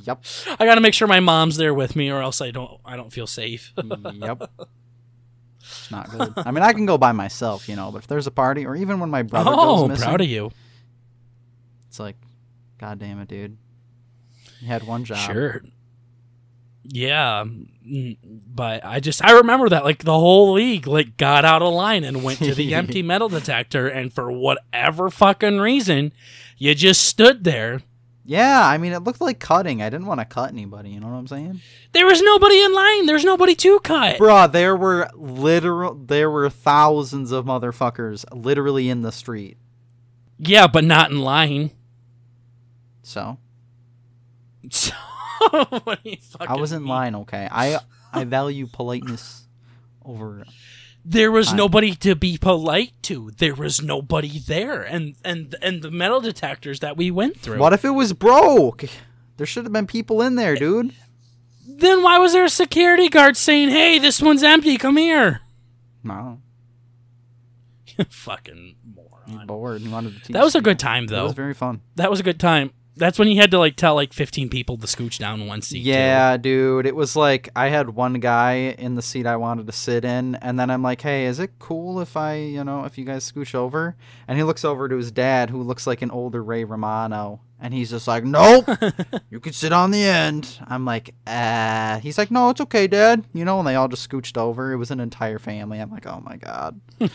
yep. 0.06 0.24
I 0.58 0.64
got 0.64 0.74
to 0.74 0.80
make 0.80 0.94
sure 0.94 1.06
my 1.06 1.20
mom's 1.20 1.56
there 1.56 1.74
with 1.74 1.94
me 1.94 2.10
or 2.10 2.20
else 2.20 2.40
I 2.40 2.50
don't 2.50 2.80
I 2.84 2.96
don't 2.96 3.12
feel 3.12 3.26
safe. 3.26 3.72
Yep. 4.12 4.50
It's 5.60 5.90
not 5.90 6.10
good. 6.10 6.32
I 6.36 6.50
mean, 6.50 6.62
I 6.62 6.72
can 6.72 6.86
go 6.86 6.96
by 6.96 7.12
myself, 7.12 7.68
you 7.68 7.76
know, 7.76 7.92
but 7.92 7.98
if 7.98 8.06
there's 8.06 8.26
a 8.26 8.30
party, 8.30 8.64
or 8.64 8.74
even 8.74 9.00
when 9.00 9.10
my 9.10 9.22
brother 9.22 9.50
oh, 9.52 9.80
goes 9.80 9.88
missing, 9.90 10.04
proud 10.04 10.20
of 10.22 10.26
you. 10.26 10.50
it's 11.88 12.00
like, 12.00 12.16
God 12.78 12.98
damn 12.98 13.20
it, 13.20 13.28
dude. 13.28 13.58
You 14.60 14.68
had 14.68 14.84
one 14.84 15.04
job. 15.04 15.18
Sure. 15.18 15.62
Yeah, 16.90 17.44
mm, 17.44 18.16
but 18.22 18.82
I 18.84 19.00
just 19.00 19.22
I 19.22 19.32
remember 19.32 19.68
that 19.68 19.84
like 19.84 20.04
the 20.04 20.18
whole 20.18 20.54
league 20.54 20.86
like 20.86 21.18
got 21.18 21.44
out 21.44 21.60
of 21.60 21.74
line 21.74 22.02
and 22.02 22.24
went 22.24 22.38
to 22.38 22.54
the 22.54 22.74
empty 22.80 23.02
metal 23.02 23.28
detector 23.28 23.86
and 23.88 24.10
for 24.10 24.32
whatever 24.32 25.10
fucking 25.10 25.58
reason 25.58 26.12
you 26.56 26.74
just 26.74 27.04
stood 27.04 27.44
there 27.44 27.82
Yeah, 28.24 28.66
I 28.66 28.78
mean, 28.78 28.92
it 28.92 29.04
looked 29.04 29.20
like 29.20 29.38
cutting. 29.38 29.82
I 29.82 29.90
didn't 29.90 30.06
want 30.06 30.20
to 30.20 30.24
cut 30.24 30.50
anybody. 30.50 30.90
You 30.90 31.00
know 31.00 31.08
what 31.08 31.18
I'm 31.18 31.26
saying? 31.26 31.60
There 31.92 32.06
was 32.06 32.20
nobody 32.22 32.58
in 32.62 32.74
line. 32.74 33.06
There's 33.06 33.24
nobody 33.24 33.54
to 33.54 33.80
cut. 33.80 34.16
Bruh, 34.18 34.50
there 34.50 34.76
were 34.76 35.08
literal, 35.14 35.94
there 35.94 36.30
were 36.30 36.48
thousands 36.50 37.32
of 37.32 37.44
motherfuckers 37.44 38.24
literally 38.32 38.88
in 38.88 39.02
the 39.02 39.12
street. 39.12 39.56
Yeah, 40.38 40.66
but 40.66 40.84
not 40.84 41.10
in 41.10 41.20
line. 41.20 41.70
So 43.02 43.38
So, 44.70 44.92
what 45.84 46.02
do 46.04 46.10
you 46.10 46.16
fucking 46.20 46.48
I 46.48 46.56
was 46.60 46.72
in 46.72 46.82
mean? 46.82 46.88
line. 46.88 47.14
Okay, 47.16 47.48
I 47.50 47.78
I 48.12 48.24
value 48.24 48.66
politeness 48.66 49.44
over. 50.04 50.44
There 51.04 51.30
was 51.30 51.48
Fine. 51.48 51.56
nobody 51.56 51.94
to 51.96 52.14
be 52.14 52.36
polite 52.38 52.92
to. 53.02 53.30
There 53.38 53.54
was 53.54 53.80
nobody 53.82 54.38
there, 54.40 54.82
and 54.82 55.14
and 55.24 55.54
and 55.62 55.80
the 55.82 55.90
metal 55.90 56.20
detectors 56.20 56.80
that 56.80 56.96
we 56.96 57.10
went 57.10 57.38
through. 57.38 57.58
What 57.58 57.72
if 57.72 57.84
it 57.84 57.90
was 57.90 58.12
broke? 58.12 58.84
There 59.36 59.46
should 59.46 59.64
have 59.64 59.72
been 59.72 59.86
people 59.86 60.20
in 60.22 60.34
there, 60.34 60.54
dude. 60.56 60.94
Then 61.66 62.02
why 62.02 62.18
was 62.18 62.32
there 62.32 62.44
a 62.44 62.50
security 62.50 63.08
guard 63.08 63.36
saying, 63.36 63.68
"Hey, 63.70 63.98
this 63.98 64.20
one's 64.20 64.42
empty. 64.42 64.76
Come 64.76 64.96
here"? 64.96 65.40
No, 66.02 66.40
fucking 68.10 68.76
moron. 68.94 69.46
bored. 69.46 69.86
Wanted 69.90 70.22
to. 70.24 70.32
That 70.32 70.44
was 70.44 70.54
a 70.54 70.60
good 70.60 70.78
time, 70.78 71.04
It 71.04 71.10
though. 71.10 71.24
was 71.24 71.32
very 71.34 71.54
fun. 71.54 71.80
that 71.96 72.10
was 72.10 72.20
a 72.20 72.22
good 72.22 72.40
time. 72.40 72.70
That's 72.98 73.18
when 73.18 73.28
you 73.28 73.36
had 73.40 73.50
to 73.52 73.58
like 73.58 73.76
tell 73.76 73.94
like 73.94 74.12
15 74.12 74.48
people 74.48 74.76
to 74.76 74.86
scooch 74.86 75.18
down 75.18 75.46
one 75.46 75.62
seat. 75.62 75.82
too. 75.82 75.88
Yeah, 75.90 76.36
dude. 76.36 76.86
It 76.86 76.94
was 76.96 77.16
like 77.16 77.48
I 77.56 77.68
had 77.68 77.90
one 77.90 78.14
guy 78.14 78.74
in 78.78 78.94
the 78.96 79.02
seat 79.02 79.26
I 79.26 79.36
wanted 79.36 79.66
to 79.66 79.72
sit 79.72 80.04
in, 80.04 80.34
and 80.36 80.58
then 80.58 80.70
I'm 80.70 80.82
like, 80.82 81.00
"Hey, 81.00 81.26
is 81.26 81.38
it 81.38 81.52
cool 81.58 82.00
if 82.00 82.16
I, 82.16 82.34
you 82.36 82.64
know, 82.64 82.84
if 82.84 82.98
you 82.98 83.04
guys 83.04 83.30
scooch 83.30 83.54
over?" 83.54 83.96
And 84.26 84.36
he 84.36 84.44
looks 84.44 84.64
over 84.64 84.88
to 84.88 84.96
his 84.96 85.10
dad, 85.10 85.50
who 85.50 85.62
looks 85.62 85.86
like 85.86 86.02
an 86.02 86.10
older 86.10 86.42
Ray 86.42 86.64
Romano, 86.64 87.40
and 87.60 87.72
he's 87.72 87.90
just 87.90 88.08
like, 88.08 88.24
"Nope, 88.24 88.68
you 89.30 89.40
can 89.40 89.52
sit 89.52 89.72
on 89.72 89.90
the 89.90 90.02
end." 90.04 90.58
I'm 90.66 90.84
like, 90.84 91.14
"Ah." 91.26 92.00
He's 92.02 92.18
like, 92.18 92.30
"No, 92.30 92.50
it's 92.50 92.60
okay, 92.62 92.86
Dad." 92.86 93.24
You 93.32 93.44
know, 93.44 93.58
and 93.58 93.66
they 93.68 93.74
all 93.76 93.88
just 93.88 94.08
scooched 94.08 94.36
over. 94.36 94.72
It 94.72 94.76
was 94.76 94.90
an 94.90 95.00
entire 95.00 95.38
family. 95.38 95.78
I'm 95.78 95.90
like, 95.90 96.06
"Oh 96.06 96.20
my 96.24 96.36
god." 96.36 96.80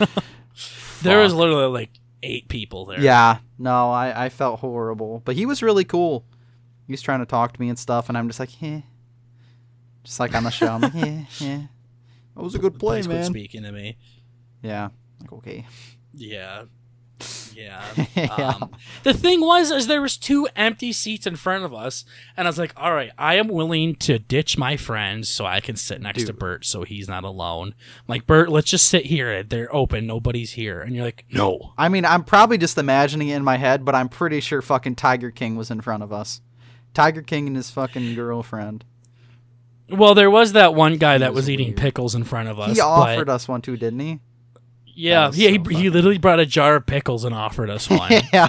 There 1.02 1.18
was 1.18 1.34
literally 1.34 1.66
like 1.66 1.90
eight 2.24 2.48
people 2.48 2.86
there. 2.86 3.00
Yeah, 3.00 3.38
no, 3.58 3.90
I, 3.90 4.24
I 4.26 4.28
felt 4.28 4.60
horrible. 4.60 5.22
But 5.24 5.36
he 5.36 5.46
was 5.46 5.62
really 5.62 5.84
cool. 5.84 6.24
He 6.86 6.92
was 6.92 7.02
trying 7.02 7.20
to 7.20 7.26
talk 7.26 7.52
to 7.52 7.60
me 7.60 7.68
and 7.68 7.78
stuff, 7.78 8.08
and 8.08 8.18
I'm 8.18 8.26
just 8.28 8.40
like, 8.40 8.50
eh. 8.62 8.80
Just 10.02 10.20
like 10.20 10.34
on 10.34 10.44
the 10.44 10.50
show, 10.50 10.66
I'm 10.68 10.80
like, 10.82 10.94
yeah, 10.94 11.24
yeah. 11.38 11.60
That 12.36 12.42
was 12.42 12.56
a 12.56 12.58
good 12.58 12.78
play, 12.80 12.98
Please 12.98 13.06
quit 13.06 13.18
man. 13.20 13.24
speaking 13.26 13.62
to 13.62 13.70
me. 13.70 13.96
Yeah. 14.60 14.88
Like, 15.20 15.32
okay. 15.34 15.66
Yeah. 16.12 16.64
Yeah. 17.54 17.84
Yeah. 18.14 18.26
Um, 18.26 18.70
the 19.02 19.12
thing 19.12 19.40
was, 19.40 19.70
is 19.70 19.86
there 19.86 20.00
was 20.00 20.16
two 20.16 20.46
empty 20.54 20.92
seats 20.92 21.26
in 21.26 21.34
front 21.36 21.64
of 21.64 21.74
us, 21.74 22.04
and 22.36 22.46
I 22.46 22.48
was 22.48 22.58
like, 22.58 22.72
"All 22.76 22.94
right, 22.94 23.10
I 23.18 23.34
am 23.36 23.48
willing 23.48 23.96
to 23.96 24.18
ditch 24.18 24.56
my 24.56 24.76
friends 24.76 25.28
so 25.28 25.44
I 25.44 25.60
can 25.60 25.74
sit 25.74 26.00
next 26.00 26.26
to 26.26 26.32
Bert, 26.32 26.64
so 26.64 26.84
he's 26.84 27.08
not 27.08 27.24
alone." 27.24 27.74
I'm 27.98 28.04
like, 28.06 28.26
Bert, 28.26 28.50
let's 28.50 28.70
just 28.70 28.88
sit 28.88 29.06
here. 29.06 29.42
They're 29.42 29.74
open. 29.74 30.06
Nobody's 30.06 30.52
here. 30.52 30.80
And 30.80 30.94
you're 30.94 31.04
like, 31.04 31.24
"No." 31.30 31.72
I 31.76 31.88
mean, 31.88 32.04
I'm 32.04 32.22
probably 32.22 32.56
just 32.56 32.78
imagining 32.78 33.28
it 33.28 33.36
in 33.36 33.44
my 33.44 33.56
head, 33.56 33.84
but 33.84 33.94
I'm 33.94 34.08
pretty 34.08 34.40
sure 34.40 34.62
fucking 34.62 34.94
Tiger 34.94 35.30
King 35.30 35.56
was 35.56 35.70
in 35.70 35.80
front 35.80 36.02
of 36.02 36.12
us. 36.12 36.40
Tiger 36.94 37.22
King 37.22 37.48
and 37.48 37.56
his 37.56 37.70
fucking 37.70 38.14
girlfriend. 38.14 38.84
Well, 39.90 40.14
there 40.14 40.30
was 40.30 40.52
that 40.52 40.74
one 40.74 40.96
guy 40.96 41.18
that 41.18 41.32
was 41.32 41.44
was 41.44 41.50
eating 41.50 41.68
weird. 41.68 41.78
pickles 41.78 42.14
in 42.14 42.24
front 42.24 42.48
of 42.48 42.58
us. 42.58 42.74
He 42.74 42.80
offered 42.80 43.26
but, 43.26 43.34
us 43.34 43.48
one 43.48 43.60
too, 43.60 43.76
didn't 43.76 44.00
he? 44.00 44.20
Yeah, 44.94 45.30
yeah. 45.34 45.56
so 45.56 45.70
he, 45.70 45.76
he 45.76 45.90
literally 45.90 46.18
brought 46.18 46.40
a 46.40 46.46
jar 46.46 46.76
of 46.76 46.86
pickles 46.86 47.24
and 47.24 47.34
offered 47.34 47.70
us 47.70 47.88
one. 47.90 48.12
yeah. 48.32 48.48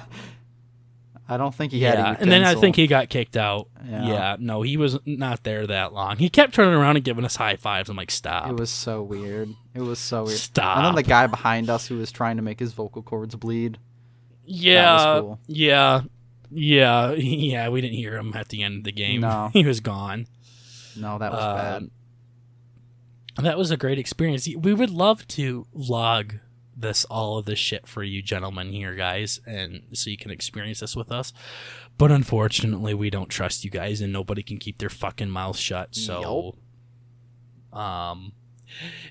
I 1.28 1.38
don't 1.38 1.56
think 1.56 1.72
he 1.72 1.82
had 1.82 1.98
yeah, 1.98 2.16
and 2.20 2.32
then 2.32 2.44
I 2.44 2.54
think 2.54 2.76
he 2.76 2.86
got 2.86 3.10
kicked 3.10 3.36
out. 3.36 3.68
Yeah. 3.84 4.08
Yeah. 4.08 4.36
no, 4.40 4.62
he 4.62 4.78
was 4.78 5.00
not 5.08 5.44
there 5.44 5.66
that 5.66 5.92
long. 5.92 6.18
He 6.18 6.30
kept 6.30 6.54
turning 6.54 6.76
around 6.76 6.98
and 6.98 7.04
giving 7.06 7.26
us 7.26 7.36
high 7.36 7.56
fives. 7.56 7.90
I'm 7.90 7.98
like, 7.98 8.12
stop, 8.12 8.48
It 8.48 8.58
was 8.58 8.70
so 8.70 9.02
weird. 9.02 9.50
It 9.74 9.82
was 9.82 9.98
so 9.98 10.26
weird. 10.26 10.38
stop. 10.38 10.78
And 10.78 10.86
then 10.86 10.96
the 10.96 11.02
guy 11.02 11.26
behind 11.26 11.68
us 11.68 11.88
who 11.88 11.98
was 11.98 12.12
trying 12.12 12.36
to 12.36 12.44
make 12.44 12.60
his 12.60 12.74
vocal 12.74 13.02
cords 13.02 13.36
bleed. 13.36 13.80
yeah, 14.46 15.20
cool. 15.20 15.40
yeah, 15.48 16.02
yeah, 16.52 17.12
yeah. 17.14 17.70
We 17.70 17.82
didn't 17.82 17.98
hear 17.98 18.18
him 18.18 18.32
at 18.36 18.50
the 18.50 18.62
end 18.62 18.78
of 18.78 18.84
the 18.84 18.92
game. 18.92 19.22
No. 19.22 19.50
he 19.54 19.66
was 19.66 19.80
gone. 19.80 20.28
No, 20.96 21.18
that 21.18 21.32
was 21.32 21.42
uh, 21.44 21.56
bad. 21.56 21.90
That 23.38 23.58
was 23.58 23.72
a 23.72 23.78
great 23.78 24.00
experience. 24.00 24.48
We 24.58 24.74
would 24.74 24.90
love 24.90 25.28
to 25.30 25.68
log 25.74 26.36
this 26.78 27.06
all 27.06 27.38
of 27.38 27.46
this 27.46 27.58
shit 27.58 27.88
for 27.88 28.04
you 28.04 28.22
gentlemen 28.22 28.70
here 28.74 28.96
guys 28.96 29.40
and 29.48 29.82
so 29.94 30.10
you 30.10 30.18
can 30.18 30.30
experience 30.30 30.82
this 30.82 30.94
with 30.94 31.10
us 31.10 31.32
but 31.98 32.12
unfortunately 32.12 32.94
we 32.94 33.10
don't 33.10 33.30
trust 33.30 33.64
you 33.64 33.70
guys 33.72 34.02
and 34.02 34.12
nobody 34.12 34.44
can 34.44 34.58
keep 34.58 34.78
their 34.78 34.90
fucking 34.90 35.30
mouth 35.30 35.56
shut 35.58 35.96
so 35.96 36.58
um 37.72 38.34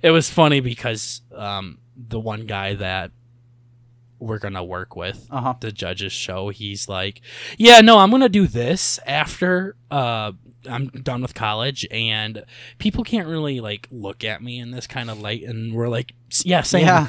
it 0.02 0.10
was 0.10 0.28
funny 0.28 0.60
because 0.60 1.22
um 1.34 1.78
the 1.96 2.20
one 2.20 2.44
guy 2.44 2.74
that 2.74 3.12
we're 4.18 4.38
gonna 4.38 4.62
work 4.62 4.94
with 4.94 5.26
Uh 5.30 5.40
huh. 5.40 5.54
the 5.58 5.72
judges 5.72 6.12
show 6.12 6.50
he's 6.50 6.86
like 6.86 7.22
yeah 7.56 7.80
no 7.80 7.96
i'm 7.98 8.10
gonna 8.10 8.28
do 8.28 8.46
this 8.46 9.00
after 9.06 9.74
uh 9.90 10.32
i'm 10.68 10.86
done 10.88 11.22
with 11.22 11.34
college 11.34 11.86
and 11.90 12.44
people 12.78 13.04
can't 13.04 13.28
really 13.28 13.60
like 13.60 13.88
look 13.90 14.24
at 14.24 14.42
me 14.42 14.58
in 14.58 14.70
this 14.70 14.86
kind 14.86 15.10
of 15.10 15.20
light 15.20 15.42
and 15.42 15.74
we're 15.74 15.88
like 15.88 16.14
yeah 16.44 16.62
same 16.62 16.84
Yeah. 16.86 17.06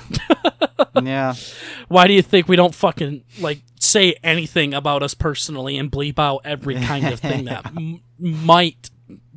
yeah. 1.04 1.34
why 1.88 2.08
do 2.08 2.14
you 2.14 2.22
think 2.22 2.48
we 2.48 2.56
don't 2.56 2.76
fucking 2.76 3.24
like 3.40 3.62
say 3.80 4.16
anything 4.24 4.74
about 4.74 5.04
us 5.04 5.14
personally 5.14 5.78
and 5.78 5.92
bleep 5.92 6.20
out 6.20 6.42
every 6.46 6.76
kind 6.76 7.06
of 7.08 7.20
thing 7.20 7.46
that 7.46 7.66
m- 7.78 8.02
might 8.20 8.90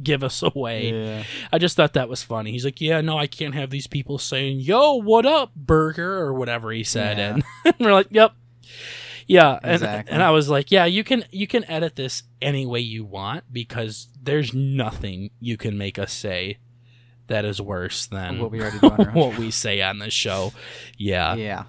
give 0.02 0.24
us 0.24 0.42
away 0.42 0.90
Yeah. 0.92 1.22
I 1.52 1.58
just 1.58 1.76
thought 1.76 1.92
that 1.94 2.08
was 2.08 2.22
funny. 2.22 2.52
He's 2.52 2.64
like, 2.64 2.80
"Yeah, 2.80 3.00
no, 3.02 3.18
I 3.18 3.26
can't 3.26 3.54
have 3.54 3.68
these 3.68 3.86
people 3.86 4.16
saying, 4.18 4.60
"Yo, 4.60 4.94
what 4.94 5.26
up, 5.26 5.54
burger?" 5.54 6.16
or 6.18 6.32
whatever 6.32 6.70
he 6.72 6.84
said." 6.84 7.18
Yeah. 7.18 7.34
And 7.66 7.74
we're 7.80 7.92
like, 7.92 8.06
"Yep." 8.10 8.32
Yeah, 9.28 9.58
and, 9.62 9.72
Exactly. 9.74 10.12
and 10.12 10.22
I 10.22 10.30
was 10.30 10.48
like, 10.48 10.70
"Yeah, 10.70 10.86
you 10.86 11.04
can 11.04 11.24
you 11.30 11.46
can 11.46 11.64
edit 11.70 11.96
this 11.96 12.22
any 12.40 12.64
way 12.64 12.80
you 12.80 13.04
want 13.04 13.44
because 13.52 14.08
there's 14.20 14.54
nothing 14.54 15.30
you 15.38 15.58
can 15.58 15.76
make 15.76 15.98
us 15.98 16.12
say 16.12 16.58
that 17.26 17.44
is 17.44 17.60
worse 17.60 18.06
than 18.06 18.40
What 18.40 18.50
we 18.50 18.62
already 18.62 18.78
what 19.12 19.38
we 19.38 19.50
say 19.50 19.82
on 19.82 19.98
this 19.98 20.14
show." 20.14 20.52
Yeah. 20.96 21.34
Yeah. 21.34 21.64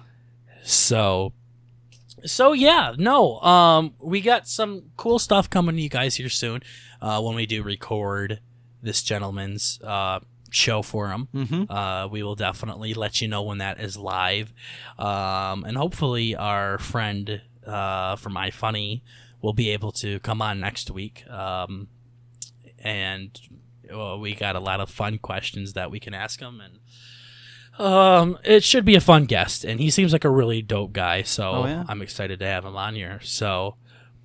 So 0.62 1.34
so 2.24 2.52
yeah, 2.54 2.94
no. 2.96 3.38
Um 3.40 3.94
we 4.00 4.22
got 4.22 4.48
some 4.48 4.84
cool 4.96 5.18
stuff 5.18 5.50
coming 5.50 5.76
to 5.76 5.82
you 5.82 5.90
guys 5.90 6.16
here 6.16 6.30
soon. 6.30 6.62
Uh 7.00 7.20
when 7.20 7.34
we 7.34 7.44
do 7.44 7.62
record 7.62 8.40
this 8.82 9.02
gentleman's 9.02 9.78
uh 9.84 10.20
show 10.50 10.82
for 10.82 11.10
him. 11.10 11.28
Mm-hmm. 11.34 11.70
Uh, 11.72 12.08
we 12.08 12.22
will 12.22 12.34
definitely 12.34 12.92
let 12.94 13.20
you 13.20 13.28
know 13.28 13.42
when 13.42 13.58
that 13.58 13.80
is 13.80 13.96
live. 13.96 14.52
Um, 14.98 15.64
and 15.64 15.76
hopefully, 15.76 16.34
our 16.34 16.78
friend 16.78 17.40
uh, 17.66 18.16
from 18.16 18.34
iFunny 18.34 19.02
will 19.42 19.52
be 19.52 19.70
able 19.70 19.92
to 19.92 20.18
come 20.20 20.42
on 20.42 20.60
next 20.60 20.90
week. 20.90 21.28
Um, 21.28 21.88
and 22.78 23.38
well, 23.90 24.18
we 24.20 24.34
got 24.34 24.56
a 24.56 24.60
lot 24.60 24.80
of 24.80 24.90
fun 24.90 25.18
questions 25.18 25.72
that 25.74 25.90
we 25.90 25.98
can 26.00 26.14
ask 26.14 26.40
him. 26.40 26.60
And 26.60 26.78
um, 27.84 28.38
it 28.44 28.62
should 28.64 28.84
be 28.84 28.94
a 28.94 29.00
fun 29.00 29.24
guest. 29.24 29.64
And 29.64 29.80
he 29.80 29.90
seems 29.90 30.12
like 30.12 30.24
a 30.24 30.30
really 30.30 30.62
dope 30.62 30.92
guy. 30.92 31.22
So 31.22 31.50
Oh, 31.50 31.66
yeah? 31.66 31.84
I'm 31.88 32.02
excited 32.02 32.38
to 32.40 32.46
have 32.46 32.64
him 32.64 32.76
on 32.76 32.94
here. 32.94 33.20
So. 33.22 33.76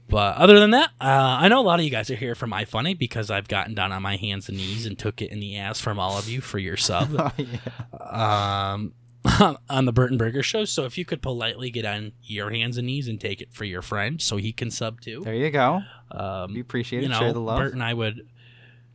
But 0.07 0.37
other 0.37 0.59
than 0.59 0.69
that, 0.69 0.91
uh, 1.01 1.37
I 1.41 1.47
know 1.47 1.59
a 1.59 1.65
lot 1.65 1.79
of 1.79 1.83
you 1.83 1.89
guys 1.89 2.11
are 2.11 2.15
here 2.15 2.35
for 2.35 2.45
iFunny 2.45 2.95
because 2.95 3.31
I've 3.31 3.47
gotten 3.47 3.73
down 3.73 3.91
on 3.91 4.03
my 4.03 4.17
hands 4.17 4.47
and 4.47 4.55
knees 4.55 4.85
and 4.85 4.99
took 4.99 5.19
it 5.19 5.31
in 5.31 5.39
the 5.39 5.57
ass 5.57 5.81
from 5.81 5.97
all 5.97 6.15
of 6.19 6.29
you 6.29 6.41
for 6.41 6.59
your 6.59 6.77
sub 6.77 7.09
Oh, 7.19 7.31
yeah. 7.39 8.71
um, 8.73 8.93
on 9.69 9.85
the 9.85 9.93
BurtnBurger 9.93 10.43
show. 10.43 10.65
So 10.65 10.85
if 10.85 10.97
you 10.97 11.05
could 11.05 11.21
politely 11.21 11.69
get 11.71 11.85
on 11.85 12.11
your 12.23 12.51
hands 12.51 12.77
and 12.77 12.87
knees 12.87 13.07
and 13.07 13.19
take 13.19 13.41
it 13.41 13.53
for 13.53 13.65
your 13.65 13.81
friend 13.81 14.21
so 14.21 14.37
he 14.37 14.51
can 14.53 14.69
sub 14.71 15.01
too. 15.01 15.21
There 15.23 15.33
you 15.33 15.49
go. 15.51 15.81
We 16.11 16.17
Um, 16.19 16.55
appreciate 16.57 16.99
you 17.01 17.05
it. 17.07 17.09
know, 17.09 17.19
Share 17.19 17.33
the 17.33 17.39
love. 17.41 17.59
Bert 17.59 17.73
and 17.73 17.83
I 17.83 17.93
would 17.93 18.27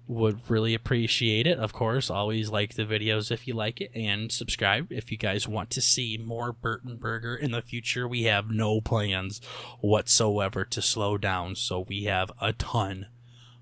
would 0.06 0.40
really 0.50 0.74
appreciate 0.74 1.46
it. 1.46 1.56
Of 1.56 1.72
course, 1.72 2.10
always 2.10 2.50
like 2.50 2.74
the 2.74 2.84
videos 2.84 3.30
if 3.30 3.46
you 3.46 3.54
like 3.54 3.80
it 3.80 3.92
and 3.94 4.32
subscribe 4.32 4.90
if 4.90 5.12
you 5.12 5.16
guys 5.16 5.46
want 5.46 5.70
to 5.70 5.80
see 5.80 6.18
more 6.18 6.52
BurtnBurger 6.52 7.38
in 7.38 7.52
the 7.52 7.62
future. 7.62 8.08
We 8.08 8.24
have 8.24 8.50
no 8.50 8.80
plans 8.80 9.40
whatsoever 9.80 10.64
to 10.64 10.82
slow 10.82 11.16
down, 11.16 11.54
so 11.54 11.84
we 11.88 12.04
have 12.04 12.32
a 12.40 12.52
ton 12.52 13.06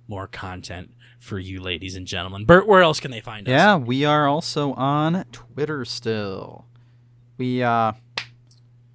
more 0.06 0.26
content 0.26 0.92
for 1.18 1.38
you 1.38 1.60
ladies 1.60 1.96
and 1.96 2.06
gentlemen. 2.06 2.44
Bert, 2.44 2.66
where 2.66 2.82
else 2.82 3.00
can 3.00 3.10
they 3.10 3.20
find 3.20 3.46
us? 3.48 3.52
Yeah, 3.52 3.76
we 3.76 4.04
are 4.04 4.26
also 4.28 4.72
on 4.74 5.24
Twitter 5.32 5.84
still. 5.84 6.66
We 7.36 7.62
uh 7.62 7.92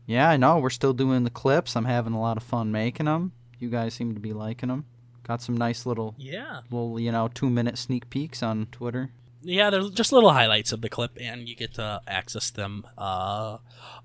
Yeah, 0.06 0.30
I 0.30 0.38
know 0.38 0.58
we're 0.60 0.70
still 0.70 0.94
doing 0.94 1.24
the 1.24 1.30
clips. 1.30 1.76
I'm 1.76 1.86
having 1.86 2.14
a 2.14 2.20
lot 2.22 2.38
of 2.38 2.44
fun 2.44 2.72
making 2.72 3.06
them. 3.06 3.32
You 3.60 3.70
guys 3.70 3.94
seem 3.94 4.14
to 4.14 4.20
be 4.20 4.34
liking 4.34 4.70
them. 4.70 4.86
Got 5.26 5.42
some 5.42 5.56
nice 5.56 5.86
little 5.86 6.16
Yeah. 6.18 6.62
little, 6.70 7.00
you 7.00 7.12
know, 7.12 7.30
2-minute 7.34 7.78
sneak 7.78 8.10
peeks 8.10 8.44
on 8.44 8.66
Twitter. 8.72 9.12
Yeah, 9.44 9.70
they're 9.70 9.90
just 9.90 10.12
little 10.14 10.32
highlights 10.32 10.72
of 10.72 10.82
the 10.82 10.90
clip, 10.90 11.18
and 11.20 11.48
you 11.50 11.56
get 11.56 11.74
to 11.76 12.02
access 12.08 12.50
them 12.50 12.86
uh, 12.98 13.58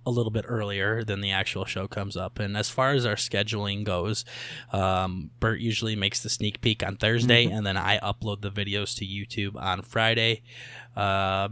a 0.05 0.10
little 0.10 0.31
bit 0.32 0.44
earlier 0.48 1.05
than 1.05 1.20
the 1.20 1.31
actual 1.31 1.65
show 1.65 1.86
comes 1.86 2.16
up. 2.16 2.39
And 2.39 2.56
as 2.56 2.70
far 2.70 2.90
as 2.93 3.06
our 3.06 3.15
scheduling 3.15 3.85
goes, 3.85 4.24
um, 4.73 5.31
Bert 5.40 5.60
usually 5.60 5.94
makes 5.97 6.23
the 6.23 6.28
sneak 6.28 6.60
peek 6.60 6.85
on 6.85 6.97
Thursday, 6.97 7.47
Mhm. 7.47 7.56
and 7.59 7.66
then 7.66 7.77
I 7.77 7.98
upload 7.98 8.40
the 8.40 8.51
videos 8.51 8.97
to 8.97 9.05
YouTube 9.06 9.60
on 9.60 9.82
Friday. 9.82 10.43
Uh, 10.97 11.48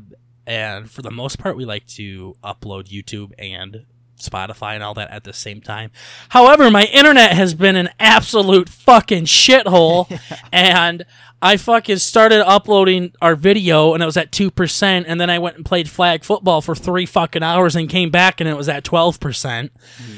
and 0.47 0.91
for 0.91 1.03
the 1.03 1.11
most 1.11 1.39
part, 1.39 1.57
we 1.57 1.65
like 1.65 1.87
to 1.89 2.37
upload 2.43 2.89
YouTube 2.89 3.33
and 3.39 3.85
Spotify 4.21 4.75
and 4.75 4.83
all 4.83 4.95
that 4.95 5.11
at 5.11 5.25
the 5.25 5.33
same 5.35 5.61
time. 5.61 5.91
However, 6.31 6.71
my 6.71 6.85
internet 6.85 7.33
has 7.35 7.53
been 7.55 7.77
an 7.77 7.91
absolute 8.01 8.69
fucking 8.69 9.25
shithole, 9.27 10.09
and 10.53 11.05
I 11.47 11.57
fucking 11.57 11.99
started 11.99 12.45
uploading 12.45 13.13
our 13.23 13.37
video 13.37 13.95
and 13.95 14.03
it 14.03 14.07
was 14.07 14.17
at 14.17 14.33
2%, 14.33 15.05
and 15.07 15.21
then 15.21 15.31
I 15.31 15.39
went 15.39 15.57
and 15.57 15.65
played 15.65 15.89
flag 15.89 16.25
football 16.25 16.61
for 16.61 16.75
three 16.75 17.07
fucking 17.07 17.43
hours 17.43 17.77
and 17.77 17.89
came 17.89 18.11
back 18.11 18.41
and 18.41 18.49
it 18.49 18.57
was 18.57 18.69
at 18.69 18.83
12%. 18.85 19.71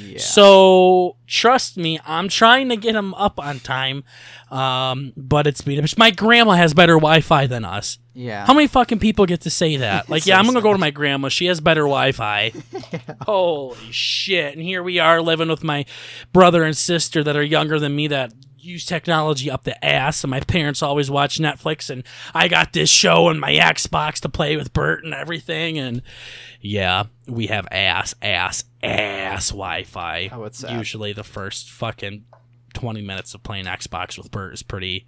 Yeah. 0.07 0.19
So, 0.19 1.17
trust 1.27 1.77
me, 1.77 2.01
I'm 2.07 2.29
trying 2.29 2.71
to 2.71 2.77
get 2.77 2.95
them 2.95 3.13
up 3.15 3.39
on 3.39 3.61
time, 3.61 4.05
um, 4.51 5.13
but 5.17 5.47
it's 5.47 5.61
beat 5.61 5.79
up. 5.79 5.99
My 5.99 6.11
grandma 6.11 6.53
has 6.53 6.73
better 6.73 6.95
Wi 6.95 7.21
Fi 7.21 7.47
than 7.47 7.65
us. 7.65 7.99
yeah. 8.15 8.47
How 8.47 8.55
many 8.55 8.67
fucking 8.67 8.99
people 8.99 9.27
get 9.27 9.43
to 9.43 9.51
say 9.51 9.77
that? 9.77 10.09
Like, 10.09 10.23
So 10.23 10.31
yeah, 10.31 10.39
I'm 10.39 10.47
gonna 10.47 10.63
go 10.63 10.73
to 10.73 10.79
my 10.79 10.91
grandma. 10.91 11.29
She 11.29 11.47
has 11.47 11.61
better 11.61 11.83
Wi-Fi. 11.83 12.53
Holy 13.27 13.93
shit! 13.93 14.55
And 14.55 14.63
here 14.63 14.83
we 14.83 14.99
are 14.99 15.21
living 15.21 15.49
with 15.49 15.63
my 15.63 15.85
brother 16.33 16.65
and 16.65 16.75
sister 16.77 17.23
that 17.23 17.37
are 17.37 17.43
younger 17.43 17.79
than 17.79 17.95
me 17.95 18.07
that 18.09 18.33
use 18.59 18.85
technology 18.85 19.51
up 19.51 19.65
the 19.65 19.85
ass, 19.85 20.25
and 20.25 20.31
my 20.31 20.41
parents 20.41 20.83
always 20.83 21.11
watch 21.11 21.39
Netflix, 21.39 21.91
and 21.91 22.05
I 22.35 22.49
got 22.49 22.73
this 22.73 22.91
show 22.91 23.29
and 23.29 23.41
my 23.41 23.53
Xbox 23.53 24.21
to 24.21 24.29
play 24.29 24.57
with 24.57 24.73
Bert 24.73 25.05
and 25.05 25.15
everything, 25.15 25.79
and 25.79 26.03
yeah, 26.61 27.05
we 27.27 27.47
have 27.49 27.67
ass, 27.71 28.15
ass, 28.23 28.65
ass 28.83 29.51
Wi-Fi. 29.51 30.31
Oh, 30.33 30.45
it's. 30.45 30.63
Usually, 30.63 31.13
the 31.13 31.25
first 31.25 31.71
fucking 31.71 32.25
twenty 32.75 33.03
minutes 33.03 33.35
of 33.35 33.43
playing 33.43 33.65
Xbox 33.65 34.19
with 34.19 34.31
Bert 34.31 34.55
is 34.55 34.63
pretty 34.63 35.07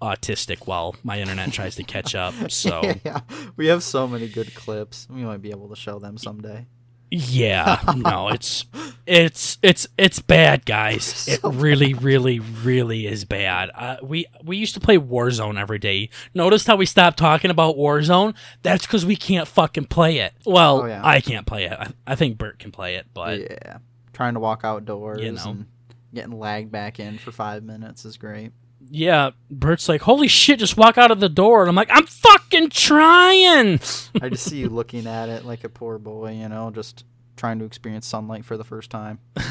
autistic, 0.00 0.66
while 0.66 0.96
my 1.04 1.20
internet 1.20 1.52
tries 1.52 1.76
to 1.76 1.82
catch 1.84 2.14
up. 2.14 2.34
So 2.50 2.82
yeah, 3.04 3.20
we 3.56 3.66
have 3.68 3.82
so 3.82 4.06
many 4.06 4.28
good 4.28 4.54
clips. 4.54 5.06
We 5.10 5.22
might 5.22 5.42
be 5.42 5.50
able 5.50 5.68
to 5.68 5.76
show 5.76 5.98
them 5.98 6.18
someday. 6.18 6.66
Yeah, 7.14 7.78
no, 7.96 8.28
it's 8.28 8.64
it's 9.06 9.58
it's 9.62 9.86
it's 9.98 10.18
bad, 10.20 10.64
guys. 10.64 11.28
It 11.32 11.40
really, 11.44 11.92
really, 11.92 12.38
really 12.40 13.06
is 13.06 13.26
bad. 13.26 13.70
Uh, 13.74 13.96
we 14.02 14.24
we 14.42 14.56
used 14.56 14.72
to 14.74 14.80
play 14.80 14.96
Warzone 14.96 15.60
every 15.60 15.78
day. 15.78 16.08
Notice 16.34 16.66
how 16.66 16.76
we 16.76 16.86
stopped 16.86 17.18
talking 17.18 17.50
about 17.50 17.76
Warzone? 17.76 18.34
That's 18.62 18.86
because 18.86 19.04
we 19.04 19.16
can't 19.16 19.46
fucking 19.46 19.86
play 19.86 20.18
it. 20.18 20.32
Well, 20.46 20.82
Oh, 20.82 20.86
yeah. 20.86 21.02
I 21.04 21.20
can't 21.20 21.46
play 21.46 21.64
it. 21.64 21.72
I, 21.78 21.92
I 22.06 22.14
think 22.14 22.38
Bert 22.38 22.58
can 22.58 22.72
play 22.72 22.94
it, 22.96 23.06
but 23.12 23.40
yeah, 23.40 23.78
trying 24.14 24.34
to 24.34 24.40
walk 24.40 24.62
outdoors 24.64 25.20
You 25.20 25.32
know. 25.32 25.42
and 25.44 25.66
getting 26.14 26.38
lagged 26.38 26.72
back 26.72 26.98
in 26.98 27.18
for 27.18 27.30
five 27.30 27.62
minutes 27.62 28.06
is 28.06 28.16
great. 28.16 28.52
Yeah, 28.90 29.30
Bert's 29.50 29.88
like, 29.88 30.02
"Holy 30.02 30.28
shit, 30.28 30.58
just 30.58 30.76
walk 30.76 30.98
out 30.98 31.10
of 31.10 31.20
the 31.20 31.28
door," 31.28 31.60
and 31.62 31.68
I'm 31.68 31.74
like, 31.74 31.90
"I'm 31.90 32.06
fucking 32.06 32.70
trying." 32.70 33.80
I 34.22 34.28
just 34.28 34.44
see 34.48 34.58
you 34.58 34.68
looking 34.68 35.06
at 35.06 35.28
it 35.28 35.44
like 35.44 35.64
a 35.64 35.68
poor 35.68 35.98
boy, 35.98 36.32
you 36.32 36.48
know, 36.48 36.70
just 36.70 37.04
trying 37.36 37.58
to 37.60 37.64
experience 37.64 38.06
sunlight 38.06 38.44
for 38.44 38.56
the 38.56 38.64
first 38.64 38.90
time. 38.90 39.18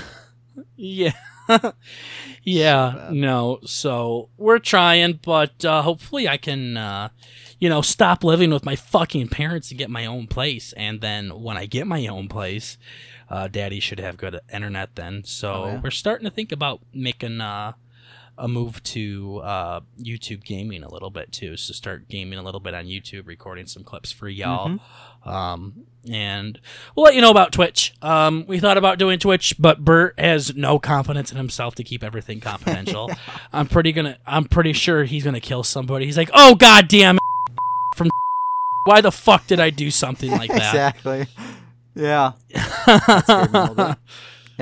Yeah. 0.75 1.13
yeah. 2.43 2.91
bad. 2.95 3.13
no. 3.13 3.59
So 3.65 4.29
we're 4.37 4.59
trying, 4.59 5.19
but 5.23 5.63
uh, 5.63 5.81
hopefully 5.81 6.27
I 6.27 6.37
can, 6.37 6.75
uh, 6.75 7.09
you 7.59 7.69
know, 7.69 7.81
stop 7.81 8.23
living 8.23 8.51
with 8.51 8.65
my 8.65 8.75
fucking 8.75 9.29
parents 9.29 9.69
and 9.71 9.77
get 9.77 9.89
my 9.89 10.05
own 10.05 10.27
place. 10.27 10.73
And 10.73 10.99
then 11.01 11.41
when 11.41 11.55
I 11.57 11.67
get 11.67 11.87
my 11.87 12.05
own 12.07 12.27
place, 12.27 12.77
uh, 13.29 13.47
daddy 13.47 13.79
should 13.79 13.99
have 13.99 14.17
good 14.17 14.39
internet 14.53 14.95
then. 14.95 15.23
So 15.23 15.53
Oh, 15.53 15.65
yeah. 15.67 15.81
we're 15.81 15.89
starting 15.91 16.25
to 16.25 16.31
think 16.35 16.51
about 16.51 16.81
making 16.93 17.39
uh, 17.41 17.73
a 18.41 18.47
move 18.47 18.81
to 18.83 19.39
uh, 19.43 19.79
YouTube 20.01 20.43
gaming 20.43 20.83
a 20.83 20.91
little 20.91 21.11
bit 21.11 21.31
too. 21.31 21.55
So 21.57 21.73
start 21.73 22.09
gaming 22.09 22.39
a 22.39 22.41
little 22.41 22.59
bit 22.59 22.73
on 22.73 22.85
YouTube, 22.85 23.27
recording 23.27 23.67
some 23.67 23.83
clips 23.83 24.11
for 24.11 24.27
y'all. 24.27 24.67
Mhm. 24.67 25.27
Um, 25.29 25.85
and 26.09 26.59
we'll 26.95 27.03
let 27.03 27.13
you 27.13 27.21
know 27.21 27.29
about 27.29 27.51
Twitch. 27.53 27.93
Um, 28.01 28.45
we 28.47 28.59
thought 28.59 28.79
about 28.79 28.97
doing 28.97 29.19
Twitch, 29.19 29.53
but 29.59 29.85
Bert 29.85 30.19
has 30.19 30.55
no 30.55 30.79
confidence 30.79 31.31
in 31.31 31.37
himself 31.37 31.75
to 31.75 31.83
keep 31.83 32.03
everything 32.03 32.39
confidential. 32.39 33.11
I'm 33.53 33.67
pretty 33.67 33.91
gonna. 33.91 34.17
I'm 34.25 34.45
pretty 34.45 34.73
sure 34.73 35.03
he's 35.03 35.23
gonna 35.23 35.39
kill 35.39 35.61
somebody. 35.63 36.05
He's 36.05 36.17
like, 36.17 36.31
"Oh 36.33 36.55
god 36.55 36.87
damn 36.87 37.17
it!" 37.17 37.21
From 37.95 38.09
why 38.85 39.01
the 39.01 39.11
fuck 39.11 39.45
did 39.45 39.59
I 39.59 39.69
do 39.69 39.91
something 39.91 40.31
like 40.31 40.49
that? 40.49 40.57
exactly. 40.73 41.27
Yeah. 41.93 42.31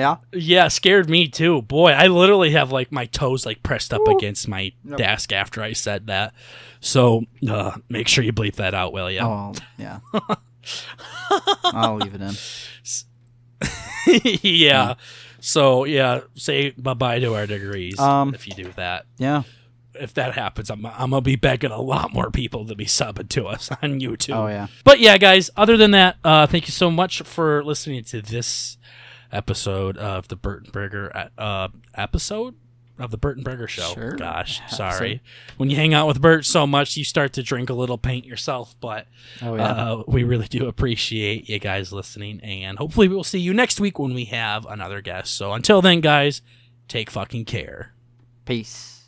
me 0.00 0.04
a 0.04 0.08
little 0.08 0.22
bit. 0.32 0.38
Yeah. 0.38 0.54
yeah, 0.62 0.68
scared 0.68 1.10
me 1.10 1.28
too. 1.28 1.62
Boy, 1.62 1.92
I 1.92 2.06
literally 2.08 2.50
have 2.52 2.72
like 2.72 2.90
my 2.92 3.06
toes 3.06 3.44
like 3.46 3.62
pressed 3.62 3.92
up 3.94 4.02
Woo. 4.06 4.16
against 4.16 4.48
my 4.48 4.72
Yep. 4.84 4.98
desk 4.98 5.32
after 5.32 5.62
I 5.62 5.72
said 5.72 6.06
that. 6.08 6.32
So 6.80 7.24
uh, 7.48 7.72
make 7.88 8.08
sure 8.08 8.24
you 8.24 8.32
bleep 8.32 8.56
that 8.56 8.74
out, 8.74 8.92
will 8.92 9.10
you? 9.10 9.20
Oh, 9.20 9.52
yeah. 9.78 10.00
I'll 11.64 11.96
leave 11.96 12.14
it 12.14 12.20
in. 12.20 12.34
yeah. 14.42 14.94
So 15.40 15.84
yeah, 15.84 16.20
say 16.34 16.70
bye 16.70 16.94
bye 16.94 17.18
to 17.20 17.34
our 17.34 17.46
degrees 17.46 17.98
Um, 17.98 18.34
if 18.34 18.46
you 18.46 18.54
do 18.54 18.70
that. 18.76 19.06
Yeah. 19.18 19.42
If 19.94 20.14
that 20.14 20.34
happens, 20.34 20.70
I'm, 20.70 20.86
I'm 20.86 21.10
gonna 21.10 21.20
be 21.20 21.36
begging 21.36 21.72
a 21.72 21.80
lot 21.80 22.12
more 22.12 22.30
people 22.30 22.64
to 22.66 22.74
be 22.76 22.84
subbing 22.86 23.28
to 23.30 23.46
us 23.48 23.70
on 23.82 24.00
YouTube. 24.00 24.36
Oh, 24.36 24.46
yeah. 24.46 24.68
But 24.84 25.00
yeah, 25.00 25.18
guys. 25.18 25.50
Other 25.56 25.76
than 25.76 25.90
that, 25.90 26.16
uh, 26.24 26.46
thank 26.46 26.66
you 26.68 26.72
so 26.72 26.90
much 26.90 27.22
for 27.22 27.64
listening 27.64 28.04
to 28.04 28.22
this 28.22 28.78
episode 29.32 29.96
of 29.98 30.28
the 30.28 30.36
BurtnBurger 30.36 31.30
uh, 31.38 31.68
episode 31.94 32.54
of 32.98 33.10
the 33.10 33.16
BurtnBurger 33.18 33.66
Show. 33.68 33.94
Sure. 33.94 34.12
Gosh, 34.12 34.60
sorry. 34.68 35.22
When 35.56 35.70
you 35.70 35.76
hang 35.76 35.94
out 35.94 36.06
with 36.06 36.20
Bert 36.20 36.44
so 36.44 36.66
much, 36.66 36.96
you 36.98 37.04
start 37.04 37.32
to 37.34 37.42
drink 37.42 37.70
a 37.70 37.74
little 37.74 37.96
paint 37.96 38.26
yourself. 38.26 38.74
But 38.80 39.06
Oh, 39.40 39.54
yeah. 39.56 39.64
uh, 39.92 40.02
we 40.06 40.22
really 40.22 40.48
do 40.48 40.68
appreciate 40.68 41.48
you 41.48 41.58
guys 41.58 41.92
listening, 41.94 42.40
and 42.42 42.76
hopefully 42.76 43.08
we'll 43.08 43.24
see 43.24 43.38
you 43.40 43.54
next 43.54 43.80
week 43.80 43.98
when 43.98 44.12
we 44.12 44.26
have 44.26 44.66
another 44.66 45.00
guest. 45.00 45.34
So 45.34 45.52
until 45.54 45.80
then, 45.80 46.00
guys, 46.02 46.42
take 46.88 47.10
fucking 47.10 47.46
care. 47.46 47.94
Peace. 48.44 48.99